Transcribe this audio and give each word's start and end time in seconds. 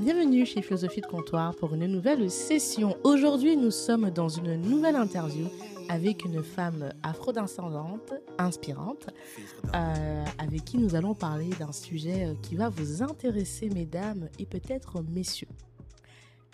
bienvenue 0.00 0.46
chez 0.46 0.62
Philosophie 0.62 1.02
de 1.02 1.06
Comptoir 1.06 1.54
pour 1.54 1.74
une 1.74 1.86
nouvelle 1.86 2.30
session. 2.30 2.96
Aujourd'hui, 3.04 3.54
nous 3.54 3.70
sommes 3.70 4.08
dans 4.08 4.30
une 4.30 4.56
nouvelle 4.56 4.96
interview 4.96 5.46
avec 5.90 6.24
une 6.24 6.42
femme 6.42 6.94
afro-descendante, 7.02 8.14
inspirante, 8.38 9.10
euh, 9.74 10.24
avec 10.38 10.64
qui 10.64 10.78
nous 10.78 10.94
allons 10.94 11.14
parler 11.14 11.50
d'un 11.58 11.72
sujet 11.72 12.24
euh, 12.24 12.34
qui 12.40 12.56
va 12.56 12.70
vous 12.70 13.02
intéresser, 13.02 13.68
mesdames, 13.68 14.30
et 14.38 14.46
peut-être 14.46 15.02
messieurs. 15.02 15.48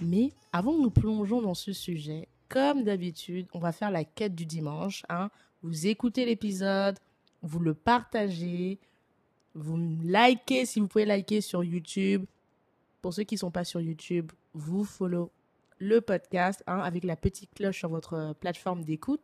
Mais 0.02 0.32
avant 0.52 0.72
que 0.72 0.82
nous 0.82 0.90
plongeons 0.90 1.40
dans 1.40 1.54
ce 1.54 1.72
sujet, 1.72 2.26
comme 2.48 2.82
d'habitude, 2.82 3.46
on 3.54 3.60
va 3.60 3.70
faire 3.70 3.92
la 3.92 4.02
quête 4.02 4.34
du 4.34 4.44
dimanche. 4.44 5.04
Hein. 5.08 5.30
Vous 5.62 5.86
écoutez 5.86 6.24
l'épisode, 6.24 6.98
vous 7.42 7.60
le 7.60 7.74
partagez, 7.74 8.80
vous 9.54 9.76
likez 10.02 10.66
si 10.66 10.80
vous 10.80 10.88
pouvez 10.88 11.04
liker 11.04 11.40
sur 11.40 11.62
YouTube. 11.62 12.24
Pour 13.06 13.14
ceux 13.14 13.22
qui 13.22 13.36
ne 13.36 13.38
sont 13.38 13.52
pas 13.52 13.62
sur 13.62 13.80
YouTube, 13.80 14.32
vous 14.52 14.82
follow 14.82 15.30
le 15.78 16.00
podcast 16.00 16.64
hein, 16.66 16.80
avec 16.80 17.04
la 17.04 17.14
petite 17.14 17.54
cloche 17.54 17.78
sur 17.78 17.88
votre 17.88 18.14
euh, 18.14 18.34
plateforme 18.34 18.82
d'écoute. 18.82 19.20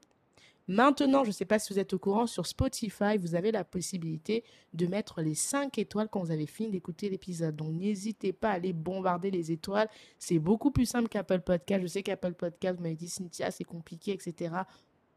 Maintenant, 0.69 1.25
je 1.25 1.31
ne 1.31 1.33
sais 1.33 1.47
pas 1.47 1.59
si 1.59 1.73
vous 1.73 1.81
êtes 1.81 1.93
au 1.93 1.99
courant, 1.99 2.29
sur 2.29 2.47
Spotify, 2.47 3.19
vous 3.19 3.35
avez 3.35 3.51
la 3.51 3.65
possibilité 3.65 4.45
de 4.73 4.87
mettre 4.87 5.21
les 5.21 5.35
5 5.35 5.79
étoiles 5.79 6.09
quand 6.09 6.21
vous 6.21 6.31
avez 6.31 6.47
fini 6.47 6.71
d'écouter 6.71 7.11
l'épisode. 7.11 7.57
Donc, 7.57 7.73
n'hésitez 7.73 8.33
pas 8.33 8.51
à 8.51 8.53
aller 8.53 8.73
bombarder 8.73 9.33
les 9.33 9.51
étoiles. 9.51 9.89
C'est 10.17 10.39
beaucoup 10.39 10.71
plus 10.71 10.87
simple 10.87 11.09
qu'Apple 11.09 11.41
Podcast. 11.41 11.83
Je 11.83 11.89
sais 11.89 12.05
qu'Apple 12.05 12.35
Podcast, 12.35 12.77
vous 12.77 12.85
m'avez 12.85 12.95
dit, 12.95 13.09
Cynthia, 13.09 13.51
c'est 13.51 13.65
compliqué, 13.65 14.13
etc. 14.13 14.55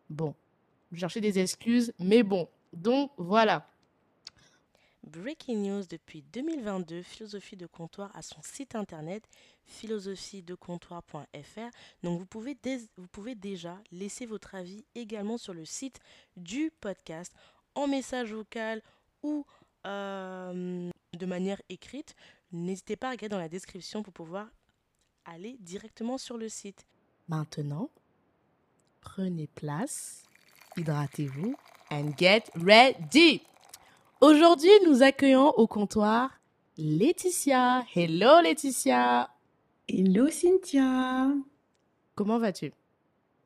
Bon, 0.09 0.33
vous 0.89 0.97
cherchez 0.97 1.21
des 1.21 1.37
excuses, 1.37 1.93
mais 1.99 2.23
bon. 2.23 2.49
Donc, 2.73 3.11
voilà. 3.17 3.69
Breaking 5.05 5.61
news 5.61 5.85
depuis 5.87 6.23
2022, 6.33 7.03
Philosophie 7.03 7.55
de 7.55 7.67
comptoir 7.67 8.09
a 8.15 8.23
son 8.23 8.41
site 8.41 8.73
internet 8.73 9.23
philosophiedecomptoir.fr. 9.65 11.69
Donc 12.01 12.19
vous 12.19 12.25
pouvez, 12.25 12.57
vous 12.97 13.07
pouvez 13.11 13.35
déjà 13.35 13.77
laisser 13.91 14.25
votre 14.25 14.55
avis 14.55 14.83
également 14.95 15.37
sur 15.37 15.53
le 15.53 15.63
site 15.63 15.99
du 16.37 16.71
podcast 16.81 17.31
en 17.75 17.87
message 17.87 18.33
vocal 18.33 18.81
ou 19.21 19.45
euh, 19.85 20.89
de 21.13 21.25
manière 21.27 21.61
écrite. 21.69 22.15
N'hésitez 22.51 22.95
pas 22.95 23.09
à 23.09 23.11
regarder 23.11 23.29
dans 23.29 23.37
la 23.37 23.49
description 23.49 24.01
pour 24.01 24.13
pouvoir 24.13 24.47
aller 25.25 25.57
directement 25.59 26.17
sur 26.17 26.37
le 26.37 26.49
site. 26.49 26.87
Maintenant, 27.27 27.91
prenez 29.01 29.45
place, 29.45 30.23
hydratez-vous 30.77 31.55
and 31.91 32.13
get 32.17 32.45
ready. 32.55 33.43
Aujourd'hui, 34.21 34.69
nous 34.87 35.03
accueillons 35.03 35.49
au 35.57 35.67
comptoir 35.67 36.39
Laetitia. 36.77 37.83
Hello 37.93 38.41
Laetitia. 38.41 39.29
Hello 39.89 40.29
Cynthia. 40.29 41.27
Comment 42.15 42.39
vas-tu? 42.39 42.71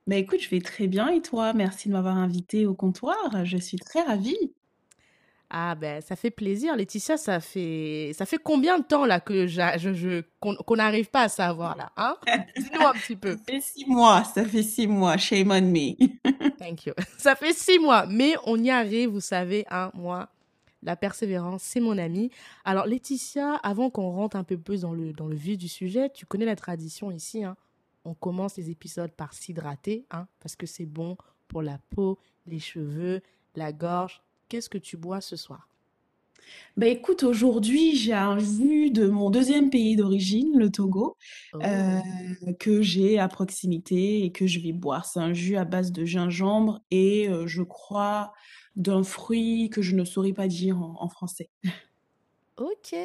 Bah 0.05 0.17
écoute, 0.17 0.39
je 0.39 0.49
vais 0.49 0.61
très 0.61 0.85
bien 0.85 1.09
et 1.09 1.21
toi? 1.21 1.53
Merci 1.53 1.87
de 1.87 1.93
m'avoir 1.93 2.17
invité 2.17 2.67
au 2.67 2.75
comptoir. 2.75 3.45
Je 3.45 3.57
suis 3.57 3.79
très 3.79 4.03
ravie. 4.03 4.53
Ah 5.49 5.73
ben 5.73 5.99
ça 6.01 6.15
fait 6.15 6.29
plaisir 6.29 6.75
Laetitia, 6.75 7.17
ça 7.17 7.39
fait 7.39 8.11
ça 8.15 8.27
fait 8.27 8.37
combien 8.37 8.77
de 8.77 8.83
temps 8.83 9.05
là 9.05 9.19
que 9.19 9.47
je, 9.47 10.21
qu'on 10.39 10.75
n'arrive 10.75 11.09
pas 11.09 11.23
à 11.23 11.29
savoir 11.29 11.75
là, 11.75 11.91
hein? 11.97 12.15
Dis-nous 12.55 12.85
un 12.85 12.93
petit 12.93 13.15
peu. 13.15 13.31
Ça 13.31 13.43
fait 13.47 13.61
six 13.61 13.85
mois, 13.87 14.23
ça 14.23 14.45
fait 14.45 14.61
six 14.61 14.85
mois, 14.85 15.17
shame 15.17 15.49
on 15.49 15.61
me. 15.61 15.95
Thank 16.59 16.85
you. 16.85 16.93
Ça 17.17 17.35
fait 17.35 17.53
six 17.53 17.79
mois, 17.79 18.05
mais 18.05 18.35
on 18.45 18.63
y 18.63 18.69
arrive, 18.69 19.09
vous 19.09 19.21
savez, 19.21 19.65
hein, 19.71 19.89
moi, 19.95 20.29
la 20.83 20.95
persévérance, 20.95 21.63
c'est 21.63 21.79
mon 21.79 21.97
ami. 21.97 22.31
Alors 22.63 22.85
Laetitia, 22.85 23.55
avant 23.55 23.89
qu'on 23.89 24.09
rentre 24.11 24.37
un 24.37 24.43
peu 24.43 24.57
plus 24.57 24.81
dans 24.81 24.93
le, 24.93 25.13
dans 25.13 25.27
le 25.27 25.35
vif 25.35 25.57
du 25.57 25.67
sujet, 25.67 26.09
tu 26.09 26.25
connais 26.25 26.45
la 26.45 26.55
tradition 26.55 27.11
ici. 27.11 27.43
Hein. 27.43 27.55
On 28.05 28.13
commence 28.13 28.57
les 28.57 28.69
épisodes 28.69 29.11
par 29.11 29.33
s'hydrater, 29.33 30.05
hein, 30.11 30.27
parce 30.39 30.55
que 30.55 30.65
c'est 30.65 30.85
bon 30.85 31.17
pour 31.47 31.61
la 31.61 31.79
peau, 31.89 32.19
les 32.45 32.59
cheveux, 32.59 33.21
la 33.55 33.73
gorge. 33.73 34.21
Qu'est-ce 34.47 34.69
que 34.69 34.77
tu 34.77 34.97
bois 34.97 35.21
ce 35.21 35.35
soir? 35.35 35.67
Bah 36.77 36.87
écoute, 36.87 37.23
aujourd'hui, 37.23 37.95
j'ai 37.95 38.13
un 38.13 38.39
jus 38.39 38.89
de 38.89 39.07
mon 39.07 39.29
deuxième 39.29 39.69
pays 39.69 39.95
d'origine, 39.95 40.57
le 40.57 40.71
Togo, 40.71 41.17
oh. 41.53 41.59
euh, 41.61 41.99
que 42.59 42.81
j'ai 42.81 43.19
à 43.19 43.27
proximité 43.27 44.23
et 44.23 44.31
que 44.31 44.47
je 44.47 44.59
vais 44.59 44.71
boire. 44.71 45.05
C'est 45.05 45.19
un 45.19 45.33
jus 45.33 45.57
à 45.57 45.65
base 45.65 45.91
de 45.91 46.05
gingembre 46.05 46.81
et 46.89 47.27
euh, 47.27 47.45
je 47.45 47.61
crois 47.61 48.33
d'un 48.79 49.03
fruit 49.03 49.69
que 49.69 49.83
je 49.83 49.95
ne 49.95 50.05
saurais 50.05 50.33
pas 50.33 50.47
dire 50.47 50.81
en, 50.81 51.09
français. 51.09 51.49
Ok, 52.57 52.95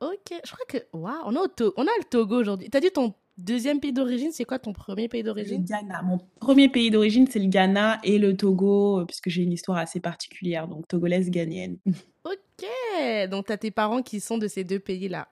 ok. 0.00 0.40
Je 0.44 0.52
crois 0.52 0.64
que. 0.68 0.78
Waouh, 0.92 1.22
on, 1.26 1.36
a 1.36 1.46
on 1.76 1.82
a 1.82 1.98
le 1.98 2.04
Togo 2.08 2.40
aujourd'hui. 2.40 2.70
T'as 2.70 2.80
dit 2.80 2.90
ton 2.90 3.12
deuxième 3.36 3.80
pays 3.80 3.92
d'origine, 3.92 4.30
c'est 4.32 4.44
quoi 4.44 4.58
ton 4.58 4.72
premier 4.72 5.08
pays 5.08 5.22
d'origine? 5.22 5.60
Le 5.62 5.66
Ghana. 5.66 6.02
Mon 6.02 6.18
premier 6.40 6.68
pays 6.68 6.90
d'origine, 6.90 7.26
c'est 7.28 7.40
le 7.40 7.48
Ghana 7.48 7.98
et 8.04 8.18
le 8.18 8.36
Togo, 8.36 9.00
euh, 9.00 9.04
puisque 9.04 9.28
j'ai 9.28 9.42
une 9.42 9.52
histoire 9.52 9.78
assez 9.78 10.00
particulière, 10.00 10.68
donc 10.68 10.88
togolaise 10.88 11.30
ghanéenne. 11.30 11.76
Ok, 12.26 13.28
donc 13.30 13.46
t'as 13.46 13.56
tes 13.58 13.70
parents 13.70 14.00
qui 14.00 14.20
sont 14.20 14.38
de 14.38 14.46
ces 14.46 14.64
deux 14.64 14.78
pays-là. 14.78 15.28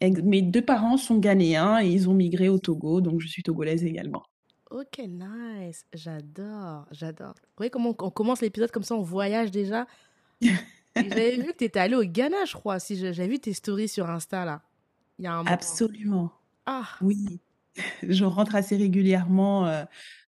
Mes 0.00 0.40
deux 0.40 0.62
parents 0.62 0.96
sont 0.96 1.18
ghanéens 1.18 1.82
et 1.82 1.88
ils 1.88 2.08
ont 2.08 2.14
migré 2.14 2.48
au 2.48 2.58
Togo, 2.58 3.00
donc 3.00 3.20
je 3.20 3.26
suis 3.26 3.42
togolaise 3.42 3.84
également. 3.84 4.22
Ok, 4.74 4.98
nice. 5.06 5.86
J'adore, 5.92 6.88
j'adore. 6.90 7.34
Vous 7.36 7.58
voyez 7.58 7.70
comment 7.70 7.94
on 7.96 8.10
commence 8.10 8.40
l'épisode 8.40 8.72
comme 8.72 8.82
ça, 8.82 8.96
on 8.96 9.02
voyage 9.02 9.52
déjà? 9.52 9.86
J'avais 10.96 11.36
vu 11.36 11.52
que 11.52 11.58
tu 11.58 11.64
étais 11.64 11.78
allé 11.78 11.94
au 11.94 12.02
Ghana, 12.02 12.44
je 12.44 12.54
crois, 12.54 12.80
si 12.80 12.96
j'avais 12.96 13.28
vu 13.28 13.38
tes 13.38 13.52
stories 13.52 13.86
sur 13.86 14.10
Insta 14.10 14.44
là. 14.44 14.62
Il 15.20 15.26
y 15.26 15.28
a 15.28 15.34
un 15.34 15.46
Absolument. 15.46 16.32
Ah. 16.66 16.88
Oui. 17.00 17.40
Je 18.02 18.24
rentre 18.24 18.56
assez 18.56 18.76
régulièrement 18.76 19.66
euh, 19.66 19.84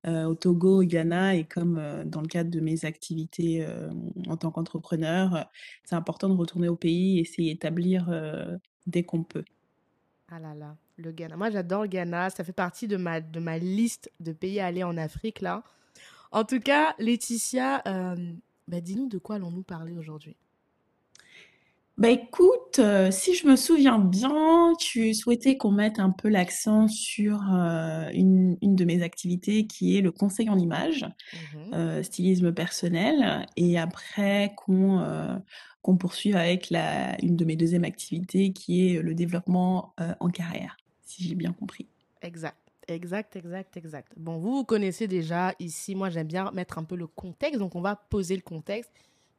euh, 0.07 0.25
au 0.25 0.35
Togo, 0.35 0.83
au 0.83 0.85
Ghana, 0.85 1.37
et 1.37 1.45
comme 1.45 1.79
euh, 1.79 2.05
dans 2.05 2.21
le 2.21 2.29
cadre 2.29 2.51
de 2.51 2.61
mes 2.61 2.85
activités 2.85 3.67
en 4.27 4.37
tant 4.37 4.51
qu'entrepreneur, 4.51 5.49
c'est 5.85 5.95
important 5.95 6.29
de 6.29 6.35
retourner 6.35 6.69
au 6.69 6.77
pays 6.77 7.19
et 7.19 7.25
s'y 7.25 7.49
établir 7.49 8.11
dès 8.87 9.05
qu'on 9.05 9.23
peut. 9.23 9.45
Ah 10.31 10.39
là 10.39 10.55
là. 10.55 10.77
Le 10.97 11.11
Ghana. 11.11 11.37
Moi, 11.37 11.51
j'adore 11.51 11.83
le 11.83 11.89
Ghana. 11.89 12.31
Ça 12.31 12.45
fait 12.45 12.53
partie 12.53 12.87
de 12.87 12.97
ma, 12.97 13.21
de 13.21 13.41
ma 13.41 13.59
liste 13.59 14.11
de 14.21 14.33
pays 14.33 14.61
à 14.61 14.67
aller 14.67 14.85
en 14.85 14.97
Afrique, 14.97 15.41
là. 15.41 15.65
En 16.35 16.45
tout 16.45 16.59
cas, 16.59 16.95
Laetitia, 16.99 17.83
euh, 17.87 18.33
bah, 18.67 18.81
dis-nous 18.81 19.09
de 19.09 19.19
quoi 19.19 19.37
allons-nous 19.37 19.63
parler 19.63 19.97
aujourd'hui? 19.97 20.37
Bah 21.97 22.11
écoute, 22.11 22.81
euh, 22.81 23.13
si 23.13 23.37
je 23.37 23.47
me 23.47 23.55
souviens 23.55 24.01
bien, 24.01 24.73
tu 24.81 25.15
souhaitais 25.15 25.57
qu'on 25.57 25.71
mette 25.71 26.01
un 26.01 26.11
peu 26.11 26.29
l'accent 26.29 26.89
sur 26.89 27.41
euh, 27.55 28.09
une, 28.13 28.59
une, 28.63 28.75
de 28.75 28.85
mes 28.85 29.01
activités 29.05 29.69
qui 29.69 29.97
est 29.97 30.01
le 30.01 30.11
conseil 30.11 30.51
en 30.51 30.59
image, 30.59 31.07
mmh 31.63 32.03
stylisme 32.03 32.53
personnel, 32.53 33.47
et 33.57 33.79
après 33.79 34.55
qu'on 34.57 35.41
qu'on 35.83 35.97
poursuive 35.97 36.35
avec 36.35 36.71
la, 36.71 37.17
une 37.23 37.37
de 37.37 37.45
mes 37.45 37.55
deuxièmes 37.55 37.85
activités 37.85 38.53
qui 38.53 38.89
est 38.89 39.01
le 39.01 39.15
développement 39.15 39.95
en 40.19 40.29
carrière 40.31 40.77
si 41.15 41.25
j'ai 41.25 41.35
bien 41.35 41.53
compris. 41.53 41.87
Exact. 42.23 42.57
Exact, 42.87 43.37
exact, 43.37 43.77
exact. 43.77 44.13
Bon, 44.17 44.39
vous, 44.39 44.57
vous 44.57 44.65
connaissez 44.65 45.09
déjà 45.09 45.55
ici, 45.59 45.95
moi 45.95 46.11
j'aime 46.11 46.27
bien 46.27 46.51
mettre 46.51 46.77
un 46.77 46.85
peu 46.85 46.97
le 46.97 47.07
contexte, 47.07 47.59
donc 47.59 47.75
on 47.77 47.81
va 47.81 47.97
poser 47.97 48.37
le 48.37 48.43
contexte. 48.43 48.91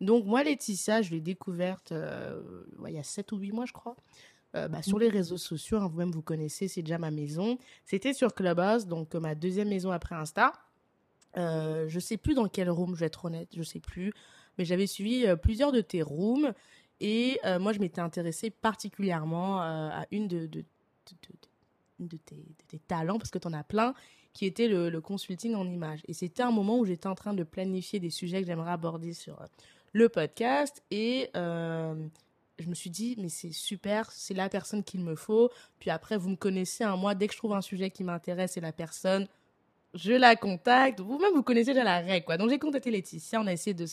Donc 0.01 0.25
moi, 0.25 0.43
Laetitia, 0.43 1.01
je 1.01 1.11
l'ai 1.11 1.21
découverte 1.21 1.91
euh, 1.91 2.41
il 2.87 2.93
y 2.93 2.97
a 2.97 3.03
7 3.03 3.31
ou 3.31 3.37
8 3.37 3.51
mois, 3.51 3.65
je 3.65 3.73
crois, 3.73 3.95
euh, 4.55 4.67
bah, 4.67 4.81
sur 4.81 4.99
les 4.99 5.09
réseaux 5.09 5.37
sociaux. 5.37 5.77
Hein, 5.77 5.87
vous-même, 5.87 6.11
vous 6.11 6.21
connaissez, 6.21 6.67
c'est 6.67 6.81
déjà 6.81 6.97
ma 6.97 7.11
maison. 7.11 7.57
C'était 7.85 8.13
sur 8.13 8.33
Clubhouse, 8.33 8.87
donc 8.87 9.15
euh, 9.15 9.19
ma 9.19 9.35
deuxième 9.35 9.69
maison 9.69 9.91
après 9.91 10.15
Insta. 10.15 10.53
Je 11.35 11.99
sais 11.99 12.17
plus 12.17 12.33
dans 12.33 12.47
quel 12.47 12.69
room, 12.69 12.95
je 12.95 13.01
vais 13.01 13.07
être 13.07 13.25
honnête, 13.25 13.49
je 13.55 13.63
sais 13.63 13.81
plus. 13.81 14.13
Mais 14.57 14.65
j'avais 14.65 14.87
suivi 14.87 15.25
plusieurs 15.41 15.73
de 15.73 15.81
tes 15.81 16.01
rooms. 16.01 16.53
Et 17.01 17.39
moi, 17.59 17.73
je 17.73 17.79
m'étais 17.79 17.99
intéressée 17.99 18.49
particulièrement 18.49 19.59
à 19.59 20.05
une 20.11 20.29
de, 20.29 20.45
de, 20.45 20.61
de 20.61 20.65
tes, 22.25 22.79
talents, 22.87 23.17
parce 23.17 23.31
que 23.31 23.39
tu 23.39 23.47
en 23.47 23.53
as 23.53 23.63
plein, 23.63 23.93
qui 24.33 24.45
était 24.45 24.67
le, 24.67 24.99
consulting 25.01 25.55
en 25.55 25.65
images. 25.65 26.01
Et 26.07 26.13
c'était 26.13 26.43
un 26.43 26.51
moment 26.51 26.77
où 26.77 26.85
j'étais 26.85 27.07
en 27.07 27.15
train 27.15 27.33
de 27.33 27.43
planifier 27.43 27.99
des 27.99 28.09
sujets 28.09 28.41
que 28.41 28.47
j'aimerais 28.47 28.71
aborder 28.71 29.13
sur 29.13 29.41
euh, 29.41 29.45
le 29.93 30.09
podcast. 30.09 30.83
Et 30.91 31.29
euh, 31.35 31.95
je 32.59 32.67
me 32.67 32.75
suis 32.75 32.89
dit, 32.89 33.15
mais 33.17 33.29
c'est 33.29 33.51
super, 33.51 34.11
c'est 34.11 34.33
la 34.33 34.49
personne 34.49 34.83
qu'il 34.83 35.01
me 35.01 35.15
faut. 35.15 35.49
Puis 35.79 35.89
après, 35.89 36.17
vous 36.17 36.29
me 36.29 36.35
connaissez, 36.35 36.83
un 36.83 36.93
hein, 36.93 36.97
moi, 36.97 37.15
dès 37.15 37.27
que 37.27 37.33
je 37.33 37.37
trouve 37.37 37.53
un 37.53 37.61
sujet 37.61 37.89
qui 37.89 38.03
m'intéresse 38.03 38.57
et 38.57 38.61
la 38.61 38.73
personne, 38.73 39.27
je 39.93 40.11
la 40.11 40.35
contacte. 40.35 40.99
Vous-même, 40.99 41.33
vous 41.33 41.43
connaissez 41.43 41.71
déjà 41.71 41.83
la 41.83 41.99
règle, 41.99 42.25
quoi. 42.25 42.37
Donc, 42.37 42.49
j'ai 42.49 42.59
contacté 42.59 42.91
Laetitia, 42.91 43.39
on 43.41 43.47
a 43.47 43.53
essayé 43.53 43.73
de. 43.73 43.85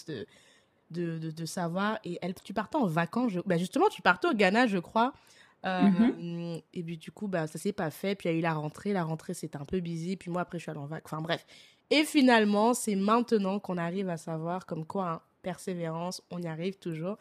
De, 0.90 1.30
de, 1.30 1.46
savoir. 1.46 1.98
Et 2.04 2.18
elle, 2.20 2.34
tu 2.34 2.52
partais 2.52 2.76
en 2.76 2.84
vacances. 2.84 3.32
bah 3.46 3.56
justement, 3.56 3.88
tu 3.88 4.02
partais 4.02 4.28
au 4.28 4.34
Ghana, 4.34 4.66
je 4.66 4.76
crois. 4.76 5.14
Mmh 5.64 6.58
et 6.74 6.82
puis, 6.82 6.96
du 6.98 7.12
coup, 7.12 7.28
bah, 7.28 7.46
ça 7.46 7.58
s'est 7.58 7.72
pas 7.72 7.90
fait. 7.90 8.14
Puis, 8.14 8.28
il 8.28 8.32
y 8.32 8.34
a 8.34 8.38
eu 8.38 8.42
la 8.42 8.54
rentrée. 8.54 8.92
La 8.92 9.04
rentrée, 9.04 9.34
c'était 9.34 9.58
un 9.58 9.64
peu 9.64 9.80
busy. 9.80 10.16
Puis, 10.16 10.30
moi, 10.30 10.42
après, 10.42 10.58
je 10.58 10.62
suis 10.62 10.70
allée 10.70 10.80
en 10.80 10.86
vac. 10.86 11.02
Enfin, 11.04 11.20
bref. 11.20 11.46
Et 11.90 12.04
finalement, 12.04 12.74
c'est 12.74 12.96
maintenant 12.96 13.58
qu'on 13.58 13.76
arrive 13.76 14.08
à 14.08 14.16
savoir 14.16 14.64
comme 14.66 14.86
quoi, 14.86 15.10
hein, 15.10 15.20
persévérance, 15.42 16.22
on 16.30 16.40
y 16.40 16.46
arrive 16.46 16.78
toujours. 16.78 17.18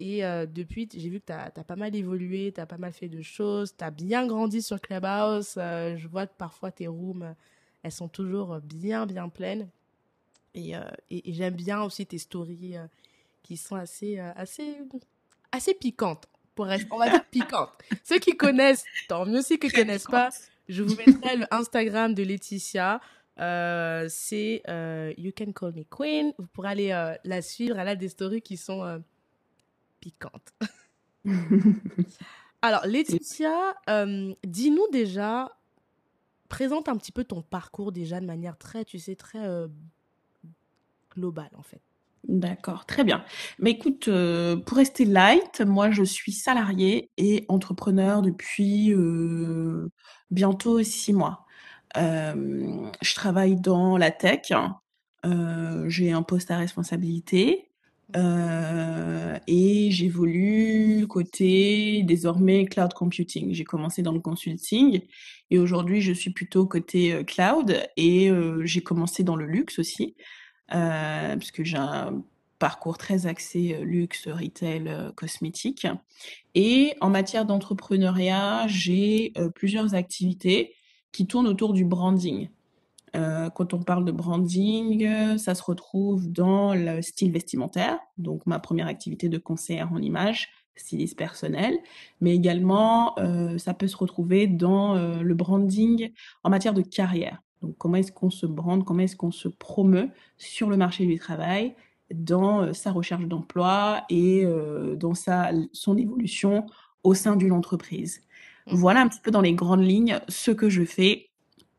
Et 0.00 0.24
euh, 0.24 0.44
depuis, 0.44 0.88
j'ai 0.92 1.08
vu 1.08 1.20
que 1.20 1.26
tu 1.26 1.32
as, 1.32 1.50
pas 1.50 1.76
mal 1.76 1.94
évolué, 1.94 2.52
tu 2.52 2.60
as 2.60 2.66
pas 2.66 2.76
mal 2.76 2.92
fait 2.92 3.08
de 3.08 3.22
choses, 3.22 3.74
tu 3.76 3.84
as 3.84 3.90
bien 3.90 4.26
grandi 4.26 4.60
sur 4.60 4.80
Clubhouse. 4.80 5.54
Euh, 5.56 5.96
je 5.96 6.08
vois 6.08 6.26
que 6.26 6.34
parfois 6.36 6.70
tes 6.70 6.86
rooms, 6.86 7.34
elles 7.82 7.92
sont 7.92 8.08
toujours 8.08 8.58
bien, 8.60 9.06
bien 9.06 9.28
pleines. 9.28 9.68
Et, 10.54 10.74
et, 11.10 11.32
j'aime 11.32 11.54
bien 11.54 11.82
aussi 11.82 12.06
tes 12.06 12.18
stories 12.18 12.76
qui 13.42 13.56
sont 13.56 13.74
assez, 13.74 14.18
assez, 14.20 14.78
assez 15.50 15.74
piquantes. 15.74 16.28
Pour 16.54 16.70
être, 16.70 16.86
on 16.90 16.98
va 16.98 17.10
dire 17.10 17.24
piquantes. 17.24 17.72
Ceux 18.04 18.18
qui 18.18 18.36
connaissent, 18.36 18.84
tant 19.08 19.26
mieux. 19.26 19.42
Ceux 19.42 19.56
qui 19.56 19.66
ne 19.66 19.72
connaissent 19.72 20.04
pas, 20.04 20.30
je 20.68 20.82
vous 20.82 20.94
mettrai 20.94 21.36
le 21.36 21.46
Instagram 21.52 22.14
de 22.14 22.22
Laetitia. 22.22 23.00
Euh, 23.40 24.06
c'est 24.08 24.62
euh, 24.68 25.12
You 25.18 25.32
Can 25.36 25.52
Call 25.52 25.72
Me 25.74 25.84
Queen. 25.84 26.32
Vous 26.38 26.46
pourrez 26.46 26.68
aller 26.68 26.92
euh, 26.92 27.14
la 27.24 27.42
suivre. 27.42 27.78
Elle 27.78 27.88
a 27.88 27.96
des 27.96 28.08
stories 28.08 28.42
qui 28.42 28.56
sont 28.56 29.02
piquantes. 30.00 30.54
Alors, 32.62 32.86
Laetitia, 32.86 33.74
dis-nous 34.44 34.88
déjà, 34.92 35.50
présente 36.48 36.88
un 36.88 36.96
petit 36.96 37.12
peu 37.12 37.24
ton 37.24 37.42
parcours 37.42 37.92
déjà 37.92 38.20
de 38.20 38.26
manière 38.26 38.56
très, 38.56 38.84
tu 38.84 38.98
sais, 38.98 39.16
très 39.16 39.44
globale 41.14 41.50
en 41.56 41.62
fait. 41.62 41.82
D'accord, 42.26 42.86
très 42.86 43.04
bien. 43.04 43.22
Mais 43.58 43.72
écoute, 43.72 44.08
pour 44.64 44.76
rester 44.76 45.04
light, 45.04 45.60
moi 45.60 45.90
je 45.90 46.02
suis 46.02 46.32
salariée 46.32 47.10
et 47.18 47.44
entrepreneur 47.48 48.22
depuis 48.22 48.94
bientôt 50.30 50.82
six 50.82 51.12
mois. 51.12 51.44
Euh, 51.96 52.90
je 53.00 53.14
travaille 53.14 53.56
dans 53.56 53.96
la 53.96 54.10
tech. 54.10 54.52
Euh, 55.24 55.88
j'ai 55.88 56.12
un 56.12 56.22
poste 56.22 56.50
à 56.50 56.58
responsabilité. 56.58 57.70
Euh, 58.16 59.38
et 59.48 59.90
j'évolue 59.90 61.06
côté 61.08 62.02
désormais 62.04 62.66
cloud 62.66 62.92
computing. 62.92 63.54
J'ai 63.54 63.64
commencé 63.64 64.02
dans 64.02 64.12
le 64.12 64.20
consulting 64.20 65.00
et 65.50 65.58
aujourd'hui 65.58 66.00
je 66.00 66.12
suis 66.12 66.30
plutôt 66.30 66.66
côté 66.66 67.24
cloud 67.24 67.82
et 67.96 68.30
j'ai 68.62 68.82
commencé 68.82 69.24
dans 69.24 69.36
le 69.36 69.46
luxe 69.46 69.78
aussi 69.78 70.14
puisque 70.68 71.62
j'ai 71.62 71.76
un 71.76 72.22
parcours 72.58 72.98
très 72.98 73.26
axé 73.26 73.78
luxe, 73.82 74.28
retail, 74.28 74.90
cosmétique. 75.14 75.86
Et 76.54 76.94
en 77.00 77.10
matière 77.10 77.44
d'entrepreneuriat, 77.44 78.66
j'ai 78.68 79.32
plusieurs 79.54 79.94
activités 79.94 80.74
qui 81.12 81.26
tourne 81.26 81.46
autour 81.46 81.72
du 81.72 81.84
branding. 81.84 82.48
Euh, 83.14 83.48
quand 83.50 83.74
on 83.74 83.82
parle 83.82 84.04
de 84.04 84.12
branding, 84.12 85.38
ça 85.38 85.54
se 85.54 85.62
retrouve 85.62 86.30
dans 86.30 86.74
le 86.74 87.00
style 87.00 87.32
vestimentaire, 87.32 87.98
donc 88.18 88.44
ma 88.46 88.58
première 88.58 88.88
activité 88.88 89.28
de 89.28 89.38
conseillère 89.38 89.92
en 89.92 90.02
image, 90.02 90.48
styliste 90.74 91.16
personnel, 91.16 91.78
mais 92.20 92.34
également 92.34 93.16
euh, 93.18 93.58
ça 93.58 93.74
peut 93.74 93.86
se 93.86 93.96
retrouver 93.96 94.48
dans 94.48 94.96
euh, 94.96 95.22
le 95.22 95.34
branding 95.34 96.10
en 96.42 96.50
matière 96.50 96.74
de 96.74 96.82
carrière. 96.82 97.40
Donc 97.64 97.76
comment 97.78 97.96
est-ce 97.96 98.12
qu'on 98.12 98.30
se 98.30 98.46
brande, 98.46 98.84
comment 98.84 99.00
est-ce 99.00 99.16
qu'on 99.16 99.32
se 99.32 99.48
promeut 99.48 100.10
sur 100.38 100.70
le 100.70 100.76
marché 100.76 101.06
du 101.06 101.18
travail, 101.18 101.74
dans 102.12 102.72
sa 102.72 102.92
recherche 102.92 103.24
d'emploi 103.24 104.04
et 104.10 104.46
dans 104.96 105.14
sa, 105.14 105.50
son 105.72 105.96
évolution 105.96 106.66
au 107.02 107.14
sein 107.14 107.36
d'une 107.36 107.52
entreprise. 107.52 108.22
Mmh. 108.66 108.74
Voilà 108.74 109.00
un 109.00 109.08
petit 109.08 109.20
peu 109.20 109.30
dans 109.30 109.40
les 109.40 109.54
grandes 109.54 109.84
lignes 109.84 110.20
ce 110.28 110.50
que 110.50 110.68
je 110.68 110.84
fais 110.84 111.30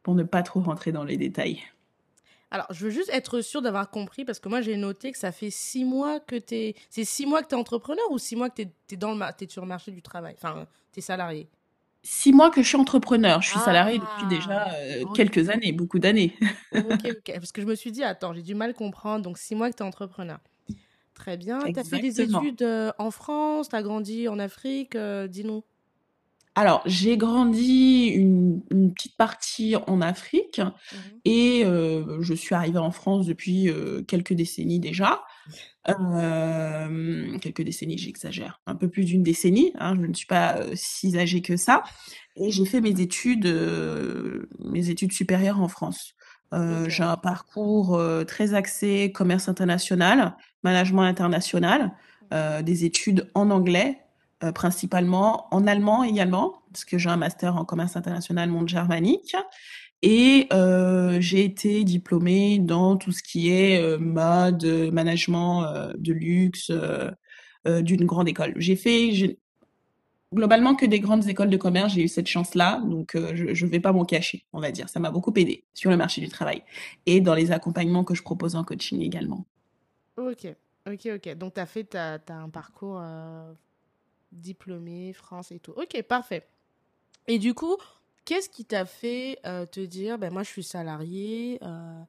pour 0.03 0.15
ne 0.15 0.23
pas 0.23 0.43
trop 0.43 0.61
rentrer 0.61 0.91
dans 0.91 1.03
les 1.03 1.17
détails. 1.17 1.61
Alors, 2.51 2.67
je 2.69 2.85
veux 2.85 2.91
juste 2.91 3.09
être 3.11 3.41
sûre 3.41 3.61
d'avoir 3.61 3.89
compris 3.89 4.23
parce 4.23 4.39
que 4.39 4.47
moi, 4.47 4.61
j'ai 4.61 4.77
noté 4.77 5.11
que 5.11 5.17
ça 5.17 5.31
fait 5.31 5.49
six 5.49 5.83
mois 5.83 6.19
que 6.19 6.35
tu 6.35 6.55
es. 6.55 6.75
C'est 6.89 7.03
six 7.03 7.25
mois 7.25 7.41
que 7.41 7.47
tu 7.49 7.55
es 7.55 7.57
entrepreneur 7.57 8.05
ou 8.11 8.17
six 8.17 8.35
mois 8.35 8.49
que 8.49 8.61
tu 8.61 8.69
es, 8.93 8.97
dans 8.97 9.13
le 9.13 9.21
es 9.21 9.49
sur 9.49 9.63
le 9.63 9.67
marché 9.67 9.91
du 9.91 10.01
travail 10.01 10.35
Enfin, 10.37 10.67
tu 10.93 10.99
es 10.99 11.01
salarié? 11.01 11.49
Six 12.07 12.33
mois 12.33 12.51
que 12.51 12.61
je 12.61 12.67
suis 12.67 12.77
entrepreneur. 12.77 13.41
Je 13.41 13.49
suis 13.49 13.59
salarié 13.59 13.97
depuis 13.97 14.27
déjà 14.27 14.67
ah, 14.67 14.75
euh, 14.75 15.05
quelques 15.15 15.49
années, 15.49 15.71
beaucoup 15.71 15.97
d'années. 15.97 16.35
ok, 16.75 16.99
ok. 17.03 17.31
Parce 17.33 17.51
que 17.51 17.63
je 17.63 17.65
me 17.65 17.73
suis 17.73 17.91
dit, 17.91 18.03
attends, 18.03 18.31
j'ai 18.31 18.43
du 18.43 18.53
mal 18.53 18.69
à 18.69 18.73
comprendre. 18.73 19.23
Donc, 19.23 19.39
six 19.39 19.55
mois 19.55 19.71
que 19.71 19.75
tu 19.75 19.81
es 19.81 19.85
entrepreneur. 19.87 20.37
Très 21.15 21.35
bien. 21.35 21.57
Tu 21.61 21.79
as 21.79 21.83
fait 21.83 21.97
des 21.97 22.21
études 22.21 22.61
euh, 22.61 22.91
en 22.99 23.09
France, 23.09 23.69
tu 23.69 23.75
as 23.75 23.81
grandi 23.81 24.27
en 24.27 24.37
Afrique, 24.37 24.95
euh, 24.95 25.27
dis-nous. 25.27 25.63
Alors, 26.53 26.83
j'ai 26.85 27.17
grandi 27.17 28.09
une, 28.09 28.61
petite 28.93 29.17
partie 29.17 29.75
en 29.87 29.99
Afrique 29.99 30.59
mmh 30.59 30.97
et 31.25 31.63
je 31.65 32.33
suis 32.35 32.53
arrivée 32.53 32.77
en 32.77 32.91
France 32.91 33.25
depuis 33.25 33.71
quelques 34.07 34.33
décennies 34.33 34.79
déjà. 34.79 35.23
Euh, 35.89 37.37
quelques 37.39 37.61
décennies, 37.61 37.97
j'exagère, 37.97 38.61
un 38.65 38.75
peu 38.75 38.89
plus 38.89 39.05
d'une 39.05 39.23
décennie. 39.23 39.73
Hein, 39.79 39.95
je 39.95 40.07
ne 40.07 40.13
suis 40.13 40.27
pas 40.27 40.59
si 40.73 41.17
âgée 41.17 41.41
que 41.41 41.57
ça. 41.57 41.83
Et 42.35 42.51
j'ai 42.51 42.65
fait 42.65 42.81
mes 42.81 42.99
études, 42.99 43.47
mes 44.59 44.89
études 44.89 45.13
supérieures 45.13 45.61
en 45.61 45.67
France. 45.67 46.15
J'ai 46.87 47.03
un 47.03 47.17
parcours 47.17 48.01
très 48.27 48.53
axé 48.53 49.11
commerce 49.13 49.49
international, 49.49 50.35
management 50.63 51.03
international, 51.03 51.91
des 52.31 52.85
études 52.85 53.29
en 53.33 53.49
anglais 53.51 53.99
principalement 54.53 55.47
en 55.53 55.65
allemand 55.65 56.03
également, 56.03 56.61
parce 56.71 56.85
que 56.85 56.97
j'ai 56.97 57.09
un 57.09 57.17
master 57.17 57.55
en 57.55 57.65
commerce 57.65 57.95
international 57.95 58.49
monde 58.49 58.67
germanique. 58.67 59.35
Et 60.07 60.47
euh, 60.53 61.19
j'ai 61.19 61.43
été 61.43 61.83
diplômée 61.83 62.59
dans 62.59 62.95
tout 62.95 63.11
ce 63.11 63.23
qui 63.23 63.49
est 63.49 63.81
euh, 63.81 63.97
mode, 63.97 64.63
management 64.93 65.93
de 65.97 66.13
luxe 66.13 66.71
d'une 67.65 68.05
grande 68.05 68.29
école. 68.29 68.53
J'ai 68.57 68.75
fait 68.75 69.39
globalement 70.31 70.75
que 70.75 70.85
des 70.85 70.99
grandes 70.99 71.27
écoles 71.27 71.49
de 71.49 71.57
commerce. 71.57 71.93
J'ai 71.93 72.03
eu 72.03 72.07
cette 72.07 72.27
chance-là, 72.27 72.83
donc 72.85 73.13
je 73.15 73.65
ne 73.65 73.71
vais 73.71 73.79
pas 73.79 73.93
m'en 73.93 74.05
cacher, 74.05 74.45
on 74.53 74.59
va 74.59 74.69
dire. 74.69 74.89
Ça 74.89 74.99
m'a 74.99 75.09
beaucoup 75.09 75.33
aidé 75.35 75.63
sur 75.73 75.89
le 75.89 75.97
marché 75.97 76.21
du 76.21 76.29
travail 76.29 76.61
et 77.07 77.19
dans 77.19 77.33
les 77.33 77.51
accompagnements 77.51 78.03
que 78.03 78.13
je 78.13 78.21
propose 78.21 78.55
en 78.55 78.63
coaching 78.63 79.01
également. 79.01 79.47
Ok, 80.17 80.45
ok, 80.85 81.09
ok. 81.15 81.35
Donc, 81.35 81.55
tu 81.55 81.59
as 81.59 81.65
fait 81.65 81.95
as 81.95 82.19
un 82.29 82.49
parcours 82.49 83.01
diplômé, 84.31 85.13
France 85.13 85.51
et 85.51 85.57
tout. 85.57 85.73
Ok, 85.75 85.99
parfait. 86.03 86.45
Et 87.27 87.39
du 87.39 87.55
coup, 87.55 87.77
qu'est-ce 88.25 88.49
qui 88.49 88.65
t'a 88.65 88.85
fait 88.85 89.39
euh, 89.45 89.65
te 89.65 89.79
dire, 89.79 90.17
ben 90.17 90.33
moi 90.33 90.43
je 90.43 90.49
suis 90.49 90.63
salariée, 90.63 91.59
euh, 91.61 92.01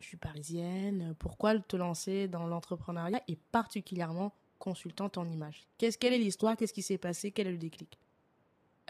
je 0.00 0.06
suis 0.06 0.16
parisienne, 0.16 1.14
pourquoi 1.18 1.58
te 1.58 1.76
lancer 1.76 2.28
dans 2.28 2.46
l'entrepreneuriat 2.46 3.20
et 3.28 3.36
particulièrement 3.50 4.32
consultante 4.58 5.18
en 5.18 5.28
image? 5.28 5.66
Quelle 5.78 6.14
est 6.14 6.18
l'histoire? 6.18 6.56
Qu'est-ce 6.56 6.72
qui 6.72 6.82
s'est 6.82 6.98
passé? 6.98 7.32
Quel 7.32 7.48
est 7.48 7.52
le 7.52 7.58
déclic? 7.58 7.98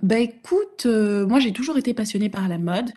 Ben 0.02 0.18
écoute, 0.18 0.86
euh, 0.86 1.26
moi 1.26 1.40
j'ai 1.40 1.52
toujours 1.52 1.78
été 1.78 1.94
passionnée 1.94 2.28
par 2.28 2.48
la 2.48 2.58
mode. 2.58 2.92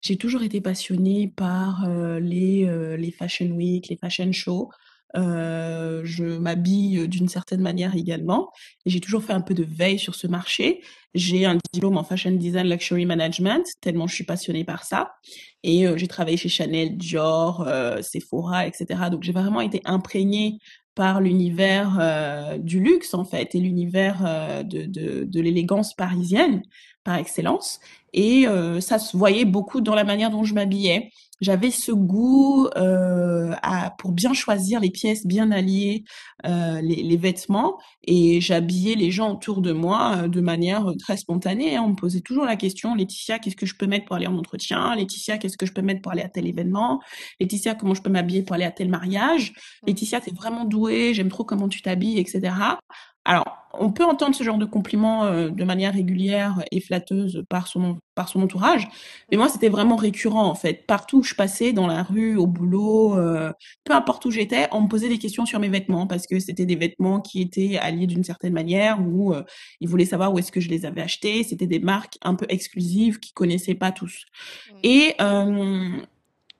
J'ai 0.00 0.16
toujours 0.16 0.42
été 0.42 0.60
passionnée 0.60 1.32
par 1.34 1.88
les, 2.20 2.96
les 2.98 3.10
fashion 3.10 3.46
week, 3.46 3.88
les 3.88 3.96
fashion 3.96 4.30
shows. 4.32 4.68
Euh, 5.16 6.00
je 6.04 6.24
m'habille 6.24 7.08
d'une 7.08 7.28
certaine 7.28 7.60
manière 7.60 7.94
également. 7.94 8.50
Et 8.84 8.90
j'ai 8.90 9.00
toujours 9.00 9.22
fait 9.22 9.32
un 9.32 9.40
peu 9.40 9.54
de 9.54 9.64
veille 9.64 9.98
sur 9.98 10.14
ce 10.14 10.26
marché. 10.26 10.82
J'ai 11.14 11.44
un 11.44 11.58
diplôme 11.72 11.96
en 11.96 12.04
fashion 12.04 12.32
design 12.32 12.68
luxury 12.68 13.06
management, 13.06 13.64
tellement 13.80 14.06
je 14.06 14.14
suis 14.14 14.24
passionnée 14.24 14.64
par 14.64 14.84
ça. 14.84 15.12
Et 15.62 15.86
euh, 15.86 15.96
j'ai 15.96 16.08
travaillé 16.08 16.36
chez 16.36 16.48
Chanel, 16.48 16.96
Dior, 16.96 17.64
euh, 17.66 18.02
Sephora, 18.02 18.66
etc. 18.66 19.08
Donc 19.10 19.22
j'ai 19.22 19.32
vraiment 19.32 19.60
été 19.60 19.80
imprégnée 19.84 20.58
par 20.94 21.20
l'univers 21.20 22.56
du 22.60 22.78
luxe 22.78 23.14
en 23.14 23.24
fait 23.24 23.56
et 23.56 23.58
l'univers 23.58 24.64
de, 24.64 24.84
de 25.24 25.40
l'élégance 25.40 25.92
parisienne 25.92 26.62
par 27.04 27.16
excellence. 27.16 27.80
Et 28.12 28.46
ça 28.78 29.00
se 29.00 29.16
voyait 29.16 29.44
beaucoup 29.44 29.80
dans 29.80 29.96
la 29.96 30.04
manière 30.04 30.30
dont 30.30 30.44
je 30.44 30.54
m'habillais 30.54 31.10
j'avais 31.40 31.70
ce 31.70 31.92
goût 31.92 32.68
euh, 32.76 33.54
à, 33.62 33.90
pour 33.98 34.12
bien 34.12 34.32
choisir 34.32 34.80
les 34.80 34.90
pièces, 34.90 35.26
bien 35.26 35.50
allier 35.50 36.04
euh, 36.46 36.80
les, 36.80 37.02
les, 37.02 37.16
vêtements 37.16 37.78
et 38.04 38.40
j'habillais 38.40 38.94
les 38.94 39.10
gens 39.10 39.32
autour 39.32 39.60
de 39.60 39.72
moi 39.72 40.16
euh, 40.16 40.28
de 40.28 40.40
manière 40.40 40.86
très 40.98 41.16
spontanée. 41.16 41.76
Hein. 41.76 41.82
On 41.84 41.88
me 41.90 41.96
posait 41.96 42.20
toujours 42.20 42.44
la 42.44 42.56
question, 42.56 42.94
Laetitia, 42.94 43.38
qu'est-ce 43.38 43.56
que 43.56 43.66
je 43.66 43.74
peux 43.74 43.86
mettre 43.86 44.06
pour 44.06 44.16
aller 44.16 44.26
en 44.26 44.36
entretien? 44.36 44.94
Laetitia, 44.94 45.38
qu'est-ce 45.38 45.56
que 45.56 45.66
je 45.66 45.72
peux 45.72 45.82
mettre 45.82 46.02
pour 46.02 46.12
aller 46.12 46.22
à 46.22 46.28
tel 46.28 46.46
événement? 46.46 47.02
Laetitia, 47.40 47.74
comment 47.74 47.94
je 47.94 48.02
peux 48.02 48.10
m'habiller 48.10 48.42
pour 48.42 48.54
aller 48.54 48.64
à 48.64 48.70
tel 48.70 48.88
mariage? 48.88 49.50
Mmh. 49.50 49.86
Laetitia, 49.88 50.20
t'es 50.20 50.32
vraiment 50.32 50.64
douée, 50.64 51.14
j'aime 51.14 51.28
trop 51.28 51.44
comment 51.44 51.68
tu 51.68 51.82
t'habilles, 51.82 52.18
etc. 52.18 52.54
Alors, 53.24 53.64
on 53.78 53.90
peut 53.90 54.04
entendre 54.04 54.34
ce 54.34 54.44
genre 54.44 54.58
de 54.58 54.64
compliments 54.64 55.24
euh, 55.24 55.48
de 55.48 55.64
manière 55.64 55.94
régulière 55.94 56.62
et 56.70 56.80
flatteuse 56.80 57.44
par 57.48 57.66
son, 57.66 57.98
par 58.14 58.28
son 58.28 58.42
entourage, 58.42 58.88
mais 59.30 59.36
moi, 59.36 59.48
c'était 59.48 59.68
vraiment 59.68 59.96
récurrent, 59.96 60.46
en 60.46 60.54
fait. 60.54 60.86
Partout 60.86 61.18
où 61.18 61.22
je 61.22 61.34
passais, 61.34 61.72
dans 61.72 61.86
la 61.86 62.02
rue, 62.02 62.36
au 62.36 62.46
boulot, 62.46 63.16
euh, 63.16 63.52
peu 63.84 63.94
importe 63.94 64.24
où 64.26 64.30
j'étais, 64.30 64.68
on 64.72 64.82
me 64.82 64.88
posait 64.88 65.08
des 65.08 65.18
questions 65.18 65.46
sur 65.46 65.58
mes 65.58 65.68
vêtements, 65.68 66.06
parce 66.06 66.26
que 66.26 66.38
c'était 66.38 66.66
des 66.66 66.76
vêtements 66.76 67.20
qui 67.20 67.40
étaient 67.40 67.78
alliés 67.78 68.06
d'une 68.06 68.24
certaine 68.24 68.52
manière, 68.52 69.00
ou 69.00 69.32
euh, 69.34 69.42
ils 69.80 69.88
voulaient 69.88 70.04
savoir 70.04 70.32
où 70.32 70.38
est-ce 70.38 70.52
que 70.52 70.60
je 70.60 70.68
les 70.68 70.86
avais 70.86 71.02
achetés. 71.02 71.42
C'était 71.44 71.66
des 71.66 71.80
marques 71.80 72.18
un 72.22 72.34
peu 72.34 72.46
exclusives 72.48 73.18
qu'ils 73.18 73.34
connaissaient 73.34 73.74
pas 73.74 73.92
tous. 73.92 74.24
Et 74.82 75.14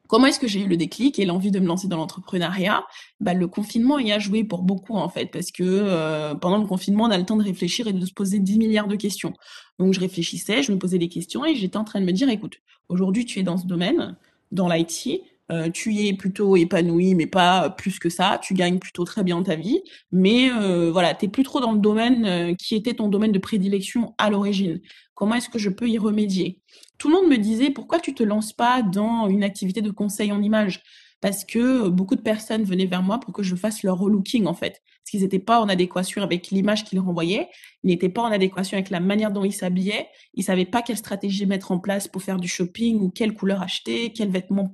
Comment 0.06 0.26
est-ce 0.26 0.38
que 0.38 0.46
j'ai 0.46 0.60
eu 0.60 0.68
le 0.68 0.76
déclic 0.76 1.18
et 1.18 1.24
l'envie 1.24 1.50
de 1.50 1.58
me 1.60 1.66
lancer 1.66 1.88
dans 1.88 1.96
l'entrepreneuriat? 1.96 2.84
Bah, 3.20 3.32
Le 3.32 3.46
confinement 3.48 3.98
y 3.98 4.12
a 4.12 4.18
joué 4.18 4.44
pour 4.44 4.62
beaucoup 4.62 4.94
en 4.94 5.08
fait, 5.08 5.26
parce 5.26 5.50
que 5.50 5.62
euh, 5.62 6.34
pendant 6.34 6.58
le 6.58 6.66
confinement, 6.66 7.04
on 7.04 7.10
a 7.10 7.16
le 7.16 7.24
temps 7.24 7.36
de 7.36 7.44
réfléchir 7.44 7.86
et 7.86 7.92
de 7.92 8.04
se 8.04 8.12
poser 8.12 8.38
10 8.38 8.58
milliards 8.58 8.88
de 8.88 8.96
questions. 8.96 9.32
Donc 9.78 9.94
je 9.94 10.00
réfléchissais, 10.00 10.62
je 10.62 10.72
me 10.72 10.78
posais 10.78 10.98
des 10.98 11.08
questions 11.08 11.44
et 11.44 11.54
j'étais 11.54 11.78
en 11.78 11.84
train 11.84 12.00
de 12.00 12.06
me 12.06 12.12
dire, 12.12 12.28
écoute, 12.28 12.58
aujourd'hui 12.88 13.24
tu 13.24 13.40
es 13.40 13.42
dans 13.42 13.56
ce 13.56 13.66
domaine, 13.66 14.16
dans 14.52 14.68
l'IT, 14.68 15.22
euh, 15.52 15.70
tu 15.70 15.92
y 15.92 16.08
es 16.08 16.14
plutôt 16.14 16.56
épanoui, 16.56 17.14
mais 17.14 17.26
pas 17.26 17.70
plus 17.70 17.98
que 17.98 18.08
ça. 18.08 18.38
Tu 18.42 18.54
gagnes 18.54 18.78
plutôt 18.78 19.04
très 19.04 19.22
bien 19.22 19.42
ta 19.42 19.56
vie, 19.56 19.80
mais 20.12 20.50
euh, 20.50 20.90
voilà, 20.90 21.14
t'es 21.14 21.28
plus 21.28 21.42
trop 21.42 21.60
dans 21.60 21.72
le 21.72 21.78
domaine 21.80 22.24
euh, 22.24 22.54
qui 22.54 22.74
était 22.74 22.94
ton 22.94 23.08
domaine 23.08 23.32
de 23.32 23.38
prédilection 23.38 24.14
à 24.18 24.30
l'origine. 24.30 24.80
Comment 25.14 25.34
est-ce 25.34 25.50
que 25.50 25.58
je 25.58 25.70
peux 25.70 25.88
y 25.88 25.98
remédier? 25.98 26.60
Tout 26.98 27.08
le 27.08 27.14
monde 27.14 27.28
me 27.28 27.36
disait 27.36 27.70
pourquoi 27.70 28.00
tu 28.00 28.14
te 28.14 28.22
lances 28.22 28.52
pas 28.52 28.82
dans 28.82 29.28
une 29.28 29.44
activité 29.44 29.82
de 29.82 29.90
conseil 29.90 30.32
en 30.32 30.42
image 30.42 30.82
parce 31.24 31.46
que 31.46 31.88
beaucoup 31.88 32.16
de 32.16 32.20
personnes 32.20 32.64
venaient 32.64 32.84
vers 32.84 33.02
moi 33.02 33.18
pour 33.18 33.32
que 33.32 33.42
je 33.42 33.56
fasse 33.56 33.82
leur 33.82 33.96
relooking 33.96 34.44
en 34.44 34.52
fait. 34.52 34.82
Parce 34.82 35.10
qu'ils 35.10 35.22
n'étaient 35.22 35.38
pas 35.38 35.58
en 35.58 35.70
adéquation 35.70 36.22
avec 36.22 36.50
l'image 36.50 36.84
qu'ils 36.84 37.00
renvoyaient, 37.00 37.48
ils 37.82 37.86
n'étaient 37.86 38.10
pas 38.10 38.20
en 38.20 38.30
adéquation 38.30 38.76
avec 38.76 38.90
la 38.90 39.00
manière 39.00 39.30
dont 39.30 39.42
ils 39.42 39.54
s'habillaient, 39.54 40.06
ils 40.34 40.44
savaient 40.44 40.66
pas 40.66 40.82
quelle 40.82 40.98
stratégie 40.98 41.46
mettre 41.46 41.72
en 41.72 41.78
place 41.78 42.08
pour 42.08 42.20
faire 42.20 42.36
du 42.36 42.46
shopping 42.46 43.00
ou 43.00 43.08
quelle 43.08 43.32
couleur 43.32 43.62
acheter, 43.62 44.12
quels 44.12 44.28
vêtements 44.28 44.70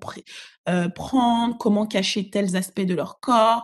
euh, 0.69 0.88
prendre, 0.88 1.57
comment 1.57 1.87
cacher 1.87 2.30
tels 2.30 2.57
aspects 2.57 2.80
de 2.80 2.95
leur 2.95 3.21
corps. 3.21 3.62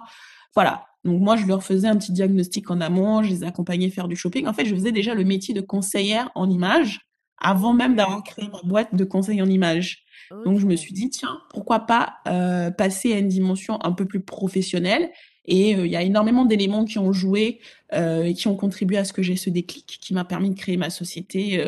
Voilà. 0.54 0.86
Donc 1.02 1.20
moi, 1.20 1.34
je 1.34 1.44
leur 1.44 1.64
faisais 1.64 1.88
un 1.88 1.96
petit 1.96 2.12
diagnostic 2.12 2.70
en 2.70 2.80
amont, 2.80 3.24
je 3.24 3.30
les 3.30 3.42
accompagnais 3.42 3.90
faire 3.90 4.06
du 4.06 4.14
shopping. 4.14 4.46
En 4.46 4.52
fait, 4.52 4.64
je 4.64 4.76
faisais 4.76 4.92
déjà 4.92 5.12
le 5.12 5.24
métier 5.24 5.54
de 5.54 5.60
conseillère 5.60 6.30
en 6.36 6.48
image 6.48 7.00
avant 7.38 7.72
même 7.72 7.96
d'avoir 7.96 8.22
créé 8.22 8.48
ma 8.48 8.60
boîte 8.64 8.94
de 8.94 9.04
conseil 9.04 9.42
en 9.42 9.46
image. 9.46 10.06
Donc 10.44 10.58
je 10.58 10.66
me 10.66 10.76
suis 10.76 10.92
dit, 10.92 11.10
tiens, 11.10 11.38
pourquoi 11.50 11.80
pas 11.80 12.16
euh, 12.26 12.70
passer 12.70 13.12
à 13.12 13.18
une 13.18 13.28
dimension 13.28 13.78
un 13.84 13.92
peu 13.92 14.06
plus 14.06 14.20
professionnelle 14.20 15.10
et 15.44 15.76
euh, 15.76 15.86
il 15.86 15.92
y 15.92 15.96
a 15.96 16.02
énormément 16.02 16.44
d'éléments 16.44 16.84
qui 16.84 16.98
ont 16.98 17.12
joué 17.12 17.60
euh, 17.92 18.24
et 18.24 18.34
qui 18.34 18.48
ont 18.48 18.56
contribué 18.56 18.96
à 18.96 19.04
ce 19.04 19.12
que 19.12 19.22
j'ai 19.22 19.36
ce 19.36 19.50
déclic 19.50 19.98
qui 20.00 20.14
m'a 20.14 20.24
permis 20.24 20.50
de 20.50 20.56
créer 20.58 20.76
ma 20.76 20.90
société 20.90 21.64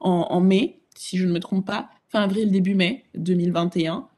en, 0.00 0.10
en, 0.10 0.40
mai, 0.40 0.82
si 0.96 1.18
je 1.18 1.26
ne 1.26 1.32
me 1.32 1.38
trompe 1.38 1.66
pas, 1.66 1.90
fin 2.08 2.22
avril, 2.22 2.50
début 2.50 2.74
mai 2.74 3.04
2021. 3.14 4.08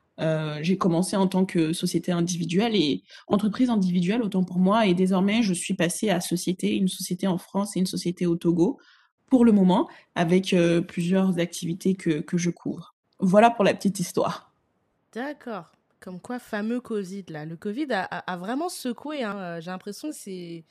j'ai 0.62 0.78
commencé 0.78 1.16
en 1.16 1.26
tant 1.26 1.44
que 1.44 1.74
société 1.74 2.12
individuelle 2.12 2.74
et 2.74 3.02
entreprise 3.26 3.68
individuelle, 3.68 4.22
autant 4.22 4.44
pour 4.44 4.58
moi. 4.58 4.86
Et 4.86 4.94
désormais, 4.94 5.42
je 5.42 5.52
suis 5.52 5.74
passée 5.74 6.08
à 6.08 6.22
société, 6.22 6.74
une 6.74 6.88
société 6.88 7.26
en 7.26 7.36
France 7.36 7.76
et 7.76 7.80
une 7.80 7.86
société 7.86 8.24
au 8.24 8.36
Togo 8.36 8.78
pour 9.28 9.44
le 9.44 9.52
moment, 9.52 9.88
avec 10.14 10.54
plusieurs 10.88 11.38
activités 11.38 11.94
que, 11.94 12.20
que 12.20 12.36
je 12.36 12.50
couvre. 12.50 12.94
Voilà 13.20 13.50
pour 13.50 13.64
la 13.64 13.74
petite 13.74 14.00
histoire. 14.00 14.52
D'accord. 15.12 15.72
Comme 16.00 16.20
quoi, 16.20 16.38
fameux 16.38 16.80
Covid, 16.80 17.24
là. 17.28 17.46
Le 17.46 17.56
Covid 17.56 17.86
a, 17.90 18.36
vraiment 18.36 18.68
secoué. 18.68 19.22
Hein. 19.22 19.38
Euh, 19.38 19.60
j'ai 19.60 19.70
l'impression 19.70 20.10
que 20.10 20.14
c'est. 20.14 20.64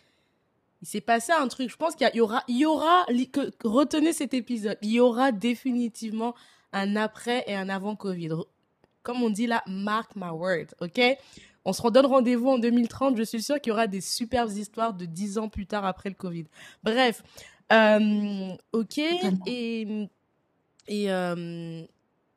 Il 0.81 0.87
s'est 0.87 1.01
passé 1.01 1.31
un 1.31 1.47
truc. 1.47 1.71
Je 1.71 1.77
pense 1.77 1.95
qu'il 1.95 2.07
y, 2.13 2.21
aura. 2.21 2.43
Il 2.47 2.57
y 2.57 2.65
aura. 2.65 3.05
Que, 3.31 3.49
retenez 3.63 4.13
cet 4.13 4.33
épisode. 4.33 4.77
Il 4.83 4.91
y 4.91 4.99
aura 4.99 5.31
définitivement 5.31 6.35
un 6.73 6.95
après 6.95 7.43
et 7.47 7.55
un 7.55 7.69
avant 7.69 7.95
Covid. 7.95 8.29
Comme 9.01 9.23
on 9.23 9.29
dit 9.29 9.47
là, 9.47 9.63
mark 9.65 10.11
my 10.15 10.29
word. 10.29 10.67
OK? 10.81 11.01
On 11.65 11.73
se 11.73 11.81
redonne 11.81 12.05
rendez-vous 12.05 12.49
en 12.49 12.59
2030. 12.59 13.17
Je 13.17 13.23
suis 13.23 13.41
sûre 13.41 13.59
qu'il 13.59 13.71
y 13.71 13.73
aura 13.73 13.87
des 13.87 14.01
superbes 14.01 14.51
histoires 14.51 14.93
de 14.93 15.05
10 15.05 15.37
ans 15.37 15.49
plus 15.49 15.65
tard 15.65 15.85
après 15.85 16.09
le 16.09 16.15
Covid. 16.15 16.45
Bref. 16.83 17.23
Euh, 17.73 18.55
ok. 18.71 18.97
Et. 19.47 20.07
Et. 20.87 21.11
Euh, 21.11 21.85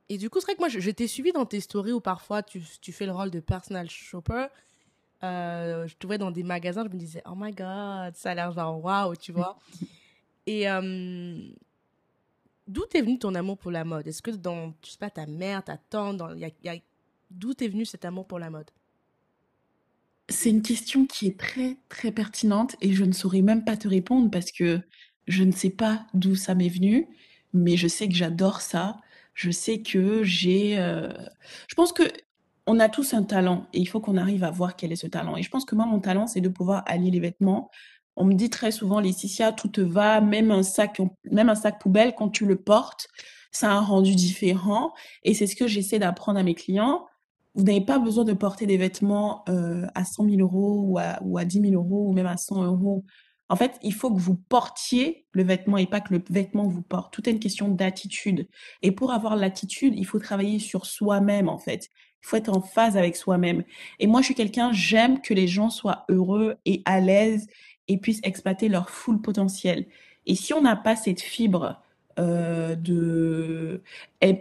et 0.09 0.19
du 0.19 0.31
coup, 0.31 0.39
c'est 0.39 0.47
vrai 0.47 0.55
que 0.55 0.61
moi, 0.61 0.69
je, 0.69 0.91
t'ai 0.91 1.09
suivi 1.09 1.33
dans 1.33 1.47
tes 1.47 1.61
stories 1.61 1.93
où 1.93 2.01
parfois 2.01 2.43
tu, 2.43 2.63
tu 2.81 2.93
fais 2.93 3.07
le 3.07 3.13
rôle 3.13 3.31
de 3.31 3.41
personal 3.41 3.91
shopper. 3.91 4.47
Euh, 5.25 5.87
je 5.87 5.97
te 5.97 6.07
vois 6.07 6.19
dans 6.19 6.31
des 6.31 6.43
magasins, 6.43 6.85
je 6.85 6.93
me 6.93 6.99
disais, 6.99 7.23
oh 7.27 7.35
my 7.37 7.53
god, 7.53 8.15
ça 8.15 8.31
a 8.31 8.35
l'air 8.35 8.53
genre 8.53 8.83
waouh, 8.85 9.17
tu 9.17 9.33
vois. 9.33 9.59
Et 10.47 10.69
euh, 10.71 11.37
d'où 12.69 12.83
t'es 12.89 13.01
venu 13.01 13.19
ton 13.19 13.35
amour 13.35 13.59
pour 13.59 13.73
la 13.73 13.85
mode? 13.85 14.07
Est-ce 14.07 14.23
que 14.23 14.31
dans, 14.31 14.75
je 14.85 14.91
sais 14.91 14.99
pas, 14.99 15.11
ta 15.11 15.27
mère, 15.27 15.65
ta 15.65 15.77
tante, 15.77 16.19
dans, 16.19 16.35
y 16.35 16.45
a, 16.45 16.77
d'où 17.31 17.55
t'es 17.55 17.67
venu 17.67 17.85
cet 17.85 18.05
amour 18.05 18.27
pour 18.27 18.39
la 18.39 18.51
mode? 18.51 18.71
C'est 20.29 20.51
une 20.51 20.63
question 20.63 21.07
qui 21.07 21.27
est 21.27 21.39
très, 21.39 21.79
très 21.89 22.13
pertinente 22.13 22.77
et 22.81 22.93
je 22.93 23.05
ne 23.05 23.13
saurais 23.13 23.43
même 23.43 23.65
pas 23.65 23.77
te 23.77 23.89
répondre 23.89 24.31
parce 24.31 24.53
que 24.53 24.81
je 25.27 25.45
ne 25.45 25.53
sais 25.53 25.71
pas 25.71 26.07
d'où 26.15 26.35
ça 26.35 26.55
m'est 26.55 26.69
venu, 26.69 27.09
mais 27.53 27.77
je 27.77 27.89
sais 27.89 28.09
que 28.09 28.15
j'adore 28.15 28.61
ça 28.61 28.97
je 29.37 29.51
sais 29.51 29.83
que 29.83 30.25
j'ai. 30.25 30.79
Euh, 30.79 31.13
je 31.69 31.75
pense 31.77 31.93
que 31.93 32.03
on 32.67 32.81
a 32.81 32.89
tous 32.89 33.15
un 33.15 33.23
talent 33.23 33.67
et 33.73 33.79
il 33.79 33.87
faut 33.87 34.01
qu'on 34.01 34.17
arrive 34.17 34.43
à 34.43 34.51
voir 34.51 34.75
quel 34.75 34.91
est 34.91 34.97
ce 34.97 35.07
talent. 35.07 35.37
Et 35.37 35.43
je 35.43 35.51
pense 35.51 35.65
que 35.65 35.77
moi, 35.77 35.87
mon 35.87 36.01
talent, 36.01 36.27
c'est 36.27 36.41
de 36.41 36.49
pouvoir 36.49 36.83
allier 36.87 37.13
les 37.13 37.21
vêtements. 37.21 37.71
On 38.17 38.25
me 38.25 38.35
dit 38.35 38.51
très 38.51 38.73
souvent, 38.73 38.99
Laetitia, 38.99 39.53
tout 39.53 39.69
te 39.69 39.81
va, 39.81 40.21
même 40.21 40.51
un 40.51 40.65
sac, 40.65 41.01
même 41.31 41.49
un 41.49 41.55
sac 41.55 41.79
poubelle, 41.79 42.15
quand 42.17 42.31
tu 42.31 42.45
le 42.45 42.57
portes, 42.57 43.07
ça 43.53 43.71
a 43.71 43.75
un 43.75 43.81
rendu 43.81 44.17
différent. 44.17 44.95
Et 45.23 45.35
c'est 45.35 45.47
ce 45.47 45.55
que 45.55 45.69
j'essaie 45.69 46.01
d'apprendre 46.01 46.41
à 46.41 46.43
mes 46.43 46.55
clients. 46.55 47.07
Vous 47.55 47.63
n'avez 47.63 47.83
pas 47.83 47.99
besoin 47.99 48.25
de 48.25 48.33
porter 48.33 48.67
des 48.67 48.79
vêtements 48.79 49.45
euh, 49.49 49.87
à 49.95 50.05
100 50.05 50.29
000 50.31 50.41
euros 50.41 50.83
ou 50.87 50.99
à, 50.99 51.19
ou 51.23 51.39
à 51.39 51.45
10 51.45 51.61
000 51.61 51.75
euros 51.75 52.09
ou 52.09 52.13
même 52.15 52.27
à 52.27 52.37
100 52.37 52.65
euros 52.65 53.05
en 53.49 53.57
fait, 53.57 53.79
il 53.83 53.95
faut 53.95 54.13
que 54.13 54.21
vous 54.21 54.35
portiez 54.37 55.27
le 55.33 55.45
vêtement 55.45 55.79
et 55.79 55.87
pas 55.87 56.01
que 56.01 56.13
le 56.13 56.23
vêtement 56.31 56.67
vous 56.67 56.83
porte. 56.83 57.13
Tout 57.13 57.29
est 57.29 57.33
une 57.33 57.39
question 57.39 57.69
d'attitude. 57.69 58.49
Et 58.83 58.91
pour 58.91 59.13
avoir 59.13 59.37
l'attitude, 59.37 59.95
il 59.97 60.05
faut 60.05 60.19
travailler 60.19 60.59
sur 60.59 60.87
soi-même, 60.87 61.49
en 61.49 61.59
fait. 61.59 61.91
Il 62.23 62.27
faut 62.27 62.37
être 62.37 62.49
en 62.55 62.61
phase 62.61 62.97
avec 62.97 63.15
soi-même. 63.15 63.63
Et 64.01 64.09
moi, 64.09 64.21
je 64.21 64.27
suis 64.27 64.35
quelqu'un, 64.35 64.73
j'aime 64.73 65.21
que 65.21 65.33
les 65.33 65.47
gens 65.47 65.71
soient 65.71 66.05
heureux 66.09 66.57
et 66.65 66.83
à 66.87 67.01
l'aise 67.01 67.47
et 67.87 67.99
puissent 67.99 68.21
exploiter 68.25 68.69
leur 68.69 68.91
full 68.91 69.21
potentiel. 69.21 69.87
Et 70.27 70.35
si 70.35 70.53
on 70.53 70.61
n'a 70.61 70.75
pas 70.75 70.97
cette 70.97 71.21
fibre 71.21 71.81
euh, 72.19 72.75
de 72.75 73.83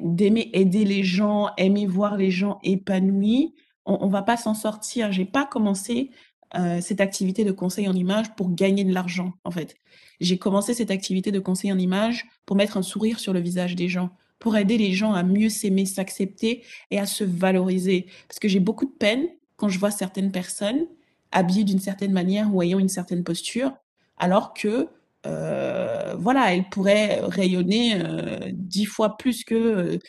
d'aimer 0.02 0.50
aider 0.54 0.84
les 0.84 1.04
gens, 1.04 1.50
aimer 1.58 1.86
voir 1.86 2.18
les 2.18 2.32
gens 2.32 2.60
épanouis, 2.64 3.54
on, 3.86 4.00
on 4.02 4.08
va 4.08 4.24
pas 4.24 4.38
s'en 4.38 4.56
sortir. 4.56 5.12
J'ai 5.12 5.26
pas 5.26 5.46
commencé 5.46 6.10
euh, 6.58 6.80
cette 6.82 7.02
activité 7.02 7.44
de 7.44 7.52
conseil 7.52 7.88
en 7.88 7.94
image 7.94 8.34
pour 8.36 8.54
gagner 8.54 8.84
de 8.84 8.94
l'argent, 8.94 9.34
en 9.44 9.52
fait. 9.52 9.76
J'ai 10.22 10.38
commencé 10.38 10.74
cette 10.74 10.92
activité 10.92 11.32
de 11.32 11.40
conseil 11.40 11.72
en 11.72 11.78
image 11.78 12.26
pour 12.46 12.56
mettre 12.56 12.78
un 12.78 12.82
sourire 12.82 13.20
sur 13.20 13.34
le 13.34 13.40
visage 13.40 13.76
des 13.76 13.90
gens, 13.90 14.12
pour 14.40 14.56
aider 14.56 14.78
les 14.78 14.94
gens 14.94 15.14
à 15.14 15.24
mieux 15.24 15.50
s'aimer, 15.50 15.86
s'accepter 15.86 16.64
et 16.92 17.00
à 17.00 17.06
se 17.06 17.24
valoriser. 17.24 18.08
Parce 18.28 18.40
que 18.40 18.48
j'ai 18.48 18.60
beaucoup 18.60 18.86
de 18.86 18.92
peine 18.98 19.28
quand 19.58 19.70
je 19.70 19.80
vois 19.80 19.92
certaines 19.92 20.32
personnes 20.32 20.86
habillées 21.32 21.64
d'une 21.64 21.80
certaine 21.80 22.12
manière 22.12 22.54
ou 22.54 22.62
ayant 22.62 22.80
une 22.80 22.90
certaine 22.90 23.24
posture, 23.24 23.74
alors 24.18 24.54
que 24.54 24.88
euh, 25.26 26.16
voilà, 26.18 26.54
elles 26.54 26.70
pourraient 26.70 27.20
rayonner 27.22 27.96
euh, 27.96 28.52
dix 28.54 28.86
fois 28.86 29.18
plus 29.18 29.44
que 29.44 30.00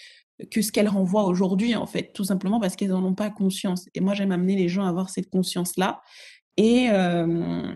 que 0.50 0.61
ce 0.61 0.71
qu'elles 0.71 0.88
renvoient 0.88 1.25
aujourd'hui, 1.25 1.75
en 1.76 1.87
fait, 1.87 2.12
tout 2.12 2.25
simplement 2.25 2.61
parce 2.61 2.76
qu'elles 2.76 2.91
n'en 2.91 3.05
ont 3.05 3.15
pas 3.15 3.31
conscience. 3.31 3.88
Et 3.95 4.00
moi, 4.00 4.15
j'aime 4.15 4.33
amener 4.33 4.55
les 4.55 4.69
gens 4.69 4.85
à 4.85 4.88
avoir 4.88 5.09
cette 5.09 5.31
conscience-là. 5.31 6.03
Et 6.56 6.88
euh, 6.90 7.75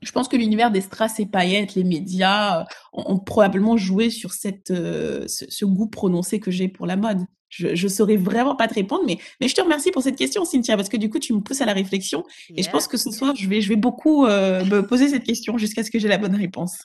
je 0.00 0.12
pense 0.12 0.28
que 0.28 0.36
l'univers 0.36 0.70
des 0.70 0.80
strass 0.80 1.18
et 1.20 1.26
paillettes, 1.26 1.74
les 1.74 1.84
médias, 1.84 2.60
euh, 2.60 2.64
ont, 2.92 3.18
probablement 3.18 3.76
joué 3.76 4.10
sur 4.10 4.32
cette, 4.32 4.70
euh, 4.70 5.26
ce, 5.26 5.64
goût 5.64 5.88
prononcé 5.88 6.40
que 6.40 6.50
j'ai 6.50 6.68
pour 6.68 6.86
la 6.86 6.96
mode. 6.96 7.20
Je, 7.48 7.68
ne 7.68 7.88
saurais 7.88 8.16
vraiment 8.16 8.56
pas 8.56 8.66
te 8.66 8.74
répondre, 8.74 9.02
mais, 9.06 9.18
mais 9.40 9.48
je 9.48 9.54
te 9.54 9.60
remercie 9.60 9.90
pour 9.90 10.02
cette 10.02 10.16
question, 10.16 10.44
Cynthia, 10.46 10.76
parce 10.76 10.88
que 10.88 10.96
du 10.96 11.10
coup, 11.10 11.18
tu 11.18 11.34
me 11.34 11.40
pousses 11.40 11.60
à 11.60 11.66
la 11.66 11.74
réflexion. 11.74 12.24
Et 12.56 12.62
je 12.62 12.70
pense 12.70 12.88
que 12.88 12.96
ce 12.96 13.10
soir, 13.10 13.36
je 13.36 13.46
vais, 13.46 13.60
je 13.60 13.68
vais 13.68 13.76
beaucoup 13.76 14.24
me 14.24 14.80
poser 14.80 15.08
cette 15.08 15.24
question 15.24 15.58
jusqu'à 15.58 15.84
ce 15.84 15.90
que 15.90 15.98
j'ai 15.98 16.08
la 16.08 16.16
bonne 16.16 16.34
réponse. 16.34 16.78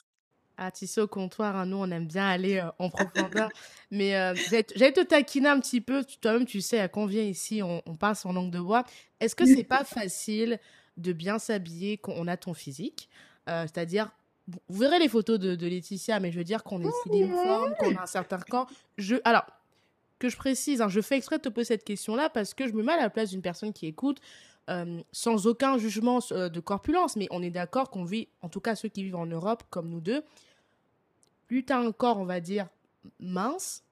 Ah, 0.58 0.70
sais, 0.74 1.00
au 1.00 1.06
comptoir, 1.06 1.56
hein, 1.56 1.64
nous, 1.64 1.78
on 1.78 1.90
aime 1.90 2.06
bien 2.06 2.28
aller 2.28 2.62
en 2.78 2.90
profondeur. 2.90 3.48
Mais 3.90 4.10
j'allais 4.50 4.92
te 4.92 5.02
taquiner 5.04 5.48
un 5.48 5.58
petit 5.58 5.80
peu. 5.80 6.04
Toi-même, 6.20 6.44
tu 6.44 6.60
sais, 6.60 6.80
à 6.80 6.88
combien 6.88 7.22
ici, 7.22 7.62
on, 7.62 7.80
on 7.86 7.96
passe 7.96 8.26
en 8.26 8.34
langue 8.34 8.50
de 8.50 8.60
bois. 8.60 8.84
Est-ce 9.20 9.34
que 9.34 9.46
c'est 9.46 9.64
pas 9.64 9.84
facile 9.84 10.58
de 10.98 11.12
bien 11.12 11.38
s'habiller 11.38 11.96
quand 11.96 12.12
on 12.16 12.26
a 12.26 12.36
ton 12.36 12.54
physique. 12.54 13.08
Euh, 13.48 13.62
c'est-à-dire, 13.62 14.10
vous 14.68 14.78
verrez 14.80 14.98
les 14.98 15.08
photos 15.08 15.38
de, 15.38 15.66
Laetitia, 15.66 16.20
mais 16.20 16.30
je 16.32 16.38
veux 16.38 16.44
dire 16.44 16.62
qu'on 16.62 16.80
est 16.82 16.90
slim 17.02 17.32
forme, 17.32 17.74
qu'on 17.78 17.96
a 17.96 18.02
un 18.02 18.06
certain 18.06 18.38
camp. 18.38 18.66
Je, 18.98 19.16
alors, 19.24 19.46
que 20.18 20.28
je 20.28 20.36
précise, 20.36 20.82
hein, 20.82 20.88
je 20.88 21.00
fais 21.00 21.16
exprès 21.16 21.38
de 21.38 21.42
te 21.42 21.48
poser 21.48 21.66
cette 21.66 21.84
question-là 21.84 22.28
parce 22.28 22.54
que 22.54 22.66
je 22.66 22.72
me 22.72 22.82
mets 22.82 22.92
à 22.92 23.00
la 23.00 23.10
place 23.10 23.30
d'une 23.30 23.42
personne 23.42 23.72
qui 23.72 23.86
écoute 23.86 24.20
euh, 24.68 25.00
sans 25.12 25.46
aucun 25.46 25.78
jugement 25.78 26.18
euh, 26.32 26.48
de 26.48 26.60
corpulence, 26.60 27.16
mais 27.16 27.26
on 27.30 27.42
est 27.42 27.50
d'accord 27.50 27.88
qu'on 27.88 28.04
vit, 28.04 28.28
en 28.42 28.48
tout 28.48 28.60
cas 28.60 28.74
ceux 28.74 28.88
qui 28.88 29.02
vivent 29.02 29.16
en 29.16 29.26
Europe 29.26 29.62
comme 29.70 29.88
nous 29.88 30.00
deux, 30.00 30.22
plus 31.46 31.64
tu 31.64 31.72
as 31.72 31.78
un 31.78 31.92
corps, 31.92 32.18
on 32.18 32.24
va 32.24 32.40
dire, 32.40 32.68
mince, 33.20 33.84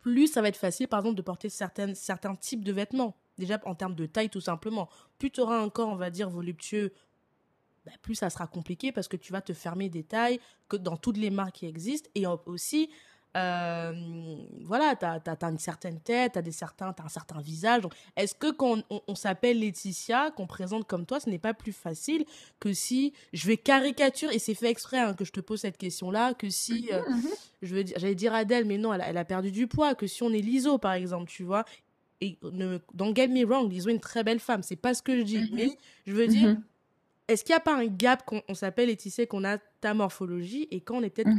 plus 0.00 0.26
ça 0.26 0.42
va 0.42 0.48
être 0.48 0.58
facile, 0.58 0.88
par 0.88 1.00
exemple, 1.00 1.16
de 1.16 1.22
porter 1.22 1.48
certaines, 1.48 1.94
certains 1.94 2.34
types 2.34 2.62
de 2.62 2.72
vêtements. 2.72 3.16
Déjà 3.38 3.60
en 3.64 3.74
termes 3.74 3.94
de 3.94 4.06
taille, 4.06 4.30
tout 4.30 4.40
simplement. 4.40 4.88
Plus 5.18 5.30
tu 5.30 5.40
auras 5.40 5.58
un 5.58 5.68
corps, 5.68 5.88
on 5.88 5.96
va 5.96 6.10
dire, 6.10 6.30
voluptueux, 6.30 6.92
bah, 7.84 7.92
plus 8.02 8.14
ça 8.14 8.30
sera 8.30 8.46
compliqué 8.46 8.92
parce 8.92 9.08
que 9.08 9.16
tu 9.16 9.32
vas 9.32 9.40
te 9.40 9.52
fermer 9.52 9.88
des 9.88 10.04
tailles 10.04 10.40
que 10.68 10.76
dans 10.76 10.96
toutes 10.96 11.18
les 11.18 11.30
marques 11.30 11.56
qui 11.56 11.66
existent. 11.66 12.08
Et 12.14 12.26
aussi, 12.46 12.90
euh, 13.36 13.92
voilà, 14.62 14.94
tu 14.94 15.04
as, 15.04 15.48
une 15.48 15.58
certaine 15.58 16.00
tête, 16.00 16.32
tu 16.34 16.38
as, 16.38 16.42
des 16.42 16.52
certains, 16.52 16.94
as 16.96 17.04
un 17.04 17.08
certain 17.08 17.40
visage. 17.40 17.82
Est-ce 18.16 18.34
que 18.34 18.50
quand 18.52 18.82
on, 18.90 19.14
s'appelle 19.14 19.58
Laetitia, 19.58 20.30
qu'on 20.30 20.46
présente 20.46 20.86
comme 20.86 21.04
toi, 21.04 21.18
ce 21.18 21.28
n'est 21.28 21.38
pas 21.38 21.52
plus 21.52 21.72
facile 21.72 22.24
que 22.60 22.72
si 22.72 23.12
je 23.32 23.46
vais 23.46 23.56
caricaturer, 23.56 24.36
et 24.36 24.38
c'est 24.38 24.54
fait 24.54 24.70
exprès 24.70 24.98
hein, 24.98 25.14
que 25.14 25.24
je 25.24 25.32
te 25.32 25.40
pose 25.40 25.60
cette 25.60 25.78
question-là, 25.78 26.34
que 26.34 26.48
si, 26.48 26.88
euh, 26.92 27.02
mhm, 27.08 27.16
mhm. 27.16 27.30
je 27.62 27.74
veux 27.74 27.84
j'allais 27.86 28.14
dire 28.14 28.32
Adèle, 28.34 28.66
mais 28.66 28.78
non, 28.78 28.92
elle 28.94 29.18
a, 29.18 29.24
perdu 29.24 29.50
du 29.50 29.66
poids, 29.66 29.94
que 29.94 30.06
si 30.06 30.22
on 30.22 30.30
est 30.30 30.38
Liso, 30.38 30.78
par 30.78 30.92
exemple, 30.92 31.28
tu 31.28 31.42
vois. 31.42 31.64
Et 32.20 32.38
ne, 32.42 32.78
don't 32.94 33.14
get 33.14 33.28
me 33.28 33.44
wrong, 33.44 33.70
Liso 33.70 33.88
est 33.88 33.92
une 33.92 34.00
très 34.00 34.24
belle 34.24 34.38
femme, 34.38 34.62
c'est 34.62 34.76
pas 34.76 34.94
ce 34.94 35.02
que 35.02 35.18
je 35.18 35.22
dis, 35.22 35.38
mhm. 35.38 35.48
mais 35.52 35.68
je 36.06 36.12
veux 36.12 36.26
dire, 36.26 36.56
est-ce 37.28 37.44
qu'il 37.44 37.52
n'y 37.52 37.58
a 37.58 37.60
pas 37.60 37.76
un 37.76 37.86
gap 37.86 38.22
quand 38.26 38.42
on 38.48 38.54
s'appelle 38.54 38.88
Laetitia, 38.88 39.26
qu'on 39.26 39.44
a 39.44 39.58
ta 39.80 39.94
morphologie, 39.94 40.68
et 40.70 40.80
quand 40.80 40.96
on 40.98 41.02
est 41.02 41.10
peut-être 41.10 41.30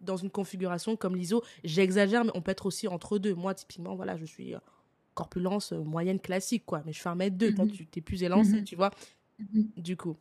dans 0.00 0.16
une 0.16 0.30
configuration 0.30 0.96
comme 0.96 1.16
l'ISO. 1.16 1.42
J'exagère, 1.64 2.24
mais 2.24 2.32
on 2.34 2.42
peut 2.42 2.50
être 2.50 2.66
aussi 2.66 2.88
entre 2.88 3.18
deux. 3.18 3.34
Moi, 3.34 3.54
typiquement, 3.54 3.94
voilà, 3.94 4.16
je 4.16 4.24
suis 4.24 4.54
euh, 4.54 4.58
corpulence 5.14 5.72
euh, 5.72 5.82
moyenne 5.82 6.20
classique, 6.20 6.64
quoi. 6.66 6.82
Mais 6.86 6.92
je 6.92 7.00
fais 7.00 7.08
un 7.08 7.14
mètre 7.14 7.36
deux. 7.36 7.54
Toi, 7.54 7.66
mhm. 7.66 7.72
tu 7.72 7.86
es 7.96 8.00
plus 8.00 8.22
élancé, 8.22 8.56
mhm. 8.58 8.64
tu 8.64 8.76
vois. 8.76 8.90
Mhm. 9.38 9.68
Du 9.76 9.96
coup. 9.96 10.16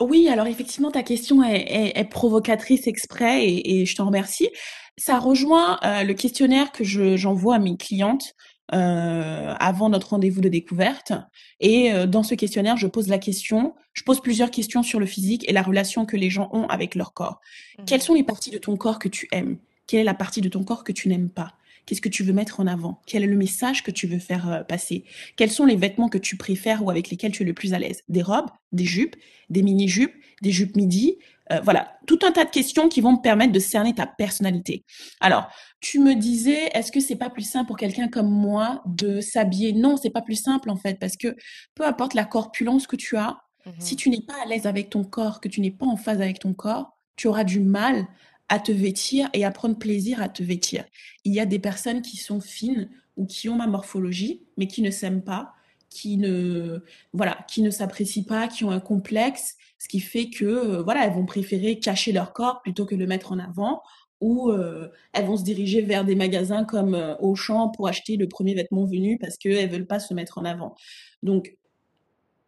Oui, 0.00 0.28
alors 0.28 0.46
effectivement, 0.46 0.92
ta 0.92 1.02
question 1.02 1.42
est, 1.42 2.08
provocatrice 2.08 2.86
exprès 2.86 3.48
et, 3.48 3.84
je 3.84 3.96
t'en 3.96 4.06
remercie. 4.06 4.48
Ça 4.96 5.18
rejoint 5.18 5.80
euh, 5.82 6.04
le 6.04 6.14
questionnaire 6.14 6.70
que 6.70 6.84
j'envoie 6.84 7.56
à 7.56 7.58
mes 7.58 7.76
clientes 7.76 8.36
euh, 8.74 9.54
avant 9.58 9.88
notre 9.88 10.10
rendez-vous 10.10 10.40
de 10.40 10.48
découverte. 10.48 11.12
Et 11.60 11.92
euh, 11.92 12.06
dans 12.06 12.22
ce 12.22 12.34
questionnaire, 12.34 12.76
je 12.76 12.86
pose 12.86 13.08
la 13.08 13.18
question, 13.18 13.74
je 13.94 14.02
pose 14.02 14.20
plusieurs 14.20 14.50
questions 14.50 14.82
sur 14.82 15.00
le 15.00 15.06
physique 15.06 15.48
et 15.48 15.52
la 15.52 15.62
relation 15.62 16.04
que 16.04 16.16
les 16.16 16.30
gens 16.30 16.50
ont 16.52 16.66
avec 16.66 16.94
leur 16.94 17.12
corps. 17.14 17.40
Mmh. 17.78 17.84
Quelles 17.86 18.02
sont 18.02 18.14
les 18.14 18.24
parties 18.24 18.50
de 18.50 18.58
ton 18.58 18.76
corps 18.76 18.98
que 18.98 19.08
tu 19.08 19.28
aimes? 19.32 19.58
Quelle 19.86 20.00
est 20.00 20.04
la 20.04 20.14
partie 20.14 20.40
de 20.40 20.48
ton 20.48 20.64
corps 20.64 20.84
que 20.84 20.92
tu 20.92 21.08
n'aimes 21.08 21.30
pas? 21.30 21.54
Qu'est-ce 21.88 22.02
que 22.02 22.10
tu 22.10 22.22
veux 22.22 22.34
mettre 22.34 22.60
en 22.60 22.66
avant? 22.66 23.00
Quel 23.06 23.22
est 23.24 23.26
le 23.26 23.36
message 23.36 23.82
que 23.82 23.90
tu 23.90 24.06
veux 24.06 24.18
faire 24.18 24.52
euh, 24.52 24.62
passer? 24.62 25.04
Quels 25.36 25.50
sont 25.50 25.64
les 25.64 25.76
vêtements 25.76 26.10
que 26.10 26.18
tu 26.18 26.36
préfères 26.36 26.84
ou 26.84 26.90
avec 26.90 27.08
lesquels 27.08 27.32
tu 27.32 27.44
es 27.44 27.46
le 27.46 27.54
plus 27.54 27.72
à 27.72 27.78
l'aise? 27.78 28.02
Des 28.10 28.20
robes, 28.20 28.50
des 28.72 28.84
jupes, 28.84 29.16
des 29.48 29.62
mini-jupes, 29.62 30.12
des 30.42 30.50
jupes 30.50 30.76
midi 30.76 31.16
euh, 31.52 31.60
voilà, 31.62 31.98
tout 32.06 32.18
un 32.22 32.32
tas 32.32 32.44
de 32.44 32.50
questions 32.50 32.88
qui 32.88 33.00
vont 33.00 33.12
me 33.12 33.22
permettre 33.22 33.52
de 33.52 33.58
cerner 33.58 33.94
ta 33.94 34.06
personnalité. 34.06 34.84
Alors, 35.20 35.48
tu 35.80 35.98
me 35.98 36.14
disais, 36.14 36.70
est-ce 36.74 36.92
que 36.92 37.00
c'est 37.00 37.16
pas 37.16 37.30
plus 37.30 37.48
simple 37.48 37.68
pour 37.68 37.76
quelqu'un 37.76 38.08
comme 38.08 38.30
moi 38.30 38.82
de 38.86 39.20
s'habiller? 39.20 39.72
Non, 39.72 39.96
c'est 39.96 40.10
pas 40.10 40.22
plus 40.22 40.40
simple 40.40 40.70
en 40.70 40.76
fait, 40.76 40.98
parce 40.98 41.16
que 41.16 41.36
peu 41.74 41.86
importe 41.86 42.14
la 42.14 42.24
corpulence 42.24 42.86
que 42.86 42.96
tu 42.96 43.16
as, 43.16 43.38
si 43.78 43.94
mmh 43.94 43.96
tu 43.96 44.10
n'es 44.10 44.22
pas 44.22 44.42
à 44.42 44.46
l'aise 44.46 44.66
avec 44.66 44.88
ton 44.90 45.04
corps, 45.04 45.40
que 45.40 45.48
tu 45.48 45.60
n'es 45.60 45.70
pas 45.70 45.86
en 45.86 45.96
phase 45.96 46.20
avec 46.20 46.38
ton 46.38 46.54
corps, 46.54 46.96
tu 47.16 47.28
auras 47.28 47.44
du 47.44 47.60
mal 47.60 48.06
à 48.48 48.58
te 48.58 48.72
vêtir 48.72 49.28
et 49.34 49.44
à 49.44 49.50
prendre 49.50 49.78
plaisir 49.78 50.22
à 50.22 50.28
te 50.28 50.42
vêtir. 50.42 50.84
Il 51.24 51.34
y 51.34 51.40
a 51.40 51.46
des 51.46 51.58
personnes 51.58 52.00
qui 52.02 52.16
sont 52.16 52.40
fines 52.40 52.88
ou 53.16 53.26
qui 53.26 53.48
ont 53.48 53.56
ma 53.56 53.66
morphologie, 53.66 54.42
mais 54.56 54.66
qui 54.66 54.80
ne 54.80 54.90
s'aiment 54.90 55.22
pas, 55.22 55.52
qui 55.90 56.16
ne 56.16 56.82
voilà, 57.12 57.38
qui 57.48 57.62
ne 57.62 57.70
s'apprécient 57.70 58.24
pas, 58.24 58.48
qui 58.48 58.64
ont 58.64 58.70
un 58.70 58.80
complexe 58.80 59.56
ce 59.78 59.88
qui 59.88 60.00
fait 60.00 60.28
que 60.28 60.44
euh, 60.44 60.82
voilà, 60.82 61.06
elles 61.06 61.12
vont 61.12 61.26
préférer 61.26 61.78
cacher 61.78 62.12
leur 62.12 62.32
corps 62.32 62.60
plutôt 62.62 62.84
que 62.84 62.94
le 62.94 63.06
mettre 63.06 63.32
en 63.32 63.38
avant 63.38 63.82
ou 64.20 64.50
euh, 64.50 64.88
elles 65.12 65.26
vont 65.26 65.36
se 65.36 65.44
diriger 65.44 65.80
vers 65.80 66.04
des 66.04 66.16
magasins 66.16 66.64
comme 66.64 66.94
euh, 66.94 67.14
Auchan 67.20 67.68
pour 67.68 67.86
acheter 67.86 68.16
le 68.16 68.26
premier 68.26 68.54
vêtement 68.54 68.84
venu 68.84 69.16
parce 69.18 69.36
qu'elles 69.36 69.70
veulent 69.70 69.86
pas 69.86 70.00
se 70.00 70.12
mettre 70.12 70.38
en 70.38 70.44
avant. 70.44 70.74
Donc 71.22 71.56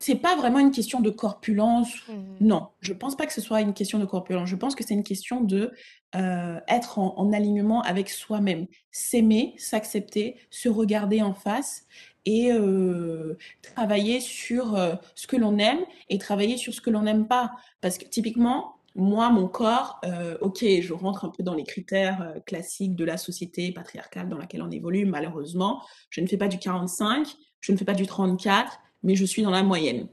c'est 0.00 0.16
pas 0.16 0.34
vraiment 0.34 0.58
une 0.58 0.72
question 0.72 1.00
de 1.00 1.10
corpulence. 1.10 1.92
Mmh 2.08 2.14
non, 2.40 2.68
je 2.80 2.94
pense 2.94 3.16
pas 3.16 3.26
que 3.26 3.34
ce 3.34 3.40
soit 3.40 3.60
une 3.60 3.74
question 3.74 3.98
de 3.98 4.06
corpulence. 4.06 4.48
Je 4.48 4.56
pense 4.56 4.74
que 4.74 4.82
c'est 4.82 4.94
une 4.94 5.04
question 5.04 5.42
de 5.42 5.72
être 6.14 6.98
en, 6.98 7.16
en, 7.18 7.32
alignement 7.32 7.82
avec 7.82 8.08
soi-même, 8.08 8.66
s'aimer, 8.90 9.54
s'accepter, 9.58 10.40
se 10.50 10.68
regarder 10.68 11.22
en 11.22 11.34
face 11.34 11.86
et 12.26 12.52
euh, 12.52 13.36
travailler 13.62 14.20
sur 14.20 14.76
euh, 14.76 14.94
ce 15.14 15.26
que 15.26 15.36
l'on 15.36 15.58
aime 15.58 15.80
et 16.08 16.18
travailler 16.18 16.56
sur 16.56 16.74
ce 16.74 16.80
que 16.80 16.90
l'on 16.90 17.02
n'aime 17.02 17.26
pas. 17.26 17.52
Parce 17.80 17.98
que 17.98 18.04
typiquement, 18.04 18.76
moi, 18.94 19.30
mon 19.30 19.48
corps, 19.48 20.00
euh, 20.04 20.36
ok, 20.40 20.64
je 20.80 20.92
rentre 20.92 21.24
un 21.24 21.30
peu 21.30 21.42
dans 21.42 21.54
les 21.54 21.64
critères 21.64 22.34
classiques 22.46 22.96
de 22.96 23.04
la 23.04 23.16
société 23.16 23.72
patriarcale 23.72 24.28
dans 24.28 24.38
laquelle 24.38 24.62
on 24.62 24.70
évolue, 24.70 25.06
malheureusement. 25.06 25.82
Je 26.10 26.20
ne 26.20 26.26
fais 26.26 26.36
pas 26.36 26.48
du 26.48 26.58
45, 26.58 27.26
je 27.60 27.72
ne 27.72 27.76
fais 27.76 27.84
pas 27.84 27.94
du 27.94 28.06
34, 28.06 28.78
mais 29.02 29.14
je 29.14 29.24
suis 29.24 29.42
dans 29.42 29.50
la 29.50 29.62
moyenne. 29.62 30.08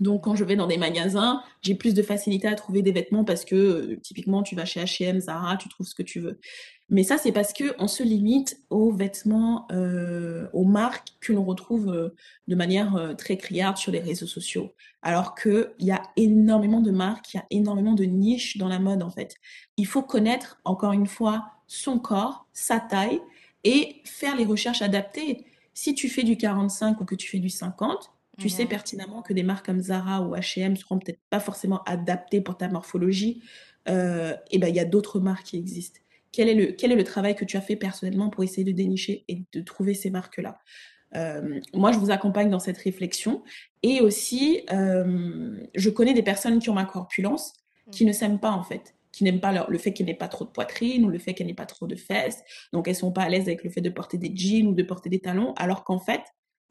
Donc, 0.00 0.24
quand 0.24 0.36
je 0.36 0.44
vais 0.44 0.54
dans 0.54 0.68
des 0.68 0.76
magasins, 0.76 1.42
j'ai 1.60 1.74
plus 1.74 1.92
de 1.92 2.02
facilité 2.02 2.46
à 2.46 2.54
trouver 2.54 2.82
des 2.82 2.92
vêtements 2.92 3.24
parce 3.24 3.44
que, 3.44 3.94
typiquement, 4.02 4.44
tu 4.44 4.54
vas 4.54 4.64
chez 4.64 4.80
H&M, 4.80 5.20
Zara, 5.20 5.56
tu 5.56 5.68
trouves 5.68 5.88
ce 5.88 5.94
que 5.94 6.04
tu 6.04 6.20
veux. 6.20 6.38
Mais 6.90 7.02
ça, 7.02 7.18
c'est 7.18 7.32
parce 7.32 7.52
que 7.52 7.74
on 7.78 7.86
se 7.86 8.02
limite 8.02 8.62
aux 8.70 8.90
vêtements, 8.90 9.66
euh, 9.72 10.48
aux 10.54 10.64
marques 10.64 11.08
que 11.20 11.34
l'on 11.34 11.44
retrouve 11.44 11.92
euh, 11.92 12.14
de 12.46 12.54
manière 12.54 12.96
euh, 12.96 13.12
très 13.12 13.36
criarde 13.36 13.76
sur 13.76 13.92
les 13.92 14.00
réseaux 14.00 14.26
sociaux. 14.26 14.72
Alors 15.02 15.34
qu'il 15.34 15.70
y 15.80 15.90
a 15.90 16.02
énormément 16.16 16.80
de 16.80 16.90
marques, 16.90 17.34
il 17.34 17.36
y 17.36 17.40
a 17.40 17.46
énormément 17.50 17.92
de 17.92 18.04
niches 18.04 18.56
dans 18.56 18.68
la 18.68 18.78
mode, 18.78 19.02
en 19.02 19.10
fait. 19.10 19.36
Il 19.76 19.86
faut 19.86 20.02
connaître, 20.02 20.60
encore 20.64 20.92
une 20.92 21.06
fois, 21.06 21.50
son 21.66 21.98
corps, 21.98 22.46
sa 22.54 22.80
taille 22.80 23.20
et 23.64 24.00
faire 24.04 24.34
les 24.34 24.46
recherches 24.46 24.80
adaptées. 24.80 25.44
Si 25.74 25.94
tu 25.94 26.08
fais 26.08 26.22
du 26.22 26.38
45 26.38 27.02
ou 27.02 27.04
que 27.04 27.14
tu 27.14 27.28
fais 27.28 27.38
du 27.38 27.50
50, 27.50 28.12
tu 28.38 28.48
sais 28.48 28.66
pertinemment 28.66 29.20
que 29.20 29.32
des 29.32 29.42
marques 29.42 29.66
comme 29.66 29.80
Zara 29.80 30.22
ou 30.22 30.34
H&M 30.36 30.76
seront 30.76 31.00
peut-être 31.00 31.18
pas 31.28 31.40
forcément 31.40 31.82
adaptées 31.84 32.40
pour 32.40 32.56
ta 32.56 32.68
morphologie. 32.68 33.42
et 33.86 34.58
ben 34.58 34.68
il 34.68 34.76
y 34.76 34.80
a 34.80 34.84
d'autres 34.84 35.18
marques 35.18 35.46
qui 35.46 35.56
existent 35.56 36.00
quel 36.32 36.48
est, 36.48 36.54
le, 36.54 36.66
quel 36.72 36.92
est 36.92 36.96
le 36.96 37.04
travail 37.04 37.34
que 37.34 37.44
tu 37.44 37.56
as 37.56 37.60
fait 37.60 37.76
personnellement 37.76 38.30
pour 38.30 38.44
essayer 38.44 38.64
de 38.64 38.72
dénicher 38.72 39.24
et 39.28 39.44
de 39.52 39.60
trouver 39.60 39.94
ces 39.94 40.10
marques-là? 40.10 40.58
Euh, 41.16 41.60
moi, 41.74 41.92
je 41.92 41.98
vous 41.98 42.10
accompagne 42.10 42.50
dans 42.50 42.58
cette 42.58 42.78
réflexion. 42.78 43.42
Et 43.82 44.00
aussi, 44.00 44.62
euh, 44.72 45.56
je 45.74 45.90
connais 45.90 46.14
des 46.14 46.22
personnes 46.22 46.58
qui 46.58 46.70
ont 46.70 46.74
ma 46.74 46.84
corpulence, 46.84 47.52
qui 47.90 48.04
ne 48.04 48.12
s'aiment 48.12 48.40
pas 48.40 48.50
en 48.50 48.62
fait, 48.62 48.94
qui 49.12 49.24
n'aiment 49.24 49.40
pas 49.40 49.66
le 49.66 49.78
fait 49.78 49.92
qu'elle 49.92 50.06
n'ait 50.06 50.14
pas 50.14 50.28
trop 50.28 50.44
de 50.44 50.50
poitrine 50.50 51.04
ou 51.04 51.08
le 51.08 51.18
fait 51.18 51.32
qu'elle 51.32 51.46
n'ait 51.46 51.54
pas 51.54 51.66
trop 51.66 51.86
de 51.86 51.96
fesses. 51.96 52.42
Donc, 52.72 52.88
elles 52.88 52.96
sont 52.96 53.12
pas 53.12 53.22
à 53.22 53.28
l'aise 53.28 53.48
avec 53.48 53.64
le 53.64 53.70
fait 53.70 53.80
de 53.80 53.90
porter 53.90 54.18
des 54.18 54.32
jeans 54.34 54.66
ou 54.66 54.74
de 54.74 54.82
porter 54.82 55.08
des 55.08 55.20
talons, 55.20 55.54
alors 55.54 55.84
qu'en 55.84 55.98
fait, 55.98 56.22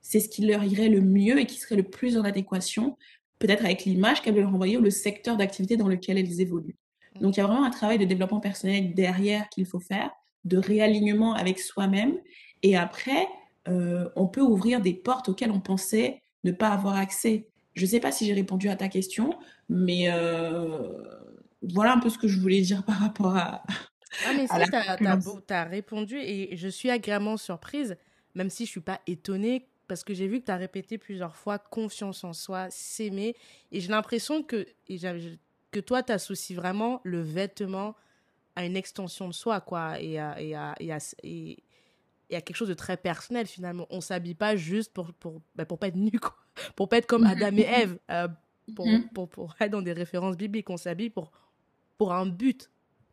c'est 0.01 0.19
ce 0.19 0.29
qui 0.29 0.45
leur 0.45 0.63
irait 0.63 0.89
le 0.89 1.01
mieux 1.01 1.39
et 1.39 1.45
qui 1.45 1.59
serait 1.59 1.75
le 1.75 1.83
plus 1.83 2.17
en 2.17 2.23
adéquation, 2.23 2.97
peut-être 3.39 3.65
avec 3.65 3.85
l'image 3.85 4.21
qu'elles 4.21 4.35
veulent 4.35 4.45
renvoyer 4.45 4.77
ou 4.77 4.81
le 4.81 4.89
secteur 4.89 5.37
d'activité 5.37 5.77
dans 5.77 5.87
lequel 5.87 6.17
elles 6.17 6.39
évoluent. 6.39 6.77
Donc, 7.21 7.37
il 7.37 7.39
y 7.39 7.43
a 7.43 7.47
vraiment 7.47 7.65
un 7.65 7.69
travail 7.69 7.97
de 7.97 8.05
développement 8.05 8.39
personnel 8.39 8.93
derrière 8.93 9.49
qu'il 9.49 9.65
faut 9.65 9.79
faire, 9.79 10.11
de 10.45 10.57
réalignement 10.57 11.33
avec 11.33 11.59
soi-même. 11.59 12.17
Et 12.63 12.75
après, 12.75 13.27
euh, 13.67 14.09
on 14.15 14.27
peut 14.27 14.41
ouvrir 14.41 14.81
des 14.81 14.93
portes 14.93 15.29
auxquelles 15.29 15.51
on 15.51 15.59
pensait 15.59 16.21
ne 16.43 16.51
pas 16.51 16.69
avoir 16.69 16.95
accès. 16.95 17.47
Je 17.73 17.83
ne 17.83 17.87
sais 17.87 17.99
pas 17.99 18.11
si 18.11 18.25
j'ai 18.25 18.33
répondu 18.33 18.69
à 18.69 18.75
ta 18.75 18.87
question, 18.87 19.37
mais 19.69 20.09
euh, 20.09 20.89
voilà 21.61 21.93
un 21.93 21.99
peu 21.99 22.09
ce 22.09 22.17
que 22.17 22.27
je 22.27 22.39
voulais 22.39 22.61
dire 22.61 22.83
par 22.85 22.99
rapport 22.99 23.35
à. 23.35 23.63
Ah, 24.25 24.31
mais 24.35 24.47
si, 24.47 24.53
tu 25.47 25.53
as, 25.53 25.63
répondu 25.65 26.17
et 26.17 26.55
je 26.55 26.67
suis 26.67 26.89
agréablement 26.89 27.37
surprise, 27.37 27.97
même 28.35 28.49
si 28.49 28.65
je 28.65 28.69
ne 28.69 28.71
suis 28.71 28.81
pas 28.81 29.01
étonnée, 29.05 29.67
parce 29.87 30.03
que 30.03 30.13
j'ai 30.13 30.27
vu 30.27 30.39
que 30.39 30.45
tu 30.45 30.51
as 30.51 30.57
répété 30.57 30.97
plusieurs 30.97 31.35
fois 31.35 31.59
confiance 31.59 32.23
en 32.23 32.33
soi, 32.33 32.67
s'aimer. 32.69 33.35
Et 33.71 33.79
j'ai 33.79 33.89
l'impression 33.89 34.43
que, 34.43 34.65
et 34.87 34.97
que 35.71 35.79
toi, 35.79 36.03
tu 36.03 36.11
associes 36.11 36.55
vraiment 36.55 37.01
le 37.03 37.21
vêtement 37.21 37.95
à 38.55 38.65
une 38.65 38.75
extension 38.75 39.27
de 39.27 39.33
soi, 39.33 39.61
quoi, 39.61 39.99
et 39.99 40.19
à, 40.19 40.41
et 40.41 40.55
à, 40.55 40.75
et 40.79 40.91
à, 40.91 40.97
et, 41.23 41.63
quelque 42.29 42.55
chose 42.55 42.69
de 42.69 42.73
très 42.73 42.97
personnel, 42.97 43.45
finalement. 43.45 43.85
On 43.89 44.01
s'habille 44.01 44.33
pas 44.33 44.55
juste 44.55 44.93
pour, 44.93 45.13
pour, 45.13 45.41
ben, 45.55 45.65
pour 45.65 45.77
pas 45.77 45.87
être 45.87 45.95
nu, 45.95 46.19
quoi. 46.19 46.35
Pour 46.75 46.89
pas 46.89 46.97
être 46.97 47.05
comme 47.05 47.23
Adam 47.23 47.55
et 47.55 47.61
Ève, 47.61 47.99
euh, 48.09 48.27
pour, 48.75 48.87
mm-hmm. 48.87 49.09
pour, 49.09 49.29
pour, 49.29 49.55
être 49.59 49.69
dans 49.69 49.83
des 49.83 49.93
références 49.93 50.35
bibliques. 50.35 50.71
On 50.71 50.77
s'habille 50.77 51.11
pour, 51.11 51.31
pour 51.99 52.11
un 52.11 52.25
but, 52.25 52.71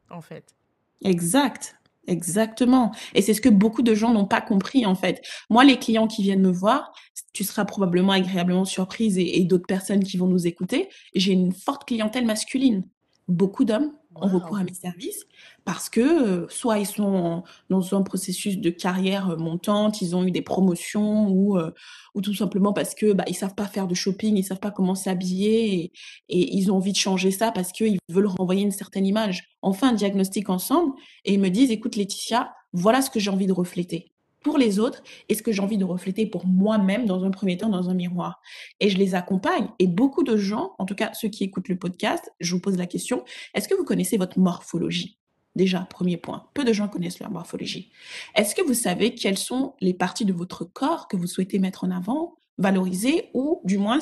en 0.08 0.22
fait. 0.22 0.54
Exact. 1.02 1.76
Exactement. 2.06 2.92
Et 3.14 3.22
c'est 3.22 3.34
ce 3.34 3.40
que 3.40 3.48
beaucoup 3.48 3.82
de 3.82 3.94
gens 3.94 4.12
n'ont 4.12 4.26
pas 4.26 4.40
compris, 4.40 4.84
en 4.86 4.94
fait. 4.94 5.22
Moi, 5.48 5.64
les 5.64 5.78
clients 5.78 6.06
qui 6.06 6.22
viennent 6.22 6.42
me 6.42 6.52
voir, 6.52 6.92
tu 7.32 7.44
seras 7.44 7.64
probablement 7.64 8.12
agréablement 8.12 8.64
surprise 8.64 9.18
et, 9.18 9.38
et 9.38 9.44
d'autres 9.44 9.66
personnes 9.66 10.04
qui 10.04 10.16
vont 10.16 10.26
nous 10.26 10.46
écouter. 10.46 10.88
J'ai 11.14 11.32
une 11.32 11.52
forte 11.52 11.86
clientèle 11.86 12.26
masculine. 12.26 12.84
Beaucoup 13.26 13.64
d'hommes 13.64 13.92
ont 14.16 14.28
recours 14.28 14.56
à 14.56 14.64
mes 14.64 14.74
services 14.74 15.24
parce 15.64 15.88
que 15.88 16.00
euh, 16.00 16.46
soit 16.48 16.78
ils 16.78 16.86
sont 16.86 17.42
dans 17.70 17.94
un 17.94 18.02
processus 18.02 18.58
de 18.58 18.70
carrière 18.70 19.30
euh, 19.30 19.36
montante, 19.36 20.02
ils 20.02 20.14
ont 20.14 20.24
eu 20.24 20.30
des 20.30 20.42
promotions 20.42 21.28
ou, 21.28 21.58
euh, 21.58 21.72
ou 22.14 22.20
tout 22.20 22.34
simplement 22.34 22.72
parce 22.72 22.94
que 22.94 23.12
bah, 23.12 23.24
ils 23.26 23.34
savent 23.34 23.54
pas 23.54 23.66
faire 23.66 23.86
de 23.86 23.94
shopping, 23.94 24.36
ils 24.36 24.44
savent 24.44 24.60
pas 24.60 24.70
comment 24.70 24.94
s'habiller 24.94 25.84
et, 25.84 25.92
ils 26.28 26.70
ont 26.70 26.76
envie 26.76 26.92
de 26.92 26.98
changer 26.98 27.30
ça 27.30 27.52
parce 27.52 27.72
qu'ils 27.72 27.98
veulent 28.08 28.26
renvoyer 28.26 28.62
une 28.62 28.72
certaine 28.72 29.06
image. 29.06 29.44
Enfin, 29.62 29.90
un 29.90 29.94
diagnostic 29.94 30.50
ensemble 30.50 30.92
et 31.24 31.34
ils 31.34 31.40
me 31.40 31.48
disent 31.48 31.70
écoute 31.70 31.96
Laetitia, 31.96 32.52
voilà 32.72 33.02
ce 33.02 33.10
que 33.10 33.20
j'ai 33.20 33.30
envie 33.30 33.46
de 33.46 33.52
refléter 33.52 34.13
pour 34.44 34.58
les 34.58 34.78
autres 34.78 35.02
et 35.28 35.34
ce 35.34 35.42
que 35.42 35.50
j'ai 35.50 35.60
envie 35.60 35.78
de 35.78 35.84
refléter 35.84 36.26
pour 36.26 36.46
moi-même 36.46 37.06
dans 37.06 37.24
un 37.24 37.30
premier 37.32 37.56
temps 37.56 37.70
dans 37.70 37.90
un 37.90 37.94
miroir. 37.94 38.40
Et 38.78 38.88
je 38.88 38.98
les 38.98 39.16
accompagne. 39.16 39.68
Et 39.80 39.88
beaucoup 39.88 40.22
de 40.22 40.36
gens, 40.36 40.74
en 40.78 40.84
tout 40.84 40.94
cas 40.94 41.12
ceux 41.14 41.28
qui 41.28 41.42
écoutent 41.42 41.68
le 41.68 41.78
podcast, 41.78 42.30
je 42.38 42.54
vous 42.54 42.60
pose 42.60 42.76
la 42.76 42.86
question, 42.86 43.24
est-ce 43.54 43.66
que 43.66 43.74
vous 43.74 43.84
connaissez 43.84 44.18
votre 44.18 44.38
morphologie? 44.38 45.18
Déjà, 45.56 45.80
premier 45.88 46.16
point. 46.16 46.46
Peu 46.52 46.64
de 46.64 46.72
gens 46.72 46.88
connaissent 46.88 47.20
leur 47.20 47.30
morphologie. 47.30 47.90
Est-ce 48.34 48.54
que 48.54 48.62
vous 48.62 48.74
savez 48.74 49.14
quelles 49.14 49.38
sont 49.38 49.74
les 49.80 49.94
parties 49.94 50.24
de 50.24 50.32
votre 50.32 50.64
corps 50.64 51.08
que 51.08 51.16
vous 51.16 51.26
souhaitez 51.26 51.58
mettre 51.58 51.84
en 51.84 51.90
avant, 51.90 52.36
valoriser 52.58 53.30
ou 53.34 53.60
du 53.64 53.78
moins 53.78 54.00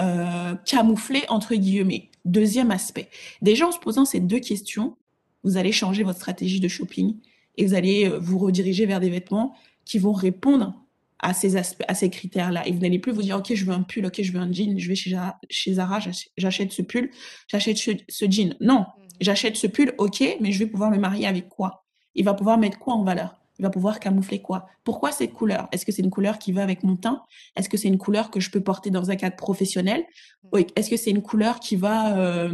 euh, 0.00 0.54
camoufler 0.66 1.22
entre 1.28 1.54
guillemets? 1.54 2.10
Deuxième 2.24 2.70
aspect. 2.72 3.08
Déjà, 3.42 3.68
en 3.68 3.72
se 3.72 3.78
posant 3.78 4.04
ces 4.04 4.20
deux 4.20 4.40
questions, 4.40 4.96
vous 5.44 5.56
allez 5.56 5.72
changer 5.72 6.02
votre 6.02 6.18
stratégie 6.18 6.60
de 6.60 6.68
shopping 6.68 7.16
et 7.56 7.64
vous 7.64 7.74
allez 7.74 8.08
euh, 8.08 8.18
vous 8.18 8.38
rediriger 8.38 8.84
vers 8.84 9.00
des 9.00 9.08
vêtements 9.08 9.54
qui 9.88 9.98
vont 9.98 10.12
répondre 10.12 10.74
à 11.18 11.34
ces 11.34 11.56
aspects, 11.56 11.84
à 11.88 11.94
ces 11.94 12.10
critères-là. 12.10 12.66
Et 12.66 12.72
vous 12.72 12.78
n'allez 12.78 12.98
plus 12.98 13.10
vous 13.10 13.22
dire, 13.22 13.38
OK, 13.38 13.52
je 13.52 13.64
veux 13.64 13.72
un 13.72 13.82
pull, 13.82 14.06
OK, 14.06 14.22
je 14.22 14.30
veux 14.30 14.38
un 14.38 14.52
jean, 14.52 14.78
je 14.78 14.88
vais 14.88 14.94
chez 14.94 15.10
Zara, 15.10 15.36
chez 15.50 15.74
Zara 15.74 15.98
j'achète 16.36 16.72
ce 16.72 16.82
pull, 16.82 17.10
j'achète 17.48 17.76
ce, 17.76 18.24
jean. 18.30 18.54
Non, 18.60 18.80
mmh. 18.80 19.02
j'achète 19.20 19.56
ce 19.56 19.66
pull, 19.66 19.94
OK, 19.98 20.22
mais 20.40 20.52
je 20.52 20.58
vais 20.60 20.66
pouvoir 20.66 20.90
le 20.90 20.98
marier 20.98 21.26
avec 21.26 21.48
quoi? 21.48 21.84
Il 22.14 22.24
va 22.24 22.34
pouvoir 22.34 22.58
mettre 22.58 22.78
quoi 22.78 22.94
en 22.94 23.02
valeur? 23.02 23.34
Il 23.58 23.62
va 23.62 23.70
pouvoir 23.70 23.98
camoufler 23.98 24.40
quoi? 24.40 24.68
Pourquoi 24.84 25.10
cette 25.10 25.32
couleur? 25.32 25.68
Est-ce 25.72 25.84
que 25.84 25.90
c'est 25.90 26.02
une 26.02 26.10
couleur 26.10 26.38
qui 26.38 26.52
va 26.52 26.62
avec 26.62 26.84
mon 26.84 26.94
teint? 26.94 27.22
Est-ce 27.56 27.68
que 27.68 27.76
c'est 27.76 27.88
une 27.88 27.98
couleur 27.98 28.30
que 28.30 28.38
je 28.38 28.50
peux 28.50 28.60
porter 28.60 28.90
dans 28.90 29.10
un 29.10 29.16
cadre 29.16 29.34
professionnel? 29.34 30.04
Oui. 30.52 30.66
Est-ce 30.76 30.88
que 30.88 30.96
c'est 30.96 31.10
une 31.10 31.22
couleur 31.22 31.58
qui 31.58 31.74
va, 31.74 32.16
euh, 32.18 32.52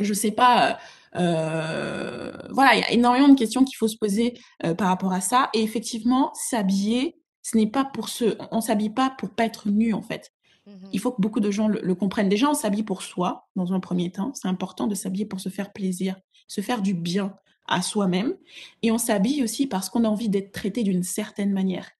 je 0.00 0.14
sais 0.14 0.30
pas, 0.30 0.78
euh, 1.16 2.32
voilà, 2.50 2.74
il 2.74 2.80
y 2.80 2.84
a 2.84 2.92
énormément 2.92 3.28
de 3.28 3.38
questions 3.38 3.64
qu'il 3.64 3.76
faut 3.76 3.88
se 3.88 3.96
poser 3.96 4.38
euh, 4.64 4.74
par 4.74 4.88
rapport 4.88 5.12
à 5.12 5.20
ça. 5.20 5.50
Et 5.54 5.62
effectivement, 5.62 6.32
s'habiller, 6.34 7.16
ce 7.42 7.56
n'est 7.56 7.66
pas 7.66 7.84
pour 7.84 8.08
se, 8.08 8.36
on 8.50 8.60
s'habille 8.60 8.90
pas 8.90 9.10
pour 9.18 9.30
pas 9.30 9.44
être 9.44 9.68
nu 9.68 9.94
en 9.94 10.02
fait. 10.02 10.32
Mmh 10.66 10.72
il 10.92 11.00
faut 11.00 11.12
que 11.12 11.20
beaucoup 11.20 11.40
de 11.40 11.50
gens 11.50 11.68
le, 11.68 11.94
comprennent. 11.94 12.28
Déjà, 12.28 12.50
on 12.50 12.54
s'habille 12.54 12.82
pour 12.82 13.02
soi 13.02 13.48
dans 13.56 13.72
un 13.72 13.80
premier 13.80 14.10
temps. 14.10 14.32
C'est 14.34 14.48
important 14.48 14.86
de 14.86 14.94
s'habiller 14.94 15.24
pour 15.24 15.40
se 15.40 15.48
faire 15.48 15.72
plaisir, 15.72 16.16
se 16.46 16.60
faire 16.60 16.82
du 16.82 16.94
bien 16.94 17.34
à 17.66 17.82
soi-même. 17.82 18.34
Et 18.82 18.90
on 18.90 18.98
s'habille 18.98 19.42
aussi 19.42 19.66
parce 19.66 19.88
qu'on 19.88 20.04
a 20.04 20.08
envie 20.08 20.28
d'être 20.28 20.52
traité 20.52 20.82
d'une 20.82 21.02
certaine 21.02 21.52
manière. 21.52 21.90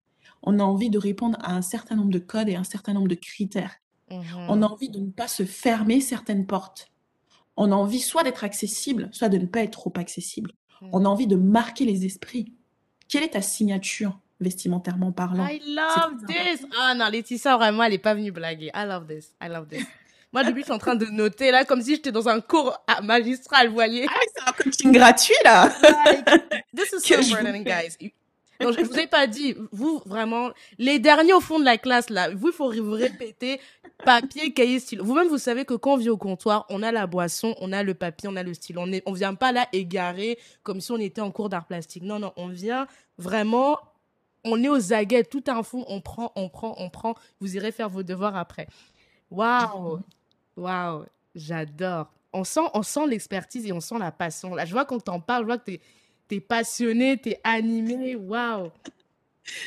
On 0.43 0.59
a 0.59 0.63
envie 0.63 0.91
de 0.91 0.99
répondre 0.99 1.39
à 1.41 1.55
un 1.55 1.63
certain 1.63 1.97
nombre 1.97 2.11
de 2.11 2.19
codes 2.19 2.49
et 2.49 2.57
un 2.57 2.65
certain 2.65 2.93
nombre 2.93 3.09
de 3.09 3.15
critères. 3.15 3.77
Mmh 4.11 4.17
on 4.49 4.63
a 4.63 4.67
envie 4.67 4.91
de 4.91 5.01
ne 5.01 5.11
pas 5.11 5.29
se 5.29 5.45
fermer 5.45 6.01
certaines 6.01 6.47
portes. 6.47 6.91
On 7.61 7.73
a 7.73 7.75
envie 7.75 7.99
soit 7.99 8.23
d'être 8.23 8.45
accessible, 8.45 9.09
soit 9.11 9.29
de 9.29 9.37
ne 9.37 9.47
pas 9.47 9.61
être 9.61 9.73
trop 9.73 9.93
accessible. 9.97 10.53
Mmh. 10.81 10.91
On 10.93 11.05
a 11.05 11.09
envie 11.09 11.27
de 11.27 11.35
marquer 11.35 11.85
les 11.85 12.07
esprits. 12.07 12.53
Quelle 13.09 13.25
est 13.25 13.31
ta 13.31 13.43
signature 13.43 14.17
vestimentairement 14.39 15.11
parlant? 15.11 15.45
I 15.45 15.61
love 15.67 16.25
this. 16.29 16.65
Ah 16.79 16.95
non, 16.95 17.09
Laetitia, 17.11 17.57
vraiment, 17.57 17.83
elle 17.83 17.93
n'est 17.93 17.99
pas 17.99 18.15
venue 18.15 18.31
blaguer. 18.31 18.71
I 18.75 18.87
love 18.87 19.07
this. 19.09 19.35
I 19.43 19.49
love 19.49 19.67
this. 19.67 19.85
Moi, 20.33 20.45
depuis, 20.45 20.61
je 20.61 20.67
suis 20.67 20.73
en 20.73 20.79
train 20.79 20.95
de 20.95 21.07
noter, 21.07 21.51
là, 21.51 21.65
comme 21.65 21.81
si 21.81 21.97
j'étais 21.97 22.13
dans 22.13 22.29
un 22.29 22.41
cours 22.41 22.79
magistral, 23.03 23.69
vous 23.69 23.75
voyez. 23.75 24.07
Ah, 24.09 24.21
c'est 24.37 24.49
un 24.49 24.53
coaching 24.53 24.93
gratuit, 24.93 25.35
là. 25.43 25.73
this 26.77 26.93
is 26.93 27.01
so 27.01 27.15
important, 27.15 27.63
guys. 27.63 27.97
Non, 28.61 28.73
je 28.73 28.81
vous 28.81 28.99
ai 28.99 29.07
pas 29.07 29.27
dit, 29.27 29.55
vous, 29.71 30.03
vraiment, 30.05 30.51
les 30.79 30.99
derniers 30.99 31.33
au 31.33 31.41
fond 31.41 31.61
de 31.61 31.65
la 31.65 31.79
classe, 31.79 32.11
là, 32.11 32.31
vous, 32.35 32.49
il 32.49 32.53
faut 32.53 32.73
vous 32.73 32.93
répéter 32.93 33.61
papier, 34.05 34.53
cahier, 34.53 34.81
stylo. 34.81 35.05
Vous-même, 35.05 35.29
vous 35.29 35.39
savez 35.39 35.65
que 35.65 35.75
quand 35.75 35.95
on 35.95 35.97
vient 35.97 36.13
au 36.13 36.17
comptoir, 36.17 36.67
on 36.69 36.83
a 36.83 36.91
la 36.91 37.07
boisson, 37.07 37.55
on 37.61 37.73
a 37.73 37.83
le 37.83 37.95
papier, 37.95 38.29
on 38.29 38.37
a 38.37 38.43
le 38.43 38.55
stylo. 38.55 38.83
On 38.85 38.93
est, 38.93 39.03
on 39.07 39.13
vient 39.13 39.35
pas 39.35 39.53
là 39.53 39.69
égaré 39.73 40.39
comme 40.63 40.81
si 40.81 40.91
on 40.93 40.99
était 40.99 41.21
en 41.21 41.31
cours 41.31 41.49
d'art 41.49 41.67
plastique. 41.67 42.03
Non, 42.03 42.19
non, 42.19 42.33
on 42.37 42.49
vient 42.49 42.87
vraiment 43.17 43.79
on 44.45 44.63
est 44.63 44.69
aux 44.69 44.93
aguets, 44.93 45.25
tout 45.25 45.45
un 45.49 45.63
fond, 45.63 45.85
on 45.89 46.01
prend, 46.01 46.33
on 46.37 46.49
prend, 46.49 46.75
on 46.79 46.91
prend. 46.91 47.15
Vous 47.41 47.57
irez 47.57 47.73
faire 47.73 47.89
vos 47.89 48.03
devoirs 48.03 48.37
après. 48.37 48.69
Waouh, 49.31 50.01
waouh, 50.57 51.05
j'adore. 51.35 52.11
On 52.33 52.45
sent, 52.45 52.61
on 52.75 52.83
sent 52.83 53.07
l'expertise 53.07 53.67
et 53.67 53.73
on 53.73 53.81
sent 53.81 53.99
la 53.99 54.13
passion. 54.13 54.55
Là, 54.55 54.65
je 54.65 54.73
vois 54.73 54.85
qu'on 54.85 55.01
t'en 55.01 55.21
parle, 55.21 55.43
je 55.43 55.47
vois 55.47 55.59
que 55.59 55.65
tu 55.65 55.75
es, 55.75 55.81
passionné, 56.41 57.19
tu 57.19 57.31
es 57.31 57.41
animé. 57.45 58.17
Waouh. 58.17 58.71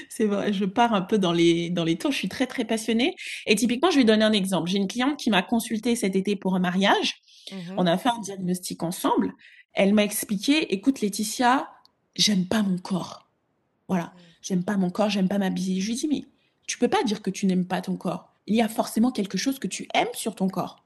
C'est 0.09 0.25
vrai, 0.25 0.53
je 0.53 0.65
pars 0.65 0.93
un 0.93 1.01
peu 1.01 1.17
dans 1.17 1.31
les, 1.31 1.69
dans 1.71 1.83
les 1.83 1.97
tours. 1.97 2.11
Je 2.11 2.17
suis 2.17 2.29
très, 2.29 2.45
très 2.45 2.65
passionnée. 2.65 3.15
Et 3.47 3.55
typiquement, 3.55 3.89
je 3.89 3.97
vais 3.97 4.03
donner 4.03 4.23
un 4.23 4.31
exemple. 4.31 4.69
J'ai 4.69 4.77
une 4.77 4.87
cliente 4.87 5.17
qui 5.17 5.29
m'a 5.31 5.41
consultée 5.41 5.95
cet 5.95 6.15
été 6.15 6.35
pour 6.35 6.55
un 6.55 6.59
mariage. 6.59 7.21
Mhm. 7.51 7.75
On 7.77 7.87
a 7.87 7.97
fait 7.97 8.09
un 8.09 8.19
diagnostic 8.19 8.83
ensemble. 8.83 9.33
Elle 9.73 9.93
m'a 9.93 10.03
expliqué, 10.03 10.73
écoute 10.73 11.01
Laetitia, 11.01 11.69
j'aime 12.15 12.45
pas 12.45 12.61
mon 12.61 12.77
corps. 12.77 13.29
Voilà. 13.87 14.13
Mhm 14.15 14.31
j'aime 14.41 14.63
pas 14.63 14.77
mon 14.77 14.89
corps, 14.89 15.09
j'aime 15.09 15.27
pas 15.27 15.37
m'habiller. 15.37 15.79
Je 15.79 15.87
lui 15.87 15.95
dis, 15.95 16.07
mais 16.07 16.25
tu 16.67 16.77
peux 16.77 16.87
pas 16.87 17.03
dire 17.03 17.21
que 17.21 17.29
tu 17.29 17.45
n'aimes 17.45 17.65
pas 17.65 17.81
ton 17.81 17.95
corps. 17.95 18.33
Il 18.47 18.55
y 18.55 18.61
a 18.61 18.67
forcément 18.67 19.11
quelque 19.11 19.37
chose 19.37 19.59
que 19.59 19.67
tu 19.67 19.87
aimes 19.93 20.07
sur 20.13 20.35
ton 20.35 20.49
corps. 20.49 20.83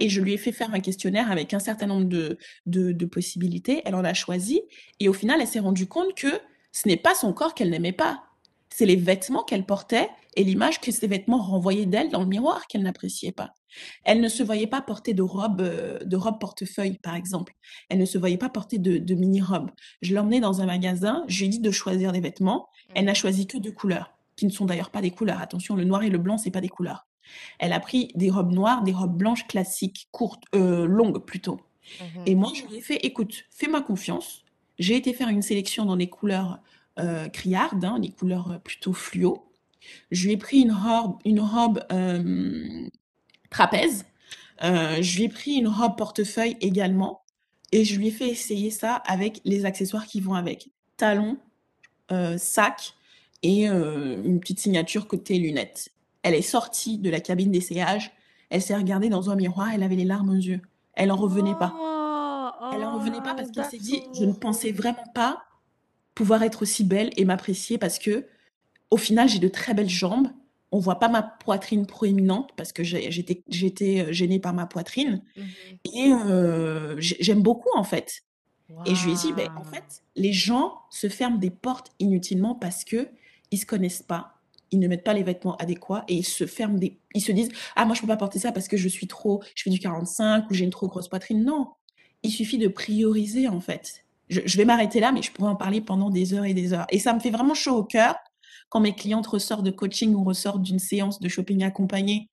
Et 0.00 0.08
je 0.08 0.20
lui 0.20 0.34
ai 0.34 0.38
fait 0.38 0.52
faire 0.52 0.72
un 0.74 0.80
questionnaire 0.80 1.30
avec 1.30 1.54
un 1.54 1.58
certain 1.58 1.86
nombre 1.86 2.06
de, 2.06 2.38
de, 2.66 3.06
possibilités. 3.06 3.82
Elle 3.84 3.94
en 3.94 4.04
a 4.04 4.14
choisi. 4.14 4.62
Et 5.00 5.08
au 5.08 5.12
final, 5.12 5.40
elle 5.40 5.46
s'est 5.46 5.60
rendue 5.60 5.86
compte 5.86 6.14
que 6.14 6.28
ce 6.72 6.88
n'est 6.88 6.96
pas 6.96 7.14
son 7.14 7.32
corps 7.32 7.54
qu'elle 7.54 7.70
n'aimait 7.70 7.92
pas. 7.92 8.24
C'est 8.68 8.86
les 8.86 8.96
vêtements 8.96 9.42
qu'elle 9.42 9.64
portait 9.64 10.10
et 10.34 10.44
l'image 10.44 10.80
que 10.80 10.92
ces 10.92 11.06
vêtements 11.06 11.40
renvoyaient 11.42 11.86
d'elle 11.86 12.10
dans 12.10 12.20
le 12.20 12.26
miroir 12.26 12.66
qu'elle 12.66 12.82
n'appréciait 12.82 13.32
pas. 13.32 13.54
Elle 14.04 14.20
ne 14.20 14.28
se 14.28 14.42
voyait 14.42 14.66
pas 14.66 14.82
porter 14.82 15.14
de 15.14 15.22
robe, 15.22 15.60
euh, 15.60 15.98
de 16.04 16.16
robe 16.16 16.38
portefeuille, 16.38 16.98
par 16.98 17.14
exemple. 17.14 17.54
Elle 17.88 17.98
ne 17.98 18.04
se 18.04 18.18
voyait 18.18 18.38
pas 18.38 18.48
porter 18.48 18.78
de, 18.78 18.98
de 18.98 19.14
mini-robe. 19.14 19.70
Je 20.02 20.12
l'ai 20.12 20.18
emmenée 20.18 20.40
dans 20.40 20.60
un 20.60 20.66
magasin, 20.66 21.24
je 21.28 21.38
lui 21.38 21.46
ai 21.46 21.48
dit 21.48 21.60
de 21.60 21.70
choisir 21.70 22.12
des 22.12 22.20
vêtements. 22.20 22.68
Elle 22.94 23.06
n'a 23.06 23.14
choisi 23.14 23.46
que 23.46 23.58
deux 23.58 23.72
couleurs, 23.72 24.12
qui 24.36 24.46
ne 24.46 24.50
sont 24.50 24.66
d'ailleurs 24.66 24.90
pas 24.90 25.00
des 25.00 25.10
couleurs. 25.10 25.40
Attention, 25.40 25.74
le 25.74 25.84
noir 25.84 26.02
et 26.02 26.10
le 26.10 26.18
blanc, 26.18 26.38
c'est 26.38 26.50
pas 26.50 26.60
des 26.60 26.68
couleurs. 26.68 27.05
Elle 27.58 27.72
a 27.72 27.80
pris 27.80 28.10
des 28.14 28.30
robes 28.30 28.52
noires, 28.52 28.82
des 28.82 28.92
robes 28.92 29.16
blanches 29.16 29.46
classiques, 29.46 30.08
courtes, 30.12 30.44
euh, 30.54 30.86
longues 30.86 31.24
plutôt. 31.24 31.60
Mhm. 32.00 32.22
Et 32.26 32.34
moi, 32.34 32.52
je 32.54 32.66
lui 32.66 32.76
ai 32.76 32.80
fait, 32.80 32.96
écoute, 32.96 33.44
fais-moi 33.50 33.82
confiance. 33.82 34.44
J'ai 34.78 34.96
été 34.96 35.12
faire 35.12 35.28
une 35.28 35.42
sélection 35.42 35.84
dans 35.84 35.96
des 35.96 36.08
couleurs 36.08 36.60
euh, 36.98 37.28
criardes, 37.28 37.84
hein, 37.84 37.98
des 37.98 38.10
couleurs 38.10 38.50
euh, 38.50 38.58
plutôt 38.58 38.92
fluo. 38.92 39.50
Je 40.10 40.26
lui 40.26 40.32
ai 40.32 40.36
pris 40.36 40.60
une 40.60 40.72
robe, 40.72 41.18
une 41.24 41.40
robe 41.40 41.84
euh, 41.92 42.88
trapèze. 43.50 44.04
je 44.60 45.16
lui 45.16 45.24
ai 45.24 45.28
pris 45.28 45.52
une 45.52 45.68
robe 45.68 45.96
portefeuille 45.96 46.56
également. 46.60 47.22
Et 47.72 47.84
je 47.84 47.96
lui 47.96 48.08
ai 48.08 48.10
fait 48.10 48.28
essayer 48.28 48.70
ça 48.70 48.94
avec 49.06 49.40
les 49.44 49.64
accessoires 49.64 50.06
qui 50.06 50.20
vont 50.20 50.34
avec. 50.34 50.70
Talons, 50.96 51.38
euh, 52.12 52.38
sac 52.38 52.94
et 53.42 53.68
euh, 53.68 54.22
une 54.24 54.38
petite 54.38 54.60
signature 54.60 55.08
côté 55.08 55.38
lunettes. 55.38 55.90
Elle 56.26 56.34
est 56.34 56.42
sortie 56.42 56.98
de 56.98 57.08
la 57.08 57.20
cabine 57.20 57.52
d'essayage, 57.52 58.10
elle 58.50 58.60
s'est 58.60 58.74
regardée 58.74 59.08
dans 59.08 59.30
un 59.30 59.36
miroir, 59.36 59.68
elle 59.72 59.84
avait 59.84 59.94
les 59.94 60.04
larmes 60.04 60.30
aux 60.30 60.34
yeux. 60.34 60.60
Elle 60.94 61.12
en 61.12 61.16
revenait 61.16 61.54
pas. 61.54 61.72
Oh, 61.78 62.70
elle 62.74 62.82
en 62.82 62.98
revenait 62.98 63.22
pas 63.22 63.36
parce 63.36 63.52
qu'elle 63.52 63.64
s'est 63.66 63.78
dit, 63.78 64.02
je 64.12 64.24
ne 64.24 64.32
pensais 64.32 64.72
vraiment 64.72 65.06
pas 65.14 65.44
pouvoir 66.16 66.42
être 66.42 66.62
aussi 66.62 66.82
belle 66.82 67.10
et 67.16 67.24
m'apprécier 67.24 67.78
parce 67.78 68.00
que, 68.00 68.26
au 68.90 68.96
final, 68.96 69.28
j'ai 69.28 69.38
de 69.38 69.46
très 69.46 69.72
belles 69.72 69.88
jambes. 69.88 70.26
On 70.72 70.80
voit 70.80 70.98
pas 70.98 71.06
ma 71.06 71.22
poitrine 71.22 71.86
proéminente 71.86 72.50
parce 72.56 72.72
que 72.72 72.82
j'étais 72.82 73.44
j'étais 73.46 74.12
gênée 74.12 74.40
par 74.40 74.52
ma 74.52 74.66
poitrine. 74.66 75.22
Mmh 75.36 75.42
et 75.94 76.12
euh, 76.12 76.96
j'aime 76.98 77.40
beaucoup 77.40 77.70
en 77.76 77.84
fait. 77.84 78.24
Et 78.84 78.96
je 78.96 79.04
lui 79.04 79.12
ai 79.12 79.14
dit, 79.14 79.32
ben, 79.32 79.48
en 79.56 79.62
fait, 79.62 80.02
les 80.16 80.32
gens 80.32 80.80
se 80.90 81.08
ferment 81.08 81.38
des 81.38 81.50
portes 81.50 81.92
inutilement 82.00 82.56
parce 82.56 82.82
que 82.82 83.08
ils 83.52 83.58
se 83.58 83.66
connaissent 83.66 84.02
pas, 84.02 84.35
ils 84.70 84.78
ne 84.78 84.88
mettent 84.88 85.04
pas 85.04 85.14
les 85.14 85.22
vêtements 85.22 85.56
adéquats 85.56 86.04
et 86.08 86.14
ils 86.14 86.26
se 86.26 86.46
ferment 86.46 86.78
des, 86.78 86.98
ils 87.14 87.20
se 87.20 87.32
disent, 87.32 87.50
ah 87.76 87.84
moi 87.84 87.94
je 87.94 88.00
peux 88.00 88.06
pas 88.06 88.16
porter 88.16 88.38
ça 88.38 88.52
parce 88.52 88.68
que 88.68 88.76
je 88.76 88.88
suis 88.88 89.06
trop, 89.06 89.42
je 89.54 89.62
fais 89.62 89.70
du 89.70 89.78
45 89.78 90.50
ou 90.50 90.54
j'ai 90.54 90.64
une 90.64 90.70
trop 90.70 90.88
grosse 90.88 91.08
poitrine. 91.08 91.44
Non, 91.44 91.68
il 92.22 92.30
suffit 92.30 92.58
de 92.58 92.68
prioriser 92.68 93.48
en 93.48 93.60
fait. 93.60 94.04
Je, 94.28 94.56
vais 94.56 94.64
m'arrêter 94.64 94.98
là, 94.98 95.12
mais 95.12 95.22
je 95.22 95.30
pourrais 95.30 95.50
en 95.50 95.56
parler 95.56 95.80
pendant 95.80 96.10
des 96.10 96.34
heures 96.34 96.44
et 96.44 96.54
des 96.54 96.72
heures. 96.72 96.86
Et 96.90 96.98
ça 96.98 97.12
me 97.12 97.20
fait 97.20 97.30
vraiment 97.30 97.54
chaud 97.54 97.76
au 97.76 97.84
cœur 97.84 98.16
quand 98.68 98.80
mes 98.80 98.92
clientes 98.92 99.26
ressortent 99.28 99.62
de 99.62 99.70
coaching 99.70 100.12
ou 100.14 100.24
ressortent 100.24 100.62
d'une 100.62 100.80
séance 100.80 101.20
de 101.20 101.28
shopping 101.28 101.62
accompagnée 101.62 102.28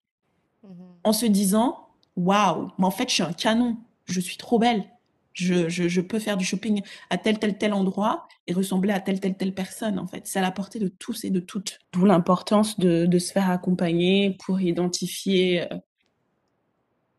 mmh 0.64 0.68
en 1.06 1.12
se 1.12 1.26
disant, 1.26 1.90
waouh, 2.16 2.72
mais 2.80 2.86
en 2.86 2.92
fait 2.92 3.10
je 3.10 3.16
suis 3.16 3.24
un 3.24 3.34
canon, 3.34 3.76
je 4.06 4.22
suis 4.22 4.38
trop 4.38 4.58
belle 4.58 4.86
je, 5.34 6.02
peux 6.02 6.20
faire 6.20 6.38
du 6.38 6.46
shopping 6.46 6.82
à 7.10 7.18
tel, 7.18 7.40
tel, 7.40 7.58
tel 7.58 7.74
endroit 7.74 8.28
et 8.48 8.54
ressembler 8.54 8.94
à 8.94 9.00
telle, 9.00 9.20
telle, 9.20 9.36
telle 9.36 9.54
personne, 9.54 10.00
en 10.00 10.08
fait. 10.08 10.22
C'est 10.26 10.40
à 10.40 10.42
la 10.42 10.52
portée 10.52 10.80
de 10.80 10.88
tous 10.88 11.24
et 11.24 11.30
de 11.30 11.40
toutes. 11.40 11.80
D'où 11.92 12.06
l'importance 12.06 12.80
de, 12.80 13.20
se 13.20 13.32
faire 13.32 13.50
accompagner 13.50 14.38
pour 14.46 14.60
identifier 14.62 15.62
euh, 15.62 15.78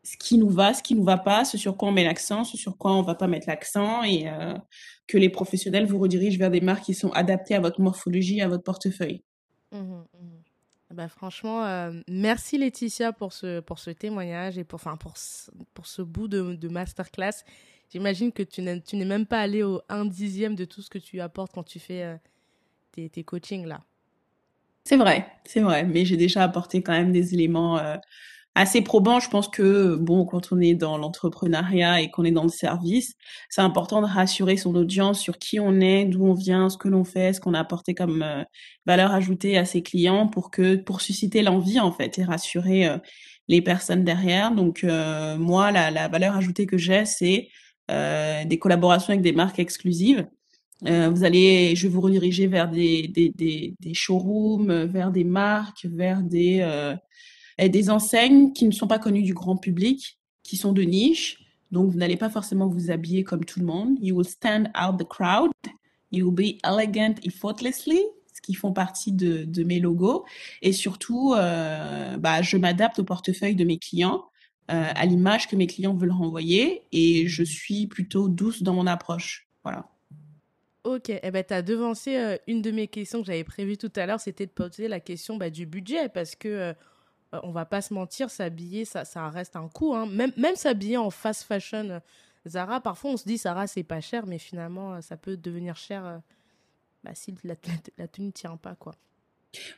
ce 0.03 0.17
qui 0.17 0.37
nous 0.37 0.49
va, 0.49 0.73
ce 0.73 0.83
qui 0.83 0.95
nous 0.95 1.03
va 1.03 1.17
pas, 1.17 1.45
ce 1.45 1.57
sur 1.57 1.77
quoi 1.77 1.89
on 1.89 1.91
met 1.91 2.03
l'accent, 2.03 2.43
ce 2.43 2.57
sur 2.57 2.77
quoi 2.77 2.93
on 2.93 3.01
va 3.01 3.15
pas 3.15 3.27
mettre 3.27 3.47
l'accent 3.47 4.03
et 4.03 4.29
euh, 4.29 4.53
que 5.07 5.17
les 5.17 5.29
professionnels 5.29 5.85
vous 5.85 5.97
redirigent 5.97 6.37
vers 6.37 6.51
des 6.51 6.61
marques 6.61 6.83
qui 6.83 6.93
sont 6.93 7.11
adaptées 7.11 7.55
à 7.55 7.59
votre 7.59 7.81
morphologie, 7.81 8.41
à 8.41 8.47
votre 8.47 8.63
portefeuille. 8.63 9.23
Mmh 9.71 9.79
mmh 9.79 10.05
bah 10.93 11.09
franchement, 11.09 11.65
euh, 11.65 11.91
merci 12.07 12.57
Laetitia 12.57 13.11
pour 13.11 13.33
ce, 13.33 13.59
pour 13.59 13.79
ce 13.79 13.89
témoignage 13.89 14.57
et 14.57 14.63
pour, 14.63 14.77
enfin, 14.77 14.95
pour, 14.95 15.15
pour 15.73 15.87
ce 15.87 16.01
bout 16.01 16.27
de 16.29 16.67
masterclass. 16.69 17.43
J'imagine 17.95 18.33
que 18.33 18.43
tu 18.43 18.61
n'es 18.61 19.05
même 19.05 19.25
pas 19.25 19.39
allé 19.39 19.63
au 19.63 19.81
1 19.87 20.03
dixième 20.03 20.53
de 20.53 20.65
tout 20.65 20.81
ce 20.81 20.89
que 20.89 20.97
tu 20.97 21.21
apportes 21.21 21.53
quand 21.53 21.63
tu 21.63 21.79
fais 21.79 22.03
euh, 22.03 22.17
tes, 22.91 23.23
coachings 23.23 23.65
là. 23.65 23.85
C'est 24.83 24.97
vrai, 24.97 25.25
c'est 25.45 25.61
vrai, 25.61 25.85
mais 25.85 26.03
j'ai 26.03 26.17
déjà 26.17 26.43
apporté 26.43 26.81
quand 26.81 26.91
même 26.91 27.13
des 27.13 27.33
éléments 27.33 27.77
euh, 27.77 27.95
assez 28.53 28.81
probant. 28.81 29.21
Je 29.21 29.29
pense 29.29 29.47
que, 29.47 29.95
bon, 29.95 30.25
quand 30.25 30.51
on 30.51 30.59
est 30.59 30.73
dans 30.73 30.97
l'entrepreneuriat 30.97 32.01
et 32.01 32.11
qu'on 32.11 32.25
est 32.25 32.31
dans 32.31 32.43
le 32.43 32.49
service, 32.49 33.13
c'est 33.47 33.61
important 33.61 34.01
de 34.01 34.07
rassurer 34.07 34.57
son 34.57 34.75
audience 34.75 35.21
sur 35.21 35.37
qui 35.37 35.61
on 35.61 35.79
est, 35.79 36.03
d'où 36.03 36.25
on 36.25 36.33
vient, 36.33 36.69
ce 36.69 36.77
que 36.77 36.89
l'on 36.89 37.05
fait, 37.05 37.31
ce 37.31 37.39
qu'on 37.39 37.53
a 37.53 37.61
apporté 37.61 37.95
comme 37.95 38.23
euh, 38.23 38.43
valeur 38.85 39.13
ajoutée 39.13 39.57
à 39.57 39.63
ses 39.63 39.81
clients 39.81 40.27
pour 40.27 40.51
que, 40.51 40.75
pour 40.75 40.99
susciter 40.99 41.43
l'envie, 41.43 41.79
en 41.79 41.93
fait, 41.93 42.19
et 42.19 42.25
rassurer 42.25 42.89
les 43.47 43.61
personnes 43.61 44.03
derrière. 44.03 44.51
Donc, 44.51 44.83
moi, 44.83 45.71
la, 45.71 46.09
valeur 46.09 46.35
ajoutée 46.35 46.65
que 46.65 46.77
j'ai, 46.77 47.05
c'est 47.05 47.47
des 47.89 48.59
collaborations 48.59 49.11
avec 49.11 49.21
des 49.21 49.33
marques 49.33 49.59
exclusives. 49.59 50.27
vous 50.81 51.23
allez, 51.23 51.75
je 51.75 51.87
vais 51.87 51.93
vous 51.93 52.01
rediriger 52.01 52.47
vers 52.47 52.69
des, 52.69 53.07
des, 53.07 53.29
des, 53.29 53.75
des 53.79 53.93
showrooms, 53.93 54.85
vers 54.85 55.11
des 55.11 55.23
marques, 55.23 55.85
vers 55.85 56.21
des 56.21 56.95
des 57.57 57.89
enseignes 57.89 58.51
qui 58.53 58.65
ne 58.65 58.71
sont 58.71 58.87
pas 58.87 58.99
connues 58.99 59.23
du 59.23 59.33
grand 59.33 59.55
public, 59.57 60.19
qui 60.43 60.57
sont 60.57 60.73
de 60.73 60.81
niche. 60.81 61.39
Donc, 61.71 61.89
vous 61.89 61.97
n'allez 61.97 62.17
pas 62.17 62.29
forcément 62.29 62.67
vous 62.67 62.91
habiller 62.91 63.23
comme 63.23 63.43
tout 63.43 63.59
le 63.59 63.65
monde. 63.65 63.97
You 64.01 64.15
will 64.15 64.27
stand 64.27 64.69
out 64.79 64.97
the 64.99 65.07
crowd. 65.07 65.51
You 66.11 66.27
will 66.29 66.35
be 66.35 66.57
elegant 66.63 67.15
effortlessly, 67.23 67.99
ce 68.33 68.41
qui 68.41 68.53
font 68.53 68.71
partie 68.71 69.11
de, 69.11 69.43
de 69.43 69.63
mes 69.63 69.79
logos. 69.79 70.25
Et 70.61 70.71
surtout, 70.71 71.33
euh, 71.33 72.17
bah, 72.17 72.41
je 72.41 72.57
m'adapte 72.57 72.99
au 72.99 73.03
portefeuille 73.03 73.55
de 73.55 73.65
mes 73.65 73.77
clients, 73.79 74.23
euh, 74.23 74.34
à 74.67 75.05
l'image 75.05 75.47
que 75.47 75.55
mes 75.55 75.67
clients 75.67 75.93
veulent 75.93 76.11
renvoyer. 76.11 76.81
Et 76.91 77.27
je 77.27 77.43
suis 77.43 77.87
plutôt 77.87 78.27
douce 78.27 78.63
dans 78.63 78.73
mon 78.73 78.87
approche. 78.87 79.47
Voilà. 79.63 79.87
Ok, 80.83 81.09
eh 81.09 81.31
ben, 81.31 81.43
tu 81.43 81.53
as 81.53 81.61
devancé 81.63 82.15
euh, 82.15 82.37
une 82.47 82.61
de 82.61 82.69
mes 82.69 82.87
questions 82.87 83.19
que 83.21 83.25
j'avais 83.25 83.43
prévues 83.43 83.77
tout 83.77 83.91
à 83.95 84.05
l'heure, 84.05 84.19
c'était 84.19 84.45
de 84.45 84.51
poser 84.51 84.87
la 84.87 84.99
question 84.99 85.35
bah, 85.35 85.49
du 85.49 85.65
budget, 85.65 86.09
parce 86.09 86.35
que 86.35 86.47
euh, 86.47 86.73
euh, 87.35 87.39
on 87.43 87.51
va 87.51 87.65
pas 87.65 87.81
se 87.81 87.93
mentir, 87.93 88.29
s'habiller, 88.29 88.85
ça, 88.85 89.05
ça 89.05 89.29
reste 89.29 89.55
un 89.55 89.67
coût. 89.67 89.93
Hein. 89.95 90.05
Même, 90.07 90.31
même 90.37 90.55
s'habiller 90.55 90.97
en 90.97 91.09
fast 91.09 91.43
fashion, 91.43 91.89
euh, 91.89 91.99
Zara, 92.47 92.81
parfois 92.81 93.11
on 93.11 93.17
se 93.17 93.25
dit 93.25 93.37
Zara 93.37 93.67
c'est 93.67 93.83
pas 93.83 94.01
cher, 94.01 94.25
mais 94.27 94.37
finalement 94.37 94.93
euh, 94.93 95.01
ça 95.01 95.17
peut 95.17 95.37
devenir 95.37 95.75
cher 95.75 96.21
bah, 97.03 97.11
si 97.13 97.33
la, 97.43 97.55
la, 97.97 98.07
tenue 98.07 98.27
ne 98.27 98.31
tient 98.31 98.57
pas. 98.57 98.75
quoi. 98.75 98.93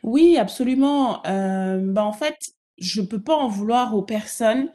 Oui, 0.03 0.37
absolument. 0.37 1.21
bah, 1.23 2.03
en 2.03 2.13
fait, 2.13 2.53
je 2.77 3.01
peux 3.01 3.21
pas 3.21 3.35
en 3.35 3.47
vouloir 3.47 3.95
aux 3.95 4.03
personnes 4.03 4.69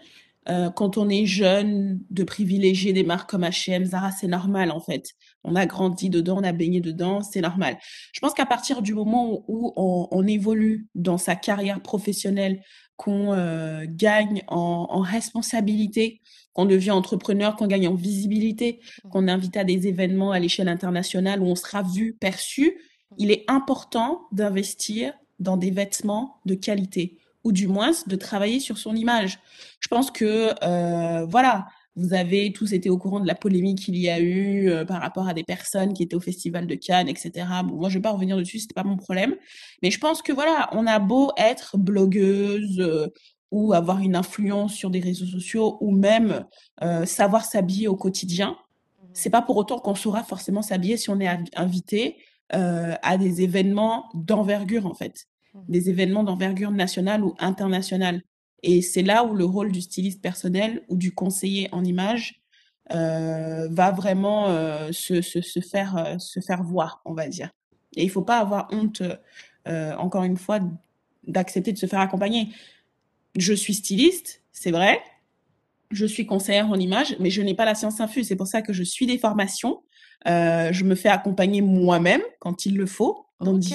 euh, 0.49 0.71
quand 0.71 0.99
on 0.99 1.09
est 1.09 1.25
jeune, 1.25 2.01
de 2.11 2.25
privilégier 2.25 2.93
des 2.93 3.05
marques 3.05 3.31
comme 3.31 3.45
H&M, 3.45 3.85
Zara, 3.85 4.11
c'est 4.11 4.27
normal 4.27 4.73
en 4.73 4.81
fait. 4.81 5.11
On 5.45 5.55
a 5.55 5.67
grandi 5.67 6.11
dedans, 6.11 6.39
on 6.39 6.43
a 6.43 6.53
baigné 6.53 6.81
dedans, 6.81 7.23
c'est 7.23 7.41
normal. 7.41 7.79
Je 8.13 8.19
pense 8.21 8.35
qu'à 8.35 8.47
partir 8.47 8.83
du 8.83 8.95
moment 8.95 9.45
où 9.47 9.73
on, 9.77 10.27
évolue 10.27 10.89
dans 10.95 11.19
sa 11.19 11.37
carrière 11.37 11.81
professionnelle, 11.81 12.63
qu'on 12.97 13.33
euh, 13.33 13.85
gagne 13.89 14.43
en, 14.49 15.01
responsabilité, 15.01 16.21
qu'on 16.53 16.67
devient 16.67 16.93
entrepreneur, 16.93 17.57
qu'on 17.57 17.67
gagne 17.67 17.89
en 17.89 17.95
visibilité, 17.95 18.81
qu'on 19.11 19.29
est 19.29 19.33
invité 19.33 19.61
à 19.61 19.65
des 19.65 19.89
événements 19.89 20.33
à 20.33 20.39
l'échelle 20.39 20.69
internationale 20.69 21.41
où 21.41 21.47
on 21.47 21.57
sera 21.57 21.83
vu, 21.83 22.15
perçu, 22.15 22.79
il 23.19 23.31
est 23.31 23.45
important 23.49 24.23
d'investir 24.33 25.13
dans 25.39 25.57
des 25.57 25.71
vêtements 25.71 26.41
de 26.47 26.55
qualité 26.55 27.19
ou 27.45 27.53
du 27.53 27.69
moins 27.69 27.93
de 28.07 28.17
travailler 28.17 28.61
sur 28.61 28.79
son 28.79 28.95
image. 28.95 29.39
Je 29.81 29.89
pense 29.89 30.11
que 30.11 30.53
euh, 30.63 31.27
voilà, 31.27 31.67
vous 31.97 32.15
avez 32.15 32.53
tous 32.53 32.73
été 32.73 32.89
au 32.89 32.97
courant 32.97 33.21
de 33.21 33.27
la 33.27 33.35
polémique 33.35 33.81
qu'il 33.81 33.97
y 33.97 34.09
a 34.09 34.19
eu 34.19 34.71
euh, 34.71 34.85
par 34.85 35.01
rapport 35.01 35.29
à 35.29 35.35
des 35.35 35.45
personnes 35.45 35.93
qui 35.93 36.03
étaient 36.03 36.17
au 36.17 36.21
festival 36.21 36.67
de 36.67 36.75
Cannes, 36.75 37.09
etc. 37.09 37.47
Bon, 37.65 37.77
moi 37.77 37.89
je 37.89 37.99
vais 37.99 38.03
pas 38.03 38.13
revenir 38.13 38.37
dessus, 38.37 38.61
c'était 38.61 38.75
pas 38.75 38.85
mon 38.85 38.97
problème, 38.97 39.35
mais 39.83 39.91
je 39.91 39.99
pense 39.99 40.23
que 40.23 40.33
voilà, 40.33 40.69
on 40.73 40.87
a 40.87 40.99
beau 40.99 41.33
être 41.37 41.77
blogueuse 41.77 42.81
euh, 42.81 43.09
ou 43.51 43.75
avoir 43.75 43.99
une 44.01 44.17
influence 44.17 44.73
sur 44.73 44.89
des 44.89 45.01
réseaux 45.01 45.27
sociaux 45.27 45.77
ou 45.81 45.95
même 45.95 46.47
euh, 46.83 47.05
savoir 47.05 47.45
s'habiller 47.45 47.89
au 47.89 47.97
quotidien, 47.97 48.53
mmh. 48.53 49.07
c'est 49.13 49.31
pas 49.31 49.43
pour 49.43 49.57
autant 49.59 49.79
qu'on 49.79 49.95
saura 49.95 50.25
forcément 50.25 50.63
s'habiller 50.63 50.97
si 50.97 51.11
on 51.11 51.21
est 51.21 51.29
invité 51.55 52.17
euh, 52.55 52.95
à 53.03 53.17
des 53.17 53.41
événements 53.41 54.11
d'envergure 54.13 54.85
en 54.85 54.93
fait. 54.93 55.27
Des 55.69 55.91
événements 55.91 56.25
d'envergure 56.25 56.71
nationale 56.71 57.25
ou 57.25 57.35
internationale. 57.39 58.23
Et 58.63 58.81
c'est 58.81 59.03
là 59.03 59.25
où 59.25 59.35
le 59.35 59.45
rôle 59.45 59.73
du 59.73 59.81
styliste 59.81 60.23
personnel 60.23 60.83
ou 60.89 60.97
du 60.97 61.13
conseiller 61.13 61.69
en 61.73 61.85
image 61.85 62.43
euh, 62.95 63.69
va 63.71 63.91
vraiment 63.91 64.49
euh, 64.49 64.91
se, 64.93 65.23
se, 65.23 65.61
faire, 65.61 65.97
euh, 65.97 66.19
se 66.19 66.41
faire 66.41 66.63
voir, 66.63 67.01
on 67.05 67.15
va 67.15 67.29
dire. 67.29 67.51
Et 67.97 68.03
il 68.05 68.11
faut 68.11 68.23
pas 68.23 68.39
avoir 68.39 68.69
honte, 68.73 69.03
encore 69.67 70.25
une 70.25 70.39
fois, 70.39 70.61
d'accepter 71.27 71.73
de 71.73 71.79
se 71.79 71.87
faire 71.87 72.01
accompagner. 72.01 72.49
Je 73.37 73.53
suis 73.53 73.75
styliste, 73.75 74.43
c'est 74.51 74.71
vrai. 74.71 75.01
Je 75.91 76.07
suis 76.07 76.25
conseillère 76.25 76.71
en 76.71 76.79
image, 76.79 77.17
mais 77.21 77.29
je 77.29 77.43
n'ai 77.43 77.55
pas 77.55 77.67
la 77.67 77.75
science 77.75 78.01
infuse. 78.01 78.29
C'est 78.29 78.37
pour 78.37 78.47
ça 78.47 78.63
que 78.63 78.73
je 78.73 78.83
suis 78.83 79.07
des 79.07 79.19
formations. 79.19 79.83
Je 80.25 80.85
me 80.85 80.95
fais 80.95 81.11
accompagner 81.11 81.61
moi-même 81.61 82.23
quand 82.39 82.65
il 82.65 82.79
le 82.79 82.87
faut 82.87 83.27
dans 83.43 83.55
Ok, 83.55 83.73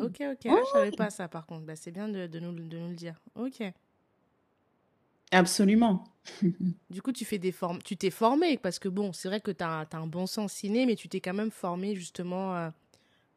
ok, 0.00 0.22
ok. 0.32 0.46
Ah, 0.46 0.56
je 0.64 0.70
savais 0.72 0.90
pas 0.92 1.10
ça 1.10 1.28
par 1.28 1.46
contre. 1.46 1.64
Bah, 1.64 1.76
c'est 1.76 1.90
bien 1.90 2.08
de, 2.08 2.26
de, 2.26 2.40
nous, 2.40 2.52
de 2.52 2.78
nous 2.78 2.88
le 2.88 2.94
dire. 2.94 3.20
Ok. 3.34 3.62
Absolument. 5.32 6.04
Du 6.90 7.02
coup, 7.02 7.12
tu 7.12 7.24
fais 7.24 7.38
des 7.38 7.52
formes, 7.52 7.80
tu 7.82 7.96
t'es 7.96 8.10
formé 8.10 8.58
parce 8.58 8.78
que 8.78 8.88
bon, 8.88 9.12
c'est 9.12 9.28
vrai 9.28 9.40
que 9.40 9.52
tu 9.52 9.62
as, 9.62 9.86
un 9.92 10.06
bon 10.06 10.26
sens 10.26 10.52
ciné, 10.52 10.86
mais 10.86 10.96
tu 10.96 11.08
t'es 11.08 11.20
quand 11.20 11.34
même 11.34 11.50
formé 11.50 11.94
justement 11.94 12.56
euh, 12.56 12.70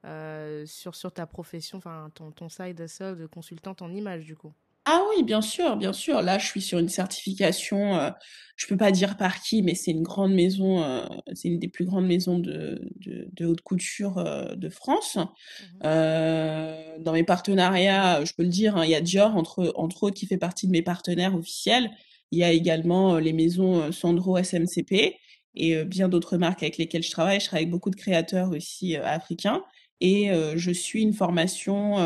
euh, 0.05 0.65
sur, 0.65 0.95
sur 0.95 1.11
ta 1.11 1.27
profession, 1.27 1.77
enfin 1.77 2.09
ton, 2.13 2.31
ton 2.31 2.49
side 2.49 2.79
hustle 2.79 3.17
de 3.17 3.25
consultante 3.27 3.81
en 3.81 3.93
image 3.93 4.25
du 4.25 4.35
coup. 4.35 4.51
Ah 4.85 5.01
oui, 5.09 5.23
bien 5.23 5.41
sûr, 5.41 5.77
bien 5.77 5.93
sûr. 5.93 6.21
Là, 6.21 6.37
je 6.37 6.45
suis 6.45 6.61
sur 6.61 6.77
une 6.77 6.89
certification, 6.89 7.95
euh, 7.97 8.09
je 8.57 8.67
peux 8.67 8.75
pas 8.75 8.91
dire 8.91 9.15
par 9.15 9.41
qui, 9.41 9.61
mais 9.63 9.75
c'est 9.75 9.91
une 9.91 10.03
grande 10.03 10.33
maison, 10.33 10.83
euh, 10.83 11.05
c'est 11.33 11.47
une 11.47 11.57
des 11.59 11.69
plus 11.69 11.85
grandes 11.85 12.05
maisons 12.05 12.37
de, 12.37 12.81
de, 12.99 13.29
de 13.31 13.45
haute 13.45 13.61
couture 13.61 14.17
euh, 14.17 14.55
de 14.55 14.69
France. 14.69 15.17
Mmh 15.17 15.65
euh, 15.85 16.97
dans 16.99 17.13
mes 17.13 17.23
partenariats, 17.23 18.23
je 18.25 18.33
peux 18.33 18.43
le 18.43 18.49
dire, 18.49 18.75
hein, 18.77 18.83
il 18.85 18.91
y 18.91 18.95
a 18.95 19.01
Dior, 19.01 19.35
entre, 19.37 19.71
entre 19.75 20.03
autres, 20.03 20.15
qui 20.15 20.27
fait 20.27 20.37
partie 20.37 20.67
de 20.67 20.71
mes 20.71 20.81
partenaires 20.81 21.35
officiels. 21.35 21.89
Il 22.31 22.39
y 22.39 22.43
a 22.43 22.51
également 22.51 23.17
les 23.19 23.33
maisons 23.33 23.91
Sandro 23.91 24.37
SMCP 24.37 25.15
et 25.55 25.83
bien 25.85 26.09
d'autres 26.09 26.37
marques 26.37 26.63
avec 26.63 26.77
lesquelles 26.77 27.03
je 27.03 27.11
travaille. 27.11 27.39
Je 27.39 27.45
travaille 27.45 27.63
avec 27.63 27.71
beaucoup 27.71 27.89
de 27.91 27.95
créateurs 27.95 28.51
aussi 28.51 28.95
africains. 28.97 29.63
Et 30.01 30.31
je 30.55 30.71
suis 30.71 31.03
une 31.03 31.13
formation 31.13 31.97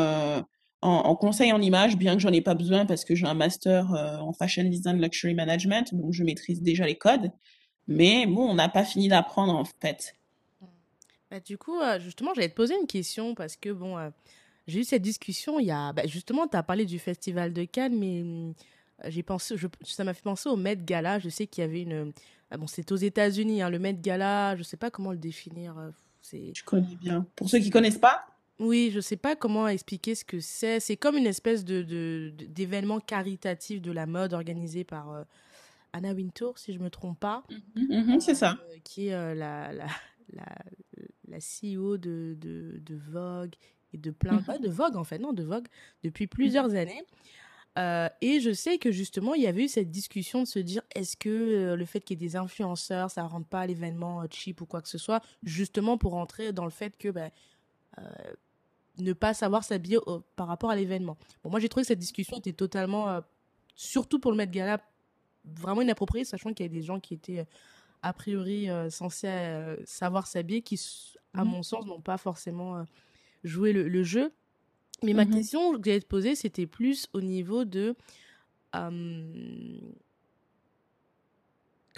en, 0.80 1.16
conseil 1.16 1.52
en 1.52 1.60
image, 1.60 1.96
bien 1.96 2.14
que 2.14 2.20
j'en 2.20 2.32
ai 2.32 2.40
pas 2.40 2.54
besoin 2.54 2.86
parce 2.86 3.04
que 3.04 3.14
j'ai 3.14 3.26
un 3.26 3.34
master 3.34 3.92
euh, 3.94 4.18
en 4.18 4.32
fashion 4.32 4.64
design 4.64 5.00
luxury 5.00 5.34
management, 5.34 5.94
donc 5.94 6.12
je 6.12 6.22
maîtrise 6.22 6.62
déjà 6.62 6.86
les 6.86 6.96
codes. 6.96 7.32
Mais 7.88 8.26
bon, 8.26 8.48
on 8.48 8.54
n'a 8.54 8.68
pas 8.68 8.84
fini 8.84 9.08
d'apprendre 9.08 9.54
en 9.54 9.64
fait. 9.64 10.14
Bah, 11.30 11.40
du 11.40 11.58
coup, 11.58 11.80
euh, 11.80 11.98
justement, 11.98 12.32
j'allais 12.34 12.48
te 12.48 12.54
poser 12.54 12.74
une 12.80 12.86
question 12.86 13.34
parce 13.34 13.56
que 13.56 13.70
bon, 13.70 13.98
euh, 13.98 14.10
j'ai 14.66 14.80
eu 14.80 14.84
cette 14.84 15.02
discussion. 15.02 15.58
Il 15.58 15.66
y 15.66 15.70
a, 15.70 15.92
bah, 15.92 16.06
justement, 16.06 16.46
tu 16.46 16.56
as 16.56 16.62
parlé 16.62 16.86
du 16.86 16.98
festival 16.98 17.52
de 17.52 17.64
Cannes, 17.64 17.98
mais 17.98 18.54
j'ai 19.10 19.22
pensé, 19.22 19.56
je, 19.56 19.66
ça 19.84 20.04
m'a 20.04 20.14
fait 20.14 20.22
penser 20.22 20.48
au 20.48 20.56
Met 20.56 20.76
Gala. 20.76 21.18
Je 21.18 21.28
sais 21.28 21.46
qu'il 21.46 21.62
y 21.62 21.64
avait 21.64 21.82
une, 21.82 22.12
ah, 22.50 22.56
bon, 22.56 22.66
c'est 22.66 22.92
aux 22.92 22.96
États-Unis, 22.96 23.62
hein, 23.62 23.70
le 23.70 23.78
Met 23.80 23.94
Gala. 23.94 24.54
Je 24.56 24.62
sais 24.62 24.76
pas 24.76 24.90
comment 24.90 25.10
le 25.10 25.18
définir. 25.18 25.74
c'est. 26.22 26.52
Je 26.54 26.62
connais 26.62 26.94
bien. 27.00 27.26
Pour 27.34 27.50
ceux 27.50 27.58
qui 27.58 27.70
connaissent 27.70 27.98
pas. 27.98 28.27
Oui, 28.58 28.90
je 28.90 28.96
ne 28.96 29.00
sais 29.00 29.16
pas 29.16 29.36
comment 29.36 29.68
expliquer 29.68 30.14
ce 30.14 30.24
que 30.24 30.40
c'est. 30.40 30.80
C'est 30.80 30.96
comme 30.96 31.16
une 31.16 31.26
espèce 31.26 31.64
de, 31.64 32.30
d'événement 32.48 33.00
caritatif 33.00 33.80
de 33.80 33.92
la 33.92 34.06
mode 34.06 34.32
organisé 34.32 34.84
par 34.84 35.12
euh, 35.12 35.22
Anna 35.92 36.12
Wintour, 36.12 36.58
si 36.58 36.72
je 36.72 36.78
ne 36.78 36.84
me 36.84 36.90
trompe 36.90 37.20
pas. 37.20 37.44
Mm 37.76 37.82
-hmm, 37.84 38.20
c'est 38.20 38.34
ça. 38.34 38.58
Euh, 38.70 38.76
qui 38.84 39.08
est 39.08 39.14
euh, 39.14 39.34
la, 39.34 39.72
la, 39.72 39.86
la, 40.32 40.46
la, 41.28 41.38
CEO 41.38 41.98
de, 41.98 42.36
de, 42.38 42.80
de, 42.80 42.96
Vogue 42.96 43.54
et 43.92 43.98
de 43.98 44.10
plein... 44.10 44.34
Mm 44.40 44.44
-hmm. 44.44 44.60
de 44.60 44.68
Vogue, 44.70 44.96
en 44.96 45.04
fait, 45.04 45.18
non, 45.18 45.32
de 45.32 45.44
Vogue, 45.44 45.68
depuis 46.02 46.26
plusieurs 46.26 46.74
années. 46.74 47.04
Euh, 47.78 48.08
et 48.20 48.40
je 48.40 48.52
sais 48.52 48.78
que 48.78 48.90
justement, 48.90 49.34
il 49.34 49.42
y 49.42 49.46
avait 49.46 49.64
eu 49.64 49.68
cette 49.68 49.90
discussion 49.90 50.42
de 50.42 50.48
se 50.48 50.58
dire 50.58 50.82
est-ce 50.96 51.16
que 51.16 51.28
euh, 51.28 51.76
le 51.76 51.84
fait 51.84 52.00
qu'il 52.00 52.20
y 52.20 52.24
ait 52.24 52.28
des 52.28 52.36
influenceurs, 52.36 53.10
ça 53.10 53.22
ne 53.22 53.28
rend 53.28 53.42
pas 53.42 53.66
l'événement 53.66 54.24
cheap 54.30 54.60
ou 54.60 54.66
quoi 54.66 54.82
que 54.82 54.88
ce 54.88 54.98
soit, 54.98 55.22
justement 55.44 55.96
pour 55.96 56.12
rentrer 56.12 56.52
dans 56.52 56.64
le 56.64 56.70
fait 56.72 56.96
que 56.98 57.08
ben, 57.10 57.30
euh, 57.98 58.02
ne 58.98 59.12
pas 59.12 59.34
savoir 59.34 59.64
s'habiller 59.64 59.98
par 60.36 60.46
rapport 60.46 60.70
à 60.70 60.76
l'événement. 60.76 61.16
Bon, 61.42 61.50
moi, 61.50 61.60
j'ai 61.60 61.68
trouvé 61.68 61.82
que 61.82 61.88
cette 61.88 61.98
discussion 61.98 62.38
était 62.38 62.52
totalement, 62.52 63.08
euh, 63.08 63.20
surtout 63.74 64.18
pour 64.18 64.30
le 64.30 64.36
Met 64.36 64.48
Gala, 64.48 64.80
vraiment 65.44 65.82
inappropriée, 65.82 66.24
sachant 66.24 66.52
qu'il 66.52 66.66
y 66.66 66.68
a 66.68 66.72
des 66.72 66.82
gens 66.82 67.00
qui 67.00 67.14
étaient 67.14 67.40
euh, 67.40 67.44
a 68.02 68.12
priori 68.12 68.70
euh, 68.70 68.90
censés 68.90 69.28
euh, 69.28 69.76
savoir 69.84 70.26
s'habiller, 70.26 70.62
qui, 70.62 70.80
à 71.34 71.44
mmh. 71.44 71.48
mon 71.48 71.62
sens, 71.62 71.86
n'ont 71.86 72.00
pas 72.00 72.18
forcément 72.18 72.76
euh, 72.76 72.82
joué 73.44 73.72
le, 73.72 73.88
le, 73.88 74.02
jeu. 74.02 74.32
Mais 75.02 75.12
mmh. 75.12 75.16
ma 75.16 75.26
question 75.26 75.72
que 75.78 75.84
j'allais 75.84 76.00
te 76.00 76.06
poser, 76.06 76.34
c'était 76.34 76.66
plus 76.66 77.08
au 77.12 77.20
niveau 77.20 77.64
de 77.64 77.96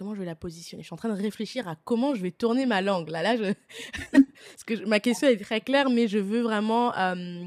comment 0.00 0.14
je 0.14 0.20
vais 0.20 0.26
la 0.26 0.34
positionner. 0.34 0.82
Je 0.82 0.86
suis 0.86 0.94
en 0.94 0.96
train 0.96 1.10
de 1.10 1.22
réfléchir 1.22 1.68
à 1.68 1.76
comment 1.76 2.14
je 2.14 2.22
vais 2.22 2.30
tourner 2.30 2.64
ma 2.64 2.80
langue. 2.80 3.10
Là, 3.10 3.22
là, 3.22 3.36
que 4.66 4.86
ma 4.86 4.98
question 4.98 5.28
est 5.28 5.36
très 5.36 5.60
claire, 5.60 5.90
mais 5.90 6.08
je 6.08 6.16
veux 6.16 6.40
vraiment. 6.40 6.96
Euh... 6.96 7.44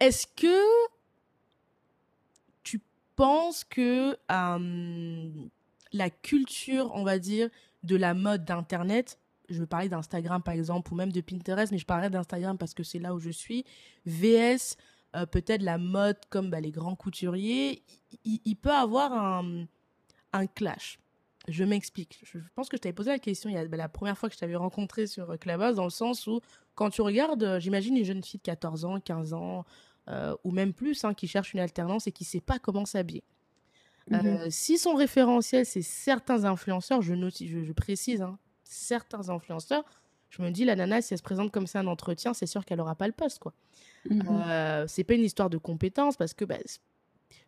Est-ce 0.00 0.26
que 0.26 0.58
tu 2.64 2.80
pense 3.14 3.62
que 3.62 4.16
la 5.92 6.10
culture, 6.10 6.90
on 6.94 7.04
va 7.04 7.20
dire, 7.20 7.48
de 7.84 7.94
la 7.94 8.12
mode 8.12 8.44
d'Internet, 8.44 9.20
je 9.48 9.60
veux 9.60 9.66
parler 9.66 9.88
d'Instagram 9.88 10.42
par 10.42 10.54
exemple, 10.54 10.92
ou 10.92 10.96
même 10.96 11.12
de 11.12 11.20
Pinterest, 11.20 11.70
mais 11.70 11.78
je 11.78 11.86
parlerai 11.86 12.10
d'Instagram 12.10 12.58
parce 12.58 12.74
que 12.74 12.82
c'est 12.82 12.98
là 12.98 13.14
où 13.14 13.20
je 13.20 13.30
suis, 13.30 13.64
VS, 14.04 14.76
euh, 15.14 15.26
peut-être 15.26 15.62
la 15.62 15.78
mode 15.78 16.18
comme 16.28 16.50
bah, 16.50 16.60
les 16.60 16.72
grands 16.72 16.96
couturiers, 16.96 17.84
il, 18.24 18.56
peut 18.56 18.72
avoir 18.72 19.44
un 20.32 20.46
clash. 20.48 20.98
Je 21.50 21.64
m'explique. 21.64 22.20
Je 22.22 22.38
pense 22.54 22.68
que 22.68 22.76
je 22.76 22.82
t'avais 22.82 22.92
posé 22.92 23.10
la 23.10 23.18
question 23.18 23.50
il 23.50 23.54
y 23.54 23.58
a 23.58 23.66
bah, 23.66 23.76
la 23.76 23.88
première 23.88 24.16
fois 24.16 24.28
que 24.28 24.34
je 24.34 24.40
t'avais 24.40 24.54
rencontré 24.54 25.06
sur 25.06 25.36
Clubhouse, 25.38 25.74
dans 25.74 25.84
le 25.84 25.90
sens 25.90 26.26
où, 26.28 26.40
quand 26.76 26.90
tu 26.90 27.02
regardes, 27.02 27.42
euh, 27.42 27.60
j'imagine 27.60 27.96
une 27.96 28.04
jeune 28.04 28.22
fille 28.22 28.38
de 28.38 28.44
14 28.44 28.84
ans, 28.84 29.00
15 29.00 29.34
ans, 29.34 29.64
euh, 30.08 30.34
ou 30.44 30.52
même 30.52 30.72
plus, 30.72 31.04
hein, 31.04 31.12
qui 31.12 31.26
cherche 31.26 31.52
une 31.52 31.60
alternance 31.60 32.06
et 32.06 32.12
qui 32.12 32.22
ne 32.22 32.28
sait 32.28 32.40
pas 32.40 32.58
comment 32.58 32.86
s'habiller. 32.86 33.24
Mhm. 34.08 34.50
si 34.50 34.76
son 34.76 34.94
référentiel, 34.94 35.64
c'est 35.64 35.82
certains 35.82 36.44
influenceurs, 36.44 37.00
je, 37.00 37.14
note, 37.14 37.36
je, 37.38 37.72
précise, 37.72 38.22
hein, 38.22 38.38
certains 38.64 39.28
influenceurs, 39.28 39.84
je 40.30 40.42
me 40.42 40.50
dis, 40.50 40.64
la 40.64 40.74
nana, 40.74 41.00
si 41.00 41.14
elle 41.14 41.18
se 41.18 41.22
présente 41.22 41.52
comme 41.52 41.66
ça 41.66 41.80
un 41.80 41.86
entretien, 41.86 42.32
c'est 42.34 42.46
sûr 42.46 42.64
qu'elle 42.64 42.78
n'aura 42.78 42.96
pas 42.96 43.06
le 43.06 43.12
poste, 43.12 43.38
quoi. 43.38 43.52
Mhm. 44.08 44.22
Euh, 44.28 44.86
c'est 44.88 45.04
pas 45.04 45.14
une 45.14 45.22
histoire 45.22 45.50
de 45.50 45.58
compétences 45.58 46.16
parce 46.16 46.34
que 46.34 46.44
bah, 46.44 46.56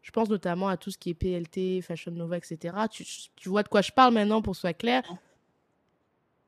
je 0.03 0.11
pense 0.11 0.29
notamment 0.29 0.69
à 0.69 0.77
tout 0.77 0.91
ce 0.91 0.99
qui 0.99 1.11
est 1.11 1.15
PLT, 1.15 1.81
Fashion 1.81 2.11
Nova, 2.11 2.37
etc. 2.37 2.75
Tu, 2.91 3.05
tu 3.37 3.49
vois 3.49 3.63
de 3.63 3.69
quoi 3.69 3.83
je 3.83 3.93
parle 3.93 4.13
maintenant 4.13 4.43
pour 4.43 4.53
que 4.53 4.57
ce 4.57 4.63
soit 4.63 4.75
clair. 4.75 5.03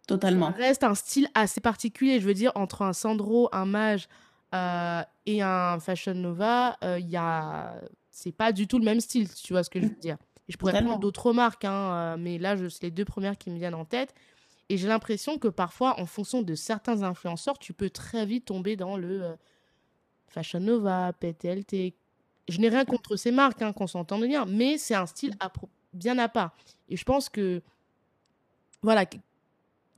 Totalement. 0.06 0.50
Ça 0.52 0.58
reste 0.58 0.84
un 0.84 0.94
style 0.94 1.28
assez 1.34 1.60
particulier. 1.60 2.20
Je 2.20 2.26
veux 2.26 2.34
dire, 2.34 2.52
entre 2.56 2.82
un 2.82 2.92
Sandro, 2.92 3.48
un 3.52 3.64
Mage 3.64 4.08
euh, 4.54 5.02
et 5.24 5.40
un 5.40 5.78
Fashion 5.78 6.14
Nova, 6.14 6.76
il 6.82 6.88
euh, 6.88 6.98
y 6.98 7.16
a... 7.16 7.80
c'est 8.10 8.32
pas 8.32 8.52
du 8.52 8.66
tout 8.66 8.78
le 8.78 8.84
même 8.84 9.00
style, 9.00 9.32
tu 9.32 9.52
vois 9.52 9.62
ce 9.62 9.70
que 9.70 9.80
je 9.80 9.86
veux 9.86 9.94
dire. 10.00 10.16
Et 10.48 10.52
je 10.52 10.58
pourrais 10.58 10.72
prendre 10.72 10.98
d'autres 10.98 11.32
marques, 11.32 11.64
hein, 11.64 12.16
mais 12.18 12.36
là, 12.36 12.56
c'est 12.68 12.82
les 12.82 12.90
deux 12.90 13.06
premières 13.06 13.38
qui 13.38 13.50
me 13.50 13.56
viennent 13.56 13.74
en 13.74 13.86
tête. 13.86 14.14
Et 14.68 14.76
j'ai 14.76 14.88
l'impression 14.88 15.38
que 15.38 15.48
parfois, 15.48 15.98
en 16.00 16.06
fonction 16.06 16.42
de 16.42 16.54
certains 16.54 17.02
influenceurs, 17.02 17.58
tu 17.58 17.72
peux 17.72 17.88
très 17.88 18.26
vite 18.26 18.46
tomber 18.46 18.76
dans 18.76 18.96
le 18.98 19.36
Fashion 20.26 20.60
Nova, 20.60 21.12
PTLT. 21.14 21.94
Je 22.48 22.58
n'ai 22.58 22.68
rien 22.68 22.84
contre 22.84 23.16
ces 23.16 23.30
marques, 23.30 23.62
hein, 23.62 23.72
qu'on 23.72 23.86
s'entende 23.86 24.24
bien, 24.26 24.44
mais 24.44 24.78
c'est 24.78 24.94
un 24.94 25.06
style 25.06 25.34
bien 25.92 26.18
à 26.18 26.28
part. 26.28 26.54
Et 26.88 26.96
je 26.96 27.04
pense 27.04 27.28
que, 27.28 27.62
voilà, 28.82 29.06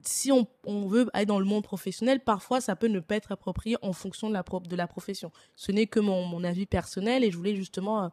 si 0.02 0.30
on, 0.30 0.46
veut 0.86 1.08
aller 1.12 1.26
dans 1.26 1.40
le 1.40 1.44
monde 1.44 1.64
professionnel, 1.64 2.20
parfois 2.20 2.60
ça 2.60 2.76
peut 2.76 2.86
ne 2.86 3.00
pas 3.00 3.16
être 3.16 3.32
approprié 3.32 3.76
en 3.82 3.92
fonction 3.92 4.28
de 4.28 4.34
la, 4.34 4.44
de 4.64 4.76
la 4.76 4.86
profession. 4.86 5.32
Ce 5.56 5.72
n'est 5.72 5.86
que 5.86 6.00
mon, 6.00 6.44
avis 6.44 6.66
personnel 6.66 7.24
et 7.24 7.30
je 7.30 7.36
voulais 7.36 7.56
justement 7.56 8.04
euh, 8.04 8.08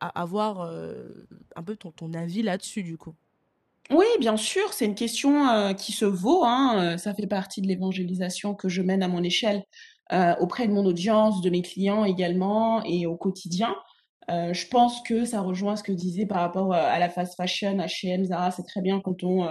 avoir 0.00 0.60
euh, 0.60 1.08
un 1.56 1.62
peu 1.62 1.76
ton, 1.76 1.90
ton 1.90 2.12
avis 2.12 2.42
là-dessus, 2.42 2.82
du 2.82 2.98
coup. 2.98 3.14
Oui, 3.90 4.06
bien 4.20 4.36
sûr, 4.36 4.72
c'est 4.72 4.84
une 4.84 4.94
question 4.94 5.48
euh, 5.48 5.72
qui 5.72 5.92
se 5.92 6.04
vaut. 6.04 6.44
Hein, 6.44 6.98
ça 6.98 7.14
fait 7.14 7.26
partie 7.26 7.60
de 7.62 7.66
l'évangélisation 7.66 8.54
que 8.54 8.68
je 8.68 8.82
mène 8.82 9.02
à 9.02 9.08
mon 9.08 9.22
échelle 9.22 9.64
euh, 10.12 10.34
auprès 10.40 10.66
de 10.66 10.72
mon 10.72 10.84
audience, 10.84 11.40
de 11.40 11.50
mes 11.50 11.62
clients 11.62 12.04
également 12.04 12.82
et 12.84 13.06
au 13.06 13.16
quotidien. 13.16 13.74
Euh, 14.30 14.52
je 14.52 14.66
pense 14.68 15.00
que 15.02 15.24
ça 15.24 15.40
rejoint 15.40 15.76
ce 15.76 15.82
que 15.82 15.92
disait 15.92 16.26
par 16.26 16.40
rapport 16.40 16.72
euh, 16.72 16.76
à 16.76 16.98
la 16.98 17.08
fast 17.08 17.36
fashion, 17.36 17.76
H&M, 17.78 18.24
Zara. 18.24 18.50
C'est 18.50 18.64
très 18.64 18.80
bien 18.80 19.00
quand 19.00 19.22
on 19.24 19.46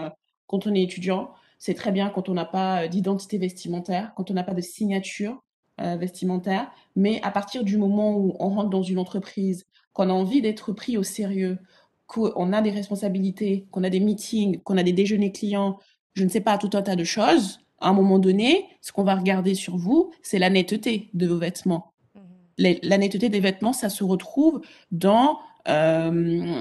quand 0.47 0.67
on 0.67 0.75
est 0.75 0.83
étudiant. 0.83 1.31
C'est 1.59 1.73
très 1.73 1.91
bien 1.91 2.09
quand 2.09 2.27
on 2.29 2.33
n'a 2.33 2.45
pas 2.45 2.87
d'identité 2.87 3.37
vestimentaire, 3.37 4.11
quand 4.15 4.31
on 4.31 4.33
n'a 4.33 4.43
pas 4.43 4.53
de 4.53 4.61
signature 4.61 5.41
vestimentaire. 5.77 6.69
Mais 6.95 7.19
à 7.23 7.31
partir 7.31 7.63
du 7.63 7.77
moment 7.77 8.15
où 8.15 8.35
on 8.39 8.49
rentre 8.49 8.69
dans 8.69 8.83
une 8.83 8.99
entreprise, 8.99 9.65
qu'on 9.93 10.09
a 10.09 10.13
envie 10.13 10.41
d'être 10.41 10.73
pris 10.73 10.97
au 10.97 11.03
sérieux, 11.03 11.57
qu'on 12.05 12.53
a 12.53 12.61
des 12.61 12.71
responsabilités, 12.71 13.67
qu'on 13.71 13.83
a 13.83 13.89
des 13.89 13.99
meetings, 13.99 14.61
qu'on 14.61 14.77
a 14.77 14.83
des 14.83 14.93
déjeuners 14.93 15.31
clients, 15.31 15.79
je 16.13 16.23
ne 16.23 16.29
sais 16.29 16.41
pas, 16.41 16.57
tout 16.57 16.69
un 16.73 16.81
tas 16.81 16.95
de 16.95 17.03
choses, 17.03 17.61
à 17.81 17.89
un 17.89 17.93
moment 17.93 18.19
donné, 18.19 18.65
ce 18.81 18.91
qu'on 18.91 19.03
va 19.03 19.15
regarder 19.15 19.55
sur 19.55 19.77
vous, 19.77 20.11
c'est 20.21 20.39
la 20.39 20.49
netteté 20.49 21.09
de 21.13 21.27
vos 21.27 21.37
vêtements. 21.37 21.93
Mhm. 22.15 22.75
la 22.83 22.97
netteté 22.97 23.29
des 23.29 23.39
vêtements, 23.39 23.73
ça 23.73 23.89
se 23.89 24.03
retrouve 24.03 24.61
dans 24.91 25.39
euh, 25.67 26.53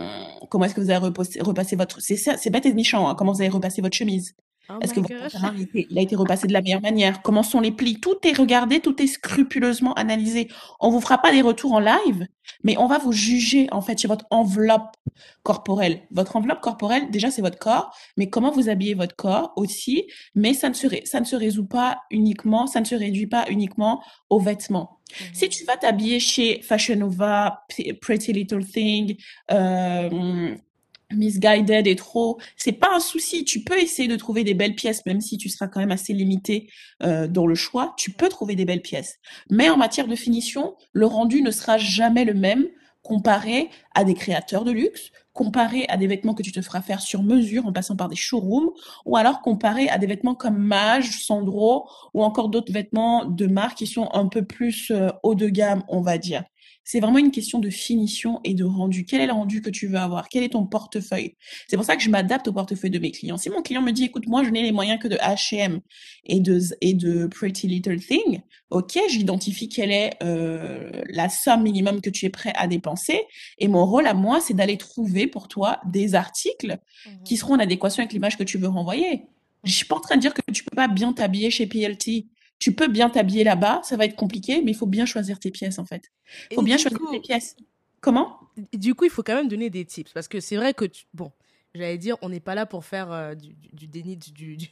comment 0.49 0.65
est-ce 0.65 0.75
que 0.75 0.81
vous 0.81 0.91
avez 0.91 1.07
repassé, 1.41 1.77
votre... 1.77 2.01
C'est 2.01 2.51
bête 2.51 2.67
et 2.67 2.75
méchant, 2.75 3.09
hein, 3.09 3.15
comment 3.15 3.33
vous 3.33 3.41
avez 3.41 3.51
repassé 3.51 3.81
votre 3.83 3.97
chemise. 3.97 4.35
Oh 4.71 4.79
est-ce 4.81 4.95
que 4.95 5.01
votre 5.01 5.55
il 5.75 5.99
a 5.99 6.03
été 6.03 6.17
repassé 6.17 6.47
de 6.47 6.53
la 6.53 6.63
meilleure 6.63 6.81
manière? 6.81 7.23
Comment 7.23 7.43
sont 7.43 7.61
les 7.61 7.73
plis? 7.73 8.01
Tout 8.01 8.17
est 8.25 8.37
regardé, 8.37 8.81
tout 8.81 9.01
est 9.03 9.07
scrupuleusement 9.07 9.95
analysé. 9.95 10.49
On 10.81 10.91
vous 10.91 11.01
fera 11.01 11.19
pas 11.19 11.33
des 11.33 11.43
retours 11.43 11.73
en 11.73 11.81
live, 11.81 12.27
mais 12.63 12.77
on 12.79 12.87
va 12.87 12.99
vous 12.99 13.13
juger 13.13 13.69
en 13.73 13.81
fait 13.83 13.99
sur 13.99 14.11
votre 14.11 14.27
enveloppe 14.31 14.97
corporelle. 15.43 16.03
Votre 16.11 16.37
enveloppe 16.37 16.61
corporelle, 16.61 17.11
déjà 17.11 17.31
c'est 17.31 17.43
votre 17.43 17.59
corps, 17.59 17.97
mais 18.17 18.31
comment 18.31 18.51
vous 18.51 18.69
habillez 18.69 18.95
votre 18.95 19.17
corps 19.17 19.53
aussi. 19.57 20.07
Mais 20.35 20.55
ça 20.55 20.69
ne 20.69 20.75
se 20.75 20.87
ça 21.05 21.21
ne 21.21 21.25
se 21.25 21.37
résout 21.37 21.67
pas 21.67 21.99
uniquement, 22.11 22.67
ça 22.67 22.81
ne 22.81 22.87
se 22.87 22.95
réduit 22.95 23.27
pas 23.27 23.47
uniquement 23.49 24.03
aux 24.29 24.41
vêtements. 24.41 24.99
Mmh 25.11 25.25
si 25.33 25.49
tu 25.49 25.65
vas 25.65 25.77
t'habiller 25.77 26.21
chez 26.21 26.63
Fashion 26.63 26.95
Nova, 26.95 27.65
Pretty 28.01 28.33
Little 28.33 28.65
Thing, 28.65 29.17
euh, 29.51 30.55
misguided 31.13 31.87
et 31.87 31.97
trop, 31.97 32.39
c'est 32.57 32.73
pas 32.73 32.95
un 32.95 33.01
souci. 33.01 33.45
Tu 33.45 33.63
peux 33.63 33.79
essayer 33.79 34.09
de 34.09 34.17
trouver 34.17 34.45
des 34.45 34.55
belles 34.55 34.75
pièces, 34.75 35.05
même 35.07 35.21
si 35.21 35.39
tu 35.39 35.49
seras 35.49 35.69
quand 35.69 35.81
même 35.81 35.91
assez 35.91 36.13
limité 36.13 36.69
euh, 37.03 37.27
dans 37.27 37.47
le 37.47 37.55
choix. 37.55 37.95
Tu 37.97 38.11
peux 38.11 38.29
trouver 38.29 38.57
des 38.57 38.65
belles 38.65 38.83
pièces. 38.83 39.19
Mais 39.51 39.71
en 39.71 39.77
matière 39.77 40.07
de 40.07 40.17
finition, 40.17 40.75
le 40.93 41.07
rendu 41.07 41.43
ne 41.43 41.51
sera 41.51 41.79
jamais 41.79 42.25
le 42.25 42.35
même 42.35 42.67
comparé 43.03 43.71
à 43.95 44.05
des 44.05 44.15
créateurs 44.15 44.65
de 44.65 44.73
luxe, 44.73 45.11
comparé 45.33 45.87
à 45.89 45.97
des 45.97 46.07
vêtements 46.07 46.35
que 46.35 46.43
tu 46.43 46.53
te 46.53 46.61
feras 46.61 46.83
faire 46.83 47.01
sur 47.01 47.23
mesure 47.23 47.67
en 47.67 47.73
passant 47.73 47.97
par 47.97 48.09
des 48.09 48.17
showrooms, 48.17 48.71
ou 49.07 49.17
alors 49.17 49.41
comparé 49.41 49.89
à 49.89 49.99
des 49.99 50.07
vêtements 50.07 50.35
comme 50.35 50.59
Mage, 50.59 51.25
Sandro, 51.25 51.89
ou 52.15 52.23
encore 52.23 52.49
d'autres 52.49 52.73
vêtements 52.73 53.25
de 53.25 53.47
marque 53.47 53.79
qui 53.79 53.87
sont 53.87 54.09
un 54.13 54.27
peu 54.29 54.45
plus 54.45 54.91
euh, 54.91 55.09
haut 55.23 55.35
de 55.35 55.49
gamme, 55.49 55.83
on 55.89 56.03
va 56.03 56.19
dire. 56.19 56.45
C'est 56.91 56.99
vraiment 56.99 57.19
une 57.19 57.31
question 57.31 57.61
de 57.61 57.71
finition 57.71 58.41
et 58.43 58.53
de 58.53 58.65
rendu. 58.65 59.05
Quel 59.05 59.21
est 59.21 59.29
le 59.29 59.33
rendu 59.33 59.63
que 59.63 59.71
tu 59.71 59.87
veux 59.87 59.99
avoir? 59.99 60.29
Quel 60.29 60.43
est 60.43 60.49
ton 60.49 60.67
portefeuille? 60.67 61.37
C'est 61.69 61.77
pour 61.77 61.87
ça 61.87 61.95
que 61.95 62.03
je 62.03 62.11
m'adapte 62.11 62.49
au 62.49 62.53
portefeuille 62.53 62.91
de 62.91 62.99
mes 62.99 63.13
clients. 63.13 63.37
Si 63.37 63.49
mon 63.49 63.63
client 63.63 63.81
me 63.81 63.93
dit, 63.93 64.07
écoute, 64.07 64.27
moi, 64.27 64.43
je 64.43 64.51
n'ai 64.51 64.65
les 64.65 64.73
moyens 64.73 64.99
que 65.01 65.07
de 65.07 65.15
H&M 65.15 65.79
et 66.25 66.41
de, 66.41 66.59
et 66.81 66.95
de 66.95 67.29
Pretty 67.29 67.69
Little 67.69 68.01
Thing, 68.01 68.41
ok, 68.71 68.99
j'identifie 69.09 69.69
quelle 69.69 69.93
est 69.93 70.15
euh, 70.25 70.91
la 71.11 71.29
somme 71.29 71.63
minimum 71.63 72.01
que 72.01 72.11
tu 72.11 72.27
es 72.27 72.29
prêt 72.29 72.53
à 72.57 72.67
dépenser. 72.67 73.21
Et 73.59 73.69
mon 73.69 73.87
rôle 73.87 74.09
à 74.09 74.15
moi, 74.15 74.41
c'est 74.41 74.55
d'aller 74.55 74.77
trouver 74.77 75.29
pour 75.29 75.47
toi 75.47 75.79
des 75.87 76.17
articles 76.17 76.77
mmh 77.07 77.11
qui 77.25 77.37
seront 77.37 77.55
en 77.55 77.61
adéquation 77.61 78.03
avec 78.03 78.13
l'image 78.13 78.37
que 78.37 78.43
tu 78.43 78.59
veux 78.59 78.67
renvoyer. 78.67 79.27
Je 79.63 79.73
suis 79.73 79.85
pas 79.85 79.95
en 79.95 80.01
train 80.01 80.17
de 80.17 80.21
dire 80.21 80.35
que 80.35 80.41
tu 80.51 80.65
peux 80.65 80.75
pas 80.75 80.89
bien 80.89 81.13
t'habiller 81.13 81.51
chez 81.51 81.69
PLT 81.69 82.27
tu 82.61 82.75
peux 82.75 82.87
bien 82.87 83.11
t'habiller 83.11 83.43
là-bas, 83.43 83.81
ça 83.83 83.97
va 83.97 84.05
être 84.05 84.15
compliqué, 84.15 84.63
mais 84.63 84.71
il 84.71 84.77
faut 84.77 84.87
bien 84.87 85.07
choisir 85.07 85.41
tes 85.41 85.51
pièces 85.51 85.79
en 85.79 85.87
fait. 85.87 86.13
Il 86.51 86.55
faut 86.55 86.63
bien 86.63 86.77
choisir 86.77 87.01
tes 87.11 87.19
pièces. 87.19 87.57
Comment? 88.01 88.39
Du 88.73 88.95
coup, 88.95 89.05
il 89.05 89.11
faut 89.11 89.23
quand 89.23 89.35
même 89.35 89.49
donner 89.49 89.71
des 89.71 89.85
tips 89.85 90.13
parce 90.13 90.29
que 90.29 90.41
c'est 90.41 90.57
vrai 90.57 90.75
que 90.75 90.85
bon, 91.15 91.33
j'allais 91.75 91.99
dire, 91.99 92.17
on 92.23 92.29
n'est 92.29 92.41
pas 92.41 92.55
là 92.55 92.67
pour 92.67 92.85
faire 92.85 93.11
euh, 93.11 93.35
du, 93.35 93.87
déni 93.89 94.17
du, 94.17 94.57
du, 94.57 94.69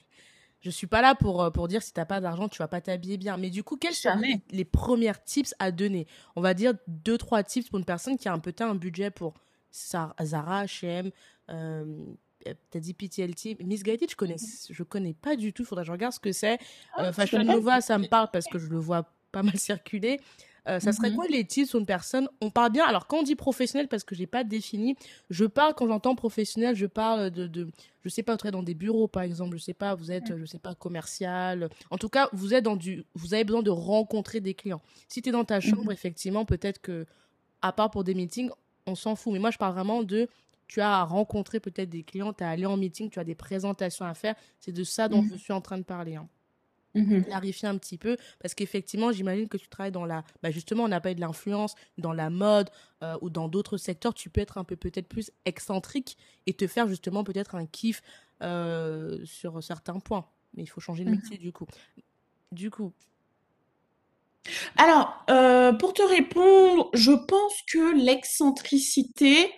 Je 0.61 0.71
suis 0.71 0.87
pas 0.87 1.01
là 1.01 1.15
pour 1.15 1.43
euh, 1.43 1.51
pour 1.51 1.67
dire 1.67 1.83
si 1.83 1.95
t'as 1.95 2.05
pas 2.05 2.21
d'argent, 2.21 2.49
tu 2.49 2.59
vas 2.59 2.69
pas 2.69 2.83
t'habiller 2.83 3.17
bien. 3.17 3.39
Mais 3.39 3.49
du 3.49 3.65
coup, 3.65 3.77
quels 3.77 3.95
sont 3.95 4.21
les 4.51 4.65
premières 4.67 5.25
tips 5.25 5.55
à 5.59 5.73
donner? 5.73 6.07
On 6.37 6.43
va 6.43 6.53
dire 6.53 6.75
deux 6.87 7.17
trois 7.17 7.43
tips 7.43 7.71
pour 7.71 7.79
une 7.79 7.87
personne 7.87 8.19
qui 8.19 8.29
a 8.29 8.35
un 8.35 8.39
peu 8.39 8.53
un 8.61 8.75
budget 8.75 9.11
pour 9.11 9.33
Zara, 9.73 10.15
H&M, 10.65 11.11
euh, 11.51 11.85
t'as 12.71 12.81
dit 12.81 12.95
PTLT. 12.95 13.59
Miss 13.65 13.83
Guided, 13.83 14.11
je 14.11 14.17
connais, 14.17 14.37
je 14.71 14.83
connais 14.83 15.15
pas 15.15 15.37
du 15.37 15.53
tout. 15.53 15.65
Faudrait 15.65 15.85
que 15.85 15.89
je 15.89 15.93
regarde 15.93 16.13
ce 16.13 16.21
que 16.21 16.33
c'est. 16.33 16.59
Ah, 16.95 17.07
euh, 17.07 17.13
Fashion 17.13 17.43
Nova, 17.45 17.81
ça 17.81 17.99
me 17.99 18.07
parle 18.07 18.29
parce 18.33 18.47
que 18.47 18.59
je 18.59 18.69
le 18.69 18.79
vois 18.79 19.09
pas 19.33 19.43
mal 19.43 19.57
circuler. 19.59 20.21
Euh, 20.69 20.81
ça 20.81 20.93
serait 20.93 21.11
mhm. 21.11 21.17
quoi 21.17 21.27
les 21.29 21.45
titres 21.45 21.71
sur 21.71 21.79
une 21.79 21.87
personne? 21.87 22.29
On 22.43 22.51
parle 22.51 22.73
bien. 22.73 22.85
Alors 22.85 23.07
quand 23.07 23.21
on 23.21 23.23
dit 23.23 23.37
professionnel, 23.37 23.89
parce 23.89 24.05
que 24.05 24.15
j'ai 24.15 24.27
pas 24.27 24.45
défini, 24.45 24.97
je 25.31 25.47
parle 25.47 25.75
quand 25.75 25.87
j'entends 25.87 26.15
professionnel, 26.15 26.77
je 26.77 26.85
parle 26.85 27.31
de, 27.31 27.47
de, 27.47 27.69
je 28.05 28.09
sais 28.11 28.23
pas, 28.23 28.37
vous 28.37 28.51
dans 28.51 28.63
des 28.63 28.75
bureaux 28.75 29.09
par 29.09 29.23
exemple. 29.23 29.57
Je 29.57 29.63
sais 29.63 29.75
pas, 29.75 29.95
vous 29.95 30.13
êtes, 30.13 30.37
je 30.37 30.45
sais 30.45 30.59
pas, 30.59 30.75
commercial. 30.75 31.71
En 31.91 31.97
tout 31.97 32.11
cas, 32.11 32.29
vous 32.33 32.53
êtes 32.53 32.65
dans 32.65 32.77
du, 32.77 33.05
vous 33.15 33.33
avez 33.33 33.45
besoin 33.45 33.63
de 33.63 33.71
rencontrer 33.71 34.41
des 34.41 34.53
clients. 34.53 34.83
Si 35.09 35.23
tu 35.23 35.31
es 35.31 35.33
dans 35.33 35.45
ta 35.45 35.61
chambre, 35.61 35.87
mhm. 35.87 35.93
effectivement, 35.93 36.45
peut-être 36.45 36.81
que, 36.83 37.07
à 37.63 37.73
part 37.73 37.91
pour 37.91 38.05
des 38.05 38.15
meetings, 38.15 38.51
on 38.87 38.95
s'en 38.95 39.17
fout. 39.17 39.33
Mais 39.33 39.39
moi, 39.39 39.51
je 39.51 39.59
parle 39.59 39.75
vraiment 39.75 40.03
de 40.03 40.29
tu 40.69 40.81
as 40.81 41.03
rencontré 41.03 41.59
peut-être 41.61 41.89
des 41.89 42.05
clients, 42.05 42.33
tu 42.33 42.45
as 42.45 42.51
allé 42.51 42.67
en 42.67 42.77
meeting, 42.77 43.11
tu 43.11 43.19
as 43.19 43.25
des 43.25 43.35
présentations 43.35 44.05
à 44.05 44.15
faire. 44.15 44.35
C'est 44.61 44.73
de 44.73 44.85
ça 44.85 45.09
dont 45.09 45.23
mhm. 45.23 45.31
je 45.33 45.37
suis 45.37 45.53
en 45.53 45.61
train 45.61 45.79
de 45.79 45.83
parler. 45.83 46.17
Hein. 46.17 46.29
Mhm. 46.95 47.25
Clarifier 47.25 47.69
un 47.69 47.77
petit 47.77 47.99
peu, 47.99 48.17
parce 48.41 48.55
qu'effectivement, 48.55 49.13
j'imagine 49.13 49.49
que 49.49 49.57
tu 49.57 49.69
travailles 49.69 49.93
dans 49.93 50.05
la. 50.05 50.25
Bah 50.43 50.51
justement, 50.51 50.85
on 50.85 50.89
n'a 50.89 51.01
pas 51.01 51.15
de 51.15 51.21
l'influence, 51.21 51.75
dans 51.97 52.13
la 52.13 52.31
mode 52.31 52.71
euh, 53.03 53.17
ou 53.21 53.31
dans 53.31 53.49
d'autres 53.49 53.77
secteurs. 53.77 54.15
Tu 54.15 54.31
peux 54.31 54.41
être 54.41 54.59
un 54.59 54.65
peu 54.65 54.77
peut-être 54.77 55.09
plus 55.09 55.31
excentrique 55.45 56.17
et 56.47 56.55
te 56.55 56.67
faire 56.67 56.89
justement 56.89 57.25
peut-être 57.25 57.55
un 57.55 57.67
kiff 57.67 58.03
euh, 58.43 59.19
sur 59.25 59.63
certains 59.63 60.01
points. 60.01 60.27
Mais 60.55 60.63
il 60.63 60.67
faut 60.67 60.81
changer 60.81 61.05
de 61.05 61.11
mhm. 61.11 61.17
métier 61.17 61.39
du 61.39 61.53
coup. 61.53 61.67
Du 62.53 62.71
coup, 62.71 62.93
Alors, 64.77 65.25
euh, 65.29 65.75
pour 65.75 65.93
te 65.93 66.03
répondre, 66.03 66.91
je 66.95 67.13
pense 67.13 67.55
que 67.71 67.95
l'excentricité 67.95 69.53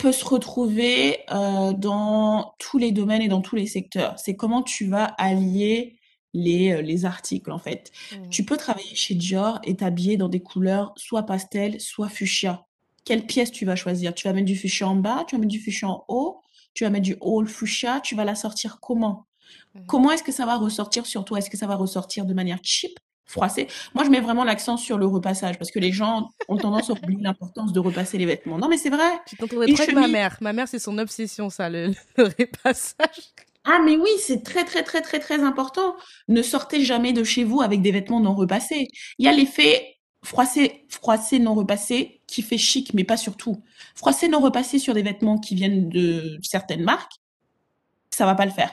peut 0.00 0.12
se 0.12 0.24
retrouver 0.24 1.18
euh, 1.30 1.72
dans 1.74 2.54
tous 2.58 2.78
les 2.78 2.90
domaines 2.90 3.20
et 3.20 3.28
dans 3.28 3.42
tous 3.42 3.56
les 3.56 3.66
secteurs. 3.66 4.18
C'est 4.18 4.34
comment 4.34 4.62
tu 4.62 4.86
vas 4.86 5.04
allier 5.04 5.98
les, 6.32 6.72
euh, 6.72 6.80
les 6.80 7.04
articles, 7.04 7.52
en 7.52 7.58
fait. 7.58 7.92
Mmh. 8.12 8.28
Tu 8.30 8.44
peux 8.44 8.56
travailler 8.56 8.94
chez 8.94 9.14
Dior 9.14 9.60
et 9.62 9.76
t'habiller 9.76 10.16
dans 10.16 10.28
des 10.28 10.40
couleurs 10.40 10.94
soit 10.96 11.24
pastel, 11.24 11.80
soit 11.80 12.08
fuchsia. 12.08 12.64
Quelle 13.04 13.26
pièce 13.26 13.50
tu 13.50 13.66
vas 13.66 13.76
choisir? 13.76 14.14
Tu 14.14 14.26
vas 14.26 14.32
mettre 14.32 14.46
du 14.46 14.56
fuchsia 14.56 14.88
en 14.88 14.96
bas, 14.96 15.24
tu 15.28 15.36
vas 15.36 15.40
mettre 15.40 15.52
du 15.52 15.60
fuchsia 15.60 15.88
en 15.88 16.04
haut, 16.08 16.40
tu 16.72 16.84
vas 16.84 16.90
mettre 16.90 17.04
du 17.04 17.16
haut 17.20 17.44
fuchsia, 17.44 18.00
tu 18.00 18.14
vas 18.14 18.24
la 18.24 18.34
sortir 18.34 18.78
comment? 18.80 19.26
Mmh. 19.74 19.80
Comment 19.86 20.12
est-ce 20.12 20.22
que 20.22 20.32
ça 20.32 20.46
va 20.46 20.56
ressortir 20.56 21.04
sur 21.04 21.26
toi? 21.26 21.38
Est-ce 21.38 21.50
que 21.50 21.58
ça 21.58 21.66
va 21.66 21.76
ressortir 21.76 22.24
de 22.24 22.32
manière 22.32 22.60
cheap, 22.62 22.98
froissée? 23.30 23.68
Moi, 23.94 24.04
je 24.04 24.10
mets 24.10 24.20
vraiment 24.20 24.44
l'accent 24.44 24.76
sur 24.76 24.98
le 24.98 25.06
repassage 25.06 25.58
parce 25.58 25.70
que 25.70 25.78
les 25.78 25.92
gens 25.92 26.30
ont 26.48 26.56
tendance 26.56 26.90
à 26.90 26.92
oublier 26.92 27.22
l'importance 27.22 27.72
de 27.72 27.80
repasser 27.80 28.18
les 28.18 28.26
vêtements. 28.26 28.58
Non, 28.58 28.68
mais 28.68 28.76
c'est 28.76 28.90
vrai. 28.90 29.10
Tu 29.26 29.36
t'entendrais 29.36 29.66
Une 29.68 29.74
trop 29.74 29.82
avec 29.82 29.94
ma 29.94 30.02
chemise. 30.02 30.12
mère. 30.12 30.36
Ma 30.40 30.52
mère, 30.52 30.68
c'est 30.68 30.78
son 30.78 30.98
obsession, 30.98 31.50
ça, 31.50 31.68
le, 31.70 31.92
le 32.16 32.24
repassage. 32.24 33.32
Ah, 33.64 33.78
mais 33.84 33.96
oui, 33.96 34.10
c'est 34.18 34.42
très, 34.42 34.64
très, 34.64 34.82
très, 34.82 35.02
très, 35.02 35.18
très 35.20 35.42
important. 35.42 35.94
Ne 36.28 36.42
sortez 36.42 36.82
jamais 36.82 37.12
de 37.12 37.24
chez 37.24 37.44
vous 37.44 37.60
avec 37.60 37.82
des 37.82 37.92
vêtements 37.92 38.20
non 38.20 38.34
repassés. 38.34 38.88
Il 39.18 39.26
y 39.26 39.28
a 39.28 39.32
l'effet 39.32 39.96
froissé, 40.22 40.86
froissé 40.88 41.38
non 41.38 41.54
repassé 41.54 42.22
qui 42.26 42.42
fait 42.42 42.58
chic, 42.58 42.94
mais 42.94 43.04
pas 43.04 43.16
surtout. 43.16 43.62
Froissé 43.94 44.28
non 44.28 44.40
repassé 44.40 44.78
sur 44.78 44.94
des 44.94 45.02
vêtements 45.02 45.38
qui 45.38 45.54
viennent 45.54 45.88
de 45.88 46.38
certaines 46.42 46.82
marques, 46.82 47.12
ça 48.10 48.26
va 48.26 48.34
pas 48.34 48.46
le 48.46 48.50
faire. 48.52 48.72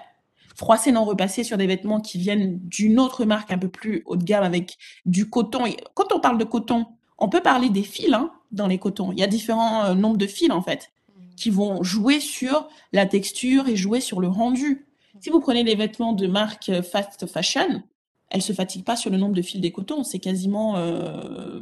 Froissé 0.57 0.91
non 0.91 1.05
repassé 1.05 1.43
sur 1.43 1.57
des 1.57 1.67
vêtements 1.67 2.01
qui 2.01 2.17
viennent 2.17 2.59
d'une 2.63 2.99
autre 2.99 3.25
marque 3.25 3.51
un 3.51 3.57
peu 3.57 3.69
plus 3.69 4.01
haut 4.07 4.15
de 4.15 4.23
gamme 4.23 4.43
avec 4.43 4.77
du 5.05 5.29
coton. 5.29 5.65
Et 5.65 5.77
quand 5.93 6.11
on 6.13 6.19
parle 6.19 6.37
de 6.37 6.43
coton, 6.43 6.87
on 7.19 7.29
peut 7.29 7.41
parler 7.41 7.69
des 7.69 7.83
fils 7.83 8.11
hein, 8.11 8.31
dans 8.51 8.67
les 8.67 8.79
cotons. 8.79 9.11
Il 9.11 9.19
y 9.19 9.23
a 9.23 9.27
différents 9.27 9.85
euh, 9.85 9.93
nombres 9.93 10.17
de 10.17 10.27
fils 10.27 10.51
en 10.51 10.61
fait 10.61 10.91
qui 11.35 11.51
vont 11.51 11.83
jouer 11.83 12.19
sur 12.19 12.67
la 12.91 13.05
texture 13.05 13.67
et 13.69 13.75
jouer 13.75 14.01
sur 14.01 14.19
le 14.19 14.27
rendu. 14.27 14.87
Si 15.19 15.29
vous 15.29 15.39
prenez 15.39 15.63
les 15.63 15.75
vêtements 15.75 16.13
de 16.13 16.25
marque 16.25 16.69
euh, 16.69 16.81
fast 16.81 17.27
fashion, 17.27 17.83
elles 18.29 18.41
se 18.41 18.53
fatiguent 18.53 18.83
pas 18.83 18.95
sur 18.95 19.09
le 19.09 19.17
nombre 19.17 19.35
de 19.35 19.41
fils 19.41 19.61
des 19.61 19.71
cotons. 19.71 20.03
C'est 20.03 20.19
quasiment, 20.19 20.77
euh, 20.77 21.61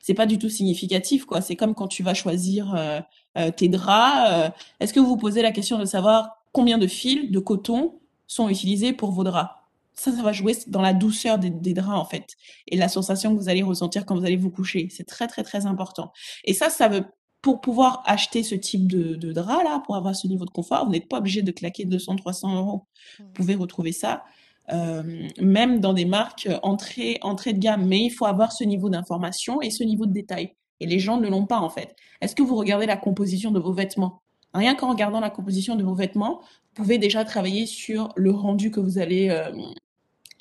c'est 0.00 0.14
pas 0.14 0.26
du 0.26 0.38
tout 0.38 0.48
significatif 0.48 1.24
quoi. 1.24 1.40
C'est 1.40 1.56
comme 1.56 1.74
quand 1.74 1.88
tu 1.88 2.02
vas 2.02 2.14
choisir 2.14 2.74
euh, 2.74 3.00
euh, 3.36 3.50
tes 3.50 3.68
draps. 3.68 4.52
Est-ce 4.80 4.92
que 4.92 5.00
vous 5.00 5.08
vous 5.08 5.16
posez 5.16 5.42
la 5.42 5.52
question 5.52 5.78
de 5.78 5.84
savoir 5.84 6.37
combien 6.58 6.78
de 6.78 6.88
fils 6.88 7.30
de 7.30 7.38
coton 7.38 8.00
sont 8.26 8.48
utilisés 8.48 8.92
pour 8.92 9.12
vos 9.12 9.22
draps? 9.22 9.54
Ça, 9.94 10.10
ça 10.10 10.22
va 10.22 10.32
jouer 10.32 10.56
dans 10.66 10.82
la 10.82 10.92
douceur 10.92 11.38
des, 11.38 11.50
des 11.50 11.72
draps 11.72 11.96
en 11.96 12.04
fait 12.04 12.34
et 12.66 12.76
la 12.76 12.88
sensation 12.88 13.32
que 13.32 13.40
vous 13.40 13.48
allez 13.48 13.62
ressentir 13.62 14.04
quand 14.04 14.18
vous 14.18 14.24
allez 14.24 14.36
vous 14.36 14.50
coucher. 14.50 14.88
C'est 14.90 15.04
très 15.04 15.28
très 15.28 15.44
très 15.44 15.66
important. 15.66 16.12
Et 16.44 16.54
ça, 16.54 16.68
ça 16.68 16.88
veut 16.88 17.04
pour 17.42 17.60
pouvoir 17.60 18.02
acheter 18.06 18.42
ce 18.42 18.56
type 18.56 18.90
de, 18.90 19.14
de 19.14 19.32
drap 19.32 19.62
là, 19.62 19.80
pour 19.86 19.94
avoir 19.94 20.16
ce 20.16 20.26
niveau 20.26 20.44
de 20.46 20.50
confort, 20.50 20.84
vous 20.84 20.90
n'êtes 20.90 21.08
pas 21.08 21.18
obligé 21.18 21.42
de 21.42 21.52
claquer 21.52 21.84
200, 21.84 22.16
300 22.16 22.56
euros. 22.56 22.88
Vous 23.20 23.32
pouvez 23.34 23.54
retrouver 23.54 23.92
ça 23.92 24.24
euh, 24.72 25.28
même 25.40 25.78
dans 25.78 25.92
des 25.92 26.04
marques 26.04 26.48
entrée, 26.64 27.18
entrée 27.22 27.52
de 27.52 27.60
gamme, 27.60 27.86
mais 27.86 28.00
il 28.00 28.10
faut 28.10 28.26
avoir 28.26 28.50
ce 28.50 28.64
niveau 28.64 28.90
d'information 28.90 29.62
et 29.62 29.70
ce 29.70 29.84
niveau 29.84 30.06
de 30.06 30.12
détail. 30.12 30.56
Et 30.80 30.86
les 30.86 30.98
gens 30.98 31.18
ne 31.20 31.28
l'ont 31.28 31.46
pas 31.46 31.60
en 31.60 31.70
fait. 31.70 31.94
Est-ce 32.20 32.34
que 32.34 32.42
vous 32.42 32.56
regardez 32.56 32.86
la 32.86 32.96
composition 32.96 33.52
de 33.52 33.60
vos 33.60 33.72
vêtements? 33.72 34.22
Rien 34.58 34.74
qu'en 34.74 34.90
regardant 34.90 35.20
la 35.20 35.30
composition 35.30 35.76
de 35.76 35.84
vos 35.84 35.94
vêtements, 35.94 36.40
vous 36.40 36.82
pouvez 36.82 36.98
déjà 36.98 37.24
travailler 37.24 37.64
sur 37.64 38.12
le 38.16 38.32
rendu 38.32 38.72
que 38.72 38.80
vous 38.80 38.98
allez 38.98 39.28
euh, 39.30 39.52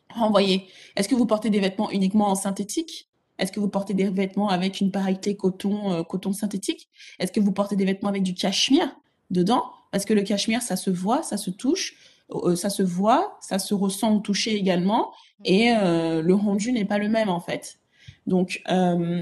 renvoyer. 0.09 0.68
Est-ce 0.95 1.07
que 1.07 1.13
vous 1.13 1.28
portez 1.28 1.51
des 1.51 1.59
vêtements 1.59 1.91
uniquement 1.91 2.28
en 2.28 2.34
synthétique? 2.34 3.09
Est-ce 3.38 3.51
que 3.51 3.59
vous 3.59 3.70
portez 3.70 3.93
des 3.93 4.09
vêtements 4.09 4.49
avec 4.49 4.82
une 4.82 4.89
parité 4.89 5.38
coton, 5.38 5.91
euh, 5.91 6.01
coton 6.01 6.34
synthétique? 6.34 6.89
Est-ce 7.20 7.32
que 7.32 7.39
vous 7.39 7.51
portez 7.51 7.76
des 7.76 7.86
vêtements 7.86 8.09
avec 8.09 8.24
du 8.24 8.34
cachemire 8.34 8.89
dedans? 9.30 9.65
Parce 9.91 10.03
que 10.03 10.15
le 10.15 10.24
cachemire, 10.24 10.63
ça 10.63 10.78
se 10.78 10.89
voit, 10.89 11.22
ça 11.22 11.38
se 11.38 11.51
touche, 11.51 11.93
euh, 12.32 12.55
ça 12.55 12.72
se 12.72 12.82
voit, 12.82 13.38
ça 13.39 13.59
se 13.59 13.76
ressent 13.76 14.15
au 14.15 14.20
toucher 14.20 14.55
également, 14.55 15.13
et 15.45 15.70
le 15.70 16.34
rendu 16.34 16.72
n'est 16.72 16.86
pas 16.86 16.97
le 16.97 17.07
même 17.07 17.30
en 17.30 17.39
fait. 17.39 17.80
Donc, 18.26 18.63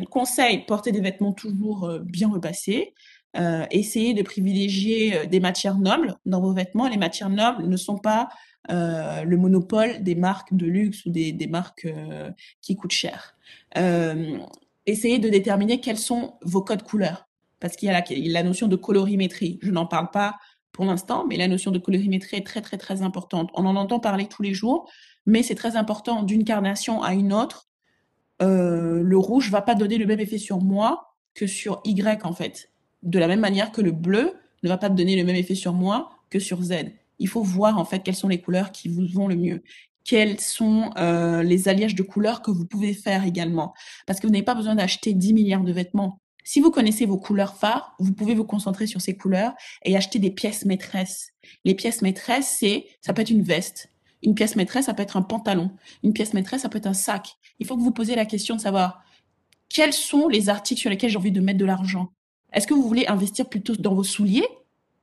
conseil, 0.09 0.65
portez 0.65 0.93
des 0.93 1.01
vêtements 1.01 1.33
toujours 1.33 1.99
bien 2.01 2.31
repassés. 2.31 2.93
Euh, 3.37 3.65
essayez 3.71 4.13
de 4.13 4.21
privilégier 4.21 5.17
euh, 5.17 5.25
des 5.25 5.39
matières 5.39 5.77
nobles 5.77 6.15
dans 6.25 6.41
vos 6.41 6.53
vêtements. 6.53 6.87
Les 6.87 6.97
matières 6.97 7.29
nobles 7.29 7.67
ne 7.67 7.77
sont 7.77 7.97
pas 7.97 8.29
euh, 8.71 9.23
le 9.23 9.37
monopole 9.37 10.01
des 10.03 10.15
marques 10.15 10.53
de 10.53 10.65
luxe 10.65 11.05
ou 11.05 11.09
des, 11.09 11.47
marques 11.47 11.87
qui 12.61 12.75
coûtent 12.75 12.91
cher. 12.91 13.35
Essayez 14.87 15.19
de 15.19 15.29
déterminer 15.29 15.81
quels 15.81 15.97
sont 15.97 16.35
vos 16.43 16.61
codes 16.61 16.83
couleurs. 16.83 17.27
Parce 17.59 17.75
qu'il 17.75 17.87
y 17.87 17.91
a 17.91 17.93
la, 17.93 18.03
la 18.09 18.43
notion 18.43 18.67
de 18.67 18.75
colorimétrie. 18.75 19.59
Je 19.61 19.71
n'en 19.71 19.85
parle 19.85 20.11
pas 20.11 20.35
pour 20.71 20.85
l'instant, 20.85 21.25
mais 21.27 21.37
la 21.37 21.47
notion 21.47 21.71
de 21.71 21.79
colorimétrie 21.79 22.37
est 22.37 22.45
très, 22.45 22.61
très, 22.61 22.77
très 22.77 23.01
importante. 23.01 23.49
On 23.55 23.65
en 23.65 23.75
entend 23.75 23.99
parler 23.99 24.27
tous 24.27 24.43
les 24.43 24.53
jours, 24.53 24.89
mais 25.25 25.41
c'est 25.41 25.55
très 25.55 25.75
important 25.75 26.21
d'une 26.21 26.43
carnation 26.43 27.01
à 27.01 27.13
une 27.13 27.33
autre. 27.33 27.67
Le 28.39 29.17
rouge 29.17 29.49
va 29.49 29.61
pas 29.61 29.73
donner 29.73 29.97
le 29.97 30.05
même 30.05 30.19
effet 30.19 30.37
sur 30.37 30.59
moi 30.59 31.15
que 31.33 31.47
sur 31.47 31.81
Y, 31.85 32.23
en 32.25 32.33
fait. 32.33 32.69
De 33.05 33.19
la 33.19 33.27
même 33.27 33.39
manière 33.39 33.71
que 33.71 33.81
le 33.81 33.91
bleu 33.91 34.33
ne 34.63 34.69
va 34.69 34.77
pas 34.77 34.89
donner 34.89 35.15
le 35.15 35.23
même 35.23 35.35
effet 35.35 35.55
sur 35.55 35.73
moi 35.73 36.09
que 36.29 36.39
sur 36.39 36.61
Z 36.61 36.91
il 37.19 37.27
faut 37.27 37.43
voir 37.43 37.77
en 37.77 37.85
fait 37.85 37.99
quelles 37.99 38.15
sont 38.15 38.27
les 38.27 38.41
couleurs 38.41 38.71
qui 38.71 38.89
vous 38.89 39.05
vont 39.07 39.27
le 39.27 39.35
mieux. 39.35 39.63
Quels 40.03 40.39
sont 40.39 40.91
euh, 40.97 41.41
les 41.43 41.67
alliages 41.67 41.95
de 41.95 42.03
couleurs 42.03 42.41
que 42.41 42.51
vous 42.51 42.65
pouvez 42.65 42.93
faire 42.93 43.25
également. 43.25 43.73
Parce 44.05 44.19
que 44.19 44.27
vous 44.27 44.33
n'avez 44.33 44.45
pas 44.45 44.55
besoin 44.55 44.75
d'acheter 44.75 45.13
10 45.13 45.33
milliards 45.33 45.63
de 45.63 45.71
vêtements. 45.71 46.19
Si 46.43 46.59
vous 46.59 46.69
connaissez 46.69 47.07
vos 47.07 47.17
couleurs 47.17 47.55
phares, 47.55 47.95
vous 47.97 48.13
pouvez 48.13 48.35
vous 48.35 48.43
concentrer 48.43 48.85
sur 48.85 49.01
ces 49.01 49.17
couleurs 49.17 49.53
et 49.83 49.97
acheter 49.97 50.19
des 50.19 50.29
pièces 50.29 50.65
maîtresses. 50.65 51.31
Les 51.63 51.73
pièces 51.73 52.03
maîtresses, 52.03 52.55
c'est, 52.59 52.85
ça 53.01 53.13
peut 53.13 53.23
être 53.23 53.31
une 53.31 53.41
veste. 53.41 53.89
Une 54.21 54.35
pièce 54.35 54.55
maîtresse, 54.55 54.85
ça 54.85 54.93
peut 54.93 55.01
être 55.01 55.17
un 55.17 55.23
pantalon. 55.23 55.71
Une 56.03 56.13
pièce 56.13 56.35
maîtresse, 56.35 56.61
ça 56.61 56.69
peut 56.69 56.77
être 56.77 56.85
un 56.85 56.93
sac. 56.93 57.35
Il 57.57 57.65
faut 57.65 57.75
que 57.75 57.81
vous 57.81 57.91
posiez 57.91 58.15
la 58.15 58.25
question 58.25 58.55
de 58.55 58.61
savoir 58.61 59.03
quels 59.69 59.93
sont 59.93 60.27
les 60.27 60.49
articles 60.49 60.81
sur 60.81 60.91
lesquels 60.91 61.09
j'ai 61.09 61.17
envie 61.17 61.31
de 61.31 61.41
mettre 61.41 61.57
de 61.57 61.65
l'argent. 61.65 62.11
Est-ce 62.55 62.67
que 62.67 62.73
vous 62.73 62.87
voulez 62.87 63.05
investir 63.07 63.47
plutôt 63.47 63.75
dans 63.75 63.93
vos 63.93 64.03
souliers 64.03 64.47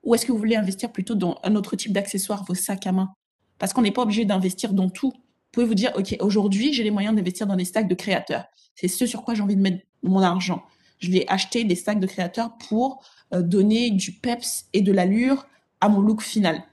ou 0.03 0.15
est-ce 0.15 0.27
que 0.27 0.33
vous 0.33 0.39
voulez 0.39 0.57
investir 0.57 0.91
plutôt 0.91 1.15
dans 1.15 1.39
un 1.45 1.55
autre 1.55 1.77
type 1.77 1.93
d'accessoires, 1.93 2.45
vos 2.45 2.55
sacs 2.55 2.87
à 2.87 2.93
main? 2.93 3.15
Parce 3.59 3.73
qu'on 3.73 3.83
n'est 3.83 3.93
pas 3.93 4.03
obligé 4.03 4.25
d'investir 4.25 4.73
dans 4.73 4.89
tout. 4.89 5.13
Vous 5.13 5.51
pouvez 5.53 5.67
vous 5.67 5.75
dire, 5.75 5.93
OK, 5.97 6.17
aujourd'hui, 6.21 6.73
j'ai 6.73 6.83
les 6.83 6.91
moyens 6.91 7.15
d'investir 7.15 7.47
dans 7.47 7.55
des 7.55 7.65
stacks 7.65 7.87
de 7.87 7.95
créateurs. 7.95 8.47
C'est 8.75 8.89
ce 8.89 9.07
sur 9.07 9.23
quoi 9.23 9.35
j'ai 9.35 9.43
envie 9.43 9.55
de 9.55 9.61
mettre 9.61 9.85
mon 10.03 10.21
argent. 10.21 10.63
Je 10.99 11.11
vais 11.11 11.25
acheter 11.29 11.63
des 11.65 11.75
stacks 11.77 12.01
de 12.01 12.07
créateurs 12.07 12.57
pour 12.69 13.05
euh, 13.35 13.43
donner 13.43 13.91
du 13.91 14.13
peps 14.13 14.65
et 14.73 14.81
de 14.81 14.91
l'allure 14.91 15.47
à 15.81 15.89
mon 15.89 16.01
look 16.01 16.23
final. 16.23 16.65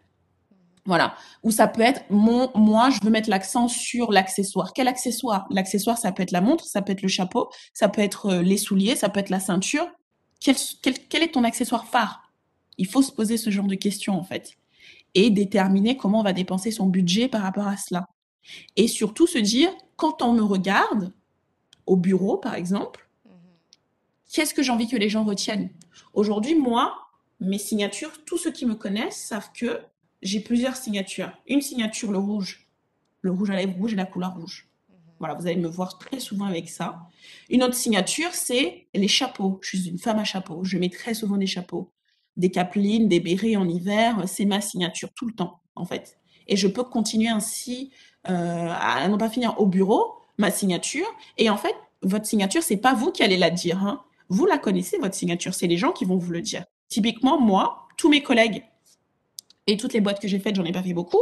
Voilà. 0.86 1.13
Ou 1.43 1.51
ça 1.51 1.67
peut 1.67 1.82
être 1.82 2.01
moi, 2.09 2.89
je 2.89 2.99
veux 3.03 3.11
mettre 3.11 3.30
l'accent 3.30 3.67
sur 3.67 4.11
l'accessoire. 4.11 4.73
Quel 4.73 4.88
accessoire? 4.88 5.45
L'accessoire, 5.51 5.97
ça 5.97 6.11
peut 6.11 6.23
être 6.23 6.32
la 6.32 6.41
montre, 6.41 6.65
ça 6.65 6.82
peut 6.82 6.93
être 6.93 7.01
le 7.01 7.09
chapeau, 7.09 7.49
ça 7.73 7.89
peut 7.89 8.01
être 8.01 8.27
euh, 8.27 8.41
les 8.41 8.57
souliers, 8.57 8.95
ça 8.95 9.09
peut 9.09 9.19
être 9.19 9.30
la 9.30 9.39
ceinture. 9.39 9.88
Quel, 10.40 10.56
quel, 10.82 10.96
quel 11.08 11.24
est 11.24 11.34
ton 11.34 11.44
accessoire 11.44 11.86
phare? 11.86 12.32
Il 12.78 12.88
faut 12.88 13.02
se 13.02 13.12
poser 13.12 13.38
ce 13.38 13.50
genre 13.50 13.68
de 13.68 13.76
questions, 13.76 14.18
en 14.18 14.24
fait, 14.24 14.58
et 15.14 15.30
déterminer 15.30 15.98
comment 15.98 16.22
on 16.22 16.24
va 16.24 16.34
dépenser 16.34 16.72
son 16.72 16.88
budget 16.88 17.28
par 17.28 17.42
rapport 17.42 17.68
à 17.68 17.76
cela. 17.76 18.08
Et 18.76 18.88
surtout 18.88 19.28
se 19.28 19.38
dire, 19.38 19.72
quand 19.96 20.22
on 20.22 20.34
me 20.34 20.42
regarde, 20.42 21.12
au 21.86 21.98
bureau, 21.98 22.38
par 22.38 22.56
exemple, 22.56 23.10
qu'est-ce 24.32 24.54
que 24.54 24.64
j'ai 24.64 24.72
envie 24.72 24.88
que 24.88 24.96
les 24.96 25.10
gens 25.10 25.24
retiennent? 25.26 25.70
Aujourd'hui, 26.14 26.56
moi, 26.56 26.98
mes 27.40 27.58
signatures, 27.58 28.24
tous 28.26 28.38
ceux 28.38 28.52
qui 28.52 28.66
me 28.66 28.76
connaissent 28.76 29.22
savent 29.22 29.52
que 29.54 29.82
j'ai 30.22 30.40
plusieurs 30.40 30.76
signatures. 30.76 31.32
Une 31.48 31.62
signature, 31.62 32.12
le 32.12 32.18
rouge. 32.18 32.68
Le 33.22 33.32
rouge 33.32 33.50
à 33.50 33.56
lèvres 33.56 33.76
rouge 33.78 33.94
et 33.94 33.98
la 33.98 34.06
couleur 34.06 34.36
rouge. 34.36 34.68
Voilà, 35.20 35.36
vous 35.36 35.47
allez 35.47 35.57
me 35.57 35.67
voir 35.67 35.97
très 35.97 36.20
souvent 36.20 36.45
avec 36.45 36.70
ça. 36.70 36.99
Une 37.49 37.63
autre 37.63 37.76
signature, 37.76 38.34
c'est 38.34 38.88
les 38.93 39.07
chapeaux. 39.07 39.59
Je 39.61 39.78
suis 39.78 39.89
une 39.89 39.99
femme 39.99 40.20
à 40.20 40.24
chapeau. 40.24 40.63
Je 40.63 40.78
mets 40.78 40.89
très 40.89 41.13
souvent 41.13 41.38
des 41.38 41.47
chapeaux 41.47 41.91
des 42.39 42.49
capelines, 42.49 43.07
des 43.07 43.20
bérets 43.20 43.57
en 43.57 43.67
hiver, 43.67 44.24
c'est 44.26 44.45
ma 44.45 44.61
signature 44.61 45.09
tout 45.13 45.28
le 45.28 45.34
temps, 45.34 45.59
en 45.76 45.86
fait. 45.86 46.17
Et 46.47 46.55
je 46.55 46.67
peux 46.67 46.84
continuer 46.84 47.28
ainsi 47.28 47.91
euh, 48.30 48.70
à 48.72 49.07
ne 49.07 49.17
pas 49.17 49.30
finir 49.30 49.59
au 49.59 49.65
bureau, 49.65 50.15
ma 50.38 50.49
signature. 50.49 51.05
Et 51.38 51.49
en 51.49 51.57
fait, 51.57 51.76
votre 52.01 52.26
signature, 52.26 52.63
c'est 52.63 52.78
pas 52.78 52.93
vous 52.93 53.11
qui 53.11 53.24
allez 53.24 53.38
la 53.38 53.49
dire. 53.49 53.84
Hein. 53.84 54.01
Vous 54.30 54.45
la 54.45 54.57
connaissez, 54.57 54.97
votre 54.97 55.15
signature. 55.15 55.53
C'est 55.53 55.67
les 55.67 55.78
gens 55.78 55.91
qui 55.91 56.05
vont 56.05 56.17
vous 56.17 56.32
le 56.32 56.41
dire. 56.41 56.63
Typiquement, 56.88 57.39
moi, 57.39 57.88
tous 57.97 58.09
mes 58.09 58.24
collègues 58.24 58.63
et 59.67 59.76
toutes 59.76 59.93
les 59.93 60.01
boîtes 60.01 60.22
que 60.22 60.28
j'ai 60.28 60.39
faites, 60.39 60.55
j'en 60.55 60.65
ai 60.65 60.72
pas 60.72 60.82
fait 60.82 60.93
beaucoup, 60.93 61.22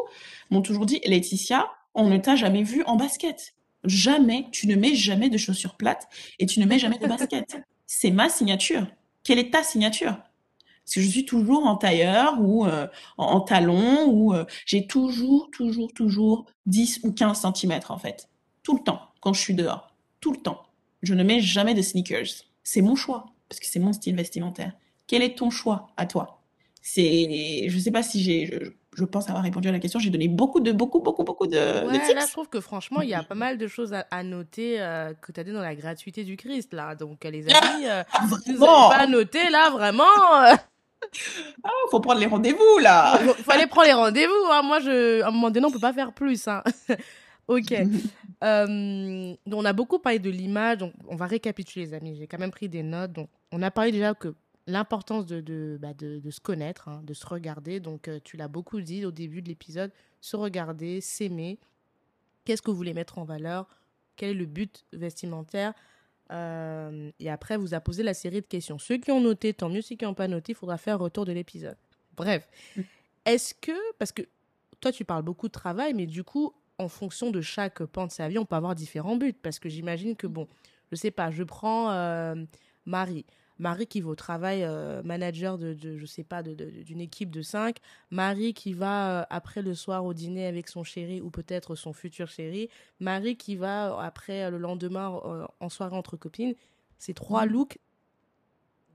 m'ont 0.52 0.62
toujours 0.62 0.86
dit, 0.86 1.02
Laetitia, 1.04 1.68
on 1.96 2.10
ne 2.10 2.18
t'a 2.18 2.36
jamais 2.36 2.64
vu 2.64 2.84
en 2.86 2.96
basket. 2.96 3.56
Jamais, 3.88 4.48
tu 4.52 4.68
ne 4.68 4.76
mets 4.76 4.96
jamais 4.96 5.30
de 5.30 5.38
chaussures 5.38 5.76
plates 5.76 6.08
et 6.40 6.46
tu 6.46 6.60
ne 6.60 6.66
mets 6.66 6.80
jamais 6.80 6.98
de 6.98 7.08
basket. 7.08 7.58
C'est 7.86 8.12
ma 8.12 8.30
signature. 8.30 8.86
Quelle 9.24 9.40
est 9.40 9.52
ta 9.52 9.64
signature? 9.64 10.18
Parce 10.84 10.96
que 10.96 11.02
je 11.02 11.08
suis 11.08 11.26
toujours 11.26 11.66
en 11.66 11.76
tailleur 11.76 12.40
ou 12.40 12.66
euh, 12.66 12.88
en, 13.18 13.42
talon 13.42 14.06
ou 14.08 14.34
euh, 14.34 14.46
j'ai 14.66 14.88
toujours, 14.88 15.50
toujours, 15.52 15.92
toujours 15.94 16.46
10 16.66 17.02
ou 17.04 17.12
15 17.12 17.46
cm 17.54 17.80
en 17.90 17.98
fait. 17.98 18.30
Tout 18.64 18.78
le 18.78 18.84
temps 18.84 19.02
quand 19.20 19.34
je 19.34 19.42
suis 19.42 19.54
dehors. 19.54 19.94
tout 20.22 20.32
le 20.32 20.38
temps. 20.38 20.64
Je 21.04 21.14
ne 21.14 21.24
mets 21.24 21.42
jamais 21.42 21.74
de 21.74 21.82
sneakers. 21.82 22.46
C'est 22.64 22.82
mon 22.82 22.96
choix, 22.96 23.28
parce 23.50 23.60
que 23.60 23.68
c'est 23.68 23.80
mon 23.80 23.94
style 23.94 24.16
vestimentaire. 24.16 24.74
Quel 25.06 25.22
est 25.22 25.38
ton 25.38 25.50
choix 25.50 25.92
à 25.98 26.06
toi? 26.06 26.42
C'est, 26.82 27.68
je 27.68 27.80
sais 27.80 27.92
pas 27.92 28.04
si 28.04 28.24
j'ai, 28.24 28.58
je, 28.98 29.06
pense 29.06 29.30
avoir 29.30 29.44
répondu 29.44 29.68
à 29.70 29.72
la 29.72 29.80
question. 29.80 30.00
J'ai 30.00 30.10
donné 30.10 30.28
beaucoup 30.28 30.60
de, 30.60 30.72
beaucoup, 30.72 31.00
beaucoup, 31.00 31.24
beaucoup 31.24 31.48
de, 31.48 31.58
ouais, 31.88 32.00
tips. 32.00 32.16
Là, 32.16 32.26
je 32.26 32.32
trouve 32.32 32.50
que 32.50 32.60
franchement, 32.60 33.02
il 33.02 33.10
y 33.10 33.14
a 33.14 33.24
pas 33.30 33.36
mal 33.36 33.58
de 33.58 33.68
choses 33.68 33.94
à, 33.94 34.24
noter 34.24 34.82
euh, 34.82 35.14
que 35.22 35.32
tu 35.32 35.40
as 35.40 35.44
dit 35.44 35.52
dans 35.52 35.62
la 35.62 35.76
gratuité 35.76 36.24
du 36.24 36.38
Christ, 36.38 36.74
là. 36.74 36.96
Donc, 36.96 37.24
les 37.24 37.48
amis, 37.48 37.86
euh, 37.86 38.04
vous 38.28 38.38
n'avez 38.54 38.98
pas 38.98 39.08
noté, 39.08 39.50
là, 39.50 39.70
vraiment. 39.70 40.04
Euh. 40.04 40.56
Ah, 41.64 41.70
faut 41.92 42.00
prendre 42.00 42.20
les 42.20 42.26
rendez-vous, 42.26 42.80
là. 42.82 43.20
Il 43.38 43.44
fallait 43.44 43.68
prendre 43.68 43.88
les 43.88 43.94
rendez-vous. 43.94 44.52
Hein. 44.52 44.62
Moi, 44.64 44.80
je, 44.80 45.22
à 45.22 45.28
un 45.28 45.32
moment 45.32 45.52
donné, 45.52 45.66
on 45.66 45.72
peut 45.72 45.80
pas 45.80 45.94
faire 45.94 46.14
plus. 46.14 46.48
Hein. 46.48 46.64
ok. 47.48 47.74
Euh, 48.44 49.36
on 49.52 49.66
a 49.66 49.74
beaucoup 49.74 50.00
parlé 50.00 50.20
de 50.20 50.30
l'image. 50.30 50.78
Donc, 50.80 50.94
on 51.08 51.16
va 51.16 51.26
récapituler, 51.26 51.86
les 51.86 51.94
amis. 51.94 52.16
J'ai 52.18 52.28
quand 52.28 52.40
même 52.40 52.52
pris 52.52 52.70
des 52.70 52.84
notes. 52.84 53.14
Donc, 53.14 53.30
on 53.52 53.62
a 53.62 53.72
parlé 53.72 53.92
déjà 53.92 54.14
que 54.14 54.36
l'importance 54.68 55.26
de, 55.26 55.42
de, 55.42 55.78
bah, 55.82 55.94
de, 55.94 56.20
de, 56.20 56.32
se 56.32 56.40
connaître, 56.40 56.90
hein, 56.90 57.02
de 57.04 57.14
se 57.14 57.26
regarder. 57.26 57.80
Donc, 57.80 58.08
euh, 58.08 58.20
tu 58.24 58.38
l'as 58.38 58.50
beaucoup 58.50 58.82
dit 58.82 59.06
au 59.06 59.12
début 59.12 59.42
de 59.42 59.48
l'épisode. 59.48 59.92
Se 60.22 60.36
regarder, 60.36 61.02
s'aimer. 61.02 61.58
Qu'est-ce 62.46 62.62
que 62.62 62.70
vous 62.70 62.78
voulez 62.78 62.94
mettre 62.94 63.18
en 63.18 63.24
valeur? 63.24 63.68
Quel 64.16 64.32
est 64.32 64.34
le 64.34 64.46
but 64.46 64.86
vestimentaire? 64.94 65.74
Euh, 66.32 67.12
et 67.20 67.30
après, 67.30 67.58
vous 67.58 67.74
a 67.74 67.80
posé 67.80 68.04
la 68.04 68.14
série 68.14 68.42
de 68.42 68.46
questions. 68.46 68.78
Ceux 68.78 68.98
qui 68.98 69.12
ont 69.12 69.22
noté, 69.22 69.54
tant 69.54 69.70
mieux. 69.70 69.82
Ceux 69.82 69.96
qui 69.96 70.06
n'ont 70.06 70.14
pas 70.14 70.28
noté, 70.28 70.52
il 70.52 70.56
faudra 70.56 70.78
faire 70.78 70.96
un 70.96 70.98
retour 70.98 71.26
de 71.26 71.32
l'épisode. 71.32 71.78
Bref, 72.16 72.48
mm. 72.76 72.82
est-ce 73.26 73.54
que, 73.54 73.94
parce 73.98 74.12
que 74.12 74.24
toi, 74.82 74.92
tu 74.92 75.06
parles 75.06 75.24
beaucoup 75.24 75.48
de 75.48 75.54
travail, 75.54 75.94
mais 75.94 76.06
du 76.06 76.24
coup, 76.24 76.54
en 76.78 76.90
fonction 76.90 77.32
de 77.32 77.42
chaque 77.42 77.84
pan 77.86 78.08
de 78.08 78.12
sa 78.12 78.28
vie, 78.28 78.38
on 78.38 78.46
peut 78.46 78.56
avoir 78.56 78.76
différents 78.76 79.16
buts. 79.16 79.34
Parce 79.34 79.60
que 79.60 79.70
j'imagine 79.70 80.16
que, 80.16 80.28
bon, 80.28 80.48
je 80.92 80.98
sais 80.98 81.12
pas, 81.12 81.32
je 81.32 81.44
prends 81.44 81.92
euh, 81.92 82.36
Marie. 82.86 83.26
Marie 83.60 83.88
qui 83.88 84.02
va 84.02 84.10
au 84.10 84.16
travail, 84.16 84.64
euh, 84.64 85.02
manager 85.04 85.58
de, 85.58 85.74
de, 85.74 85.98
je 85.98 86.06
sais 86.06 86.24
pas, 86.24 86.44
d'une 86.44 87.02
équipe 87.02 87.32
de 87.32 87.42
cinq. 87.42 87.78
Marie 88.12 88.54
qui 88.54 88.74
va 88.74 89.22
euh, 89.22 89.26
après 89.30 89.62
le 89.62 89.74
soir 89.74 90.06
au 90.06 90.14
dîner 90.14 90.46
avec 90.46 90.68
son 90.68 90.84
chéri 90.84 91.22
ou 91.22 91.30
peut-être 91.30 91.76
son 91.76 91.94
futur 91.94 92.28
chéri. 92.30 92.70
Marie 93.00 93.38
qui 93.38 93.56
va 93.56 94.00
après 94.00 94.50
le 94.52 94.58
lendemain 94.58 95.48
en 95.60 95.70
soirée 95.70 95.96
entre 95.96 96.18
copines. 96.18 96.54
C'est 96.98 97.14
trois 97.14 97.46
mmh. 97.46 97.50
looks 97.50 97.78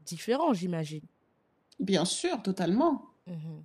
différents, 0.05 0.53
j'imagine. 0.53 1.05
Bien 1.79 2.05
sûr, 2.05 2.43
totalement. 2.43 3.07
Mmh 3.27 3.63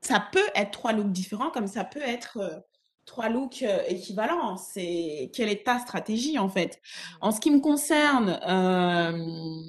ça 0.00 0.20
peut 0.20 0.48
être 0.54 0.70
trois 0.70 0.92
looks 0.92 1.12
différents, 1.12 1.50
comme 1.50 1.66
ça 1.66 1.84
peut 1.84 2.00
être 2.00 2.64
trois 3.04 3.28
looks 3.28 3.62
euh, 3.62 3.82
équivalents. 3.88 4.56
C'est 4.56 5.30
quelle 5.34 5.48
est 5.48 5.64
ta 5.64 5.78
stratégie 5.80 6.38
en 6.38 6.48
fait? 6.48 6.80
En 7.20 7.32
ce 7.32 7.40
qui 7.40 7.50
me 7.50 7.60
concerne, 7.60 8.38
euh, 8.46 9.62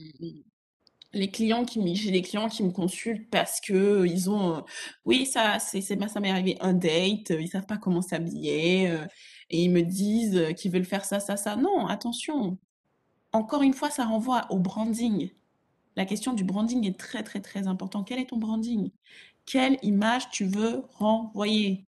les 1.13 1.29
clients 1.31 1.65
qui 1.65 1.95
j'ai 1.95 2.11
des 2.11 2.21
clients 2.21 2.49
qui 2.49 2.63
me 2.63 2.71
consultent 2.71 3.29
parce 3.31 3.59
que 3.61 4.05
ils 4.05 4.29
ont, 4.29 4.63
oui 5.05 5.25
ça 5.25 5.59
c'est 5.59 5.81
ça 5.81 6.19
m'est 6.19 6.29
arrivé 6.29 6.57
un 6.61 6.73
date, 6.73 7.31
ils 7.31 7.47
savent 7.47 7.65
pas 7.65 7.77
comment 7.77 8.01
s'habiller 8.01 8.89
euh, 8.89 9.05
et 9.49 9.63
ils 9.63 9.71
me 9.71 9.81
disent 9.81 10.53
qu'ils 10.57 10.71
veulent 10.71 10.85
faire 10.85 11.05
ça 11.05 11.19
ça 11.19 11.37
ça. 11.37 11.55
Non, 11.55 11.87
attention. 11.87 12.57
Encore 13.31 13.61
une 13.63 13.73
fois, 13.73 13.89
ça 13.91 14.05
renvoie 14.05 14.47
au 14.51 14.59
branding. 14.59 15.31
La 15.95 16.05
question 16.05 16.33
du 16.33 16.43
branding 16.43 16.85
est 16.87 16.97
très 16.97 17.23
très 17.23 17.41
très 17.41 17.67
important. 17.67 18.03
Quel 18.03 18.19
est 18.19 18.29
ton 18.29 18.37
branding? 18.37 18.91
Quelle 19.45 19.77
image 19.83 20.29
tu 20.31 20.45
veux 20.45 20.83
renvoyer? 20.93 21.85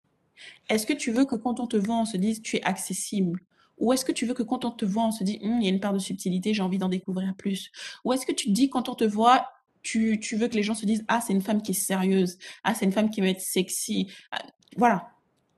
Est-ce 0.69 0.85
que 0.85 0.93
tu 0.93 1.11
veux 1.11 1.25
que 1.25 1.35
quand 1.35 1.59
on 1.59 1.67
te 1.67 1.77
voit, 1.77 1.97
on 1.97 2.05
se 2.05 2.17
dise 2.17 2.41
tu 2.41 2.57
es 2.57 2.63
accessible? 2.63 3.39
Ou 3.81 3.91
est-ce 3.91 4.05
que 4.05 4.13
tu 4.13 4.25
veux 4.25 4.33
que 4.33 4.43
quand 4.43 4.63
on 4.63 4.71
te 4.71 4.85
voit, 4.85 5.03
on 5.03 5.11
se 5.11 5.23
dise 5.25 5.39
hum, 5.43 5.59
il 5.59 5.65
y 5.65 5.67
a 5.67 5.71
une 5.71 5.81
part 5.81 5.93
de 5.93 5.99
subtilité, 5.99 6.53
j'ai 6.53 6.61
envie 6.63 6.77
d'en 6.77 6.87
découvrir 6.87 7.35
plus. 7.35 7.71
Ou 8.05 8.13
est-ce 8.13 8.25
que 8.25 8.31
tu 8.31 8.47
te 8.47 8.51
dis 8.51 8.69
quand 8.69 8.87
on 8.87 8.95
te 8.95 9.03
voit, 9.03 9.49
tu, 9.81 10.19
tu 10.21 10.37
veux 10.37 10.47
que 10.47 10.55
les 10.55 10.63
gens 10.63 10.75
se 10.75 10.85
disent 10.85 11.03
ah, 11.09 11.19
c'est 11.19 11.33
une 11.33 11.41
femme 11.41 11.61
qui 11.61 11.71
est 11.71 11.73
sérieuse, 11.73 12.37
ah, 12.63 12.73
c'est 12.75 12.85
une 12.85 12.91
femme 12.93 13.09
qui 13.09 13.19
va 13.19 13.27
être 13.27 13.41
sexy. 13.41 14.07
Ah, 14.31 14.41
Voilà. 14.77 15.11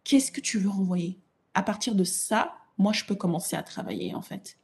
Qu'est-ce 0.03 0.31
que 0.31 0.41
tu 0.41 0.57
veux 0.57 0.69
renvoyer? 0.69 1.19
À 1.53 1.63
partir 1.63 1.95
de 1.95 2.03
ça, 2.03 2.55
moi, 2.77 2.93
je 2.93 3.05
peux 3.05 3.15
commencer 3.15 3.55
à 3.55 3.63
travailler 3.63 4.15
en 4.15 4.21
fait 4.21 4.57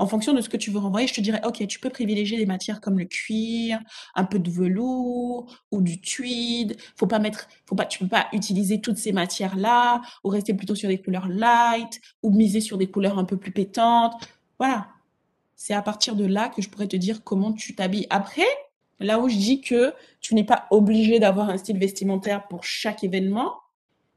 en 0.00 0.06
fonction 0.06 0.32
de 0.32 0.40
ce 0.40 0.48
que 0.48 0.56
tu 0.56 0.70
veux 0.70 0.78
renvoyer, 0.78 1.06
je 1.06 1.12
te 1.12 1.20
dirais, 1.20 1.42
OK, 1.44 1.66
tu 1.66 1.78
peux 1.78 1.90
privilégier 1.90 2.38
des 2.38 2.46
matières 2.46 2.80
comme 2.80 2.98
le 2.98 3.04
cuir, 3.04 3.78
un 4.14 4.24
peu 4.24 4.38
de 4.38 4.50
velours 4.50 5.54
ou 5.70 5.82
du 5.82 6.00
tweed. 6.00 6.78
Faut 6.96 7.06
pas 7.06 7.18
mettre, 7.18 7.48
faut 7.66 7.74
pas, 7.74 7.84
tu 7.84 7.98
peux 7.98 8.08
pas 8.08 8.26
utiliser 8.32 8.80
toutes 8.80 8.96
ces 8.96 9.12
matières-là 9.12 10.00
ou 10.24 10.30
rester 10.30 10.54
plutôt 10.54 10.74
sur 10.74 10.88
des 10.88 10.96
couleurs 10.96 11.28
light 11.28 12.00
ou 12.22 12.30
miser 12.30 12.62
sur 12.62 12.78
des 12.78 12.90
couleurs 12.90 13.18
un 13.18 13.26
peu 13.26 13.36
plus 13.36 13.52
pétantes. 13.52 14.14
Voilà. 14.58 14.88
C'est 15.54 15.74
à 15.74 15.82
partir 15.82 16.16
de 16.16 16.24
là 16.24 16.48
que 16.48 16.62
je 16.62 16.70
pourrais 16.70 16.88
te 16.88 16.96
dire 16.96 17.22
comment 17.22 17.52
tu 17.52 17.74
t'habilles. 17.74 18.06
Après, 18.08 18.48
là 19.00 19.18
où 19.18 19.28
je 19.28 19.36
dis 19.36 19.60
que 19.60 19.92
tu 20.22 20.34
n'es 20.34 20.44
pas 20.44 20.66
obligé 20.70 21.18
d'avoir 21.18 21.50
un 21.50 21.58
style 21.58 21.76
vestimentaire 21.76 22.48
pour 22.48 22.64
chaque 22.64 23.04
événement, 23.04 23.52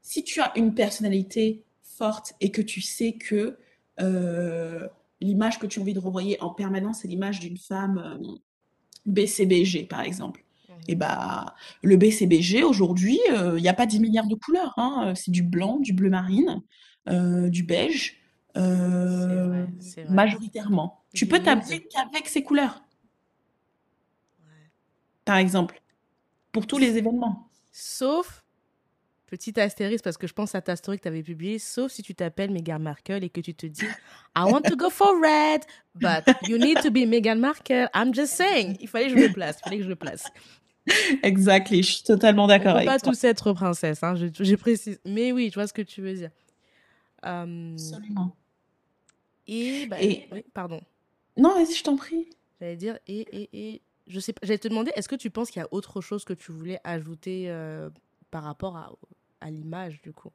si 0.00 0.24
tu 0.24 0.40
as 0.40 0.50
une 0.56 0.72
personnalité 0.72 1.62
forte 1.82 2.32
et 2.40 2.50
que 2.50 2.62
tu 2.62 2.80
sais 2.80 3.12
que 3.12 3.58
euh, 4.00 4.88
l'image 5.20 5.58
que 5.58 5.66
tu 5.66 5.78
as 5.78 5.82
envie 5.82 5.94
de 5.94 6.00
renvoyer 6.00 6.40
en 6.40 6.50
permanence, 6.50 7.00
c'est 7.00 7.08
l'image 7.08 7.40
d'une 7.40 7.56
femme 7.56 7.98
euh, 7.98 8.18
BCBG, 9.06 9.84
par 9.84 10.00
exemple. 10.00 10.44
Mmh. 10.68 10.72
Et 10.88 10.94
bah, 10.94 11.54
le 11.82 11.96
BCBG, 11.96 12.62
aujourd'hui, 12.62 13.18
il 13.28 13.34
euh, 13.34 13.60
n'y 13.60 13.68
a 13.68 13.74
pas 13.74 13.86
10 13.86 14.00
milliards 14.00 14.26
de 14.26 14.34
couleurs. 14.34 14.74
Hein. 14.76 15.14
C'est 15.16 15.30
du 15.30 15.42
blanc, 15.42 15.78
du 15.78 15.92
bleu 15.92 16.10
marine, 16.10 16.62
euh, 17.08 17.48
du 17.48 17.62
beige, 17.62 18.20
majoritairement. 20.08 21.04
Tu 21.14 21.26
peux 21.26 21.40
t'habiller 21.40 21.86
qu'avec 21.86 22.28
ces 22.28 22.42
couleurs. 22.42 22.82
Par 25.24 25.36
exemple, 25.36 25.80
pour 26.52 26.66
tous 26.66 26.78
les 26.78 26.96
événements. 26.96 27.48
Sauf 27.72 28.43
Petit 29.26 29.58
astérisque 29.58 30.04
parce 30.04 30.18
que 30.18 30.26
je 30.26 30.34
pense 30.34 30.54
à 30.54 30.60
ta 30.60 30.76
story 30.76 30.98
que 30.98 31.02
tu 31.02 31.08
avais 31.08 31.22
publiée, 31.22 31.58
sauf 31.58 31.90
si 31.90 32.02
tu 32.02 32.14
t'appelles 32.14 32.50
Meghan 32.50 32.78
Markle 32.78 33.24
et 33.24 33.30
que 33.30 33.40
tu 33.40 33.54
te 33.54 33.66
dis 33.66 33.86
I 34.36 34.42
want 34.44 34.62
to 34.62 34.76
go 34.76 34.90
for 34.90 35.12
red, 35.14 35.62
but 35.94 36.24
you 36.48 36.58
need 36.58 36.80
to 36.82 36.90
be 36.90 37.06
Meghan 37.06 37.36
Markle. 37.36 37.88
I'm 37.94 38.14
just 38.14 38.34
saying. 38.34 38.76
Il 38.80 38.88
fallait 38.88 39.08
que 39.08 39.18
je 39.18 39.26
le 39.26 39.32
place. 39.32 39.56
Il 39.60 39.64
fallait 39.64 39.78
que 39.78 39.84
je 39.84 39.88
le 39.88 39.96
place. 39.96 40.24
Exactly. 41.22 41.82
Je 41.82 41.92
suis 41.92 42.04
totalement 42.04 42.46
d'accord 42.46 42.76
avec 42.76 42.84
toi. 42.84 42.94
On 42.94 42.98
peut 42.98 43.04
pas 43.04 43.10
tous 43.10 43.24
être 43.24 43.52
princesse, 43.52 44.02
hein. 44.02 44.14
Je, 44.16 44.54
précise. 44.56 45.00
Mais 45.06 45.32
oui, 45.32 45.48
je 45.48 45.54
vois 45.54 45.66
ce 45.66 45.72
que 45.72 45.82
tu 45.82 46.02
veux 46.02 46.14
dire. 46.14 46.30
Euh, 47.24 47.72
Absolument. 47.72 48.36
Et, 49.46 49.86
bah, 49.86 50.00
et... 50.00 50.28
Oui, 50.32 50.44
pardon. 50.52 50.80
Non, 51.36 51.54
vas-y, 51.54 51.74
je 51.74 51.82
t'en 51.82 51.96
prie. 51.96 52.28
J'allais 52.60 52.76
dire 52.76 52.98
et 53.06 53.26
et 53.32 53.48
et 53.52 53.82
je 54.06 54.20
sais 54.20 54.32
pas. 54.32 54.40
J'allais 54.42 54.58
te 54.58 54.68
demander, 54.68 54.92
est-ce 54.94 55.08
que 55.08 55.16
tu 55.16 55.30
penses 55.30 55.50
qu'il 55.50 55.60
y 55.60 55.64
a 55.64 55.68
autre 55.70 56.00
chose 56.00 56.24
que 56.24 56.32
tu 56.32 56.52
voulais 56.52 56.80
ajouter 56.84 57.46
euh, 57.48 57.90
par 58.34 58.42
rapport 58.42 58.76
à, 58.76 58.90
à 59.40 59.48
l'image, 59.48 60.02
du 60.02 60.12
coup 60.12 60.32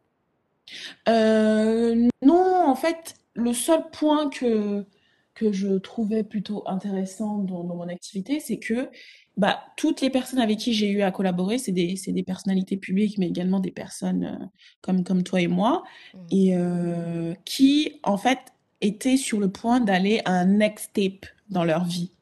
euh, 1.09 2.07
Non, 2.21 2.63
en 2.65 2.75
fait, 2.75 3.15
le 3.33 3.51
seul 3.51 3.89
point 3.91 4.29
que, 4.29 4.85
que 5.33 5.51
je 5.51 5.77
trouvais 5.77 6.23
plutôt 6.23 6.63
intéressant 6.65 7.39
dans, 7.39 7.65
dans 7.65 7.75
mon 7.75 7.89
activité, 7.89 8.39
c'est 8.39 8.57
que 8.57 8.89
bah, 9.35 9.59
toutes 9.75 9.99
les 9.99 10.09
personnes 10.09 10.39
avec 10.39 10.59
qui 10.59 10.73
j'ai 10.73 10.89
eu 10.89 11.01
à 11.01 11.11
collaborer, 11.11 11.57
c'est 11.57 11.73
des, 11.73 11.95
des, 12.07 12.23
personnalités 12.23 12.77
publiques, 12.77 13.17
mais 13.17 13.27
également 13.27 13.59
des 13.59 13.71
personnes 13.71 14.23
euh, 14.23 14.45
comme, 14.79 15.03
comme 15.03 15.23
toi 15.23 15.41
et 15.41 15.47
moi, 15.47 15.83
mmh. 16.13 16.17
et 16.31 16.55
euh, 16.55 17.33
qui, 17.43 17.99
en 18.03 18.15
fait, 18.15 18.39
étaient 18.79 19.17
sur 19.17 19.41
le 19.41 19.51
point 19.51 19.81
d'aller 19.81 20.21
à 20.23 20.31
un 20.31 20.45
next 20.45 20.91
step 20.91 21.25
dans 21.49 21.65
leur 21.65 21.83
vie. 21.83 22.13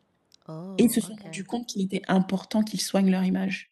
Oh, 0.48 0.74
et 0.80 0.90
se 0.90 1.02
sont 1.02 1.14
rendus 1.22 1.44
compte 1.44 1.68
qu'il 1.68 1.84
était 1.84 2.02
important 2.08 2.64
qu'ils 2.64 2.82
soignent 2.82 3.12
leur 3.12 3.26
image. 3.26 3.70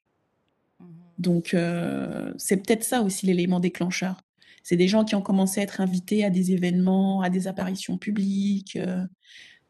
Donc, 1.18 1.54
euh, 1.54 2.34
c'est 2.38 2.58
peut-être 2.58 2.84
ça 2.84 3.02
aussi 3.02 3.26
l'élément 3.26 3.60
déclencheur. 3.60 4.22
C'est 4.64 4.78
des 4.78 4.88
gens 4.88 5.06
qui 5.06 5.16
ont 5.16 5.22
commencé 5.22 5.60
à 5.60 5.64
être 5.64 5.80
invités 5.82 6.26
à 6.26 6.30
des 6.30 6.52
événements, 6.52 7.22
à 7.22 7.30
des 7.30 7.48
apparitions 7.48 7.98
publiques. 7.98 8.78
Euh, 8.78 9.06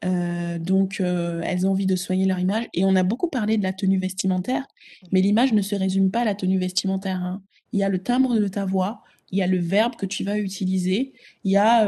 euh, 0.05 0.57
donc, 0.57 0.99
elles 1.01 1.67
ont 1.67 1.71
envie 1.71 1.85
de 1.85 1.95
soigner 1.95 2.25
leur 2.25 2.39
image. 2.39 2.67
Et 2.73 2.85
on 2.85 2.95
a 2.95 3.03
beaucoup 3.03 3.27
parlé 3.27 3.57
de 3.57 3.63
la 3.63 3.73
tenue 3.73 3.99
vestimentaire, 3.99 4.65
mais 5.11 5.21
l'image 5.21 5.53
ne 5.53 5.61
se 5.61 5.75
résume 5.75 6.11
pas 6.11 6.21
à 6.21 6.25
la 6.25 6.35
tenue 6.35 6.59
vestimentaire. 6.59 7.21
Hein. 7.21 7.41
Il 7.73 7.79
y 7.79 7.83
a 7.83 7.89
le 7.89 7.99
timbre 7.99 8.39
de 8.39 8.47
ta 8.47 8.65
voix, 8.65 9.03
il 9.31 9.39
y 9.39 9.41
a 9.41 9.47
le 9.47 9.57
verbe 9.57 9.95
que 9.95 10.05
tu 10.05 10.23
vas 10.23 10.37
utiliser, 10.37 11.13
il 11.43 11.51
y 11.51 11.57
a 11.57 11.85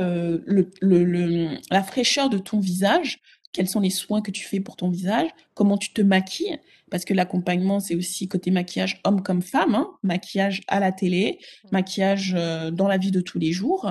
la 1.72 1.84
fraîcheur 1.84 2.30
de 2.30 2.40
ton 2.40 2.60
visage, 2.60 3.20
quels 3.58 3.68
sont 3.68 3.80
les 3.80 3.90
soins 3.90 4.22
que 4.22 4.30
tu 4.30 4.46
fais 4.46 4.60
pour 4.60 4.76
ton 4.76 4.92
visage, 4.92 5.32
comment 5.56 5.80
tu 5.80 5.92
te 5.92 6.04
maquilles, 6.04 6.60
parce 6.92 7.06
que 7.06 7.16
l'accompagnement, 7.16 7.80
c'est 7.80 7.96
aussi 7.96 8.28
côté 8.28 8.52
maquillage 8.52 9.02
homme 9.04 9.24
comme 9.24 9.42
femme, 9.42 9.74
hein, 9.74 9.90
maquillage 10.04 10.62
à 10.68 10.80
la 10.80 10.92
télé, 10.92 11.40
maquillage 11.72 12.36
euh, 12.38 12.70
dans 12.70 12.88
la 12.88 13.00
vie 13.00 13.10
de 13.10 13.20
tous 13.20 13.40
les 13.40 13.54
jours. 13.54 13.90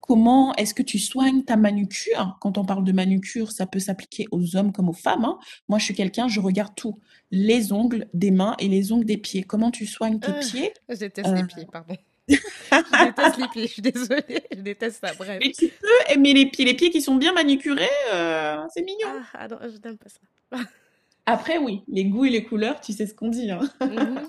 Comment 0.00 0.54
est-ce 0.56 0.74
que 0.74 0.82
tu 0.82 0.98
soignes 0.98 1.44
ta 1.44 1.56
manucure? 1.56 2.36
Quand 2.42 2.58
on 2.58 2.66
parle 2.66 2.84
de 2.84 2.92
manucure, 2.92 3.52
ça 3.52 3.66
peut 3.66 3.78
s'appliquer 3.78 4.26
aux 4.32 4.54
hommes 4.54 4.70
comme 4.70 4.90
aux 4.90 4.92
femmes. 4.92 5.24
Hein. 5.24 5.38
Moi, 5.70 5.78
je 5.78 5.86
suis 5.86 5.94
quelqu'un, 5.94 6.28
je 6.28 6.40
regarde 6.40 6.74
tout. 6.76 7.00
Les 7.30 7.72
ongles 7.72 8.08
des 8.12 8.30
mains 8.30 8.54
et 8.58 8.68
les 8.68 8.92
ongles 8.92 9.06
des 9.06 9.16
pieds. 9.16 9.44
Comment 9.44 9.70
tu 9.70 9.86
soignes 9.86 10.20
tes 10.20 10.30
euh, 10.30 10.40
pieds? 10.40 10.72
Je 10.90 10.96
déteste 10.96 11.32
les 11.32 11.40
euh, 11.40 11.46
pieds, 11.46 11.66
pardon. 11.72 11.94
Je 12.28 13.04
déteste 13.04 13.36
les 13.38 13.48
pieds, 13.48 13.66
je 13.66 13.72
suis 13.72 13.82
désolée, 13.82 14.42
je 14.52 14.60
déteste 14.60 15.00
ça, 15.00 15.14
bref. 15.14 15.38
Mais 15.40 15.52
tu 15.52 15.68
peux 15.68 16.12
aimer 16.12 16.34
les 16.34 16.46
pieds, 16.46 16.64
les 16.64 16.74
pieds 16.74 16.90
qui 16.90 17.00
sont 17.00 17.16
bien 17.16 17.32
manucurés, 17.32 17.88
euh, 18.12 18.56
c'est 18.72 18.82
mignon. 18.82 19.06
Ah, 19.06 19.22
ah 19.34 19.48
non, 19.48 19.58
je 19.62 19.78
n'aime 19.86 19.98
pas 19.98 20.08
ça. 20.08 20.20
Après, 21.26 21.58
oui, 21.58 21.82
les 21.88 22.04
goûts 22.04 22.24
et 22.24 22.30
les 22.30 22.44
couleurs, 22.44 22.80
tu 22.80 22.92
sais 22.92 23.06
ce 23.06 23.14
qu'on 23.14 23.28
dit. 23.28 23.50
Hein. 23.50 23.60
Mhm. 23.80 24.26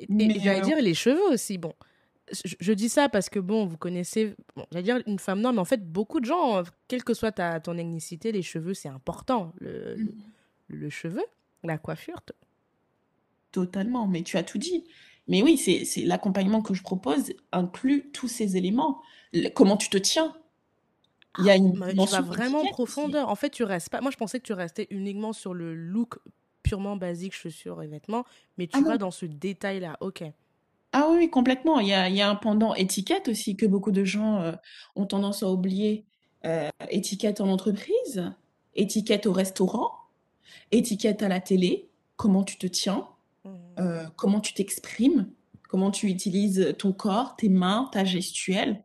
Et, 0.00 0.06
Mais, 0.08 0.38
j'allais 0.40 0.60
euh, 0.60 0.64
dire 0.64 0.80
les 0.80 0.94
cheveux 0.94 1.32
aussi, 1.32 1.58
bon. 1.58 1.72
Je, 2.32 2.54
je 2.58 2.72
dis 2.72 2.88
ça 2.88 3.08
parce 3.08 3.28
que, 3.28 3.38
bon, 3.38 3.66
vous 3.66 3.76
connaissez, 3.76 4.34
bon, 4.56 4.64
j'allais 4.72 4.84
dire 4.84 5.02
une 5.06 5.18
femme, 5.18 5.40
non, 5.40 5.52
mais 5.52 5.58
en 5.58 5.66
fait, 5.66 5.84
beaucoup 5.84 6.18
de 6.18 6.24
gens, 6.24 6.62
quelle 6.88 7.04
que 7.04 7.14
soit 7.14 7.32
ta, 7.32 7.60
ton 7.60 7.76
ethnicité, 7.76 8.32
les 8.32 8.42
cheveux, 8.42 8.74
c'est 8.74 8.88
important. 8.88 9.52
Le, 9.60 9.94
le, 9.96 10.14
le 10.68 10.90
cheveu, 10.90 11.22
la 11.62 11.78
coiffure. 11.78 12.20
Totalement, 13.50 14.06
mais 14.06 14.22
tu 14.22 14.38
as 14.38 14.42
tout 14.42 14.58
dit. 14.58 14.84
Mais 15.28 15.42
oui, 15.42 15.56
c'est, 15.56 15.84
l'accompagnement 16.02 16.62
que 16.62 16.74
je 16.74 16.82
propose 16.82 17.32
inclut 17.52 18.10
tous 18.12 18.28
ces 18.28 18.56
éléments. 18.56 19.00
Le- 19.32 19.48
comment 19.50 19.76
tu 19.76 19.88
te 19.88 19.98
tiens? 19.98 20.34
Il 21.38 21.46
y 21.46 21.50
a 21.50 21.56
une 21.56 21.72
Mais 21.72 21.94
tu 21.94 22.08
vas 22.08 22.20
vraiment 22.20 22.60
en 22.60 22.66
profondeur. 22.66 23.28
En 23.28 23.34
fait, 23.36 23.50
tu 23.50 23.64
restes 23.64 23.88
pas. 23.88 24.00
Moi, 24.00 24.10
je 24.10 24.16
pensais 24.16 24.38
que 24.38 24.44
tu 24.44 24.52
restais 24.52 24.86
uniquement 24.90 25.32
sur 25.32 25.54
le 25.54 25.74
look 25.74 26.18
purement 26.62 26.96
basique, 26.96 27.32
chaussures 27.34 27.82
et 27.82 27.86
vêtements, 27.86 28.24
mais 28.58 28.66
Ah 28.72 28.78
tu 28.78 28.84
vas 28.84 28.92
non. 28.92 28.98
dans 28.98 29.10
ce 29.10 29.26
détail-là. 29.26 29.96
Ok. 30.00 30.24
Ah 30.92 31.08
oui, 31.10 31.30
complètement. 31.30 31.80
Il 31.80 31.88
y 31.88 31.92
a, 31.94 32.08
il 32.08 32.16
y 32.16 32.20
a 32.20 32.28
un 32.28 32.34
pendant 32.34 32.74
étiquette 32.74 33.28
aussi 33.28 33.56
que 33.56 33.66
beaucoup 33.66 33.92
de 33.92 34.04
gens 34.04 34.40
euh, 34.42 34.52
ont 34.96 35.06
tendance 35.06 35.42
à 35.42 35.50
oublier. 35.50 36.04
Euh, 36.44 36.68
étiquette 36.90 37.40
en 37.40 37.48
entreprise, 37.48 38.32
étiquette 38.74 39.26
au 39.26 39.32
restaurant, 39.32 39.92
étiquette 40.72 41.22
à 41.22 41.28
la 41.28 41.40
télé, 41.40 41.90
comment 42.16 42.44
tu 42.44 42.58
te 42.58 42.66
tiens? 42.66 43.08
Euh, 43.78 44.04
comment 44.16 44.40
tu 44.40 44.54
t'exprimes, 44.54 45.30
comment 45.68 45.90
tu 45.90 46.08
utilises 46.08 46.74
ton 46.78 46.92
corps, 46.92 47.36
tes 47.36 47.48
mains, 47.48 47.88
ta 47.92 48.04
gestuelle. 48.04 48.84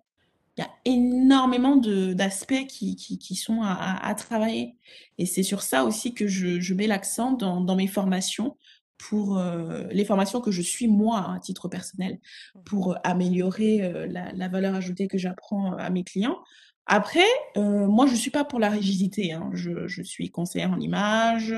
Il 0.58 0.62
y 0.62 0.64
a 0.64 0.70
énormément 0.86 1.76
d'aspects 1.76 2.66
qui, 2.68 2.96
qui, 2.96 3.20
qui 3.20 3.36
sont 3.36 3.62
à, 3.62 3.72
à- 3.74 4.08
à 4.08 4.16
travailler. 4.16 4.76
Et 5.20 5.26
c'est 5.28 5.44
sur 5.44 5.62
ça 5.62 5.84
aussi 5.86 6.16
que 6.16 6.28
je, 6.28 6.60
je 6.60 6.74
mets 6.74 6.88
l'accent 6.88 7.32
dans, 7.34 7.62
dans 7.62 7.76
mes 7.76 7.88
formations, 7.88 8.58
pour 8.98 9.38
euh, 9.38 9.84
les 9.92 10.06
formations 10.06 10.42
que 10.42 10.50
je 10.50 10.64
suis 10.64 10.88
moi 10.88 11.34
à 11.36 11.40
titre 11.40 11.68
personnel, 11.68 12.20
pour 12.66 12.94
euh, 12.94 12.96
améliorer 13.04 13.84
euh, 13.84 14.08
la, 14.08 14.32
la 14.34 14.48
valeur 14.48 14.74
ajoutée 14.74 15.08
que 15.08 15.20
j'apprends 15.20 15.74
à 15.74 15.92
mes 15.92 16.04
clients. 16.04 16.40
Après, 16.88 17.28
euh, 17.58 17.86
moi, 17.86 18.08
je 18.08 18.16
suis 18.16 18.32
pas 18.32 18.46
pour 18.46 18.60
la 18.60 18.70
rigidité. 18.70 19.34
hein. 19.34 19.50
Je, 19.54 19.88
je 19.88 20.02
suis 20.02 20.30
conseillère 20.30 20.72
en 20.72 20.80
image, 20.80 21.54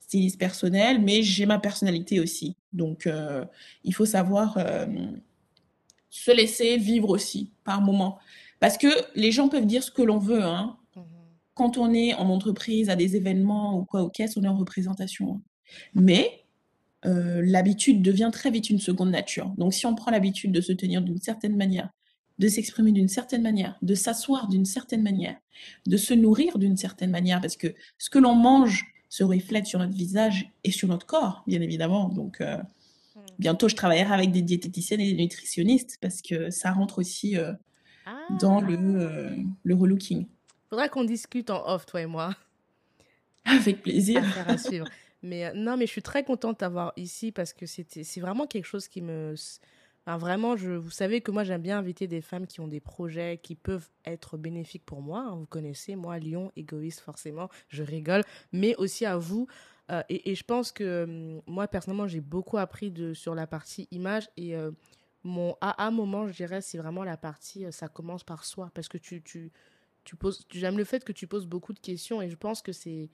styliste 0.00 0.38
personnel, 0.38 1.02
mais 1.02 1.22
j'ai 1.22 1.44
ma 1.44 1.58
personnalité 1.58 2.18
aussi. 2.18 2.56
Donc, 2.72 3.06
euh, 3.06 3.44
il 3.84 3.94
faut 3.94 4.06
savoir 4.06 4.56
euh, 4.56 4.86
se 6.08 6.30
laisser 6.30 6.78
vivre 6.78 7.10
aussi 7.10 7.52
par 7.62 7.82
moment. 7.82 8.18
Parce 8.58 8.78
que 8.78 8.88
les 9.14 9.32
gens 9.32 9.50
peuvent 9.50 9.66
dire 9.66 9.82
ce 9.82 9.90
que 9.90 10.00
l'on 10.00 10.18
veut. 10.18 10.42
Hein. 10.42 10.78
Mhm. 10.96 11.04
Quand 11.52 11.76
on 11.76 11.92
est 11.92 12.14
en 12.14 12.30
entreprise, 12.30 12.88
à 12.88 12.96
des 12.96 13.16
événements 13.16 13.78
ou 13.78 13.84
quoi 13.84 14.02
au 14.02 14.08
caisse, 14.08 14.38
on 14.38 14.44
est 14.44 14.48
en 14.48 14.56
représentation. 14.56 15.42
Mais 15.94 16.40
l'habitude 17.06 18.00
devient 18.00 18.30
très 18.32 18.50
vite 18.50 18.70
une 18.70 18.78
seconde 18.78 19.10
nature. 19.10 19.52
Donc, 19.58 19.74
si 19.74 19.84
on 19.84 19.94
prend 19.94 20.10
l'habitude 20.10 20.52
de 20.52 20.62
se 20.62 20.72
tenir 20.72 21.02
d'une 21.02 21.20
certaine 21.20 21.54
manière, 21.54 21.90
de 22.38 22.48
s'exprimer 22.48 22.92
d'une 22.92 23.08
certaine 23.08 23.42
manière, 23.42 23.76
de 23.82 23.94
s'asseoir 23.94 24.48
d'une 24.48 24.64
certaine 24.64 25.02
manière, 25.02 25.36
de 25.86 25.96
se 25.96 26.14
nourrir 26.14 26.58
d'une 26.58 26.76
certaine 26.76 27.10
manière, 27.10 27.40
parce 27.40 27.56
que 27.56 27.74
ce 27.98 28.10
que 28.10 28.18
l'on 28.18 28.34
mange 28.34 28.84
se 29.08 29.22
reflète 29.22 29.66
sur 29.66 29.78
notre 29.78 29.94
visage 29.94 30.50
et 30.64 30.70
sur 30.72 30.88
notre 30.88 31.06
corps, 31.06 31.44
bien 31.46 31.60
évidemment. 31.60 32.08
Donc, 32.08 32.40
euh, 32.40 32.56
Mhm. 33.16 33.22
bientôt, 33.38 33.68
je 33.68 33.76
travaillerai 33.76 34.12
avec 34.12 34.32
des 34.32 34.42
diététiciennes 34.42 35.00
et 35.00 35.12
des 35.12 35.22
nutritionnistes 35.22 35.98
parce 36.00 36.20
que 36.20 36.50
ça 36.50 36.72
rentre 36.72 36.98
aussi 36.98 37.36
euh, 37.38 37.52
dans 38.40 38.60
le, 38.60 38.74
Ah, 38.74 39.00
euh, 39.00 39.36
le 39.62 39.74
relooking. 39.76 40.26
faudra 40.68 40.88
qu'on 40.88 41.04
discute 41.04 41.50
en 41.50 41.64
off, 41.68 41.86
toi 41.86 42.00
et 42.02 42.06
moi. 42.06 42.34
Avec 43.44 43.82
plaisir. 43.82 44.24
Affaire 44.24 44.48
à 44.48 44.58
suivre. 44.58 44.88
Mais 45.22 45.46
euh, 45.46 45.52
non, 45.54 45.76
mais 45.78 45.86
je 45.86 45.90
suis 45.92 46.02
très 46.02 46.22
contente 46.22 46.60
d'avoir 46.60 46.92
ici 46.96 47.32
parce 47.32 47.54
que 47.54 47.64
c'était, 47.64 48.04
c'est 48.04 48.20
vraiment 48.20 48.46
quelque 48.46 48.66
chose 48.66 48.88
qui 48.88 49.00
me. 49.00 49.34
Vraiment, 50.06 50.54
je, 50.56 50.72
vous 50.72 50.90
savez 50.90 51.22
que 51.22 51.30
moi, 51.30 51.44
j'aime 51.44 51.62
bien 51.62 51.78
inviter 51.78 52.06
des 52.06 52.20
femmes 52.20 52.46
qui 52.46 52.60
ont 52.60 52.68
des 52.68 52.80
projets 52.80 53.38
qui 53.42 53.54
peuvent 53.54 53.88
être 54.04 54.36
bénéfiques 54.36 54.84
pour 54.84 55.00
moi. 55.00 55.20
hein. 55.20 55.36
Vous 55.36 55.46
connaissez, 55.46 55.96
moi, 55.96 56.18
Lion, 56.18 56.52
égoïste, 56.56 57.00
forcément, 57.00 57.48
je 57.68 57.82
rigole. 57.82 58.22
Mais 58.52 58.76
aussi 58.76 59.06
à 59.06 59.16
vous. 59.16 59.46
Euh, 59.90 60.02
et, 60.10 60.34
je 60.34 60.44
pense 60.44 60.72
que 60.72 61.04
hum, 61.04 61.42
moi, 61.46 61.68
personnellement, 61.68 62.06
j'ai 62.06 62.20
beaucoup 62.20 62.58
appris 62.58 62.90
de, 62.90 63.14
sur 63.14 63.34
la 63.34 63.46
partie 63.46 63.88
image. 63.92 64.28
Et 64.36 64.54
euh, 64.56 64.72
mon 65.22 65.56
AA 65.62 65.90
moment, 65.90 66.26
je 66.26 66.34
dirais, 66.34 66.60
c'est 66.60 66.78
vraiment 66.78 67.04
la 67.04 67.16
partie, 67.16 67.64
euh, 67.64 67.70
ça 67.70 67.88
commence 67.88 68.24
par 68.24 68.44
soi. 68.44 68.70
Parce 68.74 68.88
que 68.88 68.98
tu, 68.98 69.22
tu, 69.22 69.52
tu 70.04 70.16
poses. 70.16 70.46
J'aime 70.50 70.76
le 70.76 70.84
fait 70.84 71.02
que 71.02 71.12
tu 71.12 71.26
poses 71.26 71.46
beaucoup 71.46 71.72
de 71.72 71.80
questions. 71.80 72.20
Et 72.20 72.28
je 72.28 72.36
pense 72.36 72.60
que 72.60 72.72
c'est 72.72 73.10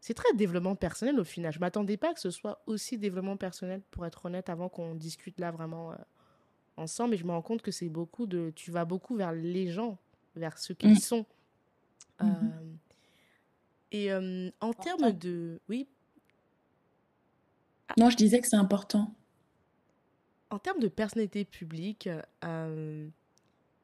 c'est 0.00 0.14
très 0.14 0.32
développement 0.34 0.76
personnel 0.76 1.18
au 1.18 1.24
final. 1.24 1.52
Je 1.52 1.58
m'attendais 1.58 1.96
pas 1.96 2.14
que 2.14 2.20
ce 2.20 2.30
soit 2.30 2.62
aussi 2.66 2.98
développement 2.98 3.36
personnel, 3.36 3.82
pour 3.90 4.06
être 4.06 4.26
honnête, 4.26 4.48
avant 4.48 4.68
qu'on 4.68 4.94
discute 4.94 5.40
là 5.40 5.50
vraiment 5.50 5.92
ensemble. 6.78 7.14
Et 7.14 7.16
je 7.18 7.24
me 7.24 7.30
rends 7.32 7.42
compte 7.42 7.62
que 7.62 7.70
c'est 7.70 7.88
beaucoup 7.88 8.26
de. 8.26 8.52
Tu 8.56 8.70
vas 8.70 8.84
beaucoup 8.84 9.14
vers 9.16 9.32
les 9.32 9.70
gens, 9.70 9.98
vers 10.36 10.58
ce 10.58 10.72
qu'ils 10.72 10.92
Mm. 10.92 10.96
sont. 10.96 11.26
Euh, 12.22 12.24
Mhm. 12.24 12.78
et 13.92 14.12
euh, 14.12 14.50
en 14.60 14.72
termes 14.72 15.12
de. 15.12 15.60
Oui, 15.68 15.86
Non, 17.96 18.10
je 18.10 18.16
disais 18.16 18.40
que 18.40 18.46
c'est 18.48 18.56
important. 18.56 19.12
en 20.50 20.58
termes 20.58 20.80
de 20.80 20.88
personnalité 20.88 21.44
publique, 21.44 22.08
euh, 22.42 23.06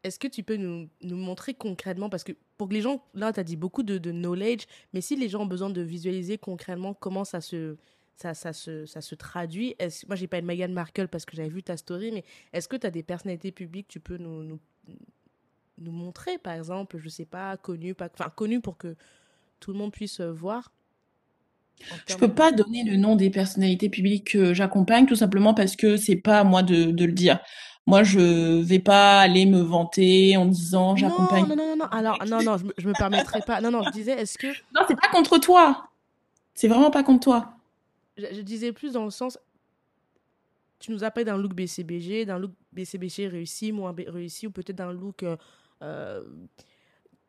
est-ce 0.02 0.18
que 0.18 0.26
tu 0.28 0.42
peux 0.42 0.56
nous, 0.56 0.88
nous 1.02 1.16
montrer 1.16 1.52
concrètement, 1.52 2.08
parce 2.08 2.24
que 2.24 2.32
pour 2.56 2.68
que 2.68 2.74
les 2.74 2.80
gens, 2.80 3.04
là, 3.12 3.32
tu 3.34 3.40
as 3.40 3.44
dit 3.44 3.56
beaucoup 3.56 3.82
de, 3.82 3.98
de 3.98 4.10
knowledge, 4.12 4.64
mais 4.94 5.02
si 5.02 5.14
les 5.14 5.28
gens 5.28 5.42
ont 5.42 5.46
besoin 5.46 5.68
de 5.68 5.82
visualiser 5.82 6.38
concrètement 6.38 6.94
comment 6.94 7.24
ça 7.24 7.40
se, 7.42 7.76
ça, 8.16 8.34
ça 8.34 8.52
se, 8.52 8.86
ça 8.86 9.00
se 9.00 9.14
traduit, 9.14 9.74
est 9.78 10.06
moi, 10.08 10.16
j'ai 10.16 10.26
pas 10.28 10.38
une 10.38 10.46
Meghan 10.46 10.68
Markle 10.68 11.08
parce 11.08 11.24
que 11.24 11.36
j'avais 11.36 11.48
vu 11.48 11.62
ta 11.62 11.76
story, 11.76 12.12
mais 12.12 12.24
est-ce 12.52 12.68
que 12.68 12.76
tu 12.76 12.86
as 12.86 12.90
des 12.90 13.02
personnalités 13.02 13.52
publiques, 13.52 13.88
tu 13.88 14.00
peux 14.00 14.16
nous, 14.18 14.42
nous, 14.44 14.60
nous 15.78 15.92
montrer, 15.92 16.38
par 16.38 16.54
exemple, 16.54 16.98
je 16.98 17.08
sais 17.08 17.24
pas, 17.26 17.56
connues, 17.56 17.94
pas, 17.94 18.08
enfin, 18.12 18.30
connues 18.30 18.60
pour 18.60 18.76
que 18.78 18.96
tout 19.60 19.72
le 19.72 19.78
monde 19.78 19.92
puisse 19.92 20.20
euh, 20.20 20.32
voir? 20.32 20.72
Je 22.06 22.16
peux 22.16 22.32
pas 22.32 22.52
donner 22.52 22.84
le 22.84 22.96
nom 22.96 23.16
des 23.16 23.30
personnalités 23.30 23.88
publiques 23.88 24.32
que 24.32 24.54
j'accompagne, 24.54 25.06
tout 25.06 25.16
simplement 25.16 25.54
parce 25.54 25.76
que 25.76 25.96
c'est 25.96 26.16
pas 26.16 26.40
à 26.40 26.44
moi 26.44 26.62
de, 26.62 26.90
de 26.90 27.04
le 27.04 27.12
dire. 27.12 27.38
Moi, 27.86 28.02
je 28.02 28.62
vais 28.62 28.78
pas 28.78 29.20
aller 29.20 29.44
me 29.46 29.60
vanter 29.60 30.36
en 30.36 30.46
disant 30.46 30.96
j'accompagne. 30.96 31.44
non, 31.46 31.56
non, 31.56 31.56
non, 31.56 31.76
non, 31.76 31.86
alors, 31.90 32.24
non, 32.26 32.42
non, 32.42 32.56
je, 32.56 32.64
me- 32.66 32.74
je 32.78 32.88
me 32.88 32.94
permettrai 32.94 33.42
pas. 33.42 33.60
Non, 33.60 33.70
non, 33.70 33.82
je 33.84 33.90
disais, 33.90 34.12
est-ce 34.12 34.38
que 34.38 34.56
Non, 34.74 34.82
c'est 34.88 34.96
pas 35.00 35.08
contre 35.08 35.38
toi. 35.38 35.88
C'est 36.54 36.68
vraiment 36.68 36.90
pas 36.92 37.04
contre 37.04 37.24
toi. 37.24 37.54
Je, 38.16 38.26
je 38.32 38.40
disais 38.40 38.72
plus 38.72 38.92
dans 38.92 39.04
le 39.04 39.10
sens, 39.10 39.38
tu 40.78 40.90
nous 40.90 41.04
as 41.04 41.10
parlé 41.10 41.24
d'un 41.24 41.38
look 41.38 41.54
BCBG, 41.54 42.26
d'un 42.26 42.38
look 42.38 42.52
BCBG 42.72 43.28
réussi, 43.28 43.72
moins 43.72 43.92
bé- 43.92 44.08
réussi, 44.08 44.46
ou 44.46 44.50
peut-être 44.50 44.76
d'un 44.76 44.92
look 44.92 45.22
euh, 45.22 45.36
euh, 45.82 46.22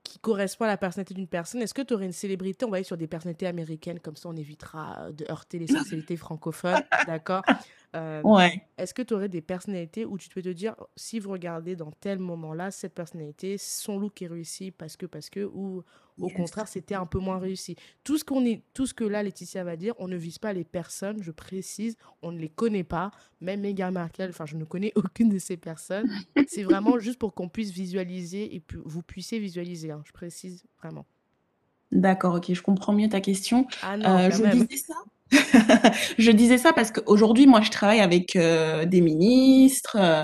qui 0.04 0.20
correspond 0.20 0.66
à 0.66 0.68
la 0.68 0.78
personnalité 0.78 1.14
d'une 1.14 1.28
personne. 1.28 1.62
Est-ce 1.62 1.74
que 1.74 1.82
tu 1.82 1.94
aurais 1.94 2.06
une 2.06 2.12
célébrité 2.12 2.66
On 2.66 2.70
va 2.70 2.78
aller 2.78 2.84
sur 2.84 2.98
des 2.98 3.08
personnalités 3.08 3.48
américaines, 3.48 4.00
comme 4.00 4.16
ça 4.16 4.30
on 4.30 4.36
évitera 4.36 5.12
de 5.12 5.26
heurter 5.30 5.58
les 5.60 5.68
sensibilités 5.68 6.18
francophones, 6.18 6.84
d'accord? 7.08 7.44
Euh, 7.96 8.22
Ouais. 8.24 8.62
Est-ce 8.78 8.94
que 8.94 9.02
tu 9.02 9.14
aurais 9.14 9.30
des 9.30 9.42
personnalités 9.42 10.04
où 10.06 10.18
tu 10.18 10.28
peux 10.30 10.42
te 10.42 10.50
dire, 10.50 10.76
si 10.98 11.20
vous 11.20 11.32
regardez 11.32 11.78
dans 11.78 11.92
tel 11.92 12.20
moment-là, 12.20 12.72
cette 12.72 12.94
personnalité, 12.94 13.58
son 13.58 13.98
look 14.00 14.22
est 14.22 14.28
réussi 14.28 14.72
parce 14.72 14.98
que, 14.98 15.06
parce 15.06 15.30
que, 15.30 15.46
ou 15.46 15.84
au 16.20 16.28
Yes. 16.28 16.36
contraire, 16.38 16.68
c'était 16.68 16.96
un 16.96 17.06
peu 17.06 17.20
moins 17.20 17.40
réussi? 17.40 17.78
Tout 18.04 18.18
ce, 18.18 18.26
qu'on 18.26 18.44
est, 18.46 18.64
tout 18.74 18.86
ce 18.86 18.94
que 18.94 19.06
là, 19.06 19.24
Laetitia 19.24 19.64
va 19.64 19.78
dire, 19.78 19.94
on 19.98 20.08
ne 20.10 20.18
vise 20.18 20.40
pas 20.40 20.52
les 20.52 20.66
personnes, 20.66 21.24
je 21.24 21.32
précise, 21.32 21.96
on 22.22 22.32
ne 22.34 22.40
les 22.40 22.50
connaît 22.50 22.84
pas. 22.84 23.12
Même 23.42 23.62
Meghan 23.62 23.92
Markle, 23.94 24.28
enfin, 24.30 24.46
je 24.46 24.58
ne 24.58 24.66
connais 24.66 24.92
aucune 24.96 25.30
de 25.30 25.40
ces 25.40 25.56
personnes. 25.58 26.10
C'est 26.46 26.64
vraiment 26.64 27.00
juste 27.00 27.20
pour 27.20 27.34
qu'on 27.34 27.48
puisse 27.50 27.72
visualiser 27.72 28.56
et 28.56 28.60
puis 28.60 28.78
vous 28.84 29.04
puissiez 29.04 29.40
visualiser, 29.40 29.92
hein, 29.92 30.02
je 30.06 30.12
précise 30.12 30.66
vraiment. 30.82 31.06
D'accord, 31.92 32.36
ok, 32.36 32.54
je 32.54 32.62
comprends 32.62 32.94
mieux 32.94 33.10
ta 33.10 33.22
question. 33.22 33.68
Ah 33.82 33.96
non, 33.98 34.20
Euh, 34.20 34.28
quand 34.28 34.38
je 34.38 34.44
même. 34.44 34.68
disais 34.68 34.78
ça. 34.78 34.96
Je 36.18 36.32
disais 36.32 36.58
ça 36.58 36.74
parce 36.74 36.92
qu'aujourd'hui, 36.92 37.48
moi, 37.48 37.62
je 37.62 37.72
travaille 37.72 38.00
avec 38.00 38.36
euh, 38.36 38.86
des 38.86 39.02
ministres 39.02 39.98
euh, 40.00 40.24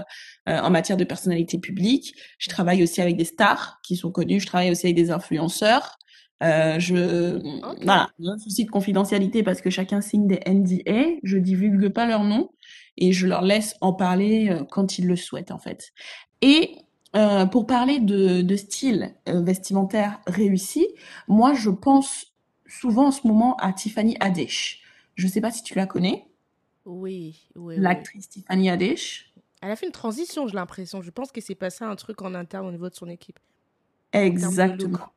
euh, 0.49 0.59
en 0.59 0.70
matière 0.70 0.97
de 0.97 1.03
personnalité 1.03 1.57
publique. 1.59 2.14
Je 2.38 2.49
travaille 2.49 2.84
aussi 2.84 3.01
avec 3.01 3.18
des 3.18 3.26
stars 3.26 3.80
qui 3.84 3.95
sont 3.95 4.12
connues. 4.12 4.39
Je 4.39 4.47
travaille 4.47 4.72
aussi 4.72 4.88
avec 4.88 4.95
des 4.95 5.12
influenceurs. 5.12 5.97
Euh, 6.43 6.80
je, 6.80 7.38
Ok. 7.64 7.84
voilà, 7.84 8.09
un 8.26 8.38
souci 8.39 8.66
de 8.66 8.72
confidentialité 8.72 9.43
parce 9.43 9.62
que 9.62 9.70
chacun 9.70 10.01
signe 10.01 10.28
des 10.28 10.39
NDA. 10.45 11.18
Je 11.24 11.38
divulgue 11.38 11.89
pas 11.89 12.05
leur 12.05 12.24
nom 12.24 12.49
et 12.97 13.12
je 13.12 13.28
leur 13.28 13.41
laisse 13.41 13.76
en 13.82 13.93
parler 13.93 14.55
quand 14.72 14.97
ils 14.97 15.07
le 15.07 15.16
souhaitent, 15.16 15.51
en 15.51 15.59
fait. 15.59 15.91
Et 16.41 16.76
euh, 17.16 17.45
pour 17.45 17.68
parler 17.68 17.99
de, 17.99 18.41
de 18.41 18.55
style 18.55 19.14
euh, 19.28 19.41
vestimentaire 19.41 20.20
réussi, 20.28 20.88
moi, 21.28 21.53
je 21.53 21.70
pense 21.70 22.28
souvent 22.68 23.07
en 23.07 23.12
ce 23.12 23.28
moment 23.28 23.57
à 23.57 23.74
Tiffany 23.74 24.16
Haddish. 24.22 24.81
Je 25.22 25.28
sais 25.28 25.41
pas 25.41 25.51
si 25.51 25.61
tu 25.61 25.76
la 25.76 25.86
connais, 25.86 26.26
Oui, 26.86 27.47
oui, 27.55 27.76
oui. 27.76 27.76
l'actrice 27.78 28.28
Tiffany 28.28 28.72
Haddish. 28.72 29.32
Elle 29.61 29.69
a 29.69 29.76
fait 29.76 29.86
une 29.86 29.91
transition, 29.91 30.47
j'ai 30.47 30.55
l'impression. 30.55 31.03
Je 31.03 31.11
pense 31.11 31.32
que 31.32 31.39
c'est 31.41 31.53
passé 31.53 31.84
un 31.84 31.95
truc 31.95 32.24
en 32.24 32.34
interne 32.34 32.65
au 32.65 32.72
niveau 32.72 32.89
de 32.89 32.95
son 32.95 33.07
équipe. 33.07 33.39
Exactement. 34.13 35.09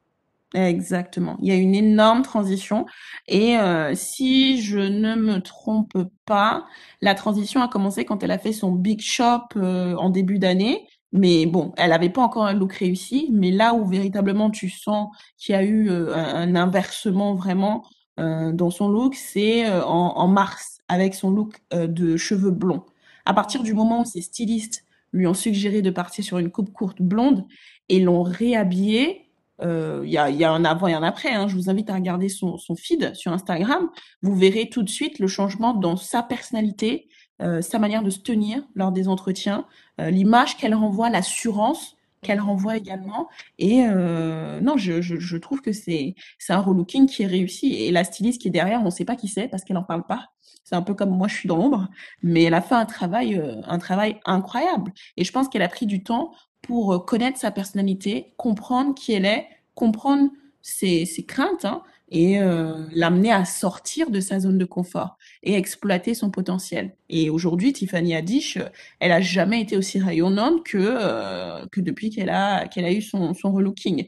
Exactement. 0.53 1.37
Il 1.41 1.49
y 1.49 1.51
a 1.53 1.57
une 1.57 1.75
énorme 1.75 2.23
transition. 2.23 2.85
Et 3.27 3.57
euh, 3.57 3.95
si 3.95 4.63
je 4.63 4.79
ne 4.79 5.17
me 5.17 5.41
trompe 5.41 5.97
pas, 6.27 6.67
la 7.01 7.15
transition 7.15 7.63
a 7.63 7.69
commencé 7.69 8.05
quand 8.05 8.23
elle 8.23 8.31
a 8.31 8.39
fait 8.39 8.53
son 8.53 8.71
big 8.73 9.01
shop 9.01 9.41
euh, 9.57 9.97
en 9.97 10.11
début 10.11 10.39
d'année. 10.39 10.87
Mais 11.13 11.47
bon, 11.47 11.73
elle 11.77 11.91
n'avait 11.91 12.11
pas 12.11 12.23
encore 12.23 12.45
un 12.45 12.53
look 12.53 12.75
réussi. 12.75 13.31
Mais 13.33 13.51
là 13.51 13.73
où 13.75 13.87
véritablement 13.87 14.51
tu 14.51 14.69
sens 14.69 15.09
qu'il 15.39 15.55
y 15.55 15.59
a 15.59 15.65
eu 15.65 15.89
euh, 15.89 16.15
un, 16.15 16.55
inversement 16.55 17.35
vraiment 17.35 17.85
dans 18.17 18.71
son 18.71 18.89
look, 18.89 19.15
c'est 19.15 19.69
en, 19.69 20.13
en, 20.17 20.29
mars 20.29 20.79
avec 20.89 21.15
son 21.15 21.31
look 21.31 21.61
de 21.73 22.17
cheveux 22.17 22.51
blonds. 22.51 22.85
À 23.25 23.35
partir 23.35 23.63
du 23.63 23.75
moment 23.75 24.03
où 24.03 24.05
ses 24.05 24.21
stylistes 24.21 24.85
lui 25.13 25.27
ont 25.27 25.35
suggéré 25.35 25.83
de 25.83 25.91
partir 25.91 26.25
sur 26.25 26.39
une 26.39 26.51
coupe 26.51 26.73
courte 26.73 27.01
blonde 27.01 27.47
et 27.89 28.01
l'ont 28.01 28.23
réhabillée, 28.23 29.25
euh, 29.63 30.03
il 30.05 30.11
y, 30.11 30.19
a, 30.19 30.53
un 30.53 30.65
avant 30.65 30.89
et 30.89 30.95
un 30.95 31.03
après. 31.03 31.33
Hein. 31.33 31.49
Je 31.49 31.55
vous 31.55 31.71
invite 31.71 31.89
à 31.91 31.95
regarder 31.95 32.29
son, 32.29 32.59
feed 32.77 33.15
sur 33.15 33.33
Instagram. 33.33 33.89
Vous 34.23 34.35
verrez 34.35 34.69
tout 34.69 34.83
de 34.83 34.89
suite 34.89 35.19
le 35.19 35.29
changement 35.29 35.75
dans 35.75 35.97
sa 35.97 36.23
personnalité, 36.23 37.09
euh, 37.41 37.63
sa 37.63 37.79
manière 37.79 38.03
de 38.03 38.11
se 38.11 38.21
tenir 38.21 38.63
lors 38.75 38.93
des 38.93 39.09
entretiens, 39.09 39.67
euh, 40.01 40.11
l'image 40.11 40.57
qu'elle 40.57 40.75
renvoie, 40.75 41.09
l'assurance 41.09 41.97
qu'elle 42.25 42.41
renvoie 42.41 42.77
également. 42.77 43.29
Et 43.59 43.85
euh, 43.87 44.61
non, 44.61 44.77
je, 44.77 45.01
je, 45.01 45.17
je, 45.17 45.37
trouve 45.37 45.61
que 45.61 45.73
c'est 45.73 46.15
un 46.49 46.61
relooking 46.61 47.07
qui 47.07 47.23
est 47.23 47.27
réussi. 47.27 47.75
Et 47.75 47.93
la 47.93 48.03
styliste 48.05 48.41
qui 48.41 48.49
est 48.49 48.51
derrière, 48.51 48.81
on 48.81 48.87
ne 48.87 48.91
sait 48.91 49.05
pas 49.05 49.17
qui 49.17 49.29
c'est 49.29 49.49
parce 49.49 49.63
qu'elle 49.65 49.77
n'en 49.77 49.85
parle 49.85 50.07
pas. 50.07 50.31
C'est 50.65 50.75
un 50.75 50.83
peu 50.83 50.95
comme 50.95 51.11
moi, 51.11 51.29
je 51.29 51.35
suis 51.35 51.49
dans 51.49 51.57
l'ombre, 51.57 51.89
mais 52.23 52.45
elle 52.45 52.55
a 52.55 52.63
fait 52.63 52.75
un 52.75 52.87
travail, 52.87 53.39
euh, 53.39 53.61
un 53.67 53.79
travail 53.79 54.19
incroyable. 54.25 54.93
Et 55.17 55.25
je 55.25 55.31
pense 55.31 55.49
qu'elle 55.49 55.63
a 55.63 55.69
pris 55.69 55.87
du 55.87 56.03
temps 56.03 56.33
pour 56.63 56.95
euh, 56.95 56.99
connaître 56.99 57.39
sa 57.39 57.51
personnalité, 57.51 58.35
comprendre 58.37 58.95
qui 58.95 59.13
elle 59.13 59.27
est, 59.27 59.47
comprendre 59.75 60.31
ses, 60.63 61.05
ses 61.05 61.25
craintes 61.25 61.67
hein, 61.67 61.83
et 62.15 62.39
euh, 62.39 62.87
l'amener 62.93 63.33
à 63.33 63.45
sortir 63.45 64.09
de 64.09 64.21
sa 64.21 64.39
zone 64.39 64.57
de 64.57 64.65
confort 64.65 65.19
et 65.43 65.55
exploiter 65.57 66.15
son 66.15 66.31
potentiel. 66.31 66.97
Et 67.11 67.29
aujourd'hui, 67.29 67.73
Tiffany 67.73 68.15
Haddish, 68.15 68.59
elle 69.01 69.11
a 69.11 69.21
jamais 69.21 69.61
été 69.61 69.77
aussi 69.77 69.99
rayonnante 69.99 70.65
que 70.65 70.79
euh, 70.79 71.67
que 71.73 71.81
depuis 71.81 72.11
qu'elle 72.11 72.31
a 72.31 72.69
qu'elle 72.69 72.85
a 72.85 72.93
eu 72.93 73.03
son, 73.03 73.35
son 73.35 73.53
relooking. 73.53 74.07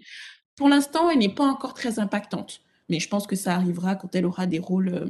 Pour 0.54 0.68
l'instant, 0.68 1.10
elle 1.10 1.18
n'est 1.18 1.34
pas 1.34 1.46
encore 1.46 1.74
très 1.74 1.98
impactante, 1.98 2.60
mais 2.88 3.00
je 3.00 3.08
pense 3.08 3.26
que 3.26 3.36
ça 3.36 3.54
arrivera 3.56 3.96
quand 3.96 4.14
elle 4.14 4.24
aura 4.26 4.46
des 4.46 4.60
rôles 4.60 4.88
euh, 4.88 5.08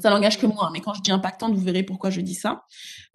ça 0.00 0.10
n'engage 0.10 0.38
que 0.38 0.46
moi, 0.46 0.70
mais 0.72 0.80
quand 0.80 0.94
je 0.94 1.02
dis 1.02 1.10
impactante, 1.10 1.54
vous 1.54 1.62
verrez 1.62 1.82
pourquoi 1.82 2.10
je 2.10 2.20
dis 2.20 2.34
ça. 2.34 2.64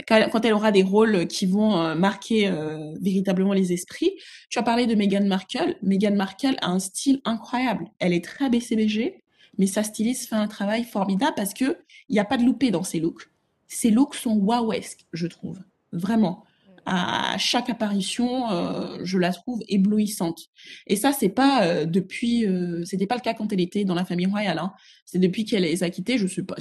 Quand 0.07 0.41
elle 0.43 0.53
aura 0.53 0.71
des 0.71 0.83
rôles 0.83 1.27
qui 1.27 1.45
vont 1.45 1.77
euh, 1.77 1.95
marquer 1.95 2.47
euh, 2.47 2.93
véritablement 3.01 3.53
les 3.53 3.73
esprits. 3.73 4.11
Tu 4.49 4.59
as 4.59 4.63
parlé 4.63 4.87
de 4.87 4.95
Meghan 4.95 5.25
Markle. 5.25 5.75
Meghan 5.81 6.15
Markle 6.15 6.55
a 6.61 6.69
un 6.69 6.79
style 6.79 7.21
incroyable. 7.25 7.85
Elle 7.99 8.13
est 8.13 8.23
très 8.23 8.49
BCBG, 8.49 9.23
mais 9.57 9.67
sa 9.67 9.83
styliste 9.83 10.29
fait 10.29 10.35
un 10.35 10.47
travail 10.47 10.83
formidable 10.83 11.33
parce 11.35 11.53
que 11.53 11.77
il 12.09 12.13
n'y 12.13 12.19
a 12.19 12.25
pas 12.25 12.37
de 12.37 12.43
loupé 12.43 12.71
dans 12.71 12.83
ses 12.83 12.99
looks. 12.99 13.29
Ses 13.67 13.91
looks 13.91 14.15
sont 14.15 14.35
wowesques, 14.35 15.05
je 15.13 15.27
trouve. 15.27 15.59
Vraiment 15.91 16.43
à 16.85 17.37
chaque 17.37 17.69
apparition, 17.69 18.51
euh, 18.51 18.99
je 19.03 19.17
la 19.17 19.31
trouve 19.31 19.61
éblouissante. 19.67 20.49
Et 20.87 20.95
ça, 20.95 21.11
c'est 21.11 21.29
pas 21.29 21.65
euh, 21.65 21.85
depuis, 21.85 22.45
euh, 22.45 22.83
c'était 22.85 23.07
pas 23.07 23.15
le 23.15 23.21
cas 23.21 23.33
quand 23.33 23.51
elle 23.53 23.61
était 23.61 23.85
dans 23.85 23.95
la 23.95 24.05
famille 24.05 24.25
royale. 24.25 24.59
Hein. 24.59 24.73
C'est 25.05 25.19
depuis 25.19 25.45
qu'elle 25.45 25.63
les 25.63 25.83
a 25.83 25.89
quittés, 25.89 26.17
je 26.17 26.27
sais 26.27 26.43
pas, 26.43 26.55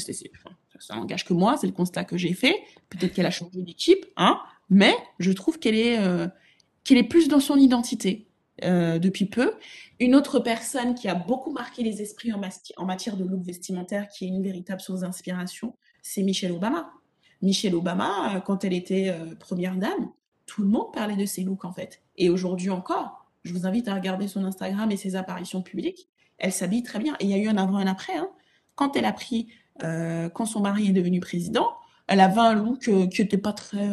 ça 0.79 0.95
n'engage 0.95 1.25
que 1.25 1.33
moi, 1.33 1.57
c'est 1.61 1.67
le 1.67 1.73
constat 1.73 2.05
que 2.05 2.17
j'ai 2.17 2.35
fait. 2.35 2.57
Peut-être 2.89 3.15
qu'elle 3.15 3.27
a 3.27 3.31
changé 3.31 3.63
d'équipe, 3.63 4.05
hein, 4.17 4.41
mais 4.69 4.95
je 5.19 5.31
trouve 5.33 5.59
qu'elle 5.59 5.77
est, 5.77 5.99
qu'elle 6.83 6.99
est 6.99 7.05
plus 7.05 7.29
dans 7.29 7.39
son 7.39 7.57
identité 7.57 8.27
depuis 8.61 9.27
peu. 9.27 9.53
Une 10.01 10.17
autre 10.17 10.41
personne 10.41 10.97
qui 10.97 11.07
a 11.07 11.15
beaucoup 11.15 11.53
marqué 11.53 11.85
les 11.85 12.03
esprits 12.03 12.33
en, 12.33 12.41
en 12.77 12.85
matière 12.85 13.17
de 13.17 13.25
look 13.25 13.45
vestimentaire, 13.45 14.09
qui 14.09 14.25
est 14.25 14.29
une 14.29 14.43
véritable 14.43 14.81
source 14.81 15.01
d'inspiration, 15.03 15.77
c'est 16.03 16.23
Michelle 16.23 16.53
Obama. 16.53 16.91
Michelle 17.43 17.75
Obama, 17.75 18.37
euh, 18.37 18.41
quand 18.41 18.65
elle 18.65 18.73
était 18.73 19.09
euh, 19.09 19.35
première 19.35 19.77
dame, 19.77 20.11
tout 20.47 20.63
le 20.63 20.69
monde 20.69 20.93
parlait 20.93 21.17
de 21.17 21.27
ses 21.27 21.43
looks 21.43 21.65
en 21.65 21.73
fait. 21.73 22.03
Et 22.17 22.31
aujourd'hui 22.31 22.71
encore, 22.71 23.27
je 23.43 23.53
vous 23.53 23.67
invite 23.67 23.89
à 23.89 23.95
regarder 23.95 24.29
son 24.29 24.45
Instagram 24.45 24.91
et 24.91 24.97
ses 24.97 25.17
apparitions 25.17 25.63
publiques. 25.63 26.09
Elle 26.39 26.53
s'habille 26.53 26.83
très 26.83 27.01
bien. 27.01 27.15
Et 27.19 27.25
il 27.25 27.31
y 27.31 27.35
a 27.35 27.39
eu 27.39 27.49
un 27.49 27.57
avant 27.57 27.81
et 27.81 27.83
un 27.83 27.87
après. 27.87 28.17
Hein. 28.17 28.29
Quand 28.77 28.97
elle 28.97 29.05
a 29.05 29.13
pris, 29.13 29.49
euh, 29.83 30.29
quand 30.29 30.47
son 30.47 30.61
mari 30.61 30.89
est 30.89 30.93
devenu 30.93 31.21
président, 31.21 31.69
elle 32.07 32.21
avait 32.21 32.41
un 32.41 32.55
look 32.55 32.81
qui 32.81 33.23
n'était 33.23 33.39
pas 33.39 33.53
très, 33.53 33.89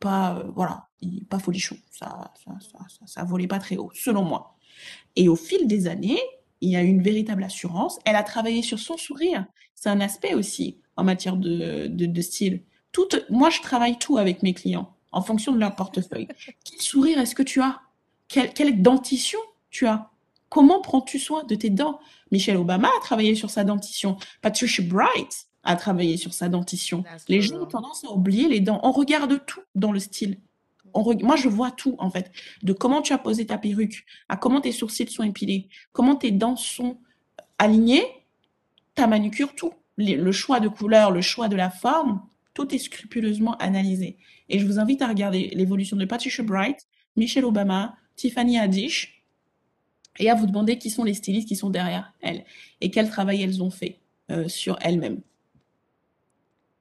pas, 0.00 0.44
voilà, 0.54 0.88
pas 1.28 1.38
folichon. 1.38 1.76
Ça, 1.90 2.32
ça, 2.42 2.52
ça, 2.60 3.06
ça, 3.06 3.24
volait 3.24 3.46
pas 3.46 3.58
très 3.58 3.76
haut, 3.76 3.90
selon 3.94 4.24
moi. 4.24 4.56
Et 5.14 5.28
au 5.28 5.36
fil 5.36 5.66
des 5.66 5.86
années, 5.86 6.18
il 6.62 6.70
y 6.70 6.76
a 6.76 6.82
eu 6.82 6.86
une 6.86 7.02
véritable 7.02 7.44
assurance. 7.44 7.98
Elle 8.04 8.16
a 8.16 8.22
travaillé 8.22 8.62
sur 8.62 8.78
son 8.78 8.96
sourire. 8.96 9.44
C'est 9.74 9.90
un 9.90 10.00
aspect 10.00 10.34
aussi 10.34 10.80
en 10.96 11.04
matière 11.04 11.36
de, 11.36 11.86
de 11.86 12.20
style 12.22 12.62
moi, 13.30 13.50
je 13.50 13.60
travaille 13.60 13.98
tout 13.98 14.18
avec 14.18 14.42
mes 14.42 14.54
clients 14.54 14.92
en 15.12 15.22
fonction 15.22 15.52
de 15.52 15.58
leur 15.58 15.74
portefeuille. 15.74 16.28
Quel 16.64 16.80
sourire 16.80 17.18
est-ce 17.18 17.34
que 17.34 17.42
tu 17.42 17.60
as? 17.60 17.80
Quelle, 18.28 18.52
quelle 18.52 18.80
dentition 18.80 19.40
tu 19.70 19.86
as? 19.86 20.10
Comment 20.48 20.80
prends-tu 20.80 21.18
soin 21.18 21.44
de 21.44 21.54
tes 21.54 21.70
dents? 21.70 22.00
Michelle 22.32 22.56
Obama 22.56 22.88
a 22.88 23.00
travaillé 23.00 23.34
sur 23.34 23.50
sa 23.50 23.64
dentition. 23.64 24.16
Patricia 24.42 24.84
Bright 24.84 25.46
a 25.62 25.76
travaillé 25.76 26.16
sur 26.16 26.32
sa 26.32 26.48
dentition. 26.48 27.04
Les 27.28 27.42
gens 27.42 27.56
ont 27.56 27.66
tendance 27.66 28.04
à 28.04 28.10
oublier 28.10 28.48
les 28.48 28.60
dents. 28.60 28.80
On 28.82 28.92
regarde 28.92 29.44
tout 29.46 29.60
dans 29.74 29.92
le 29.92 30.00
style. 30.00 30.38
On 30.92 31.04
Moi, 31.22 31.36
je 31.36 31.48
vois 31.48 31.70
tout, 31.70 31.94
en 31.98 32.10
fait. 32.10 32.32
De 32.62 32.72
comment 32.72 33.02
tu 33.02 33.12
as 33.12 33.18
posé 33.18 33.46
ta 33.46 33.58
perruque, 33.58 34.04
à 34.28 34.36
comment 34.36 34.60
tes 34.60 34.72
sourcils 34.72 35.08
sont 35.08 35.22
épilés, 35.22 35.68
comment 35.92 36.16
tes 36.16 36.32
dents 36.32 36.56
sont 36.56 36.98
alignées, 37.58 38.04
ta 38.94 39.06
manucure, 39.06 39.54
tout. 39.54 39.72
Le 39.98 40.32
choix 40.32 40.60
de 40.60 40.68
couleur, 40.68 41.10
le 41.10 41.20
choix 41.20 41.48
de 41.48 41.56
la 41.56 41.70
forme, 41.70 42.22
tout 42.54 42.74
est 42.74 42.78
scrupuleusement 42.78 43.56
analysé. 43.56 44.16
Et 44.48 44.58
je 44.58 44.66
vous 44.66 44.78
invite 44.78 45.02
à 45.02 45.08
regarder 45.08 45.50
l'évolution 45.54 45.96
de 45.96 46.04
Patricia 46.04 46.44
Bright, 46.44 46.86
Michelle 47.16 47.44
Obama, 47.44 47.96
Tiffany 48.16 48.58
Haddish, 48.58 49.24
et 50.18 50.28
à 50.28 50.34
vous 50.34 50.46
demander 50.46 50.78
qui 50.78 50.90
sont 50.90 51.04
les 51.04 51.14
stylistes 51.14 51.48
qui 51.48 51.56
sont 51.56 51.70
derrière 51.70 52.12
elles 52.20 52.44
et 52.80 52.90
quel 52.90 53.08
travail 53.08 53.42
elles 53.42 53.62
ont 53.62 53.70
fait 53.70 54.00
euh, 54.30 54.48
sur 54.48 54.76
elles-mêmes. 54.80 55.20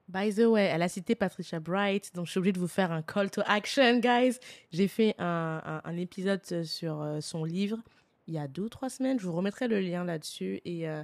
By 0.08 0.34
the 0.34 0.40
way, 0.40 0.64
elle 0.64 0.82
a 0.82 0.90
cité 0.90 1.14
Patricia 1.14 1.60
Bright, 1.60 2.16
donc 2.16 2.26
je 2.26 2.32
suis 2.32 2.40
obligée 2.40 2.54
de 2.54 2.60
vous 2.60 2.68
faire 2.68 2.92
un 2.92 3.04
call 3.04 3.30
to 3.30 3.42
action, 3.46 4.00
guys. 4.00 4.38
J'ai 4.72 4.88
fait 4.88 5.14
un, 5.20 5.96
épisode 5.96 6.42
sur 6.64 7.02
euh, 7.02 7.22
son 7.22 7.44
livre 7.44 7.78
il 8.30 8.36
y 8.36 8.38
a 8.38 8.48
deux 8.48 8.64
ou 8.64 8.70
trois 8.70 8.90
semaines. 8.90 9.20
Je 9.20 9.26
vous 9.26 9.34
remettrai 9.36 9.68
le 9.68 9.80
lien 9.80 10.04
là-dessus. 10.04 10.62
Et 10.64 10.88
euh, 10.88 11.04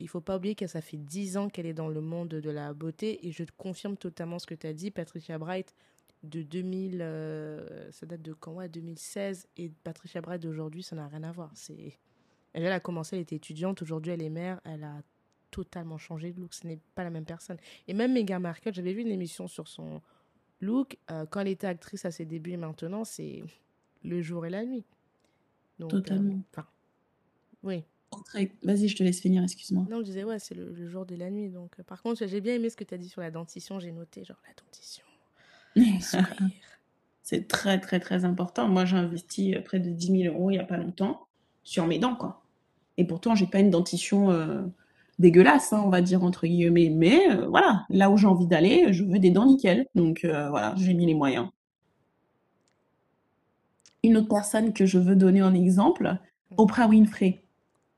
il 0.00 0.08
faut 0.08 0.20
pas 0.20 0.36
oublier 0.36 0.54
que 0.54 0.66
ça 0.66 0.80
fait 0.80 0.96
dix 0.96 1.36
ans 1.36 1.48
qu'elle 1.48 1.66
est 1.66 1.74
dans 1.74 1.88
le 1.88 2.00
monde 2.00 2.28
de 2.28 2.50
la 2.50 2.74
beauté 2.74 3.26
et 3.26 3.32
je 3.32 3.44
te 3.44 3.52
confirme 3.56 3.96
totalement 3.96 4.38
ce 4.38 4.46
que 4.46 4.54
tu 4.54 4.66
as 4.66 4.72
dit. 4.72 4.90
Patricia 4.90 5.38
Bright 5.38 5.74
de 6.22 6.42
2000, 6.42 7.00
euh, 7.00 7.90
ça 7.92 8.06
date 8.06 8.22
de 8.22 8.32
quand? 8.32 8.54
Ouais, 8.54 8.68
2016 8.68 9.46
et 9.56 9.70
Patricia 9.84 10.20
Bright 10.20 10.42
d'aujourd'hui, 10.42 10.82
ça 10.82 10.96
n'a 10.96 11.06
rien 11.06 11.22
à 11.22 11.32
voir. 11.32 11.50
C'est, 11.54 11.98
elle, 12.52 12.64
elle 12.64 12.72
a 12.72 12.80
commencé, 12.80 13.16
elle 13.16 13.22
était 13.22 13.36
étudiante, 13.36 13.82
aujourd'hui 13.82 14.12
elle 14.12 14.22
est 14.22 14.30
mère, 14.30 14.60
elle 14.64 14.84
a 14.84 15.02
totalement 15.50 15.98
changé 15.98 16.32
de 16.32 16.40
look, 16.40 16.52
ce 16.54 16.66
n'est 16.66 16.80
pas 16.94 17.04
la 17.04 17.10
même 17.10 17.24
personne. 17.24 17.58
Et 17.86 17.94
même 17.94 18.12
Meghan 18.12 18.40
Markle, 18.40 18.74
j'avais 18.74 18.92
vu 18.92 19.02
une 19.02 19.12
émission 19.12 19.46
sur 19.46 19.68
son 19.68 20.02
look, 20.60 20.98
euh, 21.10 21.26
quand 21.26 21.40
elle 21.40 21.48
était 21.48 21.66
actrice 21.66 22.04
à 22.04 22.10
ses 22.10 22.24
débuts 22.24 22.52
et 22.52 22.56
maintenant, 22.56 23.04
c'est 23.04 23.44
le 24.02 24.22
jour 24.22 24.46
et 24.46 24.50
la 24.50 24.64
nuit. 24.64 24.84
Donc, 25.78 25.90
totalement. 25.90 26.40
Euh, 26.58 26.62
oui, 27.62 27.84
Vas-y, 28.62 28.88
je 28.88 28.96
te 28.96 29.02
laisse 29.02 29.20
finir, 29.20 29.42
excuse-moi. 29.42 29.86
Non, 29.90 29.98
je 29.98 30.04
disais, 30.04 30.24
ouais, 30.24 30.38
c'est 30.38 30.54
le, 30.54 30.72
le, 30.72 30.88
jour 30.88 31.06
de 31.06 31.14
la 31.14 31.30
nuit. 31.30 31.48
Donc, 31.48 31.72
euh, 31.78 31.82
par 31.82 32.02
contre, 32.02 32.26
j'ai 32.26 32.40
bien 32.40 32.54
aimé 32.54 32.70
ce 32.70 32.76
que 32.76 32.84
tu 32.84 32.94
as 32.94 32.98
dit 32.98 33.08
sur 33.08 33.20
la 33.20 33.30
dentition. 33.30 33.80
J'ai 33.80 33.92
noté, 33.92 34.24
genre, 34.24 34.40
la 34.46 34.54
dentition. 34.62 35.04
c'est 37.22 37.48
très, 37.48 37.80
très, 37.80 38.00
très 38.00 38.24
important. 38.24 38.68
Moi, 38.68 38.84
j'ai 38.84 38.96
investi 38.96 39.54
euh, 39.54 39.60
près 39.60 39.80
de 39.80 39.90
10 39.90 40.22
000 40.22 40.34
euros 40.34 40.50
il 40.50 40.54
n'y 40.54 40.60
a 40.60 40.64
pas 40.64 40.76
longtemps 40.76 41.26
sur 41.64 41.86
mes 41.86 41.98
dents, 41.98 42.14
quoi. 42.14 42.44
Et 42.96 43.04
pourtant, 43.04 43.34
j'ai 43.34 43.46
pas 43.46 43.58
une 43.58 43.70
dentition 43.70 44.30
euh, 44.30 44.62
dégueulasse, 45.18 45.72
hein, 45.72 45.82
on 45.84 45.90
va 45.90 46.00
dire, 46.00 46.22
entre 46.22 46.46
guillemets. 46.46 46.90
Mais 46.90 47.30
euh, 47.30 47.48
voilà, 47.48 47.84
là 47.90 48.10
où 48.10 48.16
j'ai 48.16 48.26
envie 48.26 48.46
d'aller, 48.46 48.92
je 48.92 49.04
veux 49.04 49.18
des 49.18 49.30
dents 49.30 49.46
nickel. 49.46 49.86
Donc, 49.94 50.24
euh, 50.24 50.48
voilà, 50.50 50.74
j'ai 50.76 50.94
mis 50.94 51.06
les 51.06 51.14
moyens. 51.14 51.48
Une 54.02 54.18
autre 54.18 54.28
personne 54.28 54.72
que 54.72 54.86
je 54.86 54.98
veux 54.98 55.16
donner 55.16 55.42
en 55.42 55.54
exemple, 55.54 56.18
Oprah 56.56 56.86
Winfrey. 56.86 57.43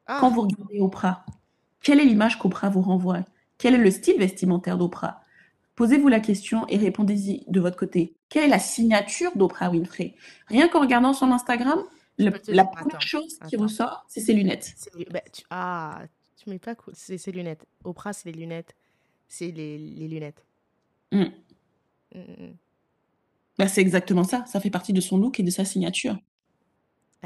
Ah. 0.07 0.19
Quand 0.21 0.31
vous 0.31 0.43
regardez 0.43 0.81
Oprah, 0.81 1.25
quelle 1.83 2.01
est 2.01 2.05
l'image 2.05 2.39
qu'Oprah 2.39 2.69
vous 2.69 2.83
renvoie? 2.83 3.25
Quel 3.59 3.75
est 3.75 3.79
le 3.79 3.91
style 3.91 4.19
vestimentaire 4.19 4.79
d'Oprah? 4.79 5.23
Posez-vous 5.75 6.09
la 6.09 6.21
question 6.21 6.67
et 6.69 6.79
répondez-y 6.79 7.45
de 7.49 7.61
votre 7.61 7.77
côté. 7.77 8.17
Quelle 8.29 8.45
est 8.45 8.49
la 8.49 8.59
signature 8.59 9.37
d'Oprah 9.37 9.71
Winfrey? 9.71 10.15
Rien 10.49 10.69
qu'en 10.69 10.81
regardant 10.81 11.13
son 11.13 11.31
Instagram, 11.33 11.83
le, 12.19 12.31
la 12.31 12.39
dire, 12.39 12.71
première 12.71 12.97
attends, 12.97 13.01
chose 13.01 13.39
qui 13.47 13.57
attends. 13.57 13.65
ressort, 13.65 14.05
c'est 14.09 14.21
ses 14.21 14.33
lunettes. 14.33 14.75
Bah, 15.11 15.21
tu, 15.33 15.43
ah, 15.51 16.01
tu 16.37 16.49
mets 16.49 16.59
pas 16.59 16.75
cool. 16.75 16.95
C'est 16.97 17.19
ses 17.19 17.31
lunettes. 17.31 17.67
Oprah, 17.85 18.13
c'est 18.13 18.31
les 18.31 18.39
lunettes. 18.41 18.75
C'est 19.29 19.51
les, 19.51 19.77
les, 19.77 20.09
lunettes. 20.09 20.45
Mm. 21.13 21.25
Mm. 22.15 22.53
Bah, 23.59 23.69
c'est 23.69 23.81
exactement 23.83 24.25
ça. 24.25 24.45
Ça 24.47 24.61
fait 24.61 24.71
partie 24.71 24.93
de 24.95 25.01
son 25.01 25.19
look 25.19 25.41
et 25.41 25.43
de 25.43 25.51
sa 25.51 25.65
signature. 25.65 26.17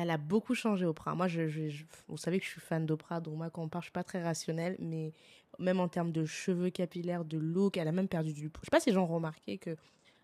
Elle 0.02 0.08
a 0.10 0.16
beaucoup 0.16 0.54
changé, 0.54 0.86
Oprah. 0.86 1.14
Moi, 1.14 1.28
je, 1.28 1.46
je- 1.48 1.68
je- 1.68 1.84
vous 2.08 2.16
savez 2.16 2.38
que 2.38 2.44
je 2.46 2.50
suis 2.50 2.60
fan 2.60 2.86
d'Oprah, 2.86 3.20
donc 3.20 3.36
moi, 3.36 3.50
quand 3.50 3.62
on 3.62 3.68
parle, 3.68 3.82
je 3.82 3.86
suis 3.88 3.92
pas 3.92 4.02
très 4.04 4.22
rationnelle, 4.22 4.76
mais 4.78 5.12
même 5.58 5.78
en 5.78 5.88
termes 5.88 6.10
de 6.10 6.24
cheveux 6.24 6.70
capillaires, 6.70 7.24
de 7.26 7.36
look, 7.36 7.76
elle 7.76 7.86
a 7.88 7.92
même 7.92 8.08
perdu 8.08 8.32
du 8.32 8.48
poids. 8.48 8.60
Je 8.62 8.66
sais 8.66 8.70
pas 8.70 8.80
si 8.80 8.88
les 8.88 8.94
gens 8.94 9.04
ont 9.04 9.14
remarqué 9.14 9.58
que 9.58 9.76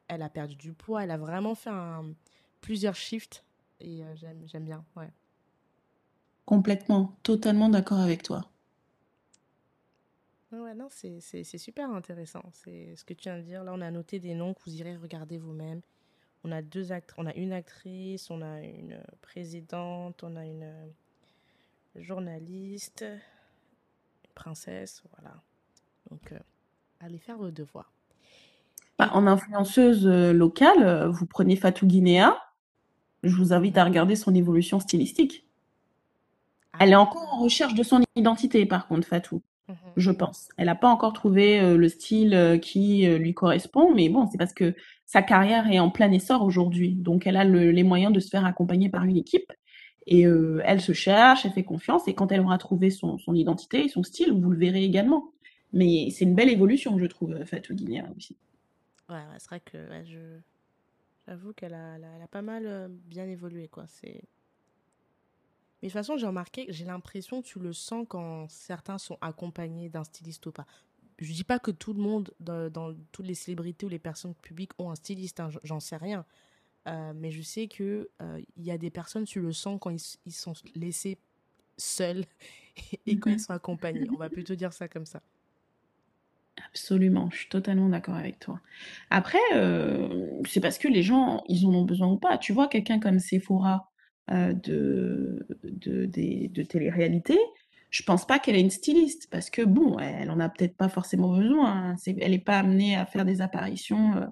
elle 0.09 0.22
a 0.22 0.31
perdu 0.31 0.55
du 0.57 0.72
poids. 0.72 1.05
Elle 1.05 1.11
a 1.11 1.18
vraiment 1.18 1.55
fait 1.55 1.68
un- 1.70 2.07
plusieurs 2.62 2.95
shifts 2.97 3.45
et 3.81 4.03
euh, 4.03 4.14
j'aime, 4.16 4.64
bien. 4.64 4.83
Ouais. 4.97 5.11
Complètement, 6.47 7.14
totalement 7.22 7.68
d'accord 7.68 8.01
avec 8.01 8.22
toi. 8.22 8.49
Ouais, 10.53 10.74
non, 10.74 10.89
c'est, 10.91 11.20
c'est, 11.20 11.45
c'est 11.45 11.59
super 11.59 11.91
intéressant. 11.91 12.43
C'est 12.53 12.95
ce 12.97 13.05
que 13.05 13.12
tu 13.14 13.24
viens 13.29 13.37
de 13.39 13.43
dire. 13.43 13.64
Là, 13.64 13.72
on 13.74 13.81
a 13.81 13.91
noté 13.91 14.18
des 14.20 14.35
noms 14.35 14.55
que 14.55 14.61
vous 14.64 14.74
irez 14.74 14.97
regarder 14.97 15.39
vous-même. 15.39 15.83
On 16.47 16.53
a 16.53 16.63
deux 16.63 16.93
act 16.93 17.13
on 17.19 17.27
a 17.27 17.35
une 17.35 17.53
actrice, 17.53 18.31
on 18.31 18.41
a 18.41 18.61
une 18.61 19.01
présidente, 19.21 20.23
on 20.23 20.37
a 20.37 20.45
une 20.45 20.73
journaliste, 21.97 23.05
une 23.05 24.33
princesse, 24.37 25.03
voilà. 25.17 25.35
Donc, 26.09 26.31
euh, 26.31 26.39
allez 27.01 27.19
faire 27.19 27.37
vos 27.37 27.51
devoirs. 27.51 27.91
Bah, 28.97 29.11
en 29.13 29.27
influenceuse 29.27 30.07
euh, 30.07 30.33
locale, 30.33 30.85
euh, 30.85 31.09
vous 31.09 31.27
prenez 31.27 31.57
Fatou 31.57 31.85
Guinéa. 31.85 32.39
Je 33.25 33.35
vous 33.35 33.53
invite 33.53 33.77
à 33.77 33.85
regarder 33.85 34.15
son 34.15 34.33
évolution 34.33 34.79
stylistique. 34.79 35.47
Elle 36.79 36.93
est 36.93 36.97
encore 36.97 37.35
en 37.35 37.39
ah, 37.39 37.43
recherche 37.43 37.75
de 37.75 37.83
son 37.83 38.03
identité, 38.15 38.67
par 38.67 38.87
contre, 38.87 39.07
Fatou, 39.07 39.43
mhm, 39.69 39.77
je 39.97 40.11
pense. 40.11 40.49
Elle 40.57 40.67
n'a 40.67 40.75
pas 40.75 40.89
encore 40.89 41.13
trouvé 41.13 41.61
euh, 41.61 41.77
le 41.77 41.89
style 41.89 42.35
euh, 42.35 42.59
qui 42.59 43.07
euh, 43.07 43.19
lui 43.19 43.35
correspond, 43.35 43.95
mais 43.95 44.09
bon, 44.09 44.29
c'est 44.31 44.39
parce 44.39 44.53
que 44.53 44.75
sa 45.07 45.23
carrière 45.23 45.71
est 45.71 45.79
en 45.81 45.91
plein 45.91 46.11
essor 46.13 46.43
aujourd'hui. 46.43 46.95
Donc, 46.95 47.27
elle 47.27 47.37
a 47.37 47.45
le- 47.45 47.71
les 47.71 47.83
moyens 47.85 48.13
de 48.13 48.21
se 48.21 48.29
faire 48.29 48.45
accompagner 48.45 48.89
par 48.91 49.05
une 49.05 49.17
équipe. 49.17 49.53
Et 50.07 50.27
euh, 50.27 50.61
elle 50.65 50.81
se 50.81 50.93
cherche, 50.93 51.45
elle 51.47 51.53
fait 51.53 51.65
confiance, 51.65 52.07
et 52.07 52.15
quand 52.15 52.31
elle 52.31 52.41
aura 52.41 52.59
trouvé 52.59 52.91
son, 52.91 53.19
identité 53.35 53.85
et 53.85 53.89
son 53.89 54.05
style, 54.05 54.33
vous 54.33 54.51
le 54.51 54.59
verrez 54.59 54.85
également. 54.85 55.33
Mais 55.73 56.11
c'est 56.11 56.25
une 56.25 56.35
belle 56.35 56.51
évolution, 56.51 56.99
je 56.99 57.07
trouve, 57.07 57.45
Fatou 57.45 57.75
Guinéa 57.75 58.05
aussi. 58.17 58.37
Ouais, 59.09 59.15
ouais, 59.17 59.39
c'est 59.39 59.49
vrai 59.49 59.61
que 59.61 59.79
j'avoue 61.27 61.53
qu'elle 61.53 61.75
a, 61.75 61.99
pas 62.31 62.43
mal 62.43 62.67
euh, 62.67 62.89
bien 62.91 63.27
évolué, 63.27 63.69
quoi. 63.69 63.87
Mais 65.83 65.89
de 65.89 65.93
toute 65.93 65.93
façon, 65.93 66.17
j'ai 66.17 66.27
remarqué, 66.27 66.67
j'ai 66.69 66.85
l'impression 66.85 67.43
tu 67.43 67.59
le 67.59 67.73
sens 67.73 68.07
quand 68.09 68.49
certains 68.49 68.99
sont 68.99 69.19
accompagnés 69.21 69.89
d'un 69.89 70.05
styliste 70.05 70.47
ou 70.47 70.53
pas. 70.53 70.67
Je 71.19 71.33
dis 71.33 71.45
pas 71.45 71.59
que 71.59 71.71
tout 71.71 71.93
le 71.95 72.01
monde, 72.03 72.33
dans, 72.41 72.71
dans 72.71 72.95
toutes 73.12 73.27
les 73.27 73.35
célébrités 73.35 73.87
ou 73.87 73.89
les 73.89 73.99
personnes 73.99 74.35
publiques 74.35 74.73
ont 74.79 74.91
un 74.91 74.95
styliste, 74.97 75.41
hein, 75.41 75.51
j'en 75.64 75.81
sais 75.81 75.97
rien. 75.97 76.27
Euh, 76.89 77.12
mais 77.17 77.33
je 77.33 77.43
sais 77.43 77.69
que 77.69 78.11
euh, 78.23 78.43
il 78.57 78.64
y 78.64 78.71
a 78.73 78.79
des 78.79 78.91
personnes, 78.91 79.25
tu 79.27 79.41
le 79.41 79.53
sens 79.53 79.79
quand 79.81 79.91
ils, 79.91 80.01
ils 80.27 80.33
sont 80.35 80.55
laissés 80.77 81.19
seuls 81.79 82.27
et 83.07 83.17
quand 83.17 83.31
ils 83.31 83.39
Mhm. 83.39 83.41
sont 83.41 83.53
accompagnés. 83.55 84.09
On 84.14 84.19
va 84.19 84.31
plutôt 84.31 84.55
dire 84.57 84.73
ça 84.73 84.89
comme 84.89 85.07
ça. 85.07 85.23
Absolument, 86.71 87.29
je 87.31 87.39
suis 87.39 87.49
totalement 87.49 87.89
d'accord 87.89 88.14
avec 88.14 88.39
toi. 88.39 88.61
Après, 89.11 89.39
euh, 89.55 90.27
c'est 90.49 90.61
parce 90.61 90.79
que 90.79 90.89
les 90.89 91.03
gens, 91.03 91.43
ils 91.49 91.67
en 91.67 91.75
ont 91.75 91.85
besoin 91.85 92.09
ou 92.09 92.17
pas. 92.19 92.39
Tu 92.39 92.53
vois, 92.53 92.69
quelqu'un 92.69 92.99
comme 92.99 93.19
Sephora 93.19 93.91
euh, 94.31 94.53
de, 94.55 95.47
de, 95.64 96.07
des- 96.07 96.49
de 96.49 96.62
télé-réalité, 96.62 97.39
je 97.97 98.03
pense 98.03 98.27
pas 98.27 98.39
qu'elle 98.39 98.57
est 98.57 98.61
une 98.61 98.71
styliste 98.71 99.29
parce 99.31 99.49
que 99.51 99.63
bon, 99.63 99.99
elle 99.99 100.31
en 100.31 100.41
a 100.41 100.49
peut-être 100.49 100.77
pas 100.77 100.89
forcément 100.89 101.35
besoin. 101.37 101.93
hein. 101.93 101.97
Elle 102.21 102.33
n'est 102.33 102.39
pas 102.39 102.59
amenée 102.59 102.97
à 102.97 103.07
faire 103.07 103.25
des 103.25 103.41
apparitions 103.41 104.17
euh, 104.17 104.27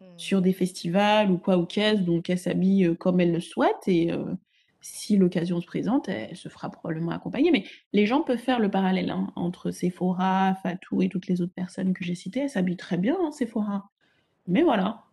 Hmm. 0.00 0.18
sur 0.18 0.42
des 0.42 0.52
festivals 0.52 1.30
ou 1.30 1.38
quoi 1.38 1.56
ou 1.56 1.64
qu'est-ce, 1.64 2.02
donc 2.02 2.28
elle 2.28 2.38
s'habille 2.38 2.84
euh, 2.84 2.94
comme 2.94 3.18
elle 3.18 3.32
le 3.32 3.40
souhaite 3.40 3.88
et 3.88 4.12
euh, 4.12 4.34
si 4.82 5.16
l'occasion 5.16 5.58
se 5.60 5.66
présente, 5.66 6.08
elle 6.10 6.36
se 6.36 6.50
fera 6.50 6.70
probablement 6.70 7.12
accompagner. 7.12 7.50
Mais 7.50 7.64
les 7.94 8.04
gens 8.06 8.20
peuvent 8.22 8.38
faire 8.38 8.60
le 8.60 8.70
parallèle 8.70 9.10
hein, 9.10 9.32
entre 9.36 9.70
Sephora, 9.70 10.54
Fatou 10.62 11.00
et 11.02 11.08
toutes 11.08 11.26
les 11.28 11.40
autres 11.40 11.54
personnes 11.54 11.94
que 11.94 12.04
j'ai 12.04 12.14
citées. 12.14 12.40
Elle 12.40 12.50
s'habille 12.50 12.76
très 12.76 12.98
bien, 12.98 13.16
hein, 13.20 13.32
Sephora. 13.32 13.90
Mais 14.46 14.62
voilà, 14.62 15.04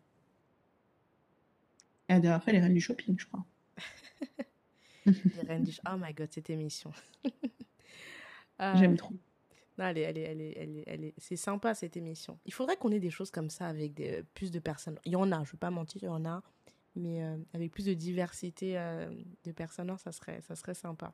elle 2.08 2.18
a 2.18 2.20
d'ailleurs 2.20 2.44
fait 2.44 2.52
les 2.52 2.60
reines 2.60 2.74
du 2.74 2.82
shopping, 2.82 3.16
je 3.18 3.26
crois. 3.26 3.46
Les 5.06 5.42
reines 5.48 5.64
du... 5.64 5.72
Oh 5.90 5.96
my 5.98 6.14
god, 6.14 6.30
cette 6.32 6.50
émission. 6.50 6.92
J'aime 8.60 8.96
trop. 8.98 9.14
non, 9.78 9.86
elle 9.86 9.98
est, 9.98 10.02
elle 10.02 10.18
est, 10.18 10.22
elle 10.22 10.42
est, 10.42 10.54
elle 10.58 10.78
est, 10.78 10.84
elle 10.88 11.04
est- 11.06 11.14
C'est 11.18 11.36
sympa 11.36 11.74
cette 11.74 11.98
émission. 11.98 12.38
Il 12.46 12.54
faudrait 12.54 12.78
qu'on 12.78 12.92
ait 12.92 13.00
des 13.00 13.10
choses 13.12 13.32
comme 13.32 13.50
ça 13.50 13.68
avec 13.68 13.94
des, 13.94 14.20
euh, 14.20 14.24
plus 14.34 14.52
de 14.52 14.60
personnes. 14.60 15.00
Il 15.06 15.12
y 15.14 15.16
en 15.16 15.32
a, 15.32 15.38
je 15.44 15.50
ne 15.50 15.52
vais 15.54 15.58
pas 15.58 15.72
mentir, 15.72 16.02
il 16.04 16.06
y 16.06 16.10
en 16.10 16.26
a. 16.26 16.42
Mais 16.96 17.24
euh, 17.24 17.38
avec 17.54 17.72
plus 17.72 17.86
de 17.86 17.94
diversité 17.96 18.78
euh, 18.78 19.10
de 19.44 19.52
personnes, 19.52 19.88
non, 19.88 19.98
ça 19.98 20.12
serait, 20.12 20.42
ça 20.42 20.56
serait 20.56 20.76
sympa. 20.76 21.14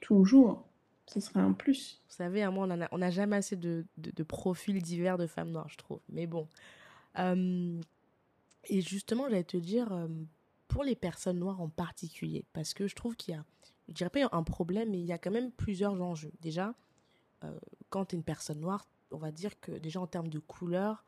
Toujours. 0.00 0.66
Ce 1.06 1.20
serait 1.20 1.40
un 1.40 1.52
plus. 1.52 2.02
Vous 2.08 2.14
savez, 2.16 2.42
à 2.42 2.50
moi, 2.50 2.64
on 2.64 2.76
n'a 2.76 2.88
on 2.92 3.00
a 3.00 3.10
jamais 3.10 3.36
assez 3.36 3.56
de, 3.56 3.86
de, 3.96 4.10
de 4.10 4.22
profils 4.24 4.82
divers 4.82 5.16
de 5.16 5.26
femmes 5.26 5.50
noires, 5.50 5.68
je 5.68 5.76
trouve. 5.76 6.00
Mais 6.08 6.26
bon. 6.26 6.48
Euh, 7.18 7.80
et 8.64 8.80
justement, 8.82 9.24
j'allais 9.28 9.44
te 9.44 9.56
dire, 9.56 9.90
euh, 9.92 10.08
pour 10.66 10.84
les 10.84 10.96
personnes 10.96 11.38
noires 11.38 11.60
en 11.62 11.68
particulier, 11.70 12.44
parce 12.52 12.74
que 12.74 12.86
je 12.88 12.94
trouve 12.94 13.16
qu'il 13.16 13.34
y 13.34 13.36
a, 13.38 13.44
je 13.88 13.94
dirais 13.94 14.10
pas 14.10 14.28
un 14.32 14.42
problème, 14.42 14.90
mais 14.90 14.98
il 15.00 15.06
y 15.06 15.12
a 15.12 15.18
quand 15.18 15.30
même 15.30 15.50
plusieurs 15.52 16.00
enjeux. 16.00 16.32
Déjà, 16.40 16.74
euh, 17.44 17.58
quand 17.90 18.06
tu 18.06 18.16
es 18.16 18.18
une 18.18 18.24
personne 18.24 18.60
noire, 18.60 18.88
on 19.10 19.18
va 19.18 19.32
dire 19.32 19.58
que 19.60 19.72
déjà 19.72 20.00
en 20.00 20.06
termes 20.06 20.28
de 20.28 20.38
couleur, 20.38 21.04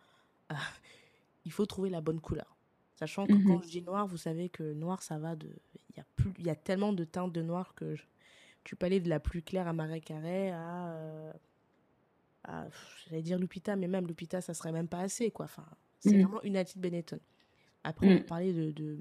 euh, 0.52 0.54
il 1.44 1.52
faut 1.52 1.66
trouver 1.66 1.90
la 1.90 2.00
bonne 2.00 2.20
couleur. 2.20 2.56
Sachant 2.94 3.28
que 3.28 3.38
quand 3.38 3.60
Mhm. 3.60 3.62
je 3.62 3.68
dis 3.68 3.82
noir, 3.82 4.06
vous 4.06 4.18
savez 4.18 4.48
que 4.50 4.74
noir, 4.74 5.02
ça 5.02 5.18
va 5.18 5.36
de... 5.36 5.48
Il 5.90 5.96
y 5.96 6.00
a, 6.00 6.04
plus, 6.16 6.32
il 6.38 6.46
y 6.46 6.50
a 6.50 6.56
tellement 6.56 6.92
de 6.92 7.04
teintes 7.04 7.32
de 7.32 7.42
noir 7.42 7.74
que 7.74 7.94
je- 7.96 8.04
tu 8.64 8.76
peux 8.76 8.86
aller 8.86 9.00
de 9.00 9.08
la 9.08 9.20
plus 9.20 9.42
claire 9.42 9.68
à 9.68 9.72
Marais 9.72 10.00
Carré 10.02 10.50
à... 10.52 10.88
euh, 10.92 11.32
à 12.44 12.66
J'allais 13.06 13.22
dire 13.22 13.38
Lupita, 13.38 13.76
mais 13.76 13.88
même 13.88 14.06
Lupita, 14.06 14.40
ça 14.40 14.54
serait 14.54 14.72
même 14.72 14.88
pas 14.88 15.00
assez, 15.00 15.30
quoi. 15.30 15.44
Enfin, 15.46 15.66
c'est 15.98 16.16
Mhm. 16.16 16.22
vraiment 16.22 16.42
une 16.42 16.56
attitude 16.56 16.82
Benetton. 16.82 17.20
Après, 17.84 18.06
on 18.06 18.18
Mhm. 18.18 18.24
parler 18.24 18.52
de, 18.52 18.70
de 18.72 18.98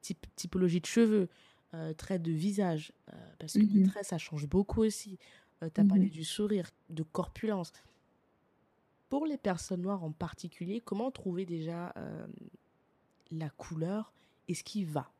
type, 0.00 0.26
typologie 0.36 0.80
de 0.80 0.86
cheveux, 0.86 1.28
euh, 1.74 1.94
traits 1.94 2.22
de 2.22 2.32
visage, 2.32 2.92
euh, 3.12 3.16
parce 3.38 3.58
que 3.58 3.66
les 3.70 3.80
Mhm. 3.80 3.82
traits, 3.82 4.06
ça 4.06 4.18
change 4.18 4.48
beaucoup 4.48 4.82
aussi. 4.82 5.18
tu 5.74 5.80
as 5.80 5.84
parlé 5.84 6.08
Mhm. 6.08 6.10
du 6.10 6.24
sourire, 6.24 6.70
de 6.90 7.02
corpulence. 7.02 7.72
Pour 9.08 9.26
les 9.26 9.38
personnes 9.38 9.80
noires 9.82 10.02
en 10.04 10.12
particulier, 10.12 10.80
comment 10.80 11.10
trouver 11.10 11.46
déjà 11.46 11.92
euh, 11.96 12.26
la 13.30 13.50
couleur 13.50 14.12
et 14.48 14.54
ce 14.54 14.64
qui 14.64 14.84
va? 14.84 15.12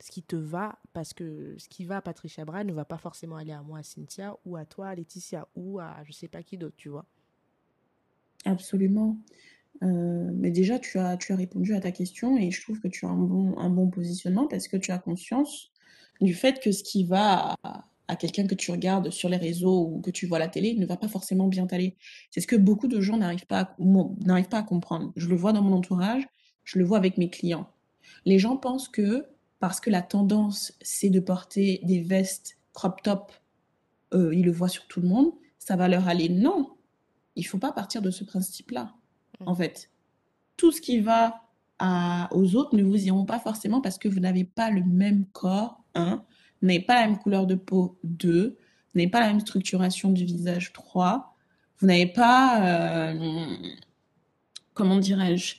Ce 0.00 0.10
qui 0.10 0.22
te 0.22 0.36
va, 0.36 0.80
parce 0.92 1.14
que 1.14 1.56
ce 1.58 1.68
qui 1.68 1.84
va 1.84 1.98
à 1.98 2.02
Patricia 2.02 2.44
Bra 2.44 2.64
ne 2.64 2.72
va 2.72 2.84
pas 2.84 2.98
forcément 2.98 3.36
aller 3.36 3.52
à 3.52 3.62
moi, 3.62 3.80
à 3.80 3.82
Cynthia, 3.84 4.36
ou 4.44 4.56
à 4.56 4.66
toi, 4.66 4.88
à 4.88 4.94
Laetitia, 4.96 5.48
ou 5.56 5.80
à 5.80 6.04
je 6.04 6.12
sais 6.12 6.28
pas 6.28 6.42
qui 6.42 6.58
d'autre, 6.58 6.76
tu 6.76 6.88
vois? 6.90 7.06
Absolument. 8.44 9.18
Euh, 9.82 10.30
mais 10.34 10.50
déjà, 10.52 10.78
tu 10.78 10.98
as, 10.98 11.16
tu 11.18 11.32
as 11.32 11.36
répondu 11.36 11.74
à 11.74 11.80
ta 11.80 11.92
question 11.92 12.38
et 12.38 12.50
je 12.50 12.62
trouve 12.62 12.80
que 12.80 12.88
tu 12.88 13.06
as 13.06 13.10
un 13.10 13.16
bon, 13.18 13.58
un 13.58 13.70
bon 13.70 13.90
positionnement 13.90 14.48
parce 14.48 14.68
que 14.68 14.76
tu 14.78 14.92
as 14.92 14.98
conscience 14.98 15.72
du 16.20 16.34
fait 16.34 16.60
que 16.60 16.72
ce 16.72 16.82
qui 16.82 17.04
va 17.04 17.54
à, 17.62 17.84
à 18.08 18.16
quelqu'un 18.16 18.46
que 18.46 18.54
tu 18.54 18.70
regardes 18.70 19.10
sur 19.10 19.28
les 19.28 19.36
réseaux 19.36 19.86
ou 19.92 20.00
que 20.00 20.10
tu 20.10 20.26
vois 20.26 20.38
à 20.38 20.40
la 20.40 20.48
télé 20.48 20.74
ne 20.74 20.86
va 20.86 20.96
pas 20.96 21.08
forcément 21.08 21.46
bien 21.48 21.66
t'aller. 21.66 21.96
C'est 22.30 22.40
ce 22.40 22.46
que 22.46 22.56
beaucoup 22.56 22.88
de 22.88 23.00
gens 23.00 23.16
n'arrivent 23.18 23.46
pas 23.46 23.74
n'arrivent 23.78 24.48
pas 24.48 24.58
à 24.58 24.62
comprendre. 24.62 25.12
Je 25.16 25.28
le 25.28 25.36
vois 25.36 25.52
dans 25.52 25.62
mon 25.62 25.76
entourage, 25.76 26.26
je 26.64 26.78
le 26.78 26.84
vois 26.84 26.98
avec 26.98 27.18
mes 27.18 27.30
clients. 27.30 27.68
Les 28.24 28.38
gens 28.38 28.56
pensent 28.56 28.88
que 28.88 29.26
parce 29.60 29.80
que 29.80 29.90
la 29.90 30.02
tendance, 30.02 30.72
c'est 30.80 31.10
de 31.10 31.20
porter 31.20 31.80
des 31.82 32.00
vestes 32.00 32.58
crop 32.72 33.02
top, 33.02 33.32
euh, 34.14 34.34
ils 34.34 34.44
le 34.44 34.52
voient 34.52 34.68
sur 34.68 34.86
tout 34.86 35.00
le 35.00 35.08
monde, 35.08 35.32
ça 35.58 35.76
va 35.76 35.88
leur 35.88 36.08
aller. 36.08 36.28
Non, 36.28 36.70
il 37.36 37.44
faut 37.46 37.58
pas 37.58 37.72
partir 37.72 38.00
de 38.02 38.10
ce 38.10 38.24
principe-là, 38.24 38.94
en 39.44 39.52
Mhm. 39.52 39.56
fait 39.58 39.90
tout 40.56 40.72
ce 40.72 40.80
qui 40.80 41.00
va 41.00 41.42
à- 41.78 42.28
aux 42.32 42.56
autres 42.56 42.76
ne 42.76 42.82
vous 42.82 43.06
iront 43.06 43.24
pas 43.24 43.38
forcément 43.38 43.80
parce 43.80 43.98
que 43.98 44.08
vous 44.08 44.18
n'avez 44.20 44.44
pas 44.44 44.70
le 44.70 44.82
même 44.84 45.24
corps, 45.26 45.77
un, 45.94 46.24
vous 46.60 46.68
n'avez 46.68 46.80
pas 46.80 47.00
la 47.00 47.06
même 47.06 47.18
couleur 47.18 47.46
de 47.46 47.54
peau, 47.54 47.98
deux, 48.02 48.56
vous 48.92 49.00
n'avez 49.00 49.10
pas 49.10 49.20
la 49.20 49.28
même 49.28 49.40
structuration 49.40 50.10
du 50.10 50.24
visage, 50.24 50.72
trois, 50.72 51.36
vous 51.78 51.86
n'avez 51.86 52.06
pas, 52.06 53.12
euh, 53.12 53.56
comment 54.74 54.96
dirais-je, 54.98 55.56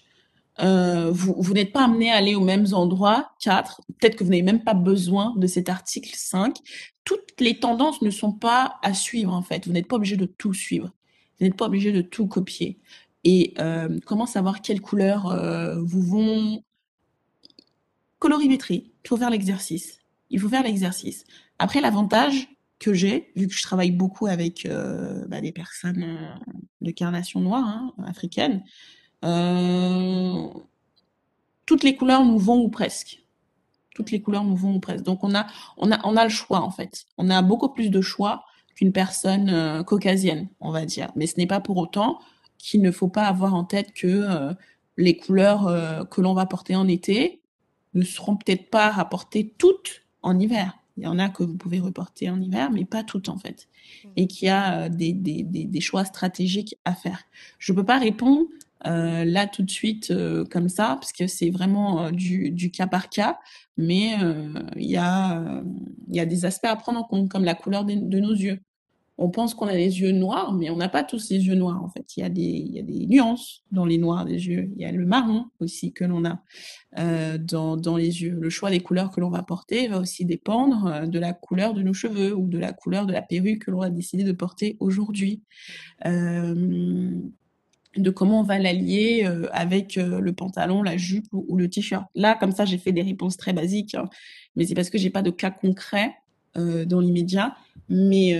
euh, 0.59 1.09
vous, 1.11 1.35
vous 1.37 1.53
n'êtes 1.53 1.71
pas 1.71 1.85
amené 1.85 2.11
à 2.11 2.15
aller 2.15 2.35
aux 2.35 2.43
mêmes 2.43 2.67
endroits, 2.73 3.31
quatre, 3.39 3.81
peut-être 3.99 4.17
que 4.17 4.23
vous 4.23 4.29
n'avez 4.29 4.41
même 4.41 4.63
pas 4.63 4.73
besoin 4.73 5.33
de 5.37 5.47
cet 5.47 5.69
article 5.69 6.11
5. 6.13 6.57
Toutes 7.05 7.39
les 7.39 7.59
tendances 7.59 8.01
ne 8.01 8.09
sont 8.09 8.33
pas 8.33 8.77
à 8.83 8.93
suivre, 8.93 9.33
en 9.33 9.41
fait. 9.41 9.65
Vous 9.65 9.71
n'êtes 9.71 9.87
pas 9.87 9.95
obligé 9.95 10.17
de 10.17 10.25
tout 10.25 10.53
suivre. 10.53 10.91
Vous 11.39 11.45
n'êtes 11.45 11.55
pas 11.55 11.65
obligé 11.65 11.93
de 11.93 12.01
tout 12.01 12.27
copier. 12.27 12.79
Et 13.23 13.53
euh, 13.59 13.99
comment 14.05 14.25
savoir 14.25 14.61
quelles 14.61 14.81
couleurs 14.81 15.33
vous 15.81 16.01
vont? 16.01 16.63
Colorimétrie. 18.19 18.91
Il 19.05 19.07
faut 19.07 19.17
faire 19.17 19.29
l'exercice. 19.29 19.98
Il 20.29 20.39
faut 20.39 20.49
faire 20.49 20.63
l'exercice. 20.63 21.23
Après, 21.57 21.81
l'avantage 21.81 22.49
que 22.79 22.93
j'ai, 22.93 23.31
vu 23.35 23.47
que 23.47 23.53
je 23.53 23.61
travaille 23.61 23.91
beaucoup 23.91 24.27
avec 24.27 24.65
euh, 24.65 25.25
bah, 25.27 25.41
des 25.41 25.51
personnes 25.51 26.03
euh, 26.03 26.53
de 26.81 26.91
carnation 26.91 27.41
noire, 27.41 27.67
hein, 27.67 27.93
africaines, 28.05 28.63
euh, 29.25 30.47
toutes 31.65 31.83
les 31.83 31.95
couleurs 31.95 32.23
nous 32.23 32.39
vont 32.39 32.61
ou 32.61 32.69
presque. 32.69 33.21
Toutes 33.93 34.11
les 34.11 34.21
couleurs 34.21 34.45
nous 34.45 34.55
vont 34.55 34.75
ou 34.75 34.79
presque. 34.79 35.03
Donc 35.03 35.23
on 35.23 35.35
a, 35.35 35.45
on 35.77 35.91
a, 35.91 36.23
le 36.23 36.29
choix 36.29 36.61
en 36.61 36.71
fait. 36.71 37.05
On 37.17 37.29
a 37.29 37.41
beaucoup 37.41 37.69
plus 37.69 37.89
de 37.89 37.99
choix 37.99 38.45
qu'une 38.75 38.93
personne 38.93 39.83
caucasienne, 39.83 40.47
on 40.61 40.71
va 40.71 40.85
dire. 40.85 41.11
Mais 41.17 41.27
ce 41.27 41.35
n'est 41.37 41.47
pas 41.47 41.59
pour 41.59 41.75
autant 41.75 42.19
qu'il 42.57 42.81
ne 42.81 42.91
faut 42.91 43.09
pas 43.09 43.25
avoir 43.25 43.53
en 43.53 43.65
tête 43.65 43.91
que 43.93 44.55
les 44.95 45.17
couleurs 45.17 46.07
que 46.09 46.21
l'on 46.21 46.33
va 46.33 46.45
porter 46.45 46.77
en 46.77 46.87
été 46.87 47.41
ne 47.93 48.03
seront 48.03 48.37
peut-être 48.37 48.69
pas 48.69 48.89
rapportées 48.89 49.53
toutes 49.57 50.03
en 50.21 50.39
hiver. 50.39 50.77
Il 50.97 51.03
y 51.03 51.07
en 51.07 51.17
a 51.17 51.29
que 51.29 51.43
vous 51.43 51.55
pouvez 51.55 51.79
reporter 51.79 52.29
en 52.29 52.41
hiver, 52.41 52.71
mais 52.71 52.83
pas 52.83 53.03
toutes 53.03 53.29
en 53.29 53.37
fait. 53.37 53.67
Mmh. 54.03 54.07
Et 54.17 54.27
qu'il 54.27 54.47
y 54.47 54.51
a 54.51 54.89
des, 54.89 55.13
des, 55.13 55.43
des, 55.43 55.63
des, 55.63 55.81
choix 55.81 56.03
stratégiques 56.03 56.75
à 56.83 56.93
faire. 56.93 57.23
Je 57.57 57.71
ne 57.71 57.77
peux 57.77 57.85
pas 57.85 57.99
répondre 57.99 58.45
euh, 58.87 59.25
là 59.25 59.45
tout 59.45 59.63
de 59.63 59.71
suite 59.71 60.11
euh, 60.11 60.45
comme 60.45 60.69
ça, 60.69 60.97
parce 60.99 61.11
que 61.11 61.27
c'est 61.27 61.49
vraiment 61.49 62.05
euh, 62.05 62.11
du, 62.11 62.51
du, 62.51 62.71
cas 62.71 62.87
par 62.87 63.09
cas, 63.09 63.39
mais 63.77 64.15
il 64.75 64.89
y, 64.89 64.97
a, 64.97 65.63
y 66.09 66.19
a 66.19 66.25
des 66.25 66.45
aspects 66.45 66.65
à 66.65 66.75
prendre 66.75 66.99
en 66.99 67.03
compte, 67.03 67.29
comme 67.29 67.43
la 67.43 67.55
couleur 67.55 67.85
de, 67.85 67.93
de 67.95 68.19
nos 68.19 68.33
yeux. 68.33 68.59
On 69.21 69.29
pense 69.29 69.53
qu'on 69.53 69.67
a 69.67 69.73
les 69.73 69.99
yeux 69.99 70.11
noirs, 70.11 70.53
mais 70.53 70.69
on 70.69 70.77
n'a 70.77 70.87
pas 70.87 71.03
tous 71.03 71.29
les 71.29 71.45
yeux 71.45 71.55
noirs 71.55 71.83
en 71.83 71.89
fait. 71.89 72.15
Il 72.15 72.21
y, 72.21 72.25
a 72.25 72.29
des, 72.29 73.05
nuances 73.05 73.63
dans 73.71 73.85
les 73.85 73.97
noirs 73.97 74.25
des 74.25 74.47
yeux. 74.47 74.71
Il 74.75 74.81
y 74.81 74.85
a 74.85 74.91
le 74.91 75.05
marron 75.05 75.45
aussi 75.59 75.91
que 75.91 76.05
l'on 76.05 76.23
a 76.23 76.41
dans, 77.37 77.75
dans 77.75 77.97
les 77.97 78.23
yeux. 78.23 78.37
Le 78.39 78.49
choix 78.49 78.69
des 78.71 78.79
couleurs 78.79 79.11
que 79.11 79.19
l'on 79.19 79.29
va 79.29 79.43
porter 79.43 79.89
va 79.89 79.99
aussi 79.99 80.23
dépendre 80.23 81.05
de 81.05 81.19
la 81.19 81.33
couleur 81.33 81.73
de 81.73 81.81
nos 81.81 81.93
cheveux 81.93 82.33
ou 82.33 82.47
de 82.47 82.57
la 82.57 82.71
couleur 82.71 83.05
de 83.05 83.11
la 83.11 83.21
perruque 83.21 83.65
que 83.65 83.71
l'on 83.71 83.81
a 83.81 83.89
décidé 83.89 84.23
de 84.23 84.31
porter 84.31 84.77
aujourd'hui. 84.79 85.43
Euh, 86.05 87.19
de 87.97 88.09
comment 88.09 88.41
on 88.41 88.43
va 88.43 88.59
l'allier 88.59 89.25
euh, 89.25 89.47
avec 89.51 89.97
euh, 89.97 90.19
le 90.19 90.33
pantalon, 90.33 90.83
la 90.83 90.97
jupe 90.97 91.27
ou, 91.31 91.57
le 91.57 91.69
t-shirt. 91.69 92.05
Là, 92.15 92.35
comme 92.35 92.51
ça, 92.51 92.65
j'ai 92.65 92.77
fait 92.77 92.91
des 92.91 93.01
réponses 93.01 93.37
très 93.37 93.53
basiques, 93.53 93.95
hein, 93.95 94.09
mais 94.55 94.65
c'est 94.65 94.75
parce 94.75 94.89
que 94.89 94.97
j'ai 94.97 95.09
pas 95.09 95.21
de 95.21 95.31
cas 95.31 95.51
concret 95.51 96.07
euh, 96.07 96.28
dans 96.55 96.99
l'immédiat. 96.99 97.55
Mais 97.89 98.39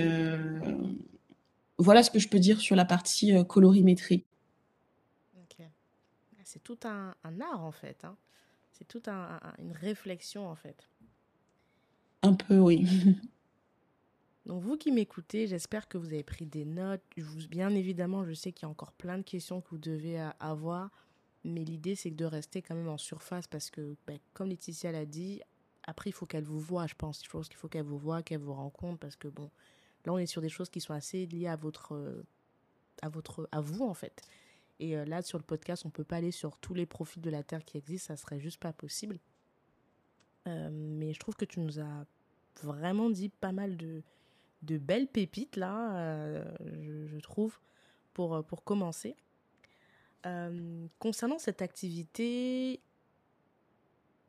voilà 1.78 2.02
ce 2.02 2.10
que 2.10 2.18
je 2.18 2.28
peux 2.28 2.38
dire 2.38 2.60
sur 2.60 2.76
la 2.76 2.84
partie 2.84 3.32
colorimétrie. 3.46 4.24
Ah, 6.40 6.42
c'est 6.44 6.62
tout 6.62 6.78
un, 6.84 7.14
art 7.40 7.62
en 7.62 7.72
fait. 7.72 8.04
Hein. 8.04 8.16
C'est 8.72 8.88
toute 8.88 9.08
une 9.08 9.72
réflexion 9.72 10.48
en 10.48 10.54
fait. 10.54 10.88
Un 12.22 12.34
peu, 12.34 12.58
oui. 12.58 12.86
Donc 14.46 14.62
vous 14.62 14.76
qui 14.76 14.90
m'écoutez, 14.90 15.46
j'espère 15.46 15.86
que 15.86 15.98
vous 15.98 16.06
avez 16.06 16.22
pris 16.22 16.46
des 16.46 16.64
notes. 16.64 17.02
bien 17.50 17.70
évidemment, 17.74 18.24
je 18.24 18.32
sais 18.32 18.52
qu'il 18.52 18.64
y 18.64 18.66
a 18.66 18.70
encore 18.70 18.92
plein 18.92 19.18
de 19.18 19.22
questions 19.22 19.60
que 19.60 19.68
vous 19.70 19.78
devez 19.78 20.18
avoir, 20.40 20.90
mais 21.44 21.62
l'idée 21.62 21.94
c'est 21.94 22.10
de 22.10 22.24
rester 22.24 22.62
quand 22.62 22.74
même 22.74 22.88
en 22.88 22.98
surface 22.98 23.46
parce 23.46 23.70
que, 23.70 23.96
ben, 24.06 24.18
comme 24.32 24.48
Laetitia 24.48 24.92
l'a 24.92 25.06
dit, 25.06 25.40
après 25.90 26.10
il 26.10 26.12
faut 26.12 26.26
qu'elle 26.26 26.44
vous 26.44 26.60
voit, 26.60 26.86
je 26.86 26.94
pense. 26.94 27.24
Je 27.24 27.30
pense 27.30 27.48
qu'il 27.48 27.56
faut 27.56 27.68
qu'elle 27.68 27.84
vous 27.84 27.98
voit, 27.98 28.22
qu'elle 28.22 28.40
vous 28.40 28.54
rencontre 28.54 28.98
parce 28.98 29.16
que 29.16 29.28
bon, 29.28 29.50
là 30.06 30.12
on 30.12 30.18
est 30.18 30.26
sur 30.26 30.42
des 30.42 30.48
choses 30.48 30.70
qui 30.70 30.80
sont 30.80 30.94
assez 30.94 31.26
liées 31.26 31.48
à 31.48 31.56
votre, 31.56 32.24
à 33.02 33.08
votre, 33.08 33.48
à 33.52 33.60
vous 33.60 33.84
en 33.84 33.94
fait. 33.94 34.22
Et 34.78 34.96
euh, 34.96 35.04
là 35.04 35.22
sur 35.22 35.38
le 35.38 35.44
podcast, 35.44 35.84
on 35.84 35.90
peut 35.90 36.04
pas 36.04 36.16
aller 36.16 36.30
sur 36.30 36.56
tous 36.58 36.74
les 36.74 36.86
profils 36.86 37.22
de 37.22 37.30
la 37.30 37.42
terre 37.42 37.64
qui 37.64 37.76
existent, 37.76 38.14
ça 38.14 38.16
serait 38.16 38.40
juste 38.40 38.60
pas 38.60 38.72
possible. 38.72 39.18
Euh, 40.48 40.70
mais 40.72 41.12
je 41.12 41.18
trouve 41.18 41.36
que 41.36 41.44
tu 41.44 41.60
nous 41.60 41.80
as 41.80 42.06
vraiment 42.62 43.10
dit 43.10 43.28
pas 43.28 43.52
mal 43.52 43.76
de 43.76 44.02
de 44.62 44.78
belles 44.78 45.08
pépites 45.08 45.56
là, 45.56 45.96
euh, 45.96 46.44
je, 47.06 47.18
trouve, 47.18 47.58
pour, 48.12 48.34
euh, 48.34 48.42
pour 48.42 48.64
commencer. 48.64 49.16
Euh, 50.26 50.86
concernant 50.98 51.38
cette 51.38 51.62
activité, 51.62 52.80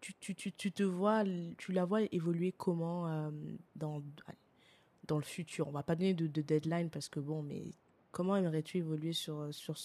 tu, 0.02 0.14
tu, 0.20 0.36
tu, 0.36 0.52
tu, 0.52 0.72
te 0.72 0.84
vois, 0.84 1.24
tu 1.58 1.72
la 1.72 1.86
vois 1.86 2.02
évoluer 2.12 2.54
comment 2.58 3.32
dans, 3.76 4.02
dans 5.08 5.18
le 5.18 5.24
futur? 5.24 5.68
On 5.68 5.72
va 5.72 5.84
pas 5.84 5.95
donner 5.95 6.14
de, 6.14 6.28
de, 6.28 6.41
deadline 6.41 6.89
parce 6.89 7.08
que 7.08 7.20
bon, 7.20 7.41
mais 7.43 7.64
comment 8.12 8.36
aimerais-tu 8.36 8.80
évoluer 8.80 9.14
sur, 9.14 9.47
sur, 9.54 9.78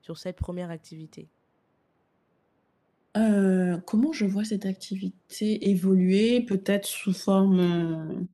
sur 0.00 0.18
cette 0.18 0.36
première 0.36 0.70
activité? 0.70 1.28
Comment 3.14 4.12
je 4.12 4.24
vois 4.24 4.44
cette 4.44 4.64
activité 4.64 5.68
évoluer? 5.68 6.40
Peut-être 6.42 6.86
sous 6.86 7.12
forme 7.12 8.26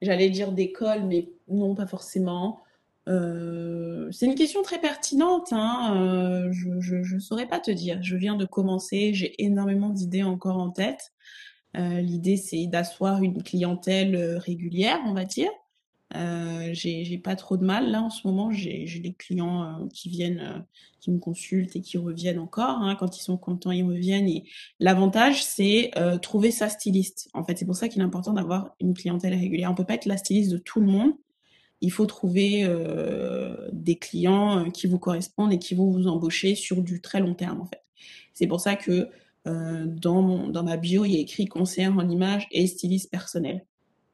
J'allais 0.00 0.30
dire 0.30 0.52
d'école, 0.52 1.04
mais 1.04 1.28
non, 1.48 1.74
pas 1.74 1.86
forcément. 1.86 2.62
Euh, 3.08 4.10
c'est 4.12 4.26
une 4.26 4.34
question 4.34 4.62
très 4.62 4.80
pertinente. 4.80 5.52
Hein. 5.52 5.96
Euh, 5.96 6.52
je 6.52 7.14
ne 7.14 7.20
saurais 7.20 7.46
pas 7.46 7.60
te 7.60 7.70
dire. 7.70 8.02
Je 8.02 8.16
viens 8.16 8.36
de 8.36 8.44
commencer, 8.44 9.14
j'ai 9.14 9.42
énormément 9.42 9.90
d'idées 9.90 10.22
encore 10.22 10.58
en 10.58 10.70
tête. 10.70 11.12
Euh, 11.76 12.00
L'idée, 12.00 12.36
c'est 12.36 12.66
d'asseoir 12.66 13.22
une 13.22 13.42
clientèle 13.42 14.36
régulière, 14.38 15.00
on 15.06 15.14
va 15.14 15.24
dire. 15.24 15.50
J'ai 16.72 17.20
pas 17.22 17.36
trop 17.36 17.56
de 17.56 17.64
mal 17.64 17.90
là 17.90 18.02
en 18.02 18.10
ce 18.10 18.26
moment. 18.26 18.50
J'ai 18.50 19.00
des 19.00 19.14
clients 19.14 19.86
qui 19.92 20.08
viennent, 20.08 20.66
qui 21.00 21.10
me 21.10 21.18
consultent 21.18 21.76
et 21.76 21.80
qui 21.80 21.98
reviennent 21.98 22.38
encore. 22.38 22.82
Hein. 22.82 22.96
Quand 22.98 23.16
ils 23.18 23.22
sont 23.22 23.36
contents, 23.36 23.70
ils 23.70 23.84
reviennent. 23.84 24.28
Et 24.28 24.44
l'avantage, 24.80 25.44
c'est 25.44 25.92
trouver 26.22 26.50
sa 26.50 26.68
styliste. 26.68 27.28
En 27.34 27.44
fait, 27.44 27.58
c'est 27.58 27.66
pour 27.66 27.76
ça 27.76 27.88
qu'il 27.88 28.00
est 28.02 28.04
important 28.04 28.32
d'avoir 28.32 28.74
une 28.80 28.94
clientèle 28.94 29.34
régulière. 29.34 29.70
On 29.70 29.74
peut 29.74 29.84
pas 29.84 29.94
être 29.94 30.06
la 30.06 30.16
styliste 30.16 30.50
de 30.50 30.58
tout 30.58 30.80
le 30.80 30.86
monde. 30.86 31.12
Il 31.80 31.92
faut 31.92 32.06
trouver 32.06 32.66
des 33.72 33.96
clients 33.96 34.70
qui 34.70 34.88
vous 34.88 34.98
correspondent 34.98 35.52
et 35.52 35.58
qui 35.60 35.74
vont 35.74 35.90
vous 35.90 36.08
embaucher 36.08 36.56
sur 36.56 36.82
du 36.82 37.00
très 37.00 37.20
long 37.20 37.34
terme. 37.34 37.60
En 37.60 37.66
fait, 37.66 37.82
c'est 38.34 38.48
pour 38.48 38.60
ça 38.60 38.74
que 38.74 39.08
dans, 39.44 40.20
mon, 40.20 40.48
dans 40.48 40.64
ma 40.64 40.76
bio, 40.76 41.04
il 41.04 41.12
y 41.12 41.16
a 41.16 41.20
écrit 41.20 41.46
conseiller 41.46 41.86
en 41.86 42.08
image 42.08 42.48
et 42.50 42.66
styliste 42.66 43.10
personnel. 43.10 43.64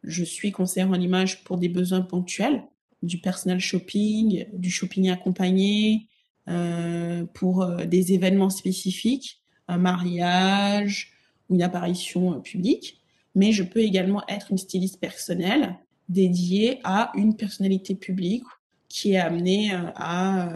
Je 0.03 0.25
suis 0.25 0.53
conseillère 0.53 0.91
en 0.91 1.01
image 1.01 1.43
pour 1.45 1.57
des 1.57 1.71
besoins 1.71 2.03
ponctuels, 2.03 2.62
du 3.03 3.19
personal 3.19 3.61
shopping, 3.61 4.47
du 4.53 4.71
shopping 4.71 5.09
accompagné, 5.11 6.09
euh, 6.47 7.25
pour 7.33 7.62
euh, 7.62 7.87
des 7.87 8.12
événements 8.12 8.51
spécifiques, 8.51 9.41
un 9.67 9.79
mariage 9.79 11.12
ou 11.49 11.55
une 11.55 11.62
apparition 11.62 12.35
euh, 12.35 12.39
publique. 12.41 13.01
Mais 13.35 13.51
je 13.53 13.62
peux 13.62 13.81
également 13.81 14.23
être 14.29 14.51
une 14.51 14.59
styliste 14.59 15.01
personnelle 15.01 15.79
dédiée 16.09 16.80
à 16.84 17.12
une 17.14 17.36
personnalité 17.36 17.94
publique 17.94 18.44
qui 18.88 19.12
est 19.12 19.18
amenée 19.18 19.72
à 19.96 20.48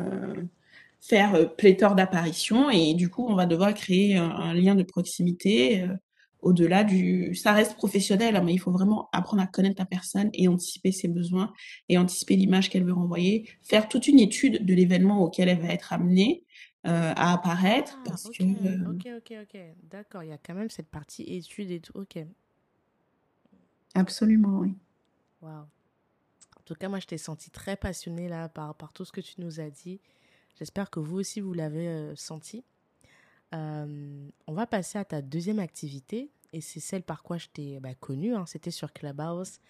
faire 1.01 1.55
pléthore 1.57 1.95
d'apparitions 1.95 2.71
et 2.71 2.95
du 2.95 3.09
coup 3.09 3.27
on 3.29 3.35
va 3.35 3.47
devoir 3.47 3.73
créer 3.75 4.17
un 4.17 4.53
lien 4.53 4.75
de 4.75 4.83
proximité 4.83 5.89
au-delà 6.41 6.85
du... 6.85 7.35
Ça 7.35 7.53
reste 7.53 7.75
professionnel, 7.75 8.37
hein, 8.37 8.43
mais 8.45 8.55
il 8.55 8.59
faut 8.59 8.71
vraiment 8.71 9.09
apprendre 9.13 9.43
à 9.43 9.47
connaître 9.47 9.81
la 9.81 9.87
personne 9.87 10.31
et 10.33 10.49
anticiper 10.49 10.93
ses 10.93 11.09
besoins 11.09 11.53
et 11.89 11.99
anticiper 11.99 12.37
l'image 12.37 12.71
qu'elle 12.71 12.85
veut 12.85 12.93
renvoyer, 12.93 13.49
faire 13.63 13.89
toute 13.89 14.07
une 14.07 14.21
étude 14.21 14.65
de 14.65 14.75
l'événement 14.75 15.23
auquel 15.23 15.49
elle 15.49 15.61
va 15.61 15.69
être 15.69 15.93
amenée 15.93 16.45
euh, 16.87 17.13
à 17.17 17.33
apparaître. 17.33 17.95
Ah, 17.99 18.03
parce 18.07 18.29
que, 18.31 18.45
euh, 18.45 18.91
ok, 18.91 19.09
ok, 19.19 19.37
ok. 19.43 19.61
D'accord, 19.91 20.23
il 20.23 20.31
y 20.31 20.33
a 20.33 20.39
quand 20.39 20.55
même 20.55 20.71
cette 20.71 20.89
partie 20.89 21.25
étude 21.25 21.71
et 21.71 21.81
tout. 21.81 21.93
Ok. 21.97 22.19
Absolument, 23.95 24.61
oui. 24.61 24.75
Waouh. 25.43 25.67
En 26.59 26.63
tout 26.65 26.75
cas, 26.75 26.89
moi, 26.89 26.99
je 27.01 27.07
t'ai 27.07 27.19
senti 27.19 27.51
très 27.51 27.77
passionnée 27.77 28.29
là 28.29 28.49
par, 28.49 28.93
tout 28.93 29.05
ce 29.05 29.13
que 29.13 29.21
tu 29.21 29.35
nous 29.39 29.61
as 29.61 29.71
dit. 29.71 30.01
J'espère 30.59 30.91
que 30.91 31.01
vous 31.01 31.19
aussi, 31.19 31.41
vous 31.41 31.55
l'avez 31.55 31.89
euh, 31.89 32.17
senti. 32.17 32.65
Euh, 33.55 34.29
on 34.47 34.53
va 34.53 34.67
passer 34.67 34.99
à 34.99 35.05
ta 35.05 35.23
deuxième 35.23 35.61
activité, 35.61 36.31
et 36.53 36.61
c'est 36.61 36.81
celle 36.81 37.03
par 37.03 37.23
quoi 37.23 37.39
je 37.39 37.47
t'ai 37.47 37.81
bah, 37.81 37.95
connue, 37.95 38.35
hein, 38.35 38.45
c'était 38.47 38.71
sur 38.71 38.93
Clubhouse. 38.93 39.61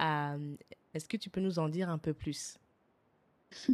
Euh, 0.00 0.56
est-ce 0.92 1.08
que 1.08 1.16
tu 1.16 1.30
peux 1.30 1.40
nous 1.40 1.58
en 1.58 1.68
dire 1.68 1.88
un 1.88 1.98
peu 1.98 2.12
plus? 2.12 2.58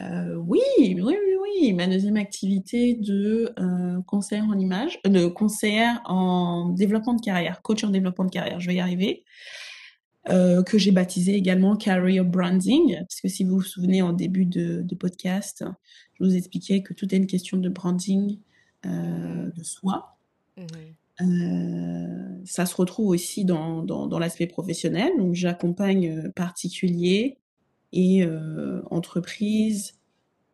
Oui, 0.00 0.60
oui, 0.78 1.00
oui, 1.00 1.36
oui. 1.40 1.72
Ma 1.72 1.86
deuxième 1.86 2.16
activité 2.16 2.94
de 2.94 3.52
euh, 3.60 4.02
en 4.10 4.58
image, 4.58 5.00
de 5.04 5.26
conseillère 5.26 6.00
en 6.04 6.70
développement 6.70 7.14
de 7.14 7.20
carrière, 7.20 7.62
coach 7.62 7.84
en 7.84 7.90
développement 7.90 8.24
de 8.24 8.30
carrière, 8.30 8.58
je 8.58 8.66
vais 8.66 8.74
y 8.74 8.80
arriver. 8.80 9.24
Que 10.26 10.78
j'ai 10.78 10.90
baptisé 10.90 11.34
également 11.34 11.76
Career 11.76 12.24
Branding, 12.24 12.96
parce 13.00 13.20
que 13.20 13.28
si 13.28 13.44
vous 13.44 13.56
vous 13.56 13.62
souvenez 13.62 14.02
en 14.02 14.12
début 14.12 14.46
de, 14.46 14.82
de 14.82 14.94
podcast, 14.94 15.64
je 16.14 16.24
vous 16.24 16.34
expliquais 16.34 16.82
que 16.82 16.94
tout 16.94 17.12
est 17.14 17.18
une 17.18 17.26
question 17.26 17.58
de 17.58 17.68
branding 17.68 18.38
euh, 18.86 19.50
de 19.50 19.62
soi. 19.62 20.16
Mhm. 20.56 20.66
Euh, 21.20 22.42
ça 22.44 22.66
se 22.66 22.74
retrouve 22.74 23.08
aussi 23.08 23.44
dans, 23.44 23.82
dans, 23.82 24.06
dans 24.06 24.18
l'aspect 24.18 24.46
professionnel. 24.46 25.12
Donc, 25.18 25.34
j'accompagne 25.34 26.08
euh, 26.08 26.30
particuliers 26.30 27.38
et 27.92 28.24
euh, 28.24 28.82
entreprises 28.90 29.94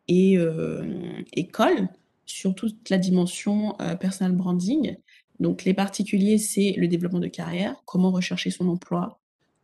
et 0.07 0.37
euh, 0.37 1.21
écoles 1.33 1.87
sur 2.25 2.53
toute 2.53 2.89
la 2.89 2.97
dimension 2.97 3.75
euh, 3.81 3.95
personal 3.95 4.33
branding. 4.33 4.97
Donc, 5.39 5.63
les 5.63 5.73
particuliers, 5.73 6.37
c'est 6.37 6.73
le 6.77 6.87
développement 6.87 7.19
de 7.19 7.27
carrière, 7.27 7.81
comment 7.85 8.11
rechercher 8.11 8.51
son 8.51 8.67
emploi, 8.67 9.20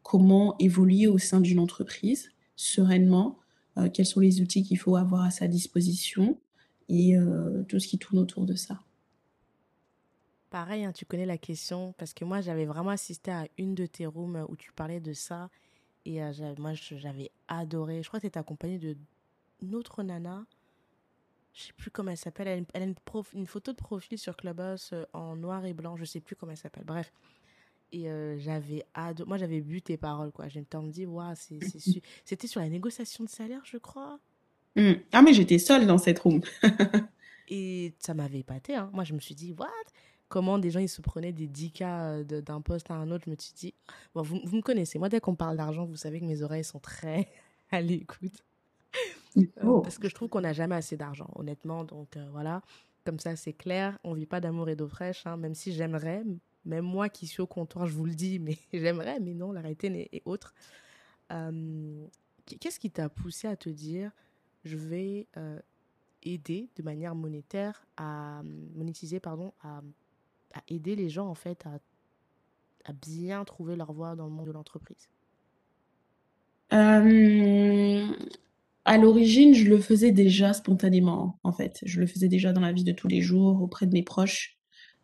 comment 0.08 0.56
évoluer 0.58 1.06
au 1.08 1.18
sein 1.18 1.42
d'une 1.42 1.60
entreprise 1.60 2.32
sereinement, 2.56 3.38
euh, 3.76 3.90
quels 3.94 4.06
sont 4.06 4.22
les 4.22 4.40
outils 4.40 4.64
qu'il 4.64 4.80
faut 4.80 4.96
avoir 4.96 5.24
à 5.24 5.32
sa 5.32 5.50
disposition 5.50 6.40
et 6.88 7.18
euh, 7.18 7.64
tout 7.64 7.78
ce 7.78 7.88
qui 7.90 8.00
tourne 8.00 8.18
autour 8.18 8.46
de 8.46 8.56
ça. 8.56 8.80
Pareil, 10.50 10.86
hein, 10.86 10.94
tu 10.94 11.04
connais 11.04 11.26
la 11.26 11.38
question, 11.38 11.94
parce 11.98 12.14
que 12.14 12.24
moi, 12.24 12.40
j'avais 12.40 12.66
vraiment 12.66 12.92
assisté 12.92 13.32
à 13.32 13.50
une 13.58 13.76
de 13.76 13.86
tes 13.86 14.06
rooms 14.06 14.46
où 14.48 14.56
tu 14.56 14.72
parlais 14.72 15.02
de 15.02 15.12
ça. 15.12 15.50
Et 16.06 16.24
euh, 16.24 16.32
moi, 16.58 16.72
j'avais 16.74 17.30
adoré. 17.50 18.02
Je 18.02 18.08
crois 18.08 18.22
que 18.22 18.24
tu 18.26 18.28
étais 18.28 18.40
accompagnée 18.40 18.80
d'une 18.80 19.76
autre 19.76 20.04
nana. 20.04 20.46
Je 21.52 21.64
sais 21.64 21.74
plus 21.74 21.92
comment 21.92 22.12
elle 22.12 22.18
s'appelle. 22.18 22.48
Elle, 22.48 22.82
a 22.82 22.86
une, 22.86 22.96
une, 23.34 23.46
photo 23.46 23.74
de 23.74 23.78
profil 23.78 24.18
sur 24.18 24.38
Clubhouse 24.38 24.92
euh, 24.94 25.06
en 25.12 25.36
noir 25.36 25.66
et 25.66 25.74
blanc. 25.74 25.98
Je 25.98 26.06
sais 26.06 26.22
plus 26.22 26.38
comment 26.38 26.54
elle 26.54 26.58
s'appelle. 26.58 26.86
Bref. 26.86 27.12
Et 27.92 28.10
euh, 28.10 28.38
j'avais 28.38 28.86
adoré. 28.94 29.28
Moi, 29.28 29.38
j'avais 29.38 29.62
bu 29.62 29.82
tes 29.82 29.98
paroles, 29.98 30.32
quoi. 30.32 30.48
J'ai 30.50 30.60
me 30.60 30.92
dit, 30.92 31.06
waouh, 31.06 31.34
c'était 32.26 32.48
sur 32.48 32.60
la 32.60 32.70
négociation 32.70 33.24
de 33.24 33.30
salaire, 33.30 33.62
je 33.64 33.78
crois. 33.78 34.20
Mmh. 34.76 34.92
Ah, 35.14 35.22
mais 35.22 35.34
j'étais 35.34 35.58
seule 35.58 35.88
dans 35.88 35.98
cette 35.98 36.20
room. 36.20 36.42
et 37.50 37.94
ça 38.00 38.14
m'avait 38.14 38.40
épaté. 38.40 38.76
Hein. 38.76 38.90
Moi, 38.94 39.04
je 39.04 39.14
me 39.14 39.20
suis 39.20 39.36
dit, 39.36 39.54
what? 39.54 39.68
Comment 40.30 40.60
des 40.60 40.72
gens, 40.72 40.82
ils 40.82 40.90
se 40.90 41.02
prenaient 41.02 41.32
des 41.32 41.48
10 41.48 41.72
cas 41.72 42.24
d'un 42.24 42.60
poste 42.60 42.92
à 42.92 42.96
un 42.96 43.10
autre? 43.12 43.24
Je 43.26 43.32
me 43.32 43.36
suis 43.40 43.54
dit, 43.54 43.74
bon, 44.14 44.22
vous, 44.22 44.42
vous 44.44 44.58
me 44.58 44.62
connaissez. 44.62 45.00
Moi, 45.00 45.08
dès 45.08 45.22
qu'on 45.22 45.36
parle 45.36 45.56
d'argent, 45.56 45.86
vous 45.86 45.96
savez 45.96 46.20
que 46.20 46.26
mes 46.26 46.42
oreilles 46.42 46.66
sont 46.66 46.80
très 46.80 47.30
à 47.72 47.82
l'écoute. 47.82 48.44
Euh, 49.38 49.44
oh. 49.64 49.82
parce 49.82 49.98
que 49.98 50.10
je 50.10 50.16
trouve 50.16 50.30
qu'on 50.30 50.42
n'a 50.42 50.54
jamais 50.54 50.76
assez 50.76 50.98
d'argent, 50.98 51.30
honnêtement. 51.36 51.84
Donc, 51.84 52.18
euh, 52.18 52.28
voilà. 52.32 52.62
Comme 53.06 53.20
ça, 53.20 53.36
c'est 53.36 53.54
clair. 53.54 53.98
On 54.04 54.14
vit 54.14 54.26
pas 54.26 54.42
d'amour 54.42 54.68
et 54.68 54.76
d'eau 54.76 54.88
fraîche, 54.88 55.26
hein, 55.26 55.38
même 55.38 55.56
si 55.56 55.72
j'aimerais. 55.72 56.24
Même 56.68 56.84
moi 56.84 57.08
qui 57.08 57.28
suis 57.28 57.42
au 57.42 57.48
comptoir, 57.48 57.88
je 57.88 57.94
vous 57.94 58.06
le 58.06 58.14
dis, 58.14 58.40
mais 58.40 58.58
j'aimerais, 58.74 59.20
mais 59.20 59.34
non, 59.34 59.52
la 59.52 59.62
réalité 59.62 60.10
est 60.12 60.22
autre. 60.26 60.54
Euh, 61.32 62.06
qu'est-ce 62.46 62.80
qui 62.80 62.92
t'a 62.92 63.10
poussé 63.10 63.48
à 63.48 63.56
te 63.56 63.70
dire 63.70 64.12
je 64.64 64.78
vais 64.78 65.28
euh, 65.38 65.60
aider 66.24 66.70
de 66.76 66.84
manière 66.84 67.16
monétaire 67.16 67.86
à 67.98 68.42
monétiser 68.76 69.20
pardon 69.20 69.54
à, 69.62 69.82
aider 70.70 70.96
les 70.96 71.10
gens 71.10 71.28
en 71.28 71.36
fait 71.36 71.66
à, 71.66 71.80
à, 72.86 72.94
bien 72.94 73.44
trouver 73.44 73.76
leur 73.76 73.92
voie 73.92 74.16
dans 74.16 74.26
le 74.26 74.32
monde 74.32 74.48
de 74.48 74.52
l'entreprise? 74.52 75.10
Euh, 76.74 78.08
à 78.86 78.98
l'origine 78.98 79.54
je 79.54 79.70
le 79.70 79.80
faisais 79.80 80.12
déjà 80.12 80.54
spontanément 80.54 81.40
en 81.44 81.52
fait. 81.52 81.80
Je 81.86 82.00
le 82.00 82.08
faisais 82.08 82.28
déjà 82.28 82.52
dans 82.54 82.62
la 82.62 82.72
vie 82.74 82.84
de 82.84 82.94
tous 82.94 83.08
les 83.08 83.22
jours 83.22 83.62
auprès 83.62 83.86
de 83.86 83.94
mes 83.94 84.04
proches 84.04 84.57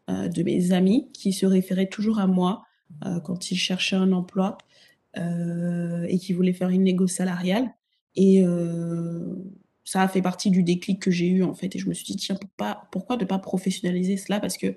euh, 0.09 0.27
de 0.27 0.43
mes 0.43 0.71
amis 0.71 1.09
qui 1.13 1.33
se 1.33 1.45
référaient 1.45 1.89
toujours 1.89 2.19
à 2.19 2.27
moi 2.27 2.63
quand 3.23 3.49
ils 3.49 3.57
cherchaient 3.57 3.95
un 3.95 4.11
emploi 4.11 4.57
et 5.17 6.17
qui 6.19 6.31
voulaient 6.31 6.53
faire 6.53 6.69
une 6.69 6.83
négo 6.83 7.07
salariale 7.07 7.73
et 8.15 8.43
euh, 8.43 9.35
ça 9.83 10.01
a 10.01 10.07
fait 10.07 10.21
partie 10.21 10.51
du 10.51 10.63
déclic 10.63 11.01
que 11.01 11.11
j'ai 11.11 11.27
eu 11.27 11.43
en 11.43 11.53
fait. 11.53 11.75
Et 11.75 11.79
je 11.79 11.87
me 11.87 11.93
suis 11.93 12.05
dit, 12.05 12.15
tiens, 12.15 12.37
pourquoi, 12.91 13.17
ne 13.17 13.25
pas 13.25 13.39
professionnaliser 13.39 14.17
cela? 14.17 14.39
Parce 14.39 14.57
que 14.57 14.75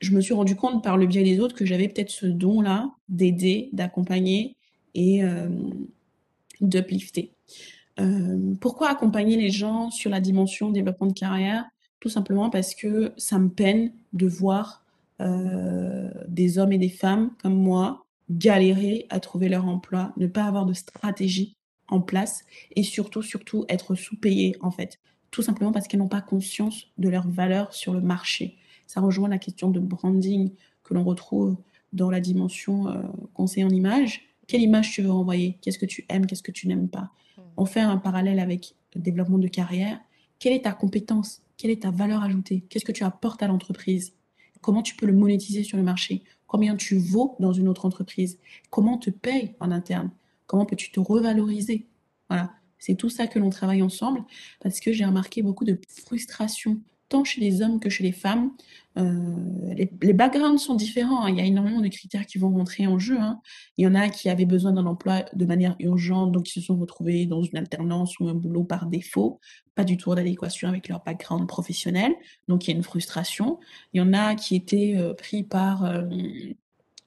je 0.00 0.12
me 0.12 0.20
suis 0.20 0.34
rendu 0.34 0.56
compte 0.56 0.82
par 0.82 0.96
le 0.96 1.06
biais 1.06 1.22
des 1.22 1.40
autres 1.40 1.54
que 1.54 1.66
j'avais 1.66 1.88
peut-être 1.88 2.10
ce 2.10 2.26
don-là 2.26 2.90
d'aider, 3.08 3.70
d'accompagner 3.72 4.56
et 4.94 5.22
euh, 5.22 5.48
d'uplifter. 6.60 7.32
Euh, 7.98 8.54
pourquoi 8.60 8.88
accompagner 8.88 9.36
les 9.36 9.50
gens 9.50 9.90
sur 9.90 10.10
la 10.10 10.20
dimension 10.20 10.70
développement 10.70 11.06
de 11.06 11.12
carrière? 11.12 11.66
Tout 12.00 12.08
simplement 12.08 12.50
parce 12.50 12.74
que 12.74 13.12
ça 13.16 13.38
me 13.38 13.48
peine 13.48 13.92
de 14.12 14.26
voir 14.26 14.84
euh, 15.20 16.10
des 16.28 16.58
hommes 16.58 16.72
et 16.72 16.78
des 16.78 16.88
femmes 16.88 17.30
comme 17.42 17.54
moi 17.54 18.06
galérer 18.30 19.06
à 19.10 19.20
trouver 19.20 19.48
leur 19.48 19.66
emploi, 19.66 20.12
ne 20.16 20.26
pas 20.26 20.44
avoir 20.44 20.64
de 20.64 20.72
stratégie 20.72 21.56
en 21.88 22.00
place 22.00 22.44
et 22.76 22.82
surtout, 22.82 23.22
surtout 23.22 23.64
être 23.68 23.94
sous-payées 23.94 24.56
en 24.60 24.70
fait. 24.70 24.98
Tout 25.30 25.42
simplement 25.42 25.72
parce 25.72 25.88
qu'elles 25.88 26.00
n'ont 26.00 26.08
pas 26.08 26.20
conscience 26.20 26.86
de 26.98 27.08
leur 27.08 27.28
valeur 27.28 27.74
sur 27.74 27.92
le 27.92 28.00
marché. 28.00 28.56
Ça 28.86 29.00
rejoint 29.00 29.28
la 29.28 29.38
question 29.38 29.70
de 29.70 29.78
branding 29.78 30.50
que 30.82 30.94
l'on 30.94 31.04
retrouve 31.04 31.56
dans 31.92 32.10
la 32.10 32.20
dimension 32.20 32.88
euh, 32.88 33.02
conseil 33.34 33.64
en 33.64 33.70
image. 33.70 34.22
Quelle 34.46 34.62
image 34.62 34.92
tu 34.92 35.02
veux 35.02 35.10
renvoyer? 35.10 35.58
Qu'est-ce 35.60 35.78
que 35.78 35.86
tu 35.86 36.04
aimes? 36.08 36.26
Qu'est-ce 36.26 36.42
que 36.42 36.52
tu 36.52 36.66
n'aimes 36.66 36.88
pas? 36.88 37.10
Hmm. 37.36 37.42
On 37.56 37.66
fait 37.66 37.80
un 37.80 37.98
parallèle 37.98 38.40
avec 38.40 38.74
le 38.94 39.00
développement 39.00 39.38
de 39.38 39.48
carrière. 39.48 40.00
Quelle 40.40 40.54
est 40.54 40.64
ta 40.64 40.72
compétence? 40.72 41.42
Quelle 41.58 41.70
est 41.70 41.82
ta 41.82 41.90
valeur 41.90 42.22
ajoutée? 42.22 42.64
Qu'est-ce 42.70 42.86
que 42.86 42.92
tu 42.92 43.04
apportes 43.04 43.42
à 43.42 43.46
l'entreprise? 43.46 44.14
Comment 44.62 44.80
tu 44.80 44.96
peux 44.96 45.04
le 45.04 45.12
monétiser 45.12 45.62
sur 45.62 45.76
le 45.76 45.82
marché? 45.82 46.22
Combien 46.46 46.76
tu 46.76 46.96
vaux 46.96 47.36
dans 47.40 47.52
une 47.52 47.68
autre 47.68 47.84
entreprise? 47.84 48.38
Comment 48.70 48.96
te 48.96 49.10
paye 49.10 49.54
en 49.60 49.70
interne? 49.70 50.10
Comment 50.46 50.64
peux-tu 50.64 50.90
te 50.92 50.98
revaloriser? 50.98 51.86
Voilà, 52.30 52.54
c'est 52.78 52.94
tout 52.94 53.10
ça 53.10 53.26
que 53.26 53.38
l'on 53.38 53.50
travaille 53.50 53.82
ensemble 53.82 54.24
parce 54.60 54.80
que 54.80 54.92
j'ai 54.92 55.04
remarqué 55.04 55.42
beaucoup 55.42 55.66
de 55.66 55.78
frustration 55.88 56.80
tant 57.10 57.24
chez 57.24 57.42
les 57.42 57.60
hommes 57.60 57.78
que 57.78 57.90
chez 57.90 58.02
les 58.02 58.12
femmes. 58.12 58.52
Euh, 58.96 59.74
les, 59.74 60.12
backgrounds 60.14 60.62
sont 60.62 60.74
différents. 60.74 61.24
Hein. 61.24 61.30
Il 61.30 61.36
y 61.36 61.40
a 61.40 61.44
énormément 61.44 61.80
de 61.80 61.88
critères 61.88 62.24
qui 62.24 62.38
vont 62.38 62.50
rentrer 62.50 62.86
en 62.86 62.98
jeu. 62.98 63.18
Hein. 63.20 63.40
Il 63.76 63.84
y 63.84 63.86
en 63.86 63.94
a 63.94 64.08
qui 64.08 64.30
avaient 64.30 64.46
besoin 64.46 64.72
d'un 64.72 64.86
emploi 64.86 65.24
de 65.34 65.44
manière 65.44 65.76
urgente, 65.80 66.32
donc 66.32 66.48
ils 66.48 66.52
se 66.52 66.60
sont 66.60 66.76
retrouvés 66.76 67.26
dans 67.26 67.42
une 67.42 67.58
alternance 67.58 68.18
ou 68.20 68.28
un 68.28 68.34
boulot 68.34 68.64
par 68.64 68.86
défaut, 68.86 69.40
du 69.84 69.96
tout 69.96 70.10
en 70.10 70.16
adéquation 70.16 70.68
avec 70.68 70.88
leur 70.88 71.02
background 71.02 71.46
professionnel. 71.48 72.12
Donc 72.48 72.66
il 72.66 72.70
y 72.70 72.74
a 72.74 72.76
une 72.76 72.82
frustration. 72.82 73.58
Il 73.92 73.98
y 73.98 74.00
en 74.00 74.12
a 74.12 74.34
qui 74.34 74.56
étaient 74.56 74.94
euh, 74.96 75.14
pris 75.14 75.42
par 75.42 75.84
euh, 75.84 76.02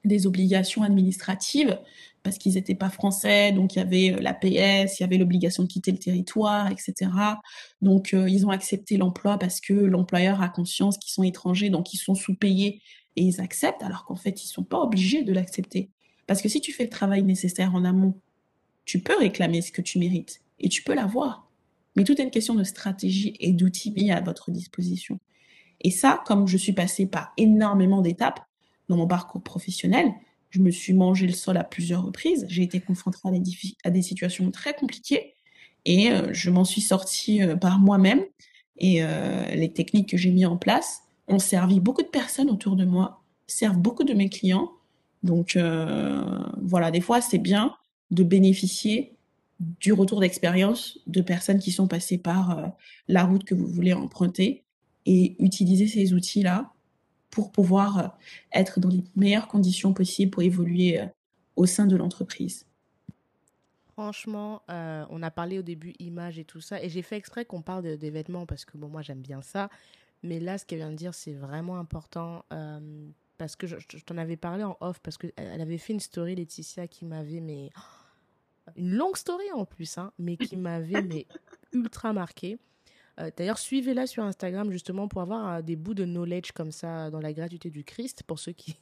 des 0.04 0.26
obligations 0.26 0.82
administratives 0.82 1.78
parce 2.22 2.38
qu'ils 2.38 2.54
n'étaient 2.54 2.74
pas 2.74 2.88
français, 2.88 3.52
donc 3.52 3.74
il 3.74 3.78
y 3.78 3.82
avait 3.82 4.14
euh, 4.14 4.20
l'APS, 4.20 4.98
il 4.98 5.02
y 5.02 5.04
avait 5.04 5.18
l'obligation 5.18 5.62
de 5.62 5.68
quitter 5.68 5.92
le 5.92 5.98
territoire, 5.98 6.70
etc. 6.70 7.10
Donc 7.82 8.12
ils 8.14 8.46
ont 8.46 8.50
accepté 8.50 8.96
l'emploi 8.96 9.38
parce 9.38 9.60
que 9.60 9.74
l'employeur 9.74 10.40
a 10.40 10.48
conscience 10.48 10.96
qu'ils 10.96 11.12
sont 11.12 11.22
étrangers, 11.22 11.68
donc 11.68 11.92
ils 11.92 11.98
sont 11.98 12.14
sous-payés 12.14 12.80
et 13.16 13.22
ils 13.22 13.40
acceptent, 13.40 13.82
alors 13.82 14.04
qu'en 14.06 14.16
fait 14.16 14.42
ils 14.42 14.48
sont 14.48 14.64
pas 14.64 14.80
obligés 14.80 15.22
de 15.22 15.32
l'accepter. 15.32 15.90
Parce 16.26 16.40
que 16.40 16.48
si 16.48 16.62
tu 16.62 16.72
fais 16.72 16.84
le 16.84 16.90
travail 16.90 17.22
nécessaire 17.22 17.74
en 17.74 17.84
amont, 17.84 18.18
tu 18.84 19.00
peux 19.00 19.16
réclamer 19.18 19.60
ce 19.60 19.72
que 19.72 19.82
tu 19.82 19.98
mérites 19.98 20.40
et 20.60 20.68
tu 20.68 20.82
peux 20.82 20.94
l'avoir. 20.94 21.48
Mais 21.96 22.04
tout 22.04 22.20
est 22.20 22.24
une 22.24 22.30
question 22.30 22.54
de 22.54 22.64
stratégie 22.64 23.36
et 23.40 23.52
d'outils 23.52 23.92
mis 23.92 24.10
à 24.10 24.20
votre 24.20 24.50
disposition. 24.50 25.18
Et 25.80 25.90
ça, 25.90 26.22
comme 26.26 26.46
je 26.48 26.56
suis 26.56 26.72
passée 26.72 27.06
par 27.06 27.32
énormément 27.36 28.00
d'étapes 28.00 28.40
dans 28.88 28.96
mon 28.96 29.06
parcours 29.06 29.42
professionnel, 29.42 30.12
je 30.50 30.60
me 30.60 30.70
suis 30.70 30.92
mangé 30.92 31.26
le 31.26 31.32
sol 31.32 31.56
à 31.56 31.64
plusieurs 31.64 32.04
reprises. 32.04 32.46
J'ai 32.48 32.62
été 32.62 32.80
confrontée 32.80 33.18
à 33.24 33.30
des, 33.30 33.42
à 33.84 33.90
des 33.90 34.02
situations 34.02 34.50
très 34.50 34.74
compliquées 34.74 35.34
et 35.84 36.10
euh, 36.10 36.28
je 36.32 36.50
m'en 36.50 36.64
suis 36.64 36.80
sortie 36.80 37.42
euh, 37.42 37.56
par 37.56 37.78
moi-même. 37.78 38.22
Et 38.78 39.02
euh, 39.02 39.44
les 39.54 39.72
techniques 39.72 40.10
que 40.10 40.16
j'ai 40.16 40.30
mis 40.30 40.46
en 40.46 40.56
place 40.56 41.02
ont 41.28 41.38
servi 41.38 41.80
beaucoup 41.80 42.02
de 42.02 42.08
personnes 42.08 42.50
autour 42.50 42.76
de 42.76 42.84
moi, 42.84 43.22
servent 43.46 43.78
beaucoup 43.78 44.04
de 44.04 44.14
mes 44.14 44.28
clients. 44.28 44.72
Donc 45.22 45.56
voilà, 46.60 46.90
des 46.90 47.00
fois 47.00 47.22
c'est 47.22 47.38
bien 47.38 47.74
de 48.10 48.22
bénéficier 48.22 49.13
du 49.80 49.92
retour 49.92 50.20
d'expérience 50.20 50.98
de 51.06 51.20
personnes 51.20 51.58
qui 51.58 51.72
sont 51.72 51.88
passées 51.88 52.18
par 52.18 52.72
la 53.08 53.24
route 53.24 53.44
que 53.44 53.54
vous 53.54 53.66
voulez 53.66 53.92
emprunter 53.92 54.64
et 55.06 55.36
utiliser 55.38 55.86
ces 55.86 56.14
outils-là 56.14 56.72
pour 57.34 57.50
pouvoir 57.50 57.98
euh, 57.98 58.08
être 58.52 58.80
dans 58.80 58.88
les 58.88 59.02
meilleures 59.16 59.48
conditions 59.48 59.92
possibles 59.92 60.30
pour 60.30 60.42
évoluer 60.42 61.00
euh, 61.00 61.06
au 61.56 61.66
sein 61.66 61.86
de 61.86 61.96
l'entreprise. 61.96 62.66
Franchement, 63.92 64.62
euh, 64.70 65.04
on 65.10 65.22
a 65.22 65.30
parlé 65.30 65.58
au 65.58 65.62
début 65.62 65.94
images 65.98 66.38
et 66.38 66.44
tout 66.44 66.60
ça, 66.60 66.82
et 66.82 66.88
j'ai 66.88 67.02
fait 67.02 67.16
exprès 67.16 67.44
qu'on 67.44 67.62
parle 67.62 67.96
des 67.96 68.10
vêtements 68.10 68.46
parce 68.46 68.64
que 68.64 68.76
bon, 68.76 68.88
moi 68.88 69.02
j'aime 69.02 69.20
bien 69.20 69.42
ça, 69.42 69.68
mais 70.22 70.40
là 70.40 70.58
ce 70.58 70.64
qu'elle 70.64 70.78
vient 70.78 70.90
de 70.90 70.96
dire 70.96 71.14
c'est 71.14 71.34
vraiment 71.34 71.78
important 71.78 72.44
parce 73.38 73.54
que 73.54 73.68
je, 73.68 73.76
t'en 74.04 74.16
avais 74.16 74.36
parlé 74.36 74.64
en 74.64 74.76
off 74.80 74.98
parce 75.00 75.16
qu'elle 75.16 75.32
avait 75.60 75.78
fait 75.78 75.92
une 75.92 76.00
story 76.00 76.34
Laetitia 76.34 76.88
qui 76.88 77.04
m'avait 77.04 77.40
mais 77.40 77.70
une 78.76 78.94
longue 78.94 79.16
story 79.16 79.50
en 79.52 79.64
plus, 79.64 79.98
hein, 79.98 80.12
mais 80.18 80.36
qui 80.36 80.56
m'avait 80.56 81.02
mais 81.02 81.26
ultra 81.72 82.12
marqué. 82.12 82.58
Euh, 83.20 83.30
d'ailleurs, 83.36 83.58
suivez-la 83.58 84.08
sur 84.08 84.24
Instagram 84.24 84.72
justement 84.72 85.06
pour 85.06 85.22
avoir 85.22 85.48
euh, 85.48 85.62
des 85.62 85.76
bouts 85.76 85.94
de 85.94 86.04
knowledge 86.04 86.50
comme 86.50 86.72
ça 86.72 87.10
dans 87.10 87.20
la 87.20 87.32
gratuité 87.32 87.70
du 87.70 87.84
Christ 87.84 88.24
pour 88.24 88.40
ceux 88.40 88.52
qui, 88.52 88.76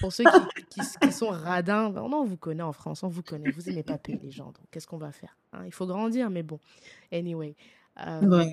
pour 0.00 0.12
ceux 0.12 0.24
qui, 0.68 0.80
qui, 1.00 1.12
sont 1.12 1.28
radins. 1.28 1.90
Non, 1.90 2.22
on 2.22 2.24
vous 2.24 2.36
connaît 2.36 2.62
en 2.62 2.72
France, 2.72 3.04
on 3.04 3.08
vous 3.08 3.22
connaît. 3.22 3.50
Vous 3.50 3.68
aimez 3.68 3.84
pas 3.84 3.96
payer 3.96 4.18
les 4.20 4.32
gens, 4.32 4.46
donc 4.46 4.58
qu'est-ce 4.72 4.88
qu'on 4.88 4.98
va 4.98 5.12
faire 5.12 5.36
hein? 5.52 5.62
Il 5.64 5.72
faut 5.72 5.86
grandir, 5.86 6.28
mais 6.30 6.42
bon. 6.42 6.58
Anyway. 7.12 7.54
Euh, 8.04 8.44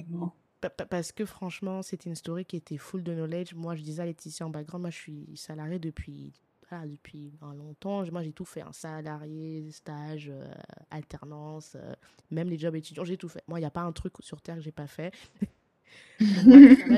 parce 0.89 1.11
que 1.11 1.25
franchement, 1.25 1.81
c'était 1.81 2.09
une 2.09 2.15
story 2.15 2.45
qui 2.45 2.55
était 2.55 2.77
full 2.77 3.03
de 3.03 3.13
knowledge. 3.13 3.53
Moi, 3.53 3.75
je 3.75 3.83
disais 3.83 4.01
à 4.01 4.05
Laetitia 4.05 4.45
en 4.45 4.49
background, 4.49 4.81
moi, 4.81 4.89
je 4.89 4.97
suis 4.97 5.27
salariée 5.35 5.79
depuis 5.79 6.33
depuis 6.71 7.33
longtemps. 7.41 8.09
Moi, 8.11 8.23
j'ai 8.23 8.31
tout 8.31 8.45
fait. 8.45 8.61
un 8.61 8.67
hein. 8.67 8.73
salarié, 8.73 9.71
stage, 9.71 10.29
euh, 10.29 10.53
alternance, 10.89 11.75
euh, 11.75 11.93
même 12.31 12.49
les 12.49 12.57
jobs 12.57 12.75
étudiants, 12.75 13.05
j'ai 13.05 13.17
tout 13.17 13.29
fait. 13.29 13.43
Moi, 13.47 13.59
il 13.59 13.61
n'y 13.61 13.67
a 13.67 13.71
pas 13.71 13.81
un 13.81 13.91
truc 13.91 14.13
sur 14.19 14.41
Terre 14.41 14.55
que 14.55 14.61
j'ai 14.61 14.71
pas 14.71 14.87
fait. 14.87 15.13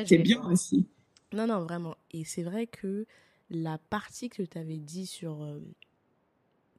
c'est 0.05 0.17
bien 0.19 0.43
aussi. 0.45 0.87
Non, 1.33 1.47
non, 1.47 1.59
vraiment. 1.59 1.95
Et 2.11 2.23
c'est 2.23 2.43
vrai 2.43 2.67
que 2.67 3.05
la 3.49 3.77
partie 3.77 4.29
que 4.29 4.43
tu 4.43 4.57
avais 4.57 4.77
dit 4.77 5.05
sur... 5.05 5.43
Euh, 5.43 5.59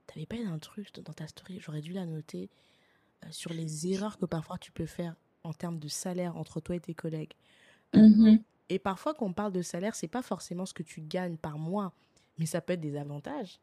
tu 0.06 0.18
n'avais 0.18 0.26
pas 0.26 0.50
un 0.50 0.58
truc 0.58 0.94
dans 1.00 1.12
ta 1.12 1.26
story, 1.26 1.58
j'aurais 1.60 1.82
dû 1.82 1.92
la 1.92 2.06
noter, 2.06 2.48
sur 3.30 3.52
les 3.52 3.88
erreurs 3.88 4.16
que 4.16 4.24
parfois 4.24 4.56
tu 4.56 4.72
peux 4.72 4.86
faire 4.86 5.14
en 5.44 5.52
termes 5.52 5.78
de 5.78 5.88
salaire 5.88 6.36
entre 6.36 6.60
toi 6.60 6.76
et 6.76 6.80
tes 6.80 6.94
collègues. 6.94 7.34
Mmh 7.92 8.36
Et 8.70 8.78
parfois, 8.78 9.12
quand 9.12 9.26
on 9.26 9.32
parle 9.34 9.52
de 9.52 9.60
salaire, 9.60 9.94
c'est 9.94 10.08
pas 10.08 10.22
forcément 10.22 10.64
ce 10.64 10.72
que 10.72 10.82
tu 10.82 11.02
gagnes 11.02 11.36
par 11.36 11.58
mois, 11.58 11.92
mais 12.38 12.46
ça 12.46 12.60
peut 12.60 12.74
être 12.74 12.80
des 12.80 12.96
avantages. 12.96 13.60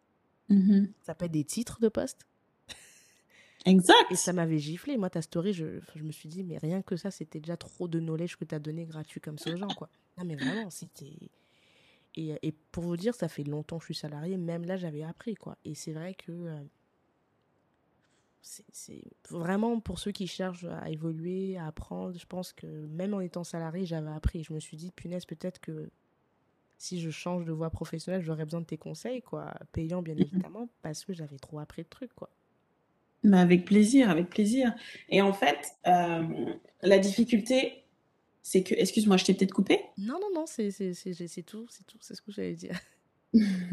Mhm. 0.49 0.91
Ça 1.01 1.15
peut 1.15 1.25
être 1.25 1.31
des 1.31 1.43
titres 1.43 1.79
de 1.81 1.89
poste. 1.89 2.25
Exact. 3.65 4.11
Et 4.11 4.15
ça 4.15 4.33
m'avait 4.33 4.59
giflé. 4.59 4.97
Moi, 4.97 5.09
ta 5.09 5.21
story, 5.21 5.53
je, 5.53 5.79
je, 5.95 6.03
me 6.03 6.11
suis 6.11 6.29
dit, 6.29 6.43
mais 6.43 6.57
rien 6.57 6.81
que 6.81 6.95
ça, 6.95 7.11
c'était 7.11 7.39
déjà 7.39 7.57
trop 7.57 7.87
de 7.87 7.99
knowledge 7.99 8.35
que 8.35 8.45
tu 8.45 8.53
as 8.53 8.59
donné 8.59 8.85
gratuit 8.85 9.21
comme 9.21 9.37
ça 9.37 9.51
aux 9.51 9.57
gens, 9.57 9.67
quoi. 9.67 9.89
Non, 10.17 10.25
mais 10.25 10.35
vraiment, 10.35 10.69
c'était. 10.69 11.29
Et, 12.15 12.37
et, 12.41 12.51
pour 12.71 12.83
vous 12.83 12.97
dire, 12.97 13.13
ça 13.13 13.27
fait 13.27 13.43
longtemps 13.43 13.77
que 13.77 13.83
je 13.83 13.93
suis 13.93 13.99
salarié. 13.99 14.37
Même 14.37 14.65
là, 14.65 14.77
j'avais 14.77 15.03
appris, 15.03 15.35
quoi. 15.35 15.57
Et 15.65 15.75
c'est 15.75 15.93
vrai 15.93 16.13
que. 16.13 16.31
Euh, 16.31 16.63
c'est 18.71 19.01
vraiment 19.31 19.79
pour 19.79 19.97
ceux 19.97 20.11
qui 20.11 20.27
cherchent 20.27 20.65
à 20.65 20.91
évoluer, 20.91 21.57
à 21.57 21.65
apprendre. 21.65 22.17
Je 22.17 22.27
pense 22.27 22.53
que 22.53 22.67
même 22.67 23.15
en 23.15 23.19
étant 23.19 23.43
salarié, 23.43 23.87
j'avais 23.87 24.11
appris. 24.11 24.43
Je 24.43 24.53
me 24.53 24.59
suis 24.59 24.77
dit, 24.77 24.91
punaise, 24.91 25.25
peut-être 25.25 25.59
que 25.59 25.89
si 26.77 26.99
je 26.99 27.09
change 27.09 27.45
de 27.45 27.51
voie 27.51 27.69
professionnelle, 27.69 28.21
j'aurais 28.21 28.45
besoin 28.45 28.61
de 28.61 28.65
tes 28.65 28.77
conseils, 28.77 29.21
quoi. 29.21 29.53
Payant, 29.71 30.01
bien 30.01 30.15
évidemment, 30.17 30.69
parce 30.81 31.05
que 31.05 31.13
j'avais 31.13 31.37
trop 31.37 31.59
appris 31.59 31.83
de 31.83 31.89
trucs, 31.89 32.13
quoi. 32.13 32.29
Mais 33.23 33.39
avec 33.39 33.65
plaisir, 33.65 34.09
avec 34.09 34.29
plaisir. 34.29 34.73
Et 35.09 35.21
en 35.21 35.33
fait, 35.33 35.57
euh, 35.87 36.53
la 36.81 36.99
difficulté, 36.99 37.83
c'est 38.41 38.63
que. 38.63 38.75
Excuse-moi, 38.75 39.17
je 39.17 39.25
t'ai 39.25 39.33
peut-être 39.33 39.53
coupé? 39.53 39.79
Non, 39.97 40.19
non, 40.21 40.29
non, 40.33 40.45
c'est 40.45 40.69
tout, 41.45 41.65
c'est 41.69 41.87
tout, 41.87 41.97
c'est 42.01 42.15
ce 42.15 42.21
que 42.21 42.31
j'allais 42.31 42.55
dire. 42.55 42.77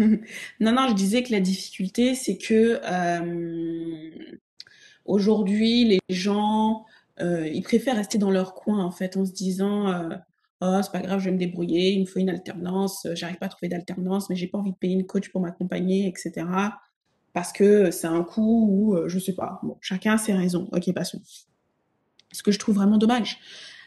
non, 0.60 0.72
non, 0.72 0.88
je 0.88 0.94
disais 0.94 1.22
que 1.22 1.30
la 1.30 1.40
difficulté, 1.40 2.14
c'est 2.14 2.36
que 2.36 2.80
euh, 2.82 4.38
aujourd'hui, 5.04 5.84
les 5.84 6.00
gens, 6.08 6.84
euh, 7.20 7.46
ils 7.46 7.62
préfèrent 7.62 7.96
rester 7.96 8.18
dans 8.18 8.30
leur 8.30 8.54
coin, 8.54 8.84
en 8.84 8.90
fait, 8.90 9.16
en 9.16 9.24
se 9.24 9.32
disant 9.32 10.10
Oh, 10.64 10.78
c'est 10.80 10.92
pas 10.92 11.00
grave, 11.00 11.18
je 11.18 11.24
vais 11.24 11.32
me 11.32 11.38
débrouiller, 11.38 11.90
il 11.92 12.02
me 12.02 12.06
faut 12.06 12.20
une 12.20 12.30
alternance, 12.30 13.06
j'arrive 13.14 13.38
pas 13.38 13.46
à 13.46 13.48
trouver 13.48 13.68
d'alternance, 13.68 14.30
mais 14.30 14.36
j'ai 14.36 14.46
pas 14.46 14.58
envie 14.58 14.70
de 14.70 14.76
payer 14.76 14.94
une 14.94 15.06
coach 15.06 15.28
pour 15.30 15.40
m'accompagner, 15.40 16.06
etc 16.06 16.44
parce 17.32 17.52
que 17.52 17.90
c'est 17.90 18.06
un 18.06 18.22
coup 18.22 18.68
où, 18.70 18.94
euh, 18.94 19.08
je 19.08 19.18
sais 19.18 19.34
pas, 19.34 19.60
bon, 19.62 19.76
chacun 19.80 20.14
a 20.14 20.18
ses 20.18 20.34
raisons. 20.34 20.68
Ok, 20.72 20.92
passons. 20.94 21.20
Ce 22.32 22.42
que 22.42 22.52
je 22.52 22.58
trouve 22.58 22.76
vraiment 22.76 22.98
dommage, 22.98 23.38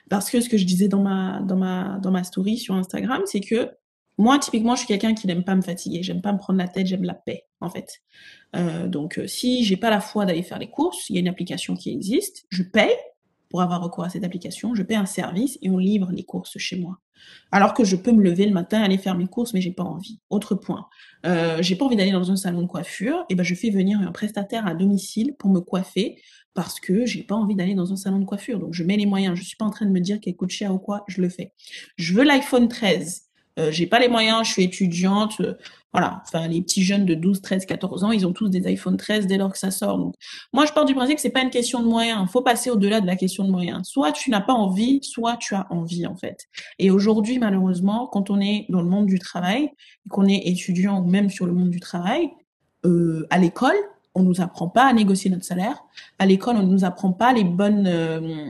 parce 0.10 0.30
que 0.30 0.42
ce 0.42 0.50
que 0.50 0.58
je 0.58 0.66
disais 0.66 0.88
dans 0.88 1.02
ma, 1.02 1.42
dans 1.42 1.58
ma, 1.58 2.00
dans 2.02 2.12
ma 2.12 2.24
story 2.24 2.58
sur 2.58 2.76
Instagram, 2.76 3.22
c'est 3.26 3.42
que 3.42 3.72
moi, 4.18 4.40
typiquement, 4.40 4.76
je 4.76 4.80
suis 4.80 4.88
quelqu'un 4.88 5.14
qui 5.14 5.28
n'aime 5.28 5.44
pas 5.44 5.56
me 5.56 5.62
fatiguer, 5.62 6.02
j'aime 6.02 6.22
pas 6.22 6.32
me 6.32 6.38
prendre 6.38 6.58
la 6.58 6.68
tête, 6.68 6.88
j'aime 6.88 7.04
la 7.04 7.14
paix, 7.14 7.46
en 7.60 7.70
fait. 7.70 8.02
Euh, 8.56 8.88
donc, 8.88 9.20
euh, 9.20 9.28
si 9.28 9.64
j'ai 9.66 9.78
pas 9.78 9.90
la 9.90 10.00
foi 10.00 10.26
d'aller 10.26 10.44
faire 10.44 10.60
les 10.60 10.70
courses, 10.70 11.10
il 11.10 11.16
y 11.16 11.18
a 11.18 11.22
une 11.22 11.28
application 11.28 11.76
qui 11.76 11.92
existe, 11.92 12.46
je 12.50 12.64
paye 12.64 12.96
pour 13.50 13.62
avoir 13.62 13.82
recours 13.82 14.04
à 14.04 14.10
cette 14.10 14.24
application, 14.24 14.76
je 14.76 14.84
paie 14.84 14.96
un 14.96 15.06
service 15.06 15.58
et 15.62 15.70
on 15.70 15.78
livre 15.78 16.12
les 16.12 16.24
courses 16.24 16.58
chez 16.58 16.78
moi. 16.78 17.00
Alors 17.52 17.74
que 17.74 17.84
je 17.84 17.96
peux 17.96 18.12
me 18.12 18.22
lever 18.22 18.46
le 18.46 18.54
matin, 18.54 18.82
aller 18.82 18.98
faire 18.98 19.16
mes 19.16 19.28
courses, 19.28 19.54
mais 19.54 19.62
j'ai 19.62 19.72
pas 19.72 19.84
envie. 19.84 20.20
Autre 20.30 20.56
point, 20.56 20.88
euh, 21.26 21.62
j'ai 21.62 21.76
pas 21.76 21.86
envie 21.86 21.96
d'aller 21.96 22.12
dans 22.12 22.32
un 22.32 22.36
salon 22.36 22.62
de 22.62 22.68
coiffure, 22.68 23.26
et 23.30 23.36
ben 23.36 23.44
je 23.44 23.56
fais 23.56 23.70
venir 23.70 24.00
un 24.00 24.12
prestataire 24.12 24.68
à 24.68 24.76
domicile 24.76 25.34
pour 25.38 25.50
me 25.50 25.60
coiffer 25.60 26.18
parce 26.54 26.80
que 26.80 27.06
j'ai 27.06 27.22
pas 27.22 27.36
envie 27.36 27.56
d'aller 27.56 27.76
dans 27.76 27.92
un 27.92 27.98
salon 27.98 28.20
de 28.20 28.26
coiffure. 28.26 28.60
Donc 28.60 28.74
je 28.74 28.84
mets 28.84 28.98
les 28.98 29.06
moyens. 29.06 29.38
Je 29.38 29.44
suis 29.44 29.58
pas 29.58 29.66
en 29.66 29.70
train 29.70 29.86
de 29.86 29.92
me 29.92 30.00
dire 30.00 30.20
qu'elle 30.20 30.36
coûte 30.36 30.52
cher 30.52 30.74
ou 30.74 30.80
quoi, 30.80 31.04
je 31.08 31.22
le 31.22 31.30
fais. 31.30 31.52
Je 31.98 32.14
veux 32.14 32.24
l'iPhone 32.24 32.70
13. 32.70 33.24
Euh, 33.58 33.72
j'ai 33.72 33.88
pas 33.88 34.00
les 34.00 34.08
moyens, 34.08 34.48
je 34.48 34.54
suis 34.54 34.64
étudiante. 34.64 35.42
Voilà, 35.98 36.22
enfin 36.28 36.48
les 36.48 36.62
petits 36.62 36.84
jeunes 36.84 37.06
de 37.06 37.16
12, 37.16 37.42
13, 37.42 37.66
14 37.66 38.04
ans, 38.04 38.12
ils 38.12 38.28
ont 38.28 38.34
tous 38.34 38.50
des 38.50 38.68
iPhone 38.68 38.98
13 38.98 39.28
dès 39.28 39.38
lors 39.38 39.52
que 39.52 39.58
ça 39.58 39.72
sort. 39.72 40.12
Moi 40.52 40.66
je 40.66 40.74
pars 40.74 40.84
du 40.84 40.94
principe 40.94 41.16
que 41.16 41.22
c'est 41.22 41.30
pas 41.30 41.42
une 41.42 41.50
question 41.50 41.82
de 41.82 41.88
moyens, 41.88 42.22
il 42.28 42.30
faut 42.30 42.42
passer 42.42 42.70
au-delà 42.70 43.00
de 43.00 43.08
la 43.08 43.16
question 43.16 43.46
de 43.46 43.52
moyens. 43.52 43.88
Soit 43.88 44.12
tu 44.12 44.30
n'as 44.30 44.42
pas 44.42 44.54
envie, 44.54 45.00
soit 45.04 45.38
tu 45.38 45.56
as 45.56 45.68
envie 45.70 46.06
en 46.06 46.16
fait. 46.16 46.48
Et 46.80 46.92
aujourd'hui 46.92 47.40
malheureusement, 47.40 48.08
quand 48.08 48.30
on 48.30 48.42
est 48.42 48.66
dans 48.70 48.82
le 48.82 48.90
monde 48.90 49.06
du 49.06 49.20
travail, 49.20 49.72
qu'on 50.10 50.28
est 50.28 50.48
étudiant 50.48 51.02
ou 51.02 51.06
même 51.06 51.30
sur 51.30 51.46
le 51.46 51.54
monde 51.54 51.70
du 51.70 51.80
travail, 51.80 52.30
euh, 52.86 53.26
à 53.30 53.38
l'école, 53.38 53.78
on 54.16 54.24
nous 54.24 54.42
apprend 54.42 54.70
pas 54.70 54.86
à 54.86 54.94
négocier 54.94 55.30
notre 55.30 55.44
salaire. 55.44 55.84
À 56.20 56.26
l'école, 56.26 56.56
on 56.56 56.64
nous 56.64 56.86
apprend 56.86 57.12
pas 57.12 57.34
les 57.34 57.44
bonnes 57.44 57.88
euh, 57.88 58.50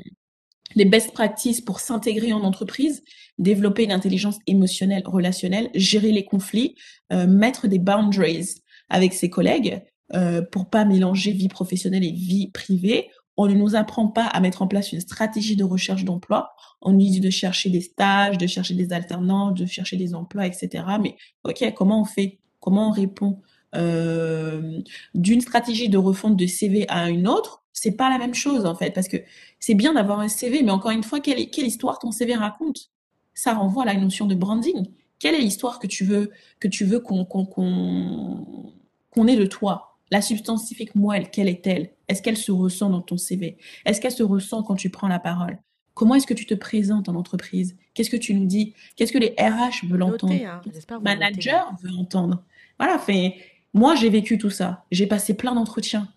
les 0.75 0.85
best 0.85 1.11
practices 1.11 1.61
pour 1.61 1.79
s'intégrer 1.79 2.33
en 2.33 2.43
entreprise, 2.43 3.03
développer 3.37 3.83
une 3.83 3.91
intelligence 3.91 4.39
émotionnelle, 4.47 5.03
relationnelle, 5.05 5.69
gérer 5.73 6.11
les 6.11 6.25
conflits, 6.25 6.75
euh, 7.11 7.27
mettre 7.27 7.67
des 7.67 7.79
boundaries 7.79 8.55
avec 8.89 9.13
ses 9.13 9.29
collègues 9.29 9.83
euh, 10.13 10.41
pour 10.41 10.69
pas 10.69 10.85
mélanger 10.85 11.31
vie 11.31 11.47
professionnelle 11.47 12.03
et 12.03 12.11
vie 12.11 12.51
privée. 12.51 13.09
On 13.37 13.47
ne 13.47 13.53
nous 13.53 13.75
apprend 13.75 14.07
pas 14.07 14.25
à 14.25 14.39
mettre 14.39 14.61
en 14.61 14.67
place 14.67 14.93
une 14.93 15.01
stratégie 15.01 15.55
de 15.55 15.63
recherche 15.63 16.05
d'emploi. 16.05 16.53
On 16.81 16.93
nous 16.93 16.99
dit 16.99 17.19
de 17.19 17.29
chercher 17.29 17.69
des 17.69 17.81
stages, 17.81 18.37
de 18.37 18.47
chercher 18.47 18.75
des 18.75 18.93
alternances, 18.93 19.55
de 19.55 19.65
chercher 19.65 19.97
des 19.97 20.13
emplois, 20.13 20.45
etc. 20.45 20.85
Mais 21.01 21.15
ok, 21.43 21.73
comment 21.75 22.01
on 22.01 22.05
fait? 22.05 22.39
Comment 22.59 22.89
on 22.89 22.91
répond? 22.91 23.41
Euh, 23.75 24.79
d'une 25.13 25.41
stratégie 25.41 25.89
de 25.89 25.97
refonte 25.97 26.37
de 26.37 26.47
CV 26.47 26.85
à 26.87 27.09
une 27.09 27.27
autre 27.27 27.64
c'est 27.75 27.91
pas 27.91 28.09
la 28.09 28.17
même 28.17 28.33
chose 28.33 28.65
en 28.65 28.73
fait, 28.73 28.91
parce 28.91 29.07
que 29.07 29.17
c'est 29.59 29.75
bien 29.75 29.93
d'avoir 29.93 30.21
un 30.21 30.29
CV, 30.29 30.63
mais 30.63 30.71
encore 30.71 30.91
une 30.91 31.03
fois, 31.03 31.19
quelle, 31.19 31.49
quelle 31.49 31.67
histoire 31.67 31.99
ton 31.99 32.11
CV 32.11 32.33
raconte? 32.33 32.89
Ça 33.33 33.53
renvoie 33.53 33.83
à 33.83 33.87
la 33.87 33.95
notion 33.95 34.25
de 34.25 34.33
branding. 34.33 34.87
Quelle 35.19 35.35
est 35.35 35.41
l'histoire 35.41 35.79
que 35.79 35.87
tu 35.87 36.05
veux 36.05 36.31
que 36.59 36.67
tu 36.67 36.85
veux 36.85 36.99
qu'on 36.99 37.25
qu'on 37.25 39.27
ait 39.27 39.35
de 39.35 39.45
toi? 39.45 39.97
La 40.11 40.21
substance 40.21 40.61
substantifique 40.61 40.95
moelle, 40.95 41.29
quelle 41.31 41.49
est-elle? 41.49 41.91
Est-ce 42.07 42.21
qu'elle 42.21 42.37
se 42.37 42.51
ressent 42.51 42.89
dans 42.89 43.01
ton 43.01 43.17
CV 43.17 43.57
Est-ce 43.85 43.99
qu'elle 43.99 44.11
se 44.11 44.23
ressent 44.23 44.63
quand 44.63 44.75
tu 44.75 44.89
prends 44.89 45.07
la 45.07 45.19
parole? 45.19 45.57
Comment 45.93 46.15
est-ce 46.15 46.27
que 46.27 46.33
tu 46.33 46.45
te 46.45 46.53
présentes 46.53 47.09
en 47.09 47.15
entreprise? 47.15 47.75
Qu'est-ce 47.93 48.09
que 48.09 48.17
tu 48.17 48.33
nous 48.33 48.45
dis? 48.45 48.73
Qu'est-ce 48.95 49.11
que 49.11 49.17
les 49.17 49.33
RH 49.39 49.87
veulent 49.87 50.03
entendre? 50.03 50.33
hein. 50.45 50.61
Manager 51.01 51.73
veut 51.81 51.91
entendre? 51.97 52.43
Voilà, 52.79 52.99
fait. 52.99 53.35
Moi, 53.73 53.95
j'ai 53.95 54.09
vécu 54.09 54.37
tout 54.37 54.49
ça. 54.49 54.85
J'ai 54.91 55.07
passé 55.07 55.33
plein 55.33 55.55
d'entretiens 55.55 56.07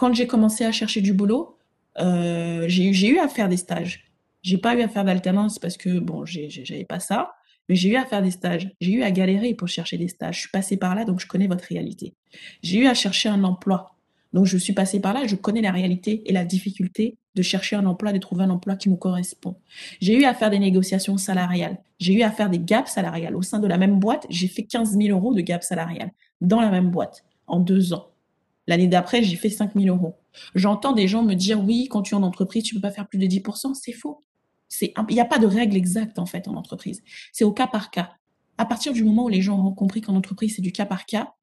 quand 0.00 0.14
j'ai 0.14 0.26
commencé 0.26 0.64
à 0.64 0.72
chercher 0.72 1.02
du 1.02 1.12
boulot, 1.12 1.58
euh, 1.98 2.64
j'ai 2.68 3.06
eu 3.06 3.18
à 3.18 3.28
faire 3.28 3.50
des 3.50 3.58
stages. 3.58 4.10
J'ai 4.40 4.56
pas 4.56 4.74
eu 4.74 4.80
à 4.80 4.88
faire 4.88 5.04
d'alternance 5.04 5.58
parce 5.58 5.76
que 5.76 5.98
bon, 5.98 6.24
j'avais 6.24 6.86
pas 6.86 7.00
ça, 7.00 7.34
mais 7.68 7.76
j'ai 7.76 7.90
eu 7.90 7.96
à 7.96 8.06
faire 8.06 8.22
des 8.22 8.30
stages. 8.30 8.70
J'ai 8.80 8.92
eu 8.92 9.02
à 9.02 9.10
galérer 9.10 9.52
pour 9.52 9.68
chercher 9.68 9.98
des 9.98 10.08
stages. 10.08 10.36
Je 10.36 10.40
suis 10.40 10.50
passée 10.50 10.78
par 10.78 10.94
là, 10.94 11.04
donc 11.04 11.20
je 11.20 11.26
connais 11.26 11.48
votre 11.48 11.64
réalité. 11.64 12.14
J'ai 12.62 12.78
eu 12.78 12.86
à 12.86 12.94
chercher 12.94 13.28
un 13.28 13.44
emploi. 13.44 13.94
Donc 14.32 14.46
je 14.46 14.56
suis 14.56 14.72
passée 14.72 15.00
par 15.00 15.12
là, 15.12 15.26
je 15.26 15.36
connais 15.36 15.60
la 15.60 15.70
réalité 15.70 16.22
et 16.24 16.32
la 16.32 16.46
difficulté 16.46 17.18
de 17.34 17.42
chercher 17.42 17.76
un 17.76 17.84
emploi, 17.84 18.14
de 18.14 18.18
trouver 18.18 18.44
un 18.44 18.50
emploi 18.50 18.76
qui 18.76 18.88
me 18.88 18.96
correspond. 18.96 19.56
J'ai 20.00 20.18
eu 20.18 20.24
à 20.24 20.32
faire 20.32 20.48
des 20.48 20.60
négociations 20.60 21.18
salariales. 21.18 21.76
J'ai 21.98 22.14
eu 22.14 22.22
à 22.22 22.30
faire 22.30 22.48
des 22.48 22.58
gaps 22.58 22.90
salariales. 22.90 23.36
Au 23.36 23.42
sein 23.42 23.58
de 23.58 23.66
la 23.66 23.76
même 23.76 23.98
boîte, 23.98 24.24
j'ai 24.30 24.48
fait 24.48 24.62
15 24.62 24.96
000 24.96 25.14
euros 25.14 25.34
de 25.34 25.42
gaps 25.42 25.66
salariales 25.66 26.12
dans 26.40 26.62
la 26.62 26.70
même 26.70 26.90
boîte 26.90 27.22
en 27.46 27.60
deux 27.60 27.92
ans. 27.92 28.09
L'année 28.70 28.86
d'après, 28.86 29.24
j'ai 29.24 29.34
fait 29.34 29.50
5 29.50 29.72
000 29.74 29.92
euros. 29.92 30.14
J'entends 30.54 30.92
des 30.92 31.08
gens 31.08 31.24
me 31.24 31.34
dire, 31.34 31.60
oui, 31.60 31.88
quand 31.90 32.02
tu 32.02 32.14
es 32.14 32.16
en 32.16 32.22
entreprise, 32.22 32.62
tu 32.62 32.76
peux 32.76 32.80
pas 32.80 32.92
faire 32.92 33.08
plus 33.08 33.18
de 33.18 33.26
10%. 33.26 33.74
C'est 33.74 33.90
faux. 33.90 34.22
Il 34.80 34.92
n'y 35.10 35.18
a 35.18 35.24
pas 35.24 35.40
de 35.40 35.46
règle 35.48 35.76
exacte, 35.76 36.20
en 36.20 36.26
fait, 36.26 36.46
en 36.46 36.54
entreprise. 36.54 37.02
C'est 37.32 37.42
au 37.42 37.50
cas 37.50 37.66
par 37.66 37.90
cas. 37.90 38.12
À 38.58 38.66
partir 38.66 38.92
du 38.92 39.02
moment 39.02 39.24
où 39.24 39.28
les 39.28 39.42
gens 39.42 39.58
auront 39.58 39.74
compris 39.74 40.02
qu'en 40.02 40.14
entreprise, 40.14 40.54
c'est 40.54 40.62
du 40.62 40.70
cas 40.70 40.86
par 40.86 41.04
cas, 41.04 41.34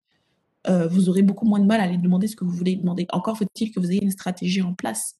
euh, 0.70 0.88
vous 0.88 1.10
aurez 1.10 1.22
beaucoup 1.22 1.46
moins 1.46 1.60
de 1.60 1.66
mal 1.66 1.82
à 1.82 1.84
aller 1.84 1.98
demander 1.98 2.28
ce 2.28 2.38
que 2.38 2.46
vous 2.46 2.52
voulez 2.52 2.78
demander. 2.78 3.06
Encore 3.12 3.38
faut-il 3.38 3.74
que 3.74 3.82
vous 3.82 3.92
ayez 3.92 4.02
une 4.02 4.12
stratégie 4.12 4.62
en 4.62 4.74
place. 4.74 5.18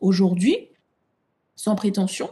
Aujourd'hui, 0.00 0.56
sans 1.56 1.74
prétention, 1.74 2.30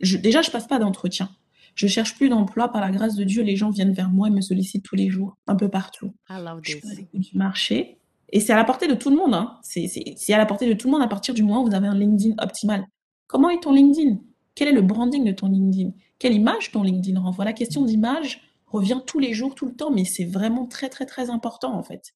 je, 0.00 0.16
déjà, 0.16 0.42
je 0.42 0.50
passe 0.50 0.66
pas 0.66 0.80
d'entretien. 0.80 1.30
Je 1.76 1.86
cherche 1.86 2.16
plus 2.16 2.28
d'emploi 2.28 2.72
par 2.72 2.80
la 2.80 2.90
grâce 2.90 3.14
de 3.14 3.22
Dieu. 3.22 3.44
Les 3.44 3.54
gens 3.54 3.70
viennent 3.70 3.94
vers 3.94 4.10
moi 4.10 4.26
et 4.26 4.32
me 4.32 4.40
sollicitent 4.40 4.84
tous 4.84 4.96
les 4.96 5.10
jours, 5.10 5.36
un 5.46 5.54
peu 5.54 5.68
partout. 5.68 6.12
je 6.64 6.72
suis 6.94 7.08
du 7.12 7.38
marché. 7.38 8.00
Et 8.30 8.40
c'est 8.40 8.52
à 8.52 8.56
la 8.56 8.64
portée 8.64 8.88
de 8.88 8.94
tout 8.94 9.10
le 9.10 9.16
monde. 9.16 9.34
Hein. 9.34 9.58
C'est 9.62 10.32
à 10.32 10.38
la 10.38 10.46
portée 10.46 10.68
de 10.68 10.74
tout 10.74 10.88
le 10.88 10.92
monde 10.92 11.02
à 11.02 11.08
partir 11.08 11.34
du 11.34 11.42
moment 11.42 11.62
où 11.62 11.66
vous 11.66 11.74
avez 11.74 11.86
un 11.86 11.94
LinkedIn 11.94 12.34
optimal. 12.42 12.86
Comment 13.26 13.50
est 13.50 13.62
ton 13.62 13.72
LinkedIn? 13.72 14.18
Quel 14.54 14.68
est 14.68 14.72
le 14.72 14.82
branding 14.82 15.24
de 15.24 15.32
ton 15.32 15.48
LinkedIn? 15.48 15.92
Quelle 16.18 16.34
image 16.34 16.72
ton 16.72 16.82
LinkedIn 16.82 17.20
renvoie? 17.20 17.44
La 17.44 17.52
question 17.52 17.82
d'image 17.84 18.40
revient 18.66 19.00
tous 19.06 19.18
les 19.18 19.34
jours, 19.34 19.54
tout 19.54 19.66
le 19.66 19.74
temps, 19.74 19.90
mais 19.90 20.04
c'est 20.04 20.24
vraiment 20.24 20.66
très, 20.66 20.88
très, 20.88 21.06
très 21.06 21.30
important 21.30 21.76
en 21.76 21.82
fait. 21.82 22.14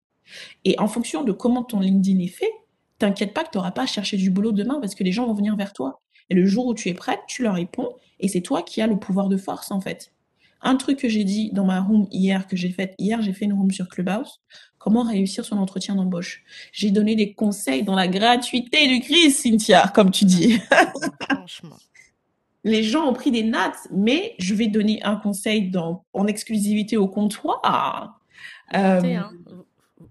Et 0.65 0.79
en 0.79 0.89
fonction 0.89 1.25
de 1.25 1.33
comment 1.33 1.63
ton 1.63 1.81
LinkedIn 1.81 2.19
est 2.21 2.29
fait, 2.29 2.53
t'inquiète 2.99 3.33
pas 3.33 3.45
que 3.45 3.51
tu 3.51 3.59
n'auras 3.59 3.71
pas 3.71 3.83
à 3.83 3.87
chercher 3.87 4.17
du 4.17 4.31
boulot 4.31 4.53
demain 4.53 4.81
parce 4.81 4.95
que 4.95 5.05
les 5.05 5.13
gens 5.13 5.27
vont 5.27 5.35
venir 5.35 5.57
vers 5.57 5.73
toi. 5.73 6.01
Et 6.31 6.35
le 6.35 6.47
jour 6.47 6.67
où 6.67 6.75
tu 6.75 6.89
es 6.89 6.95
prête, 6.95 7.21
tu 7.27 7.43
leur 7.43 7.55
réponds 7.55 7.91
et 8.21 8.29
c'est 8.29 8.41
toi 8.41 8.63
qui 8.63 8.83
as 8.83 8.87
le 8.87 8.99
pouvoir 8.99 9.29
de 9.29 9.37
force 9.37 9.71
en 9.71 9.81
fait. 9.81 10.13
Un 10.61 10.77
truc 10.77 10.99
que 10.99 11.09
j'ai 11.09 11.25
dit 11.25 11.51
dans 11.53 11.65
ma 11.65 11.81
room 11.81 12.07
hier, 12.11 12.47
que 12.47 12.57
j'ai 12.57 12.71
fait 12.71 12.95
hier, 12.99 13.23
j'ai 13.23 13.33
fait 13.33 13.45
une 13.45 13.53
room 13.53 13.71
sur 13.71 13.89
Clubhouse. 13.89 14.41
Comment 14.79 15.03
réussir 15.03 15.45
son 15.45 15.59
entretien 15.59 15.95
d'embauche? 15.95 16.43
J'ai 16.73 16.91
donné 16.91 17.17
des 17.17 17.33
conseils 17.33 17.83
dans 17.83 17.95
la 17.95 18.09
gratuité 18.09 18.87
du 18.89 19.01
Christ, 19.01 19.41
Cynthia, 19.43 19.89
comme 19.95 20.11
tu 20.11 20.25
dis. 20.25 20.59
Franchement. 21.31 21.77
Les 22.65 22.83
gens 22.83 23.07
ont 23.07 23.13
pris 23.13 23.31
des 23.31 23.45
notes, 23.45 23.79
mais 23.91 24.35
je 24.39 24.55
vais 24.55 24.67
donner 24.67 25.03
un 25.05 25.17
conseil 25.17 25.71
dans, 25.71 26.05
en 26.13 26.27
exclusivité 26.27 26.97
au 26.97 27.09
comptoir. 27.09 28.21
Notez, 28.73 29.17
euh, 29.17 29.21
hein. 29.21 29.31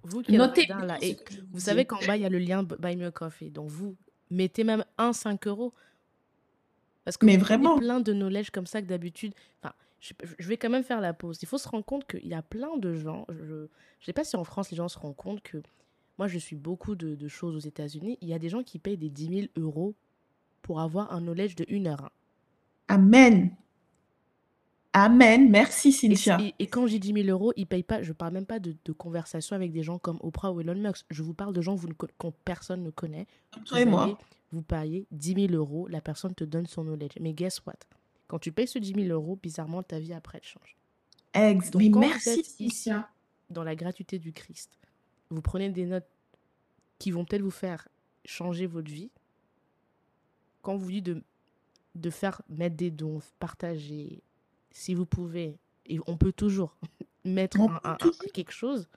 Vous 0.04 0.22
qui 0.22 0.38
notez 0.38 0.66
là, 0.68 0.98
et 1.02 1.18
vous 1.52 1.60
savez 1.60 1.86
qu'en 1.86 2.00
bas, 2.08 2.16
il 2.16 2.24
y 2.24 2.26
a 2.26 2.30
le 2.30 2.40
lien 2.40 2.64
Buy 2.64 2.96
Me 2.96 3.08
a 3.08 3.12
Coffee. 3.12 3.50
Donc, 3.50 3.70
vous 3.70 3.96
mettez 4.30 4.64
même 4.64 4.84
un 4.98 5.14
5 5.14 5.46
euros. 5.48 5.74
Parce 7.06 7.18
que 7.18 7.26
mais 7.26 7.38
vraiment. 7.38 7.78
plein 7.78 8.00
de 8.00 8.14
knowledge 8.14 8.50
comme 8.52 8.66
ça 8.66 8.82
que 8.82 8.88
d'habitude. 8.88 9.34
Enfin, 9.62 9.74
je, 10.00 10.14
je 10.38 10.48
vais 10.48 10.58
quand 10.58 10.70
même 10.70 10.84
faire 10.84 11.02
la 11.02 11.14
pause. 11.14 11.40
Il 11.42 11.48
faut 11.48 11.58
se 11.58 11.68
rendre 11.68 11.86
compte 11.86 12.06
qu'il 12.08 12.28
y 12.28 12.34
a 12.34 12.42
plein 12.42 12.78
de 12.78 12.94
gens, 12.94 13.26
je 13.30 13.54
ne 13.56 13.68
sais 14.06 14.14
pas 14.14 14.24
si 14.24 14.36
en 14.36 14.44
France 14.44 14.70
les 14.72 14.78
gens 14.78 14.88
se 14.88 15.00
rendent 15.00 15.16
compte 15.16 15.42
que 15.42 15.62
moi 16.18 16.28
je 16.28 16.38
suis 16.38 16.56
beaucoup 16.56 16.96
de, 16.96 17.16
de 17.16 17.28
choses 17.28 17.56
aux 17.56 17.68
États-Unis, 17.68 18.18
il 18.22 18.28
y 18.28 18.34
a 18.34 18.40
des 18.40 18.50
gens 18.50 18.64
qui 18.64 18.80
payent 18.80 18.98
des 18.98 19.10
10 19.10 19.28
000 19.28 19.48
euros 19.58 19.96
pour 20.62 20.82
avoir 20.82 21.12
un 21.14 21.22
knowledge 21.22 21.56
de 21.56 21.66
une 21.70 21.88
heure. 21.88 22.12
Amen. 22.88 23.52
Amen. 24.94 25.50
Merci 25.52 25.92
Cynthia. 25.92 26.40
et- 26.42 26.56
et 26.60 26.68
quand 26.68 26.88
j'ai 26.88 26.98
10 26.98 27.14
000 27.14 27.28
euros, 27.28 27.54
ils 27.56 27.68
payent 27.68 27.84
pas, 27.84 28.02
je 28.02 28.14
parle 28.14 28.34
même 28.34 28.46
pas 28.48 28.58
de, 28.60 28.76
de 28.84 28.92
conversation 28.92 29.56
avec 29.56 29.72
des 29.72 29.84
gens 29.84 30.00
comme 30.00 30.18
Oprah 30.22 30.52
ou 30.52 30.60
Elon 30.62 30.74
Musk. 30.76 31.06
Je 31.12 31.22
vous 31.22 31.34
parle 31.36 31.54
de 31.54 31.62
gens 31.62 31.76
que 31.76 31.82
vous 31.82 31.88
ne 31.90 31.94
qu'on- 31.94 32.34
personne 32.46 32.82
ne 32.84 32.90
connaît. 32.90 33.28
Toi 33.66 33.82
et 33.82 33.86
Vous 33.86 33.92
moi. 33.92 34.18
vous 34.52 34.62
payez 34.64 35.06
10 35.12 35.48
000 35.50 35.54
euros, 35.54 35.88
la 35.88 36.02
personne 36.02 36.34
te 36.34 36.44
donne 36.44 36.66
son 36.66 36.84
knowledge. 36.84 37.14
Mais 37.20 37.34
guess 37.34 37.62
what? 37.68 37.76
Quand 38.28 38.40
tu 38.40 38.52
payes 38.52 38.68
ce 38.68 38.80
10 38.80 38.94
000 38.94 39.08
euros, 39.10 39.38
bizarrement, 39.42 39.84
ta 39.84 40.00
vie 40.00 40.14
après, 40.14 40.40
elle 40.40 40.48
change. 40.48 40.76
Ex. 41.34 41.72
Donc 41.72 41.82
Mais 41.82 41.90
quand 41.92 42.02
vous 42.02 42.08
merci 42.08 42.30
êtes 42.30 42.40
ici, 42.40 42.70
Cynthia. 42.70 43.10
dans 43.50 43.64
la 43.64 43.76
gratuité 43.76 44.20
du 44.20 44.34
Christ, 44.34 44.78
vous 45.30 45.42
prenez 45.42 45.70
des 45.70 45.86
notes 45.86 46.08
qui 47.00 47.12
vont 47.12 47.26
peut-être 47.26 47.42
vous 47.44 47.52
faire 47.52 47.88
changer 48.26 48.66
votre 48.68 48.92
vie. 48.92 49.10
Quand 50.62 50.76
vous 50.76 50.92
dites 50.92 51.06
de, 51.06 51.24
de 51.96 52.10
faire 52.10 52.42
mettre 52.50 52.76
des 52.76 52.92
dons, 52.92 53.20
partager, 53.40 54.22
si 54.72 54.94
vous 54.94 55.06
pouvez, 55.06 55.58
et 55.86 56.00
on 56.08 56.18
peut 56.18 56.34
toujours 56.34 56.76
mettre 57.24 57.62
un- 57.62 57.80
un- 57.84 57.98
un- 58.02 58.28
quelque 58.34 58.52
chose. 58.52 58.88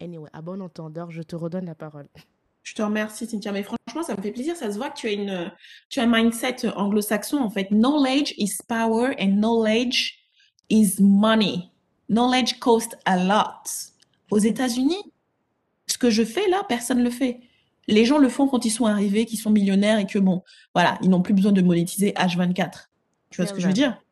Anyway, 0.00 0.28
à 0.34 0.42
bon 0.42 0.60
entendeur, 0.60 1.10
je 1.10 1.22
te 1.22 1.36
redonne 1.36 1.64
la 1.64 1.74
parole. 1.74 2.08
Je 2.62 2.74
te 2.74 2.82
remercie, 2.82 3.26
Cynthia. 3.26 3.52
Mais 3.52 3.62
franchement, 3.62 3.85
ça 4.02 4.16
me 4.16 4.22
fait 4.22 4.32
plaisir. 4.32 4.56
Ça 4.56 4.70
se 4.72 4.76
voit 4.78 4.90
que 4.90 4.96
tu 4.98 5.06
as 5.08 5.12
une, 5.12 5.52
tu 5.88 6.00
as 6.00 6.04
un 6.04 6.06
mindset 6.06 6.66
anglo-saxon, 6.76 7.38
en 7.38 7.50
fait. 7.50 7.68
Knowledge 7.70 8.34
is 8.38 8.54
power 8.68 9.14
and 9.20 9.36
knowledge 9.36 10.18
is 10.70 10.96
money. 11.00 11.70
Knowledge 12.08 12.58
costs 12.58 12.96
a 13.04 13.16
lot. 13.16 13.92
Aux 14.30 14.38
États-Unis, 14.38 15.02
ce 15.86 15.98
que 15.98 16.10
je 16.10 16.24
fais 16.24 16.48
là, 16.48 16.62
personne 16.68 16.98
ne 16.98 17.04
le 17.04 17.10
fait. 17.10 17.40
Les 17.88 18.04
gens 18.04 18.18
le 18.18 18.28
font 18.28 18.48
quand 18.48 18.64
ils 18.64 18.70
sont 18.70 18.86
arrivés, 18.86 19.24
qu'ils 19.26 19.38
sont 19.38 19.50
millionnaires 19.50 19.98
et 19.98 20.06
que 20.06 20.18
bon, 20.18 20.42
voilà, 20.74 20.98
ils 21.02 21.08
n'ont 21.10 21.22
plus 21.22 21.34
besoin 21.34 21.52
de 21.52 21.62
monétiser 21.62 22.10
H24. 22.16 22.90
Tu 23.30 23.36
vois 23.36 23.46
ce 23.46 23.52
que 23.52 23.60
je 23.60 23.66
veux 23.68 23.72
dire? 23.72 24.02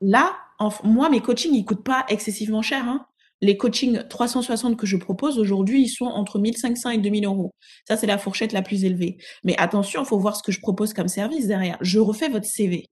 Là, 0.00 0.36
en- 0.58 0.70
moi, 0.84 1.08
mes 1.10 1.20
coachings, 1.20 1.54
ils 1.54 1.64
coûtent 1.64 1.84
pas 1.84 2.04
excessivement 2.08 2.62
cher, 2.62 2.84
hein. 2.88 3.06
Les 3.46 3.56
coachings 3.56 4.02
360 4.08 4.76
que 4.76 4.86
je 4.86 4.96
propose 4.96 5.38
aujourd'hui, 5.38 5.82
ils 5.82 5.88
sont 5.88 6.06
entre 6.06 6.40
1500 6.40 6.90
et 6.90 6.98
2000 6.98 7.26
euros. 7.26 7.54
Ça, 7.86 7.96
c'est 7.96 8.08
la 8.08 8.18
fourchette 8.18 8.52
la 8.52 8.60
plus 8.60 8.84
élevée. 8.84 9.18
Mais 9.44 9.56
attention, 9.56 10.02
il 10.02 10.04
faut 10.04 10.18
voir 10.18 10.34
ce 10.34 10.42
que 10.42 10.50
je 10.50 10.58
propose 10.58 10.92
comme 10.92 11.06
service 11.06 11.46
derrière. 11.46 11.78
Je 11.80 12.00
refais 12.00 12.28
votre 12.28 12.46
CV. 12.46 12.88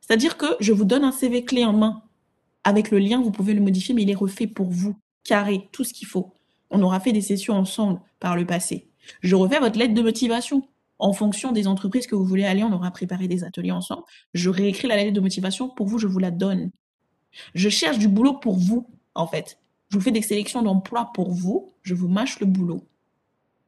C'est-à-dire 0.00 0.38
que 0.38 0.46
je 0.60 0.72
vous 0.72 0.86
donne 0.86 1.04
un 1.04 1.12
CV 1.12 1.44
clé 1.44 1.66
en 1.66 1.74
main. 1.74 2.04
Avec 2.64 2.90
le 2.90 2.98
lien, 2.98 3.20
vous 3.20 3.30
pouvez 3.30 3.52
le 3.52 3.60
modifier, 3.60 3.94
mais 3.94 4.00
il 4.00 4.10
est 4.10 4.14
refait 4.14 4.46
pour 4.46 4.70
vous. 4.70 4.96
Carré, 5.24 5.68
tout 5.72 5.84
ce 5.84 5.92
qu'il 5.92 6.08
faut. 6.08 6.32
On 6.70 6.80
aura 6.80 7.00
fait 7.00 7.12
des 7.12 7.20
sessions 7.20 7.52
ensemble 7.52 8.00
par 8.18 8.34
le 8.34 8.46
passé. 8.46 8.88
Je 9.20 9.36
refais 9.36 9.60
votre 9.60 9.78
lettre 9.78 9.92
de 9.92 10.00
motivation. 10.00 10.66
En 10.98 11.12
fonction 11.12 11.52
des 11.52 11.66
entreprises 11.66 12.06
que 12.06 12.14
vous 12.14 12.24
voulez 12.24 12.46
aller, 12.46 12.64
on 12.64 12.72
aura 12.72 12.90
préparé 12.92 13.28
des 13.28 13.44
ateliers 13.44 13.72
ensemble. 13.72 14.04
Je 14.32 14.48
réécris 14.48 14.88
la 14.88 14.96
lettre 14.96 15.12
de 15.12 15.20
motivation 15.20 15.68
pour 15.68 15.86
vous, 15.86 15.98
je 15.98 16.06
vous 16.06 16.18
la 16.18 16.30
donne. 16.30 16.70
Je 17.54 17.68
cherche 17.68 17.98
du 17.98 18.08
boulot 18.08 18.38
pour 18.38 18.56
vous, 18.56 18.88
en 19.14 19.26
fait. 19.26 19.57
Je 19.88 19.96
vous 19.96 20.02
fais 20.02 20.10
des 20.10 20.22
sélections 20.22 20.62
d'emploi 20.62 21.10
pour 21.14 21.32
vous. 21.32 21.72
Je 21.82 21.94
vous 21.94 22.08
mâche 22.08 22.40
le 22.40 22.46
boulot. 22.46 22.86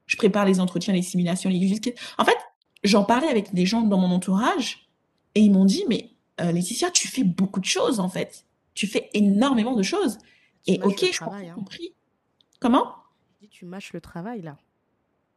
Je 0.06 0.16
prépare 0.16 0.44
les 0.44 0.60
entretiens, 0.60 0.92
les 0.92 1.02
simulations, 1.02 1.48
les. 1.50 1.80
En 2.18 2.24
fait, 2.24 2.36
j'en 2.84 3.04
parlais 3.04 3.28
avec 3.28 3.54
des 3.54 3.66
gens 3.66 3.82
dans 3.82 3.98
mon 3.98 4.10
entourage 4.10 4.90
et 5.34 5.40
ils 5.40 5.50
m'ont 5.50 5.64
dit, 5.64 5.84
mais 5.88 6.10
euh, 6.40 6.52
Laetitia, 6.52 6.90
tu 6.90 7.08
fais 7.08 7.24
beaucoup 7.24 7.60
de 7.60 7.64
choses, 7.64 8.00
en 8.00 8.08
fait. 8.08 8.44
Tu 8.74 8.86
fais 8.86 9.08
énormément 9.14 9.74
de 9.74 9.82
choses. 9.82 10.18
Tu 10.66 10.74
Et 10.74 10.80
ok, 10.82 11.04
je 11.04 11.12
travail, 11.12 11.16
comprends 11.16 11.50
hein. 11.50 11.54
compris. 11.54 11.94
Comment? 12.60 12.94
Dis, 13.40 13.48
Tu 13.48 13.64
mâches 13.64 13.92
le 13.92 14.00
travail, 14.00 14.42
là. 14.42 14.56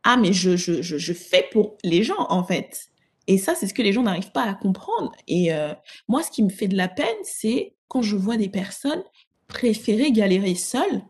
Ah, 0.03 0.17
mais 0.17 0.33
je, 0.33 0.57
je, 0.57 0.81
je, 0.81 0.97
je 0.97 1.13
fais 1.13 1.47
pour 1.51 1.77
les 1.83 2.03
gens, 2.03 2.25
en 2.29 2.43
fait. 2.43 2.89
Et 3.27 3.37
ça, 3.37 3.55
c'est 3.55 3.67
ce 3.67 3.73
que 3.73 3.81
les 3.81 3.93
gens 3.93 4.03
n'arrivent 4.03 4.31
pas 4.31 4.43
à 4.43 4.53
comprendre. 4.53 5.13
Et 5.27 5.53
euh, 5.53 5.73
moi, 6.07 6.23
ce 6.23 6.31
qui 6.31 6.43
me 6.43 6.49
fait 6.49 6.67
de 6.67 6.75
la 6.75 6.89
peine, 6.89 7.07
c'est 7.23 7.73
quand 7.87 8.01
je 8.01 8.15
vois 8.15 8.37
des 8.37 8.49
personnes 8.49 9.03
préférer 9.47 10.11
galérer 10.11 10.55
seules 10.55 11.01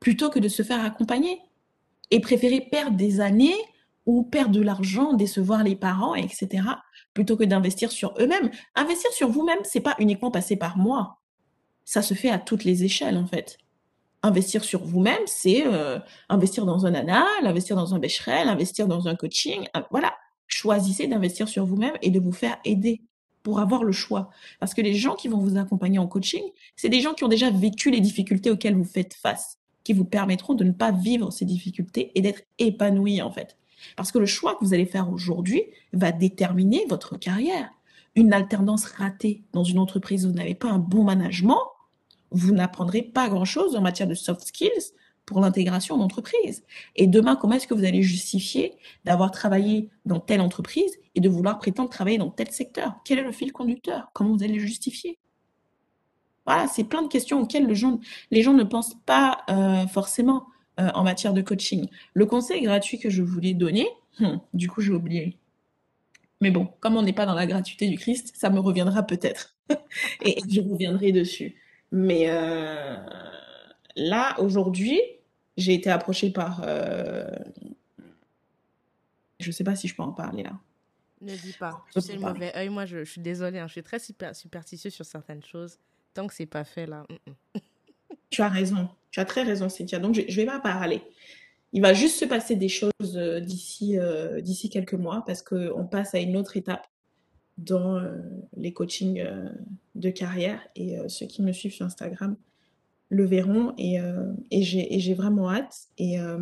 plutôt 0.00 0.30
que 0.30 0.38
de 0.38 0.48
se 0.48 0.62
faire 0.62 0.84
accompagner. 0.84 1.40
Et 2.10 2.20
préférer 2.20 2.60
perdre 2.60 2.96
des 2.96 3.20
années 3.20 3.56
ou 4.04 4.22
perdre 4.22 4.50
de 4.52 4.60
l'argent, 4.60 5.14
décevoir 5.14 5.62
les 5.62 5.76
parents, 5.76 6.14
etc., 6.14 6.64
plutôt 7.14 7.36
que 7.36 7.44
d'investir 7.44 7.90
sur 7.90 8.14
eux-mêmes. 8.18 8.50
Investir 8.74 9.10
sur 9.12 9.30
vous-même, 9.30 9.60
c'est 9.64 9.80
pas 9.80 9.94
uniquement 9.98 10.30
passer 10.30 10.56
par 10.56 10.76
moi. 10.76 11.20
Ça 11.84 12.02
se 12.02 12.14
fait 12.14 12.30
à 12.30 12.38
toutes 12.38 12.64
les 12.64 12.84
échelles, 12.84 13.16
en 13.16 13.26
fait. 13.26 13.58
Investir 14.22 14.62
sur 14.64 14.84
vous-même, 14.84 15.22
c'est 15.26 15.66
euh, 15.66 15.98
investir 16.28 16.66
dans 16.66 16.84
un 16.86 16.94
anal, 16.94 17.24
investir 17.44 17.76
dans 17.76 17.94
un 17.94 17.98
becherel, 17.98 18.48
investir 18.48 18.86
dans 18.86 19.08
un 19.08 19.14
coaching. 19.14 19.66
euh, 19.76 19.80
Voilà. 19.90 20.14
Choisissez 20.46 21.06
d'investir 21.06 21.48
sur 21.48 21.64
vous-même 21.64 21.94
et 22.02 22.10
de 22.10 22.20
vous 22.20 22.32
faire 22.32 22.58
aider 22.64 23.02
pour 23.42 23.60
avoir 23.60 23.84
le 23.84 23.92
choix. 23.92 24.30
Parce 24.60 24.74
que 24.74 24.80
les 24.80 24.94
gens 24.94 25.14
qui 25.14 25.28
vont 25.28 25.38
vous 25.38 25.56
accompagner 25.56 25.98
en 25.98 26.06
coaching, 26.06 26.42
c'est 26.76 26.88
des 26.88 27.00
gens 27.00 27.14
qui 27.14 27.24
ont 27.24 27.28
déjà 27.28 27.50
vécu 27.50 27.90
les 27.90 28.00
difficultés 28.00 28.50
auxquelles 28.50 28.76
vous 28.76 28.84
faites 28.84 29.14
face, 29.14 29.58
qui 29.84 29.92
vous 29.92 30.04
permettront 30.04 30.54
de 30.54 30.64
ne 30.64 30.72
pas 30.72 30.92
vivre 30.92 31.30
ces 31.30 31.44
difficultés 31.44 32.12
et 32.14 32.20
d'être 32.20 32.42
épanoui, 32.58 33.22
en 33.22 33.30
fait. 33.30 33.56
Parce 33.96 34.12
que 34.12 34.18
le 34.18 34.26
choix 34.26 34.54
que 34.54 34.64
vous 34.64 34.74
allez 34.74 34.86
faire 34.86 35.10
aujourd'hui 35.10 35.62
va 35.92 36.12
déterminer 36.12 36.86
votre 36.88 37.16
carrière. 37.16 37.70
Une 38.14 38.32
alternance 38.32 38.84
ratée 38.84 39.42
dans 39.52 39.64
une 39.64 39.78
entreprise 39.78 40.26
où 40.26 40.30
vous 40.30 40.36
n'avez 40.36 40.54
pas 40.54 40.68
un 40.68 40.78
bon 40.78 41.02
management, 41.02 41.60
vous 42.30 42.52
n'apprendrez 42.52 43.02
pas 43.02 43.28
grand-chose 43.28 43.76
en 43.76 43.80
matière 43.80 44.08
de 44.08 44.14
soft 44.14 44.46
skills 44.46 44.92
pour 45.26 45.40
l'intégration 45.40 45.96
d'entreprise. 45.96 46.64
Et 46.96 47.06
demain, 47.06 47.36
comment 47.36 47.54
est-ce 47.54 47.66
que 47.66 47.74
vous 47.74 47.84
allez 47.84 48.02
justifier 48.02 48.74
d'avoir 49.04 49.30
travaillé 49.30 49.90
dans 50.04 50.20
telle 50.20 50.40
entreprise 50.40 50.98
et 51.14 51.20
de 51.20 51.28
vouloir 51.28 51.58
prétendre 51.58 51.90
travailler 51.90 52.18
dans 52.18 52.30
tel 52.30 52.50
secteur? 52.50 52.94
Quel 53.04 53.18
est 53.18 53.24
le 53.24 53.32
fil 53.32 53.52
conducteur? 53.52 54.10
Comment 54.12 54.36
vous 54.36 54.42
allez 54.42 54.54
le 54.54 54.60
justifier? 54.60 55.18
Voilà, 56.46 56.66
c'est 56.66 56.84
plein 56.84 57.02
de 57.02 57.08
questions 57.08 57.40
auxquelles 57.40 57.66
les 57.66 58.42
gens 58.42 58.52
ne 58.52 58.64
pensent 58.64 58.96
pas 59.06 59.44
euh, 59.48 59.86
forcément 59.86 60.46
euh, 60.80 60.88
en 60.94 61.04
matière 61.04 61.34
de 61.34 61.42
coaching. 61.42 61.88
Le 62.14 62.26
conseil 62.26 62.62
gratuit 62.62 62.98
que 62.98 63.10
je 63.10 63.22
voulais 63.22 63.54
donner, 63.54 63.86
hmm, 64.18 64.38
du 64.54 64.68
coup 64.68 64.80
j'ai 64.80 64.92
oublié. 64.92 65.38
Mais 66.40 66.50
bon, 66.50 66.68
comme 66.80 66.96
on 66.96 67.02
n'est 67.02 67.12
pas 67.12 67.26
dans 67.26 67.34
la 67.34 67.46
gratuité 67.46 67.88
du 67.88 67.96
Christ, 67.96 68.32
ça 68.34 68.50
me 68.50 68.58
reviendra 68.58 69.04
peut-être. 69.04 69.54
et 70.24 70.38
je 70.50 70.60
reviendrai 70.60 71.12
dessus. 71.12 71.54
Mais 71.92 72.24
euh, 72.28 72.96
là, 73.96 74.38
aujourd'hui, 74.40 75.00
j'ai 75.56 75.74
été 75.74 75.90
approchée 75.90 76.30
par... 76.30 76.62
euh, 76.64 77.26
je 79.40 79.50
sais 79.50 79.64
pas 79.64 79.74
si 79.76 79.88
je 79.88 79.94
peux 79.96 80.02
en 80.02 80.12
parler 80.12 80.42
là. 80.44 80.52
Ne 81.20 81.34
dis 81.36 81.54
pas. 81.58 81.84
Je 81.94 82.00
Tu 82.00 82.06
sais, 82.06 82.14
le 82.14 82.20
pas. 82.20 82.32
mauvais 82.32 82.56
œil, 82.56 82.68
moi, 82.68 82.84
je, 82.84 83.04
je 83.04 83.10
suis 83.10 83.20
désolée. 83.20 83.58
hein, 83.58 83.66
je 83.68 83.72
suis 83.72 83.82
très 83.82 83.98
super, 83.98 84.34
superstitieux 84.34 84.90
sur 84.90 85.04
certaines 85.04 85.42
choses. 85.44 85.78
Tant 86.14 86.26
que 86.26 86.34
c'est 86.34 86.46
pas 86.46 86.64
fait, 86.64 86.86
là. 86.86 87.04
mm, 87.08 87.30
mm. 87.30 87.60
Tu 88.30 88.42
as 88.42 88.48
raison. 88.48 88.88
Tu 89.10 89.20
as 89.20 89.24
très 89.24 89.42
raison, 89.42 89.68
Cynthia. 89.68 89.98
Donc, 89.98 90.14
je, 90.14 90.22
je 90.28 90.36
vais 90.36 90.46
pas 90.46 90.58
parler. 90.60 91.02
Il 91.72 91.80
va 91.82 91.94
juste 91.94 92.18
se 92.18 92.24
passer 92.24 92.54
des 92.56 92.68
choses 92.68 92.90
euh, 93.16 93.40
d'ici 93.40 93.98
euh, 93.98 94.40
d'ici 94.40 94.68
quelques 94.68 94.94
mois 94.94 95.22
parce 95.26 95.42
qu'on 95.42 95.86
passe 95.90 96.14
à 96.14 96.18
une 96.18 96.36
autre 96.36 96.56
étape 96.56 96.86
dans 97.58 97.96
euh, 97.96 98.18
les 98.56 98.72
coachings 98.72 99.24
de 99.94 100.10
carrière 100.10 100.60
et 100.76 100.96
ceux 101.08 101.26
qui 101.26 101.42
me 101.42 101.52
suivent 101.52 101.72
sur 101.74 101.86
Instagram 101.86 102.36
le 103.12 103.26
verront 103.26 103.74
et, 103.76 104.00
euh, 104.00 104.32
et 104.50 104.62
j'ai 104.62 105.14
vraiment 105.14 105.50
hâte. 105.50 105.88
Et 105.98 106.18
euh, 106.18 106.38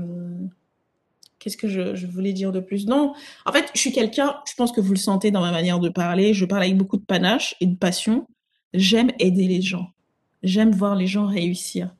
qu'est-ce 1.41 1.57
que 1.57 1.69
je, 1.69 1.97
je 1.97 2.07
voulais 2.07 2.33
dire 2.33 2.53
de 2.53 2.61
plus? 2.61 2.87
Non, 2.87 3.13
en 3.45 3.53
fait, 3.53 3.67
je 3.75 3.81
suis 3.81 3.91
quelqu'un, 3.91 4.37
je 4.49 4.55
pense 4.55 4.71
que 4.71 4.81
vous 4.81 4.93
le 4.93 4.99
sentez 4.99 5.33
dans 5.33 5.41
ma 5.41 5.51
manière 5.51 5.81
de 5.81 5.89
parler, 5.89 6.33
je 6.33 6.45
parle 6.45 6.63
avec 6.63 6.77
beaucoup 6.77 6.97
de 6.97 7.05
panache 7.05 7.57
et 7.61 7.67
de 7.67 7.75
passion. 7.77 8.29
J'aime 8.73 9.11
aider 9.19 9.49
les 9.49 9.61
gens. 9.61 9.91
J'aime 10.45 10.71
voir 10.71 10.95
les 10.95 11.09
gens 11.09 11.27
réussir. 11.27 11.95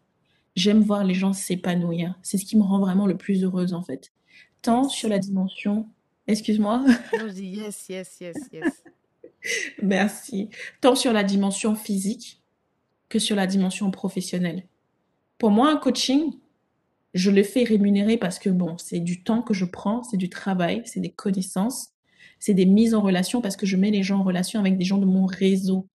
J'aime 0.55 0.83
voir 0.83 1.03
les 1.03 1.15
gens 1.15 1.33
s'épanouir. 1.33 2.15
C'est 2.23 2.39
ce 2.39 2.45
qui 2.45 2.57
me 2.57 2.63
rend 2.63 2.79
vraiment 2.79 3.07
le 3.07 3.17
plus 3.17 3.43
heureuse, 3.43 3.75
en 3.75 3.83
fait. 3.83 4.13
Tant 4.63 4.89
sur 4.89 5.09
la 5.09 5.19
dimension... 5.19 5.89
Excuse-moi. 6.29 6.85
Non, 6.87 7.27
je 7.27 7.33
dis 7.33 7.47
yes, 7.47 7.87
yes, 7.89 8.19
yes, 8.21 8.37
yes. 8.53 8.85
Merci. 9.83 10.49
Tant 10.81 10.95
sur 10.95 11.13
la 11.13 11.25
dimension 11.25 11.75
physique 11.75 12.40
que 13.11 13.19
sur 13.19 13.37
la 13.37 13.47
dimension 13.47 13.91
professionnelle. 13.91 14.65
Pour 15.37 15.51
moi, 15.51 15.71
un 15.71 15.77
coaching, 15.77 16.33
je 17.13 17.31
le 17.31 17.43
fais 17.43 17.65
rémunérer 17.65 18.17
parce 18.17 18.39
que 18.39 18.49
bon, 18.49 18.77
c'est 18.79 19.01
du 19.01 19.23
temps 19.23 19.43
que 19.43 19.53
je 19.53 19.67
prends, 19.67 20.03
c'est 20.03 20.17
du 20.17 20.31
travail, 20.31 20.83
c'est 20.87 21.01
des 21.01 21.11
connaissances, 21.11 21.89
c'est 22.39 22.55
des 22.55 22.67
mises 22.67 22.95
en 22.95 23.03
relation 23.03 23.43
parce 23.43 23.57
que 23.57 23.67
je 23.67 23.77
mets 23.77 23.91
les 23.91 24.03
gens 24.03 24.21
en 24.21 24.25
relation 24.25 24.61
avec 24.61 24.79
des 24.79 24.85
gens 24.85 24.99
de 24.99 25.05
mon 25.05 25.27
réseau. 25.27 25.87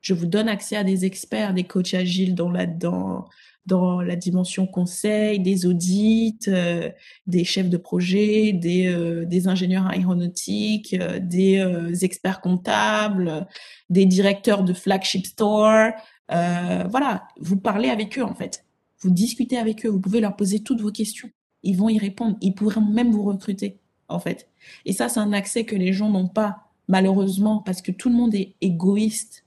Je 0.00 0.14
vous 0.14 0.26
donne 0.26 0.48
accès 0.48 0.76
à 0.76 0.84
des 0.84 1.04
experts, 1.04 1.52
des 1.52 1.64
coachs 1.64 1.94
agiles 1.94 2.34
dont 2.34 2.50
là-dedans, 2.50 3.26
dans 3.66 4.00
la 4.00 4.14
dimension 4.14 4.66
conseil, 4.66 5.40
des 5.40 5.66
audits, 5.66 6.38
euh, 6.46 6.88
des 7.26 7.44
chefs 7.44 7.68
de 7.68 7.76
projet, 7.76 8.52
des, 8.52 8.86
euh, 8.86 9.24
des 9.24 9.48
ingénieurs 9.48 9.86
aéronautiques, 9.86 10.94
euh, 10.94 11.18
des 11.18 12.04
experts 12.04 12.40
comptables, 12.40 13.46
des 13.90 14.06
directeurs 14.06 14.62
de 14.62 14.72
flagship 14.72 15.26
store. 15.26 15.90
Voilà, 16.28 17.28
vous 17.38 17.56
parlez 17.56 17.88
avec 17.88 18.18
eux 18.18 18.24
en 18.24 18.34
fait. 18.34 18.64
Vous 19.00 19.10
discutez 19.10 19.58
avec 19.58 19.84
eux, 19.84 19.88
vous 19.88 20.00
pouvez 20.00 20.20
leur 20.20 20.36
poser 20.36 20.60
toutes 20.60 20.80
vos 20.80 20.90
questions. 20.90 21.28
Ils 21.62 21.76
vont 21.76 21.88
y 21.88 21.98
répondre. 21.98 22.36
Ils 22.40 22.54
pourront 22.54 22.80
même 22.80 23.10
vous 23.10 23.24
recruter 23.24 23.78
en 24.08 24.18
fait. 24.18 24.48
Et 24.84 24.92
ça, 24.92 25.08
c'est 25.08 25.20
un 25.20 25.32
accès 25.32 25.64
que 25.64 25.76
les 25.76 25.92
gens 25.92 26.10
n'ont 26.10 26.28
pas 26.28 26.70
malheureusement 26.88 27.58
parce 27.60 27.82
que 27.82 27.92
tout 27.92 28.08
le 28.08 28.14
monde 28.14 28.34
est 28.34 28.54
égoïste 28.60 29.44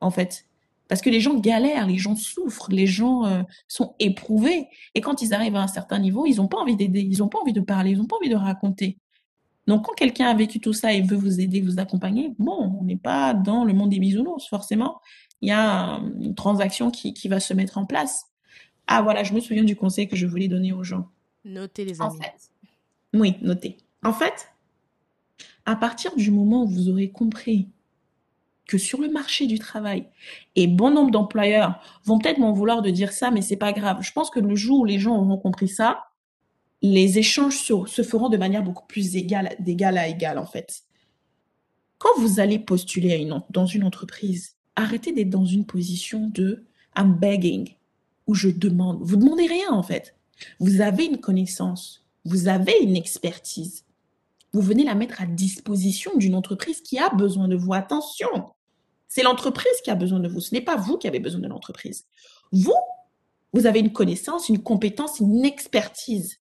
en 0.00 0.10
fait 0.10 0.48
parce 0.88 1.02
que 1.02 1.10
les 1.10 1.20
gens 1.20 1.34
galèrent, 1.34 1.86
les 1.86 1.98
gens 1.98 2.16
souffrent, 2.16 2.70
les 2.70 2.86
gens 2.86 3.26
euh, 3.26 3.42
sont 3.68 3.94
éprouvés. 4.00 4.68
Et 4.94 5.00
quand 5.00 5.22
ils 5.22 5.34
arrivent 5.34 5.56
à 5.56 5.62
un 5.62 5.68
certain 5.68 5.98
niveau, 5.98 6.26
ils 6.26 6.36
n'ont 6.36 6.48
pas 6.48 6.56
envie 6.56 6.76
d'aider, 6.76 7.00
ils 7.00 7.18
n'ont 7.18 7.28
pas 7.28 7.38
envie 7.38 7.52
de 7.52 7.60
parler, 7.60 7.90
ils 7.92 7.98
n'ont 7.98 8.06
pas 8.06 8.16
envie 8.16 8.30
de 8.30 8.36
raconter. 8.36 8.96
Donc 9.66 9.84
quand 9.84 9.92
quelqu'un 9.92 10.28
a 10.28 10.34
vécu 10.34 10.60
tout 10.60 10.72
ça 10.72 10.94
et 10.94 11.02
veut 11.02 11.16
vous 11.16 11.40
aider, 11.40 11.60
vous 11.60 11.78
accompagner, 11.78 12.32
bon, 12.38 12.78
on 12.80 12.84
n'est 12.84 12.96
pas 12.96 13.34
dans 13.34 13.64
le 13.64 13.74
monde 13.74 13.90
des 13.90 13.98
bisounours, 13.98 14.48
forcément. 14.48 15.00
Il 15.40 15.48
y 15.48 15.52
a 15.52 16.00
une 16.20 16.34
transaction 16.34 16.90
qui, 16.90 17.14
qui 17.14 17.28
va 17.28 17.40
se 17.40 17.54
mettre 17.54 17.78
en 17.78 17.86
place. 17.86 18.26
Ah 18.86 19.02
voilà, 19.02 19.22
je 19.22 19.34
me 19.34 19.40
souviens 19.40 19.64
du 19.64 19.76
conseil 19.76 20.08
que 20.08 20.16
je 20.16 20.26
voulais 20.26 20.48
donner 20.48 20.72
aux 20.72 20.82
gens. 20.82 21.08
Notez 21.44 21.84
les 21.84 22.00
amis. 22.00 22.10
En 22.10 22.20
fait, 22.20 22.50
oui, 23.14 23.36
notez. 23.42 23.78
En 24.02 24.12
fait, 24.12 24.48
à 25.66 25.76
partir 25.76 26.14
du 26.16 26.30
moment 26.30 26.64
où 26.64 26.68
vous 26.68 26.88
aurez 26.88 27.10
compris 27.10 27.68
que 28.68 28.78
sur 28.78 29.00
le 29.00 29.08
marché 29.08 29.46
du 29.46 29.58
travail. 29.58 30.06
Et 30.54 30.68
bon 30.68 30.90
nombre 30.90 31.10
d'employeurs 31.10 31.80
vont 32.04 32.18
peut-être 32.18 32.38
m'en 32.38 32.52
vouloir 32.52 32.82
de 32.82 32.90
dire 32.90 33.12
ça, 33.12 33.30
mais 33.32 33.40
c'est 33.40 33.56
pas 33.56 33.72
grave. 33.72 34.02
Je 34.02 34.12
pense 34.12 34.30
que 34.30 34.38
le 34.38 34.54
jour 34.54 34.80
où 34.80 34.84
les 34.84 34.98
gens 34.98 35.16
auront 35.16 35.38
compris 35.38 35.68
ça, 35.68 36.04
les 36.82 37.18
échanges 37.18 37.58
se 37.58 38.02
feront 38.02 38.28
de 38.28 38.36
manière 38.36 38.62
beaucoup 38.62 38.86
plus 38.86 39.16
égale, 39.16 39.56
d'égal 39.58 39.98
à 39.98 40.06
égal, 40.06 40.38
en 40.38 40.44
fait. 40.44 40.82
Quand 41.96 42.10
vous 42.18 42.38
allez 42.38 42.58
postuler 42.58 43.12
à 43.12 43.16
une, 43.16 43.42
dans 43.50 43.66
une 43.66 43.84
entreprise, 43.84 44.57
arrêtez 44.78 45.12
d'être 45.12 45.30
dans 45.30 45.44
une 45.44 45.66
position 45.66 46.28
de 46.28 46.64
I'm 46.96 47.14
begging, 47.14 47.74
où 48.26 48.34
je 48.34 48.48
demande. 48.48 48.98
Vous 49.02 49.16
demandez 49.16 49.46
rien, 49.46 49.70
en 49.70 49.82
fait. 49.82 50.14
Vous 50.60 50.80
avez 50.80 51.04
une 51.04 51.18
connaissance, 51.18 52.04
vous 52.24 52.48
avez 52.48 52.74
une 52.80 52.96
expertise. 52.96 53.84
Vous 54.52 54.60
venez 54.62 54.84
la 54.84 54.94
mettre 54.94 55.20
à 55.20 55.26
disposition 55.26 56.16
d'une 56.16 56.34
entreprise 56.34 56.80
qui 56.80 56.98
a 56.98 57.10
besoin 57.10 57.48
de 57.48 57.56
vous. 57.56 57.74
Attention, 57.74 58.50
c'est 59.08 59.22
l'entreprise 59.22 59.80
qui 59.82 59.90
a 59.90 59.94
besoin 59.94 60.20
de 60.20 60.28
vous. 60.28 60.40
Ce 60.40 60.54
n'est 60.54 60.60
pas 60.60 60.76
vous 60.76 60.96
qui 60.96 61.08
avez 61.08 61.20
besoin 61.20 61.40
de 61.40 61.48
l'entreprise. 61.48 62.06
Vous, 62.52 62.74
vous 63.52 63.66
avez 63.66 63.80
une 63.80 63.92
connaissance, 63.92 64.48
une 64.48 64.62
compétence, 64.62 65.20
une 65.20 65.44
expertise 65.44 66.38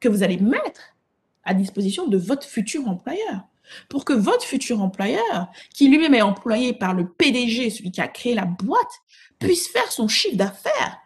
que 0.00 0.08
vous 0.08 0.22
allez 0.22 0.36
mettre 0.36 0.96
à 1.44 1.54
disposition 1.54 2.06
de 2.08 2.18
votre 2.18 2.46
futur 2.46 2.86
employeur. 2.88 3.46
Pour 3.88 4.04
que 4.04 4.12
votre 4.12 4.44
futur 4.44 4.80
employeur, 4.82 5.48
qui 5.74 5.88
lui-même 5.88 6.14
est 6.14 6.22
employé 6.22 6.72
par 6.72 6.94
le 6.94 7.08
PDG, 7.08 7.70
celui 7.70 7.90
qui 7.90 8.00
a 8.00 8.08
créé 8.08 8.34
la 8.34 8.44
boîte, 8.44 9.02
puisse 9.38 9.68
faire 9.68 9.90
son 9.90 10.08
chiffre 10.08 10.36
d'affaires 10.36 10.98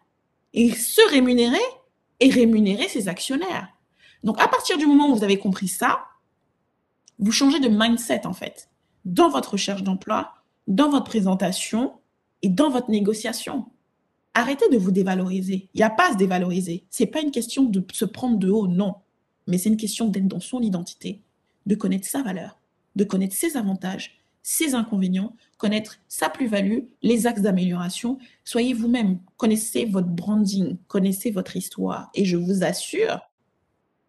et 0.52 0.72
se 0.72 1.00
rémunérer 1.10 1.58
et 2.20 2.30
rémunérer 2.30 2.88
ses 2.88 3.08
actionnaires. 3.08 3.68
Donc, 4.22 4.40
à 4.40 4.48
partir 4.48 4.78
du 4.78 4.86
moment 4.86 5.10
où 5.10 5.16
vous 5.16 5.24
avez 5.24 5.38
compris 5.38 5.68
ça, 5.68 6.00
vous 7.18 7.32
changez 7.32 7.60
de 7.60 7.68
mindset, 7.68 8.26
en 8.26 8.32
fait, 8.32 8.70
dans 9.04 9.28
votre 9.28 9.52
recherche 9.52 9.82
d'emploi, 9.82 10.34
dans 10.66 10.90
votre 10.90 11.04
présentation 11.04 11.94
et 12.42 12.48
dans 12.48 12.70
votre 12.70 12.90
négociation. 12.90 13.66
Arrêtez 14.34 14.68
de 14.68 14.76
vous 14.76 14.90
dévaloriser. 14.90 15.68
Il 15.72 15.78
n'y 15.78 15.82
a 15.82 15.90
pas 15.90 16.10
à 16.10 16.12
se 16.12 16.18
dévaloriser. 16.18 16.84
C'est 16.90 17.06
pas 17.06 17.20
une 17.20 17.30
question 17.30 17.64
de 17.64 17.82
se 17.92 18.04
prendre 18.04 18.36
de 18.36 18.50
haut, 18.50 18.66
non. 18.66 18.96
Mais 19.46 19.58
c'est 19.58 19.68
une 19.68 19.76
question 19.76 20.08
d'être 20.08 20.28
dans 20.28 20.40
son 20.40 20.60
identité, 20.60 21.22
de 21.66 21.74
connaître 21.74 22.06
sa 22.06 22.22
valeur, 22.22 22.58
de 22.94 23.04
connaître 23.04 23.34
ses 23.34 23.56
avantages, 23.56 24.18
ses 24.42 24.74
inconvénients, 24.74 25.34
connaître 25.58 25.98
sa 26.06 26.28
plus-value, 26.28 26.78
les 27.02 27.26
axes 27.26 27.42
d'amélioration. 27.42 28.18
Soyez 28.44 28.74
vous-même, 28.74 29.18
connaissez 29.36 29.84
votre 29.84 30.06
branding, 30.06 30.76
connaissez 30.86 31.30
votre 31.30 31.56
histoire. 31.56 32.10
Et 32.14 32.24
je 32.24 32.36
vous 32.36 32.62
assure 32.62 33.20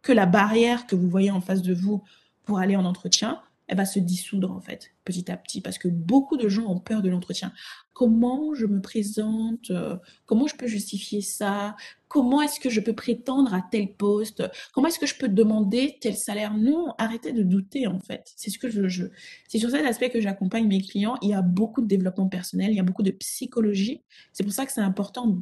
que 0.04 0.14
la 0.14 0.28
barrière 0.28 0.86
que 0.86 0.96
vous 0.96 1.10
voyez 1.10 1.32
en 1.32 1.42
face 1.42 1.64
de 1.64 1.74
vous 1.74 2.04
pour 2.46 2.60
aller 2.60 2.76
en 2.76 2.86
entretien, 2.86 3.42
elle 3.68 3.78
va 3.78 3.86
se 3.86 4.00
dissoudre 4.00 4.52
en 4.52 4.62
fait 4.62 4.92
petit 5.04 5.30
à 5.32 5.38
petit 5.38 5.62
parce 5.62 5.78
que 5.78 5.88
beaucoup 5.88 6.38
de 6.38 6.50
gens 6.50 6.66
ont 6.68 6.80
peur 6.80 7.02
de 7.02 7.10
l'entretien. 7.10 7.52
Comment 7.94 8.54
je 8.54 8.66
me 8.66 8.82
présente 8.82 9.72
euh, 9.72 9.98
Comment 10.26 10.48
je 10.48 10.56
peux 10.56 10.68
justifier 10.68 11.22
ça? 11.22 11.76
Comment 12.08 12.42
est-ce 12.42 12.60
que 12.60 12.70
je 12.70 12.80
peux 12.80 12.94
prétendre 12.94 13.54
à 13.54 13.62
tel 13.70 13.94
poste? 13.94 14.44
Comment 14.74 14.88
est-ce 14.88 15.00
que 15.00 15.06
je 15.06 15.16
peux 15.16 15.28
demander 15.28 15.98
tel 16.00 16.16
salaire? 16.16 16.54
Non, 16.54 16.94
arrêtez 16.98 17.34
de 17.34 17.44
douter 17.44 17.88
en 17.88 18.00
fait. 18.00 18.32
C'est 18.36 18.50
ce 18.50 18.58
que 18.58 18.70
je, 18.70 19.06
c'est 19.48 19.60
sur 19.60 19.70
cet 19.70 19.86
aspect 19.86 20.10
que 20.10 20.22
j'accompagne 20.22 20.68
mes 20.68 20.82
clients. 20.82 21.18
Il 21.22 21.30
y 21.30 21.34
a 21.34 21.42
beaucoup 21.42 21.82
de 21.82 21.88
développement 21.88 22.28
personnel, 22.28 22.72
il 22.72 22.78
y 22.78 22.80
a 22.80 22.84
beaucoup 22.84 23.04
de 23.04 23.12
psychologie. 23.12 24.02
C'est 24.32 24.44
pour 24.44 24.54
ça 24.54 24.66
que 24.66 24.72
c'est 24.72 24.82
important 24.82 25.38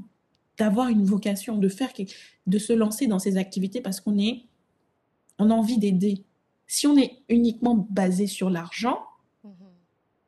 d'avoir 0.57 0.87
une 0.87 1.03
vocation, 1.03 1.57
de 1.57 1.67
faire, 1.67 1.91
de 2.47 2.57
se 2.57 2.73
lancer 2.73 3.07
dans 3.07 3.19
ces 3.19 3.37
activités 3.37 3.81
parce 3.81 3.99
qu'on 3.99 4.17
est, 4.17 4.45
on 5.37 5.49
a 5.49 5.53
envie 5.53 5.77
d'aider 5.77 6.23
si 6.67 6.87
on 6.87 6.97
est 6.97 7.19
uniquement 7.29 7.87
basé 7.89 8.27
sur 8.27 8.49
l'argent, 8.49 8.99
on 9.43 9.49
mhm. 9.49 9.55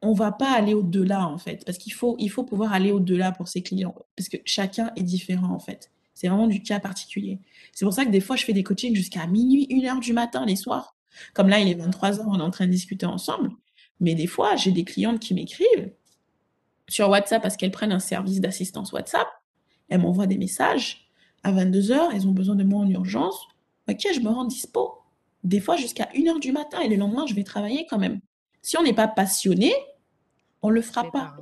on 0.01 0.13
va 0.13 0.31
pas 0.31 0.51
aller 0.51 0.73
au-delà 0.73 1.27
en 1.27 1.37
fait, 1.37 1.63
parce 1.65 1.77
qu'il 1.77 1.93
faut, 1.93 2.15
il 2.19 2.29
faut 2.29 2.43
pouvoir 2.43 2.73
aller 2.73 2.91
au-delà 2.91 3.31
pour 3.31 3.47
ses 3.47 3.61
clients, 3.61 3.95
parce 4.15 4.29
que 4.29 4.37
chacun 4.45 4.91
est 4.95 5.03
différent 5.03 5.53
en 5.53 5.59
fait. 5.59 5.91
C'est 6.13 6.29
vraiment 6.29 6.47
du 6.47 6.63
cas 6.63 6.79
particulier. 6.79 7.39
C'est 7.73 7.85
pour 7.85 7.93
ça 7.93 8.03
que 8.03 8.09
des 8.09 8.21
fois, 8.21 8.35
je 8.35 8.43
fais 8.43 8.53
des 8.53 8.63
coachings 8.63 8.95
jusqu'à 8.95 9.27
minuit, 9.27 9.67
une 9.69 9.85
heure 9.85 9.99
du 9.99 10.13
matin, 10.13 10.47
les 10.47 10.55
soirs. 10.55 10.95
Comme 11.35 11.47
là, 11.47 11.59
il 11.59 11.67
est 11.67 11.75
23 11.75 12.19
heures, 12.19 12.27
on 12.27 12.39
est 12.39 12.43
en 12.43 12.49
train 12.49 12.65
de 12.65 12.71
discuter 12.71 13.05
ensemble. 13.05 13.51
Mais 13.99 14.15
des 14.15 14.25
fois, 14.25 14.55
j'ai 14.55 14.71
des 14.71 14.83
clientes 14.83 15.19
qui 15.19 15.35
m'écrivent 15.35 15.91
sur 16.89 17.09
WhatsApp 17.09 17.41
parce 17.41 17.55
qu'elles 17.55 17.71
prennent 17.71 17.91
un 17.91 17.99
service 17.99 18.41
d'assistance 18.41 18.93
WhatsApp. 18.93 19.27
Elles 19.89 20.01
m'envoient 20.01 20.25
des 20.25 20.39
messages. 20.39 21.07
À 21.43 21.51
22 21.51 21.91
heures, 21.91 22.09
elles 22.11 22.27
ont 22.27 22.31
besoin 22.31 22.55
de 22.55 22.63
moi 22.63 22.81
en 22.81 22.89
urgence. 22.89 23.39
Ok, 23.87 24.07
je 24.11 24.19
me 24.19 24.29
rends 24.29 24.45
dispo 24.45 24.95
des 25.43 25.59
fois 25.59 25.75
jusqu'à 25.75 26.05
1h 26.13 26.39
du 26.39 26.51
matin 26.51 26.79
et 26.81 26.87
le 26.87 26.95
lendemain, 26.95 27.25
je 27.25 27.33
vais 27.33 27.43
travailler 27.43 27.85
quand 27.89 27.97
même. 27.97 28.19
Si 28.61 28.77
on 28.77 28.83
n'est 28.83 28.93
pas 28.93 29.07
passionné, 29.07 29.73
on 30.61 30.69
le 30.69 30.81
fera 30.81 31.09
pas. 31.11 31.37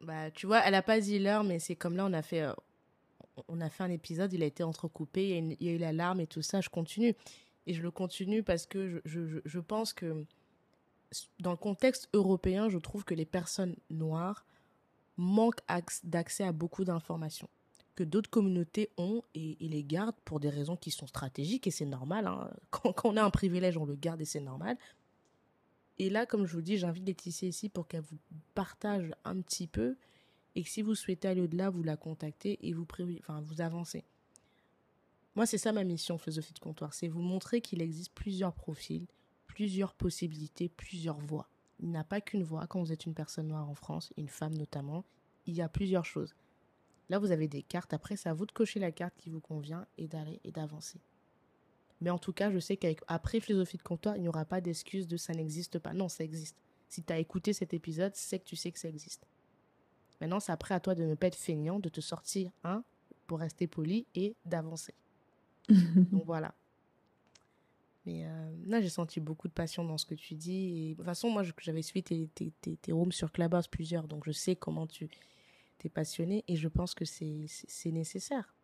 Bah, 0.00 0.30
tu 0.30 0.46
vois, 0.46 0.60
elle 0.60 0.72
n'a 0.72 0.82
pas 0.82 1.00
dit 1.00 1.18
l'heure, 1.18 1.44
mais 1.44 1.58
c'est 1.58 1.76
comme 1.76 1.96
là, 1.96 2.04
on 2.06 2.12
a 2.12 2.22
fait, 2.22 2.42
euh, 2.42 2.52
on 3.48 3.60
a 3.60 3.68
fait 3.68 3.84
un 3.84 3.90
épisode, 3.90 4.32
il 4.32 4.42
a 4.42 4.46
été 4.46 4.62
entrecoupé, 4.62 5.38
il 5.38 5.56
y, 5.60 5.68
a, 5.68 5.72
eu 5.72 5.78
l'alarme 5.78 6.20
et 6.20 6.26
tout 6.26 6.42
ça, 6.42 6.60
je 6.60 6.68
continue. 6.68 7.14
Et 7.66 7.74
je 7.74 7.82
le 7.82 7.90
continue 7.90 8.42
parce 8.42 8.66
que 8.66 8.88
je, 8.88 9.26
je, 9.26 9.38
je 9.44 9.60
pense 9.60 9.92
que 9.92 10.24
dans 11.40 11.50
le 11.50 11.56
contexte 11.56 12.08
européen, 12.12 12.68
je 12.68 12.78
trouve 12.78 13.04
que 13.04 13.14
les 13.14 13.26
personnes 13.26 13.76
noires 13.90 14.46
manquent 15.16 15.62
d'accès 16.04 16.44
à 16.44 16.52
beaucoup 16.52 16.84
d'informations 16.84 17.48
que 17.98 18.04
d'autres 18.04 18.30
communautés 18.30 18.90
ont 18.96 19.24
et, 19.34 19.56
les 19.58 19.82
gardent 19.82 20.20
pour 20.24 20.38
des 20.38 20.50
raisons 20.50 20.76
qui 20.76 20.92
sont 20.92 21.08
stratégiques 21.08 21.66
et 21.66 21.72
c'est 21.72 21.84
normal. 21.84 22.28
Hein. 22.28 22.48
Quand, 22.70 22.94
on 23.02 23.16
a 23.16 23.24
un 23.24 23.30
privilège, 23.30 23.76
on 23.76 23.84
le 23.84 23.96
garde 23.96 24.20
et 24.20 24.24
c'est 24.24 24.38
normal. 24.38 24.78
Et 25.98 26.08
là, 26.08 26.24
comme 26.24 26.46
je 26.46 26.52
vous 26.52 26.62
dis, 26.62 26.78
j'invite 26.78 27.04
Laetitia 27.04 27.48
ici 27.48 27.68
pour 27.68 27.88
qu'elle 27.88 28.02
vous 28.02 28.18
partage 28.54 29.10
un 29.24 29.40
petit 29.40 29.66
peu 29.66 29.96
et 30.54 30.62
que 30.62 30.68
si 30.68 30.80
vous 30.80 30.94
souhaitez 30.94 31.26
aller 31.26 31.40
au-delà, 31.40 31.70
vous 31.70 31.82
la 31.82 31.96
contactez 31.96 32.64
et 32.68 32.72
vous, 32.72 32.86
enfin, 33.18 33.40
vous 33.40 33.60
avancez. 33.60 34.04
Moi, 35.34 35.44
c'est 35.44 35.58
ça 35.58 35.72
ma 35.72 35.82
mission, 35.82 36.18
philosophie 36.18 36.54
de 36.54 36.60
comptoir, 36.60 36.94
c'est 36.94 37.08
vous 37.08 37.20
montrer 37.20 37.60
qu'il 37.60 37.82
existe 37.82 38.12
plusieurs 38.14 38.54
profils, 38.54 39.08
plusieurs 39.48 39.92
possibilités, 39.92 40.68
plusieurs 40.68 41.18
voies. 41.18 41.48
Il 41.80 41.88
n'y 41.88 41.98
a 41.98 42.04
pas 42.04 42.20
qu'une 42.20 42.44
voie 42.44 42.68
quand 42.68 42.80
vous 42.80 42.92
êtes 42.92 43.06
une 43.06 43.14
personne 43.14 43.48
noire 43.48 43.68
en 43.68 43.74
France, 43.74 44.12
une 44.16 44.28
femme 44.28 44.56
notamment. 44.56 45.04
Il 45.46 45.54
y 45.54 45.62
a 45.62 45.68
plusieurs 45.68 46.04
choses. 46.04 46.36
Là, 47.08 47.18
vous 47.18 47.30
avez 47.30 47.48
des 47.48 47.62
cartes. 47.62 47.92
Après, 47.92 48.16
c'est 48.16 48.28
à 48.28 48.34
vous 48.34 48.46
de 48.46 48.52
cocher 48.52 48.80
la 48.80 48.92
carte 48.92 49.14
qui 49.16 49.30
vous 49.30 49.40
convient 49.40 49.86
et 49.96 50.06
d'aller 50.08 50.40
et 50.44 50.50
d'avancer. 50.50 51.00
Mais 52.00 52.10
en 52.10 52.18
tout 52.18 52.32
cas, 52.32 52.50
je 52.50 52.58
sais 52.58 52.76
qu'après 52.76 53.40
philosophie 53.40 53.78
de 53.78 53.82
comptoir, 53.82 54.16
il 54.16 54.22
n'y 54.22 54.28
aura 54.28 54.44
pas 54.44 54.60
d'excuse 54.60 55.08
de 55.08 55.16
ça 55.16 55.32
n'existe 55.32 55.78
pas. 55.78 55.94
Non, 55.94 56.08
ça 56.08 56.24
existe. 56.24 56.56
Si 56.88 57.02
tu 57.02 57.12
as 57.12 57.18
écouté 57.18 57.52
cet 57.52 57.74
épisode, 57.74 58.14
c'est 58.14 58.38
que 58.38 58.44
tu 58.44 58.56
sais 58.56 58.70
que 58.70 58.78
ça 58.78 58.88
existe. 58.88 59.26
Maintenant, 60.20 60.40
c'est 60.40 60.52
après 60.52 60.74
à 60.74 60.80
toi 60.80 60.94
de 60.94 61.04
ne 61.04 61.14
pas 61.14 61.26
être 61.26 61.36
feignant, 61.36 61.80
de 61.80 61.88
te 61.88 62.00
sortir, 62.00 62.50
hein, 62.64 62.84
pour 63.26 63.40
rester 63.40 63.66
poli 63.66 64.06
et 64.14 64.36
d'avancer. 64.44 64.94
Donc 65.68 66.24
voilà. 66.24 66.54
Mais 68.06 68.24
euh, 68.24 68.50
là, 68.66 68.80
j'ai 68.80 68.88
senti 68.88 69.20
beaucoup 69.20 69.48
de 69.48 69.52
passion 69.52 69.84
dans 69.84 69.98
ce 69.98 70.06
que 70.06 70.14
tu 70.14 70.34
dis. 70.34 70.88
Et, 70.88 70.90
de 70.90 70.94
toute 70.94 71.04
façon, 71.04 71.30
moi, 71.30 71.42
j'avais 71.60 71.82
suivi 71.82 72.02
tes, 72.02 72.28
tes, 72.28 72.52
tes, 72.60 72.76
tes 72.76 72.92
rooms 72.92 73.12
sur 73.12 73.32
Clubhouse 73.32 73.68
plusieurs, 73.68 74.08
donc 74.08 74.24
je 74.24 74.32
sais 74.32 74.56
comment 74.56 74.86
tu, 74.86 75.10
tu 75.78 75.88
passionné 75.88 76.44
et 76.48 76.56
je 76.56 76.68
pense 76.68 76.94
que 76.94 77.04
c'est 77.04 77.90
nécessaire. 77.90 78.54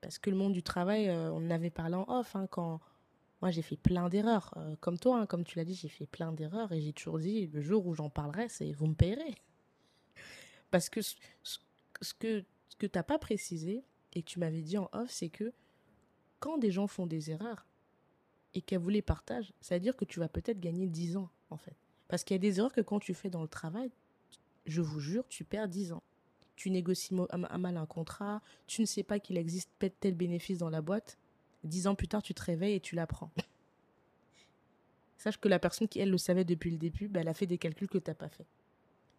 Parce 0.00 0.18
que 0.18 0.30
le 0.30 0.36
monde 0.36 0.52
du 0.52 0.62
travail, 0.62 1.08
euh, 1.08 1.30
on 1.32 1.46
en 1.46 1.50
avait 1.50 1.70
parlé 1.70 1.94
en 1.94 2.04
off, 2.08 2.36
hein, 2.36 2.46
quand 2.50 2.80
moi 3.40 3.50
j'ai 3.50 3.62
fait 3.62 3.76
plein 3.76 4.08
d'erreurs. 4.08 4.54
Euh, 4.56 4.76
comme 4.80 4.98
toi, 4.98 5.20
hein, 5.20 5.26
comme 5.26 5.44
tu 5.44 5.58
l'as 5.58 5.64
dit, 5.64 5.74
j'ai 5.74 5.88
fait 5.88 6.06
plein 6.06 6.32
d'erreurs 6.32 6.72
et 6.72 6.80
j'ai 6.80 6.92
toujours 6.92 7.18
dit, 7.18 7.46
le 7.48 7.60
jour 7.60 7.86
où 7.86 7.94
j'en 7.94 8.10
parlerai, 8.10 8.48
c'est 8.48 8.72
vous 8.72 8.86
me 8.86 8.94
payerez. 8.94 9.34
Parce 10.70 10.88
que 10.88 11.00
ce, 11.02 11.16
que 12.18 12.44
que 12.78 12.86
tu 12.86 12.98
n'as 12.98 13.02
pas 13.02 13.18
précisé 13.18 13.84
et 14.12 14.22
que 14.22 14.26
tu 14.26 14.38
m'avais 14.38 14.60
dit 14.60 14.78
en 14.78 14.88
off, 14.92 15.10
c'est 15.10 15.30
que 15.30 15.52
quand 16.40 16.58
des 16.58 16.70
gens 16.70 16.86
font 16.86 17.06
des 17.06 17.30
erreurs 17.30 17.66
et 18.54 18.60
qu'elles 18.60 18.80
vous 18.80 18.90
les 18.90 19.02
partagent, 19.02 19.52
ça 19.60 19.76
veut 19.76 19.80
dire 19.80 19.96
que 19.96 20.04
tu 20.04 20.20
vas 20.20 20.28
peut-être 20.28 20.60
gagner 20.60 20.86
10 20.86 21.16
ans, 21.16 21.30
en 21.50 21.56
fait. 21.56 21.76
Parce 22.08 22.22
qu'il 22.22 22.34
y 22.34 22.38
a 22.38 22.40
des 22.40 22.58
erreurs 22.58 22.72
que 22.72 22.80
quand 22.80 23.00
tu 23.00 23.14
fais 23.14 23.30
dans 23.30 23.42
le 23.42 23.48
travail, 23.48 23.90
je 24.66 24.82
vous 24.82 25.00
jure, 25.00 25.26
tu 25.28 25.44
perds 25.44 25.68
10 25.68 25.92
ans. 25.92 26.02
Tu 26.56 26.70
négocies 26.70 27.14
à 27.30 27.58
mal 27.58 27.76
un 27.76 27.86
contrat, 27.86 28.40
tu 28.66 28.80
ne 28.80 28.86
sais 28.86 29.02
pas 29.02 29.20
qu'il 29.20 29.36
existe 29.36 29.70
tel 30.00 30.14
bénéfice 30.14 30.58
dans 30.58 30.70
la 30.70 30.80
boîte. 30.80 31.18
10 31.64 31.86
ans 31.86 31.94
plus 31.94 32.08
tard, 32.08 32.22
tu 32.22 32.34
te 32.34 32.42
réveilles 32.42 32.74
et 32.74 32.80
tu 32.80 32.94
l'apprends. 32.94 33.30
Sache 35.18 35.38
que 35.38 35.48
la 35.48 35.58
personne 35.58 35.88
qui, 35.88 35.98
elle, 35.98 36.10
le 36.10 36.18
savait 36.18 36.44
depuis 36.44 36.70
le 36.70 36.78
début, 36.78 37.08
bah, 37.08 37.20
elle 37.20 37.28
a 37.28 37.34
fait 37.34 37.46
des 37.46 37.58
calculs 37.58 37.88
que 37.88 37.98
tu 37.98 38.10
n'as 38.10 38.14
pas 38.14 38.28
fait. 38.28 38.46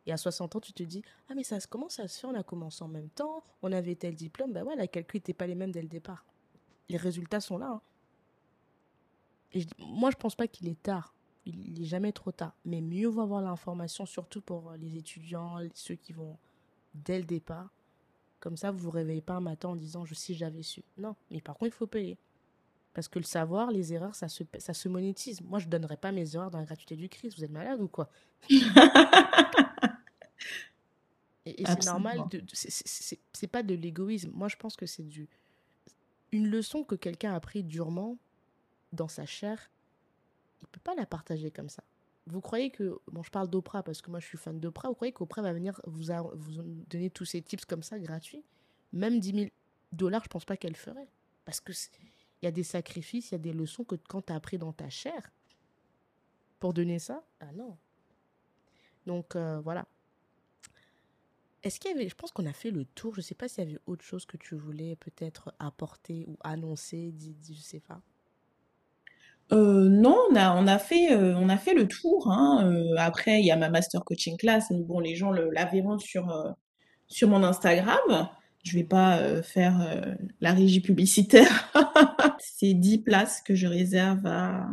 Et 0.05 0.11
à 0.13 0.17
60 0.17 0.55
ans, 0.55 0.59
tu 0.59 0.73
te 0.73 0.83
dis, 0.83 1.03
ah 1.29 1.35
mais 1.35 1.43
ça, 1.43 1.57
comment 1.69 1.89
ça 1.89 2.07
se 2.07 2.19
fait? 2.19 2.27
On 2.27 2.33
a 2.33 2.43
commencé 2.43 2.83
en 2.83 2.87
même 2.87 3.09
temps, 3.09 3.43
on 3.61 3.71
avait 3.71 3.95
tel 3.95 4.15
diplôme, 4.15 4.53
ben 4.53 4.63
ouais, 4.63 4.75
les 4.75 4.87
calculs 4.87 5.17
n'étaient 5.17 5.33
pas 5.33 5.47
les 5.47 5.55
mêmes 5.55 5.71
dès 5.71 5.81
le 5.81 5.89
départ. 5.89 6.25
Les 6.89 6.97
résultats 6.97 7.41
sont 7.41 7.57
là. 7.57 7.71
Hein. 7.71 7.81
Et 9.53 9.65
moi, 9.79 10.09
je 10.11 10.15
pense 10.15 10.35
pas 10.35 10.47
qu'il 10.47 10.67
est 10.69 10.81
tard. 10.81 11.13
Il 11.45 11.73
n'est 11.73 11.85
jamais 11.85 12.11
trop 12.11 12.31
tard. 12.31 12.53
Mais 12.65 12.81
mieux 12.81 13.07
vaut 13.07 13.21
avoir 13.21 13.41
l'information, 13.41 14.05
surtout 14.05 14.41
pour 14.41 14.71
les 14.73 14.97
étudiants, 14.97 15.57
ceux 15.73 15.95
qui 15.95 16.13
vont 16.13 16.37
dès 17.03 17.17
le 17.19 17.25
départ. 17.25 17.69
Comme 18.39 18.57
ça, 18.57 18.71
vous 18.71 18.79
vous 18.79 18.91
réveillez 18.91 19.21
pas 19.21 19.33
un 19.33 19.41
matin 19.41 19.69
en 19.69 19.75
disant, 19.75 20.05
je 20.05 20.13
si 20.13 20.35
j'avais 20.35 20.63
su. 20.63 20.83
Non, 20.97 21.15
mais 21.31 21.41
par 21.41 21.55
contre, 21.55 21.73
il 21.73 21.77
faut 21.77 21.87
payer. 21.87 22.17
Parce 22.93 23.07
que 23.07 23.19
le 23.19 23.25
savoir, 23.25 23.71
les 23.71 23.93
erreurs, 23.93 24.15
ça 24.15 24.27
se, 24.27 24.43
ça 24.57 24.73
se 24.73 24.89
monétise. 24.89 25.41
Moi, 25.41 25.59
je 25.59 25.65
ne 25.65 25.71
donnerais 25.71 25.97
pas 25.97 26.11
mes 26.11 26.35
erreurs 26.35 26.51
dans 26.51 26.59
la 26.59 26.65
gratuité 26.65 26.95
du 26.95 27.09
Christ. 27.09 27.37
Vous 27.37 27.43
êtes 27.43 27.51
malade 27.51 27.81
ou 27.81 27.87
quoi? 27.87 28.09
Et, 31.45 31.65
c'est 31.65 31.85
normal, 31.85 32.25
c'est 32.51 33.47
pas 33.47 33.63
de 33.63 33.73
l'égoïsme. 33.73 34.31
Moi, 34.33 34.49
je 34.49 34.57
pense 34.57 34.75
que 34.75 34.85
c'est 34.85 35.03
du 35.03 35.29
une 36.31 36.49
leçon 36.49 36.83
que 36.83 36.95
quelqu'un 36.95 37.31
a 37.33 37.35
appris 37.35 37.63
durement 37.63 38.17
dans 38.91 39.07
sa 39.07 39.25
chair. 39.25 39.71
Il 40.61 40.67
peut 40.67 40.81
pas 40.83 40.95
la 40.95 41.05
partager 41.05 41.51
comme 41.51 41.69
ça. 41.69 41.83
Vous 42.27 42.41
croyez 42.41 42.71
que 42.71 42.99
bon, 43.07 43.23
je 43.23 43.29
parle 43.29 43.49
d'Oprah 43.49 43.83
parce 43.83 44.01
que 44.01 44.11
moi 44.11 44.19
je 44.19 44.27
suis 44.27 44.37
fan 44.37 44.59
d'Oprah. 44.59 44.89
Vous 44.89 44.95
croyez 44.95 45.13
qu'Oprah 45.13 45.41
va 45.41 45.53
venir 45.53 45.79
vous, 45.85 46.11
vous 46.33 46.61
donner 46.89 47.09
tous 47.09 47.25
ces 47.25 47.41
tips 47.41 47.65
comme 47.65 47.83
ça 47.83 47.97
gratuits? 47.99 48.43
Même 48.91 49.19
10 49.19 49.33
000 49.33 49.45
dollars, 49.93 50.23
je 50.25 50.29
pense 50.29 50.43
pas 50.43 50.57
qu'elle 50.57 50.75
ferait. 50.75 51.07
Parce 51.45 51.61
que 51.61 51.71
il 52.41 52.45
y 52.45 52.47
a 52.47 52.51
des 52.51 52.63
sacrifices, 52.63 53.31
il 53.31 53.33
y 53.33 53.35
a 53.35 53.39
des 53.39 53.53
leçons 53.53 53.85
que 53.85 53.95
quand 53.95 54.23
tu 54.23 54.33
as 54.33 54.35
appris 54.35 54.57
dans 54.57 54.73
ta 54.73 54.89
chair 54.89 55.31
pour 56.59 56.73
donner 56.73 56.99
ça, 56.99 57.23
ah 57.39 57.51
non. 57.53 57.77
Donc 59.05 59.35
euh, 59.35 59.61
voilà. 59.61 59.87
Est-ce 61.63 61.79
qu'il 61.79 61.91
y 61.91 61.93
avait, 61.93 62.09
je 62.09 62.15
pense 62.15 62.31
qu'on 62.31 62.45
a 62.45 62.53
fait 62.53 62.71
le 62.71 62.85
tour, 62.85 63.15
je 63.15 63.21
sais 63.21 63.35
pas 63.35 63.47
s'il 63.47 63.63
y 63.63 63.67
avait 63.67 63.79
autre 63.87 64.03
chose 64.03 64.25
que 64.25 64.37
tu 64.37 64.55
voulais 64.55 64.95
peut-être 64.97 65.53
apporter 65.59 66.25
ou 66.27 66.37
annoncer, 66.41 67.13
je 67.19 67.51
ne 67.53 67.57
sais 67.57 67.79
pas. 67.79 68.01
Euh, 69.53 69.87
non, 69.89 70.17
on 70.29 70.35
a, 70.35 70.55
on 70.55 70.67
a 70.67 70.77
fait, 70.77 71.13
euh, 71.13 71.35
on 71.37 71.49
a 71.49 71.57
fait 71.57 71.73
le 71.73 71.87
tour. 71.87 72.31
Hein. 72.31 72.69
Euh, 72.69 72.95
après, 72.97 73.39
il 73.39 73.45
y 73.45 73.51
a 73.51 73.55
ma 73.55 73.69
master 73.69 74.03
coaching 74.03 74.37
class. 74.37 74.71
Bon, 74.71 74.99
les 74.99 75.15
gens 75.15 75.31
le, 75.31 75.49
la 75.51 75.65
verront 75.65 75.99
sur, 75.99 76.55
sur 77.07 77.29
mon 77.29 77.43
Instagram. 77.43 78.29
Je 78.63 78.73
vais 78.73 78.83
pas 78.83 79.41
faire 79.43 80.15
la 80.41 80.51
régie 80.51 80.81
publicitaire. 80.81 81.71
C'est 82.39 82.73
10 82.73 82.97
places 82.99 83.41
que 83.41 83.55
je 83.55 83.67
réserve 83.67 84.25
à 84.25 84.67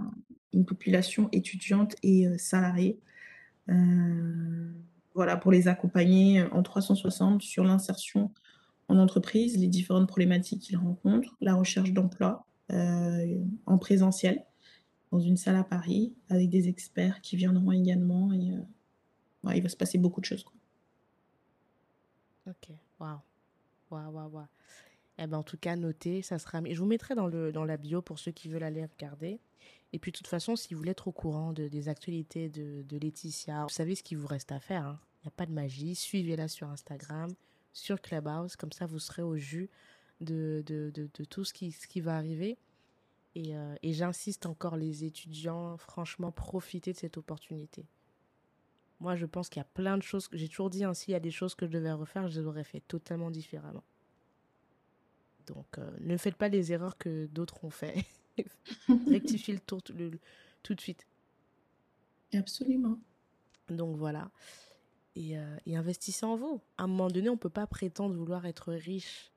une 0.52 0.64
population 0.64 1.28
étudiante 1.30 1.94
et 2.02 2.26
salariée 2.36 2.98
voilà, 5.14 5.36
pour 5.36 5.52
les 5.52 5.68
accompagner 5.68 6.42
en 6.42 6.62
360 6.62 7.40
sur 7.40 7.62
l'insertion 7.64 8.32
en 8.88 8.98
entreprise, 8.98 9.56
les 9.56 9.68
différentes 9.68 10.08
problématiques 10.08 10.62
qu'ils 10.62 10.76
rencontrent, 10.76 11.36
la 11.40 11.54
recherche 11.54 11.92
d'emploi 11.92 12.46
euh, 12.72 13.38
en 13.66 13.78
présentiel 13.78 14.44
dans 15.14 15.20
une 15.20 15.36
salle 15.36 15.54
à 15.54 15.62
Paris 15.62 16.12
avec 16.28 16.50
des 16.50 16.68
experts 16.68 17.20
qui 17.20 17.36
viendront 17.36 17.70
également 17.70 18.32
et 18.32 18.50
euh, 18.50 19.54
il 19.54 19.62
va 19.62 19.68
se 19.68 19.76
passer 19.76 19.96
beaucoup 19.96 20.20
de 20.20 20.26
choses. 20.26 20.44
Ok, 22.48 22.70
waouh, 22.98 23.20
waouh, 23.92 24.10
waouh, 24.10 24.30
waouh. 24.30 24.46
Eh 25.18 25.28
ben, 25.28 25.38
en 25.38 25.44
tout 25.44 25.56
cas, 25.56 25.76
notez, 25.76 26.22
ça 26.22 26.40
sera. 26.40 26.60
Je 26.68 26.76
vous 26.80 26.86
mettrai 26.86 27.14
dans, 27.14 27.28
le, 27.28 27.52
dans 27.52 27.64
la 27.64 27.76
bio 27.76 28.02
pour 28.02 28.18
ceux 28.18 28.32
qui 28.32 28.48
veulent 28.48 28.64
aller 28.64 28.84
regarder. 28.84 29.38
Et 29.92 30.00
puis, 30.00 30.10
de 30.10 30.16
toute 30.16 30.26
façon, 30.26 30.56
si 30.56 30.74
vous 30.74 30.78
voulez 30.78 30.90
être 30.90 31.06
au 31.06 31.12
courant 31.12 31.52
de, 31.52 31.68
des 31.68 31.88
actualités 31.88 32.48
de, 32.48 32.82
de, 32.82 32.98
Laetitia, 32.98 33.62
vous 33.62 33.68
savez 33.68 33.94
ce 33.94 34.02
qu'il 34.02 34.18
vous 34.18 34.26
reste 34.26 34.50
à 34.50 34.58
faire. 34.58 34.84
Hein. 34.84 34.98
Il 35.22 35.26
n'y 35.26 35.28
a 35.28 35.36
pas 35.36 35.46
de 35.46 35.52
magie. 35.52 35.94
Suivez-la 35.94 36.48
sur 36.48 36.68
Instagram, 36.68 37.32
sur 37.72 38.00
Clubhouse. 38.00 38.56
Comme 38.56 38.72
ça, 38.72 38.86
vous 38.86 38.98
serez 38.98 39.22
au 39.22 39.36
jus 39.36 39.70
de, 40.20 40.64
de, 40.66 40.90
de 40.92 41.24
tout 41.24 41.44
ce 41.44 41.54
qui, 41.54 41.70
ce 41.70 41.86
qui 41.86 42.00
va 42.00 42.16
arriver. 42.16 42.58
Et, 43.34 43.56
euh, 43.56 43.74
et 43.82 43.92
j'insiste 43.92 44.46
encore, 44.46 44.76
les 44.76 45.04
étudiants, 45.04 45.76
franchement, 45.76 46.30
profitez 46.30 46.92
de 46.92 46.98
cette 46.98 47.16
opportunité. 47.16 47.86
Moi, 49.00 49.16
je 49.16 49.26
pense 49.26 49.48
qu'il 49.48 49.60
y 49.60 49.62
a 49.62 49.68
plein 49.74 49.98
de 49.98 50.02
choses. 50.02 50.28
J'ai 50.32 50.48
toujours 50.48 50.70
dit 50.70 50.84
ainsi, 50.84 51.10
il 51.10 51.12
y 51.12 51.16
a 51.16 51.20
des 51.20 51.32
choses 51.32 51.54
que 51.54 51.66
je 51.66 51.72
devais 51.72 51.92
refaire, 51.92 52.28
je 52.28 52.40
les 52.40 52.46
aurais 52.46 52.64
fait 52.64 52.80
totalement 52.80 53.30
différemment. 53.30 53.82
Donc, 55.46 55.66
euh, 55.78 55.90
ne 56.00 56.16
faites 56.16 56.36
pas 56.36 56.48
les 56.48 56.72
erreurs 56.72 56.96
que 56.96 57.26
d'autres 57.26 57.64
ont 57.64 57.70
fait. 57.70 58.04
Rectifiez 59.08 59.54
le 59.54 59.60
tour 59.60 59.82
tout 59.82 60.74
de 60.74 60.80
suite. 60.80 61.06
Absolument. 62.32 62.98
Donc 63.68 63.96
voilà. 63.96 64.30
Et, 65.16 65.38
euh, 65.38 65.56
et, 65.66 65.76
investissez 65.76 66.26
en 66.26 66.36
vous. 66.36 66.60
À 66.76 66.84
un 66.84 66.86
moment 66.86 67.08
donné, 67.08 67.28
on 67.28 67.34
ne 67.34 67.38
peut 67.38 67.50
pas 67.50 67.66
prétendre 67.66 68.14
vouloir 68.14 68.46
être 68.46 68.72
riche 68.72 69.30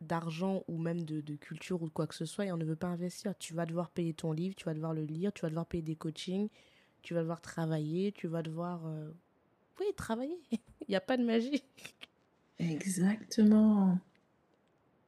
d'argent 0.00 0.62
ou 0.68 0.78
même 0.78 1.02
de, 1.02 1.20
de, 1.20 1.36
culture 1.36 1.82
ou 1.82 1.86
de 1.86 1.92
quoi 1.92 2.06
que 2.06 2.14
ce 2.14 2.24
soit 2.24 2.46
et 2.46 2.52
on 2.52 2.56
ne 2.56 2.64
veut 2.64 2.76
pas 2.76 2.88
investir. 2.88 3.34
Tu 3.38 3.54
vas 3.54 3.66
devoir 3.66 3.90
payer 3.90 4.14
ton 4.14 4.32
livre, 4.32 4.54
tu 4.54 4.64
vas 4.64 4.74
devoir 4.74 4.94
le 4.94 5.04
lire, 5.04 5.32
tu 5.32 5.42
vas 5.42 5.48
devoir 5.48 5.66
payer 5.66 5.82
des 5.82 5.96
coachings, 5.96 6.48
tu 7.02 7.14
vas 7.14 7.20
devoir 7.20 7.40
travailler, 7.40 8.12
tu 8.12 8.26
vas 8.26 8.42
devoir... 8.42 8.86
Euh, 8.86 9.10
oui, 9.80 9.86
travailler. 9.96 10.40
Il 10.52 10.90
n'y 10.90 10.96
a 10.96 11.00
pas 11.00 11.16
de 11.16 11.24
magie. 11.24 11.62
Exactement. 12.58 13.98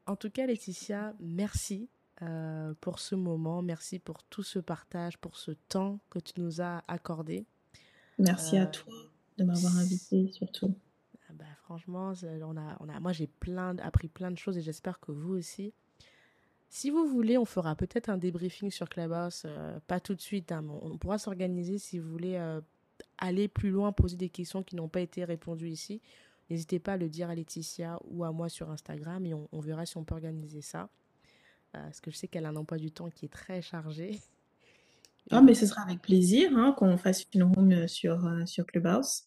En 0.07 0.17
tout 0.17 0.31
cas, 0.31 0.47
Laetitia, 0.47 1.15
merci 1.21 1.89
euh, 2.23 2.75
pour 2.81 2.99
ce 2.99 3.15
moment. 3.15 3.63
Merci 3.63 3.99
pour 3.99 4.23
tout 4.25 4.43
ce 4.43 4.59
partage, 4.59 5.19
pour 5.19 5.37
ce 5.37 5.53
temps 5.53 6.01
que 6.11 6.19
tu 6.19 6.33
nous 6.39 6.61
as 6.61 6.83
accordé. 6.89 7.47
Merci 8.19 8.57
à 8.57 8.63
euh, 8.63 8.71
toi 8.71 8.95
de 9.39 9.45
m'avoir 9.45 9.77
invité, 9.77 10.31
surtout. 10.33 10.75
Franchement, 11.69 12.15
on 12.23 12.57
a, 12.57 12.77
on 12.81 12.89
a, 12.89 12.99
moi, 12.99 13.13
j'ai 13.13 13.27
plein, 13.27 13.77
appris 13.79 14.09
plein 14.09 14.31
de 14.31 14.39
choses 14.39 14.57
et 14.57 14.63
j'espère 14.63 15.01
que 15.01 15.13
vous 15.13 15.35
aussi. 15.35 15.75
Si 16.71 16.89
vous 16.89 17.07
voulez, 17.07 17.37
on 17.37 17.45
fera 17.45 17.77
peut-être 17.77 18.09
un 18.09 18.17
débriefing 18.17 18.71
sur 18.71 18.89
Clubhouse, 18.89 19.43
euh, 19.45 19.79
pas 19.87 20.01
tout 20.01 20.15
de 20.15 20.21
suite, 20.21 20.51
hein, 20.51 20.65
on 20.83 20.97
pourra 20.97 21.19
s'organiser 21.19 21.77
si 21.79 21.99
vous 21.99 22.11
voulez 22.11 22.39
aller 23.19 23.49
plus 23.49 23.71
loin, 23.71 23.93
poser 23.93 24.17
des 24.17 24.31
questions 24.31 24.63
qui 24.63 24.77
n'ont 24.77 24.89
pas 24.89 25.01
été 25.01 25.25
répondues 25.25 25.69
ici. 25.69 26.01
N'hésitez 26.51 26.79
pas 26.79 26.95
à 26.95 26.97
le 26.97 27.09
dire 27.09 27.29
à 27.29 27.35
Laetitia 27.35 27.99
ou 28.05 28.25
à 28.25 28.33
moi 28.33 28.49
sur 28.49 28.71
Instagram 28.71 29.27
et 29.27 29.35
on, 29.35 29.61
verra 29.61 29.85
si 29.85 29.97
on 29.99 30.05
peut 30.05 30.15
organiser 30.15 30.63
ça. 30.63 30.89
Euh, 31.75 31.83
parce 31.83 32.01
que 32.01 32.11
je 32.11 32.17
sais 32.17 32.29
qu'elle 32.29 32.47
a 32.47 32.49
un 32.49 32.57
emploi 32.57 32.79
du 32.79 32.91
temps 32.91 33.11
qui 33.11 33.27
est 33.27 33.33
très 33.33 33.61
chargé. 33.61 34.19
Ah, 35.31 35.43
mais 35.43 35.55
ce 35.55 35.67
sera 35.67 35.83
avec 35.83 36.01
plaisir 36.01 36.57
hein, 36.57 36.73
qu'on 36.73 36.97
fasse 36.97 37.27
une 37.35 37.43
room 37.43 37.71
euh, 37.73 37.87
sur, 37.87 38.25
euh, 38.25 38.47
sur 38.47 38.65
Clubhouse. 38.65 39.25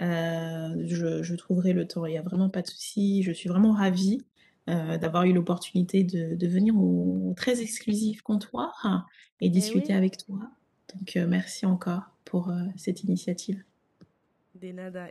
Je, 0.00 1.34
trouverai 1.34 1.72
le 1.72 1.86
temps, 1.86 2.06
il 2.06 2.12
n'y 2.12 2.18
a 2.18 2.22
vraiment 2.22 2.48
pas 2.48 2.62
de 2.62 2.66
souci. 2.66 3.22
Je 3.22 3.32
suis 3.32 3.48
vraiment 3.48 3.72
ravie 3.72 4.24
d'avoir 4.66 5.24
eu 5.24 5.32
l'opportunité 5.32 6.04
de, 6.04 6.46
venir 6.46 6.76
au, 6.76 7.34
très 7.36 7.60
exclusif 7.60 8.22
comptoir 8.22 9.06
et 9.40 9.46
eh 9.46 9.50
discuter 9.50 9.92
avec 9.92 10.16
toi. 10.18 10.38
Donc 10.94 11.16
merci 11.28 11.66
encore 11.66 12.02
pour 12.24 12.52
cette 12.76 13.02
initiative. 13.02 13.62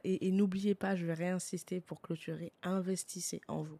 Et, 0.03 0.31
n'oubliez 0.31 0.75
pas, 0.75 0.95
je 0.95 1.05
vais 1.05 1.13
réinsister 1.13 1.81
pour 1.81 2.01
clôturer, 2.01 2.53
investissez 2.63 3.41
en 3.47 3.63
vous. 3.63 3.79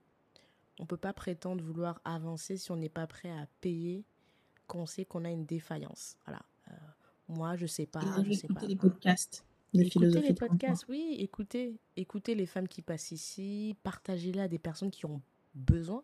On 0.80 0.84
ne 0.84 0.88
peut 0.88 0.98
pas 0.98 1.14
prétendre 1.14 1.64
vouloir 1.64 2.02
avancer 2.04 2.58
si 2.58 2.72
on 2.72 2.76
n'est 2.76 2.90
pas 2.90 3.08
prêt 3.08 3.30
à 3.30 3.48
payer 3.62 4.04
qu'on 4.68 4.86
sait 4.86 5.06
qu'on 5.06 5.26
a 5.26 5.30
une 5.30 5.46
défaillance. 5.46 6.18
Voilà. 6.26 6.42
Euh, 6.70 6.74
moi, 7.30 7.56
je 7.56 7.68
sais 7.68 7.86
pas. 7.86 8.02
je 8.26 8.34
sais 8.34 8.48
pas. 8.48 8.66
les 8.66 8.76
podcasts. 8.76 9.46
Les 9.74 9.88
écoutez 9.88 10.22
les 10.22 10.34
podcasts, 10.34 10.86
oui. 10.90 11.16
Écoutez, 11.20 11.78
écoutez 11.96 12.36
les 12.36 12.46
femmes 12.46 12.68
qui 12.68 12.82
passent 12.82 13.12
ici. 13.12 13.76
Partagez-les 13.84 14.42
à 14.42 14.48
des 14.48 14.60
personnes 14.60 14.92
qui 14.92 15.06
ont 15.06 15.22
besoin. 15.56 16.04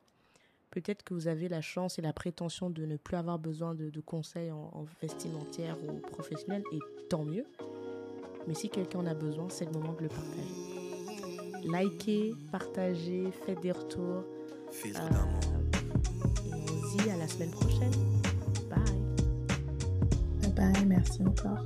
Peut-être 0.72 1.04
que 1.04 1.14
vous 1.14 1.28
avez 1.28 1.50
la 1.50 1.62
chance 1.62 1.98
et 1.98 2.02
la 2.02 2.14
prétention 2.14 2.70
de 2.70 2.86
ne 2.86 2.98
plus 2.98 3.18
avoir 3.18 3.40
besoin 3.40 3.74
de, 3.74 4.00
conseils 4.02 4.52
en, 4.52 4.70
en 4.74 4.86
vestimentaire 5.02 5.78
ou 5.84 6.00
professionnel, 6.00 6.64
et 6.74 6.80
tant 7.10 7.24
mieux. 7.24 7.46
Mais 8.48 8.54
si 8.54 8.70
quelqu'un 8.70 9.00
en 9.00 9.06
a 9.06 9.14
besoin, 9.14 9.48
c'est 9.50 9.66
le 9.66 9.72
moment 9.72 9.94
de 9.94 10.04
le 10.04 10.10
partager. 10.10 10.78
Likez, 11.64 12.34
partagez, 12.52 13.32
faites 13.46 13.62
des 13.62 13.72
retours. 13.72 14.24
Euh, 14.86 14.90
et 16.46 16.54
on 16.54 16.68
se 16.68 16.98
dit 16.98 17.10
à 17.10 17.18
la 17.18 17.28
semaine 17.28 17.52
prochaine. 17.52 17.92
Bye. 18.70 18.80
Bye 20.42 20.74
bye, 20.74 20.86
merci 20.86 21.22
encore. 21.24 21.66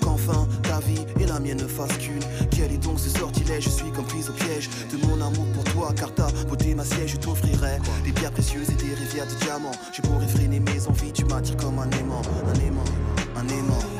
Qu'enfin 0.00 0.48
ta 0.62 0.80
vie 0.80 1.04
et 1.20 1.26
la 1.26 1.38
mienne 1.38 1.58
ne 1.58 1.66
fassent 1.66 1.98
qu'une. 1.98 2.22
Quel 2.50 2.72
est 2.72 2.78
donc 2.78 2.98
ce 2.98 3.10
sortilège? 3.10 3.64
Je 3.64 3.70
suis 3.70 3.90
comme 3.92 4.06
prise 4.06 4.28
au 4.30 4.32
piège 4.32 4.68
de 4.92 5.06
mon 5.06 5.14
amour 5.14 5.46
pour 5.54 5.64
toi. 5.64 5.92
Car 5.96 6.14
ta 6.14 6.28
beauté, 6.48 6.74
ma 6.74 6.84
siège, 6.84 7.12
je 7.12 7.16
t'offrirai 7.16 7.78
des 8.04 8.12
pierres 8.12 8.32
précieuses 8.32 8.70
et 8.70 8.74
des 8.74 8.94
rivières 8.94 9.26
de 9.26 9.34
diamants. 9.44 9.72
Je 9.92 10.02
pourrais 10.02 10.28
freiner 10.28 10.60
mes 10.60 10.86
envies, 10.86 11.12
tu 11.12 11.24
m'attires 11.24 11.56
comme 11.56 11.78
un 11.78 11.90
aimant, 11.90 12.22
un 12.46 12.66
aimant, 12.66 12.84
un 13.36 13.48
aimant. 13.48 13.99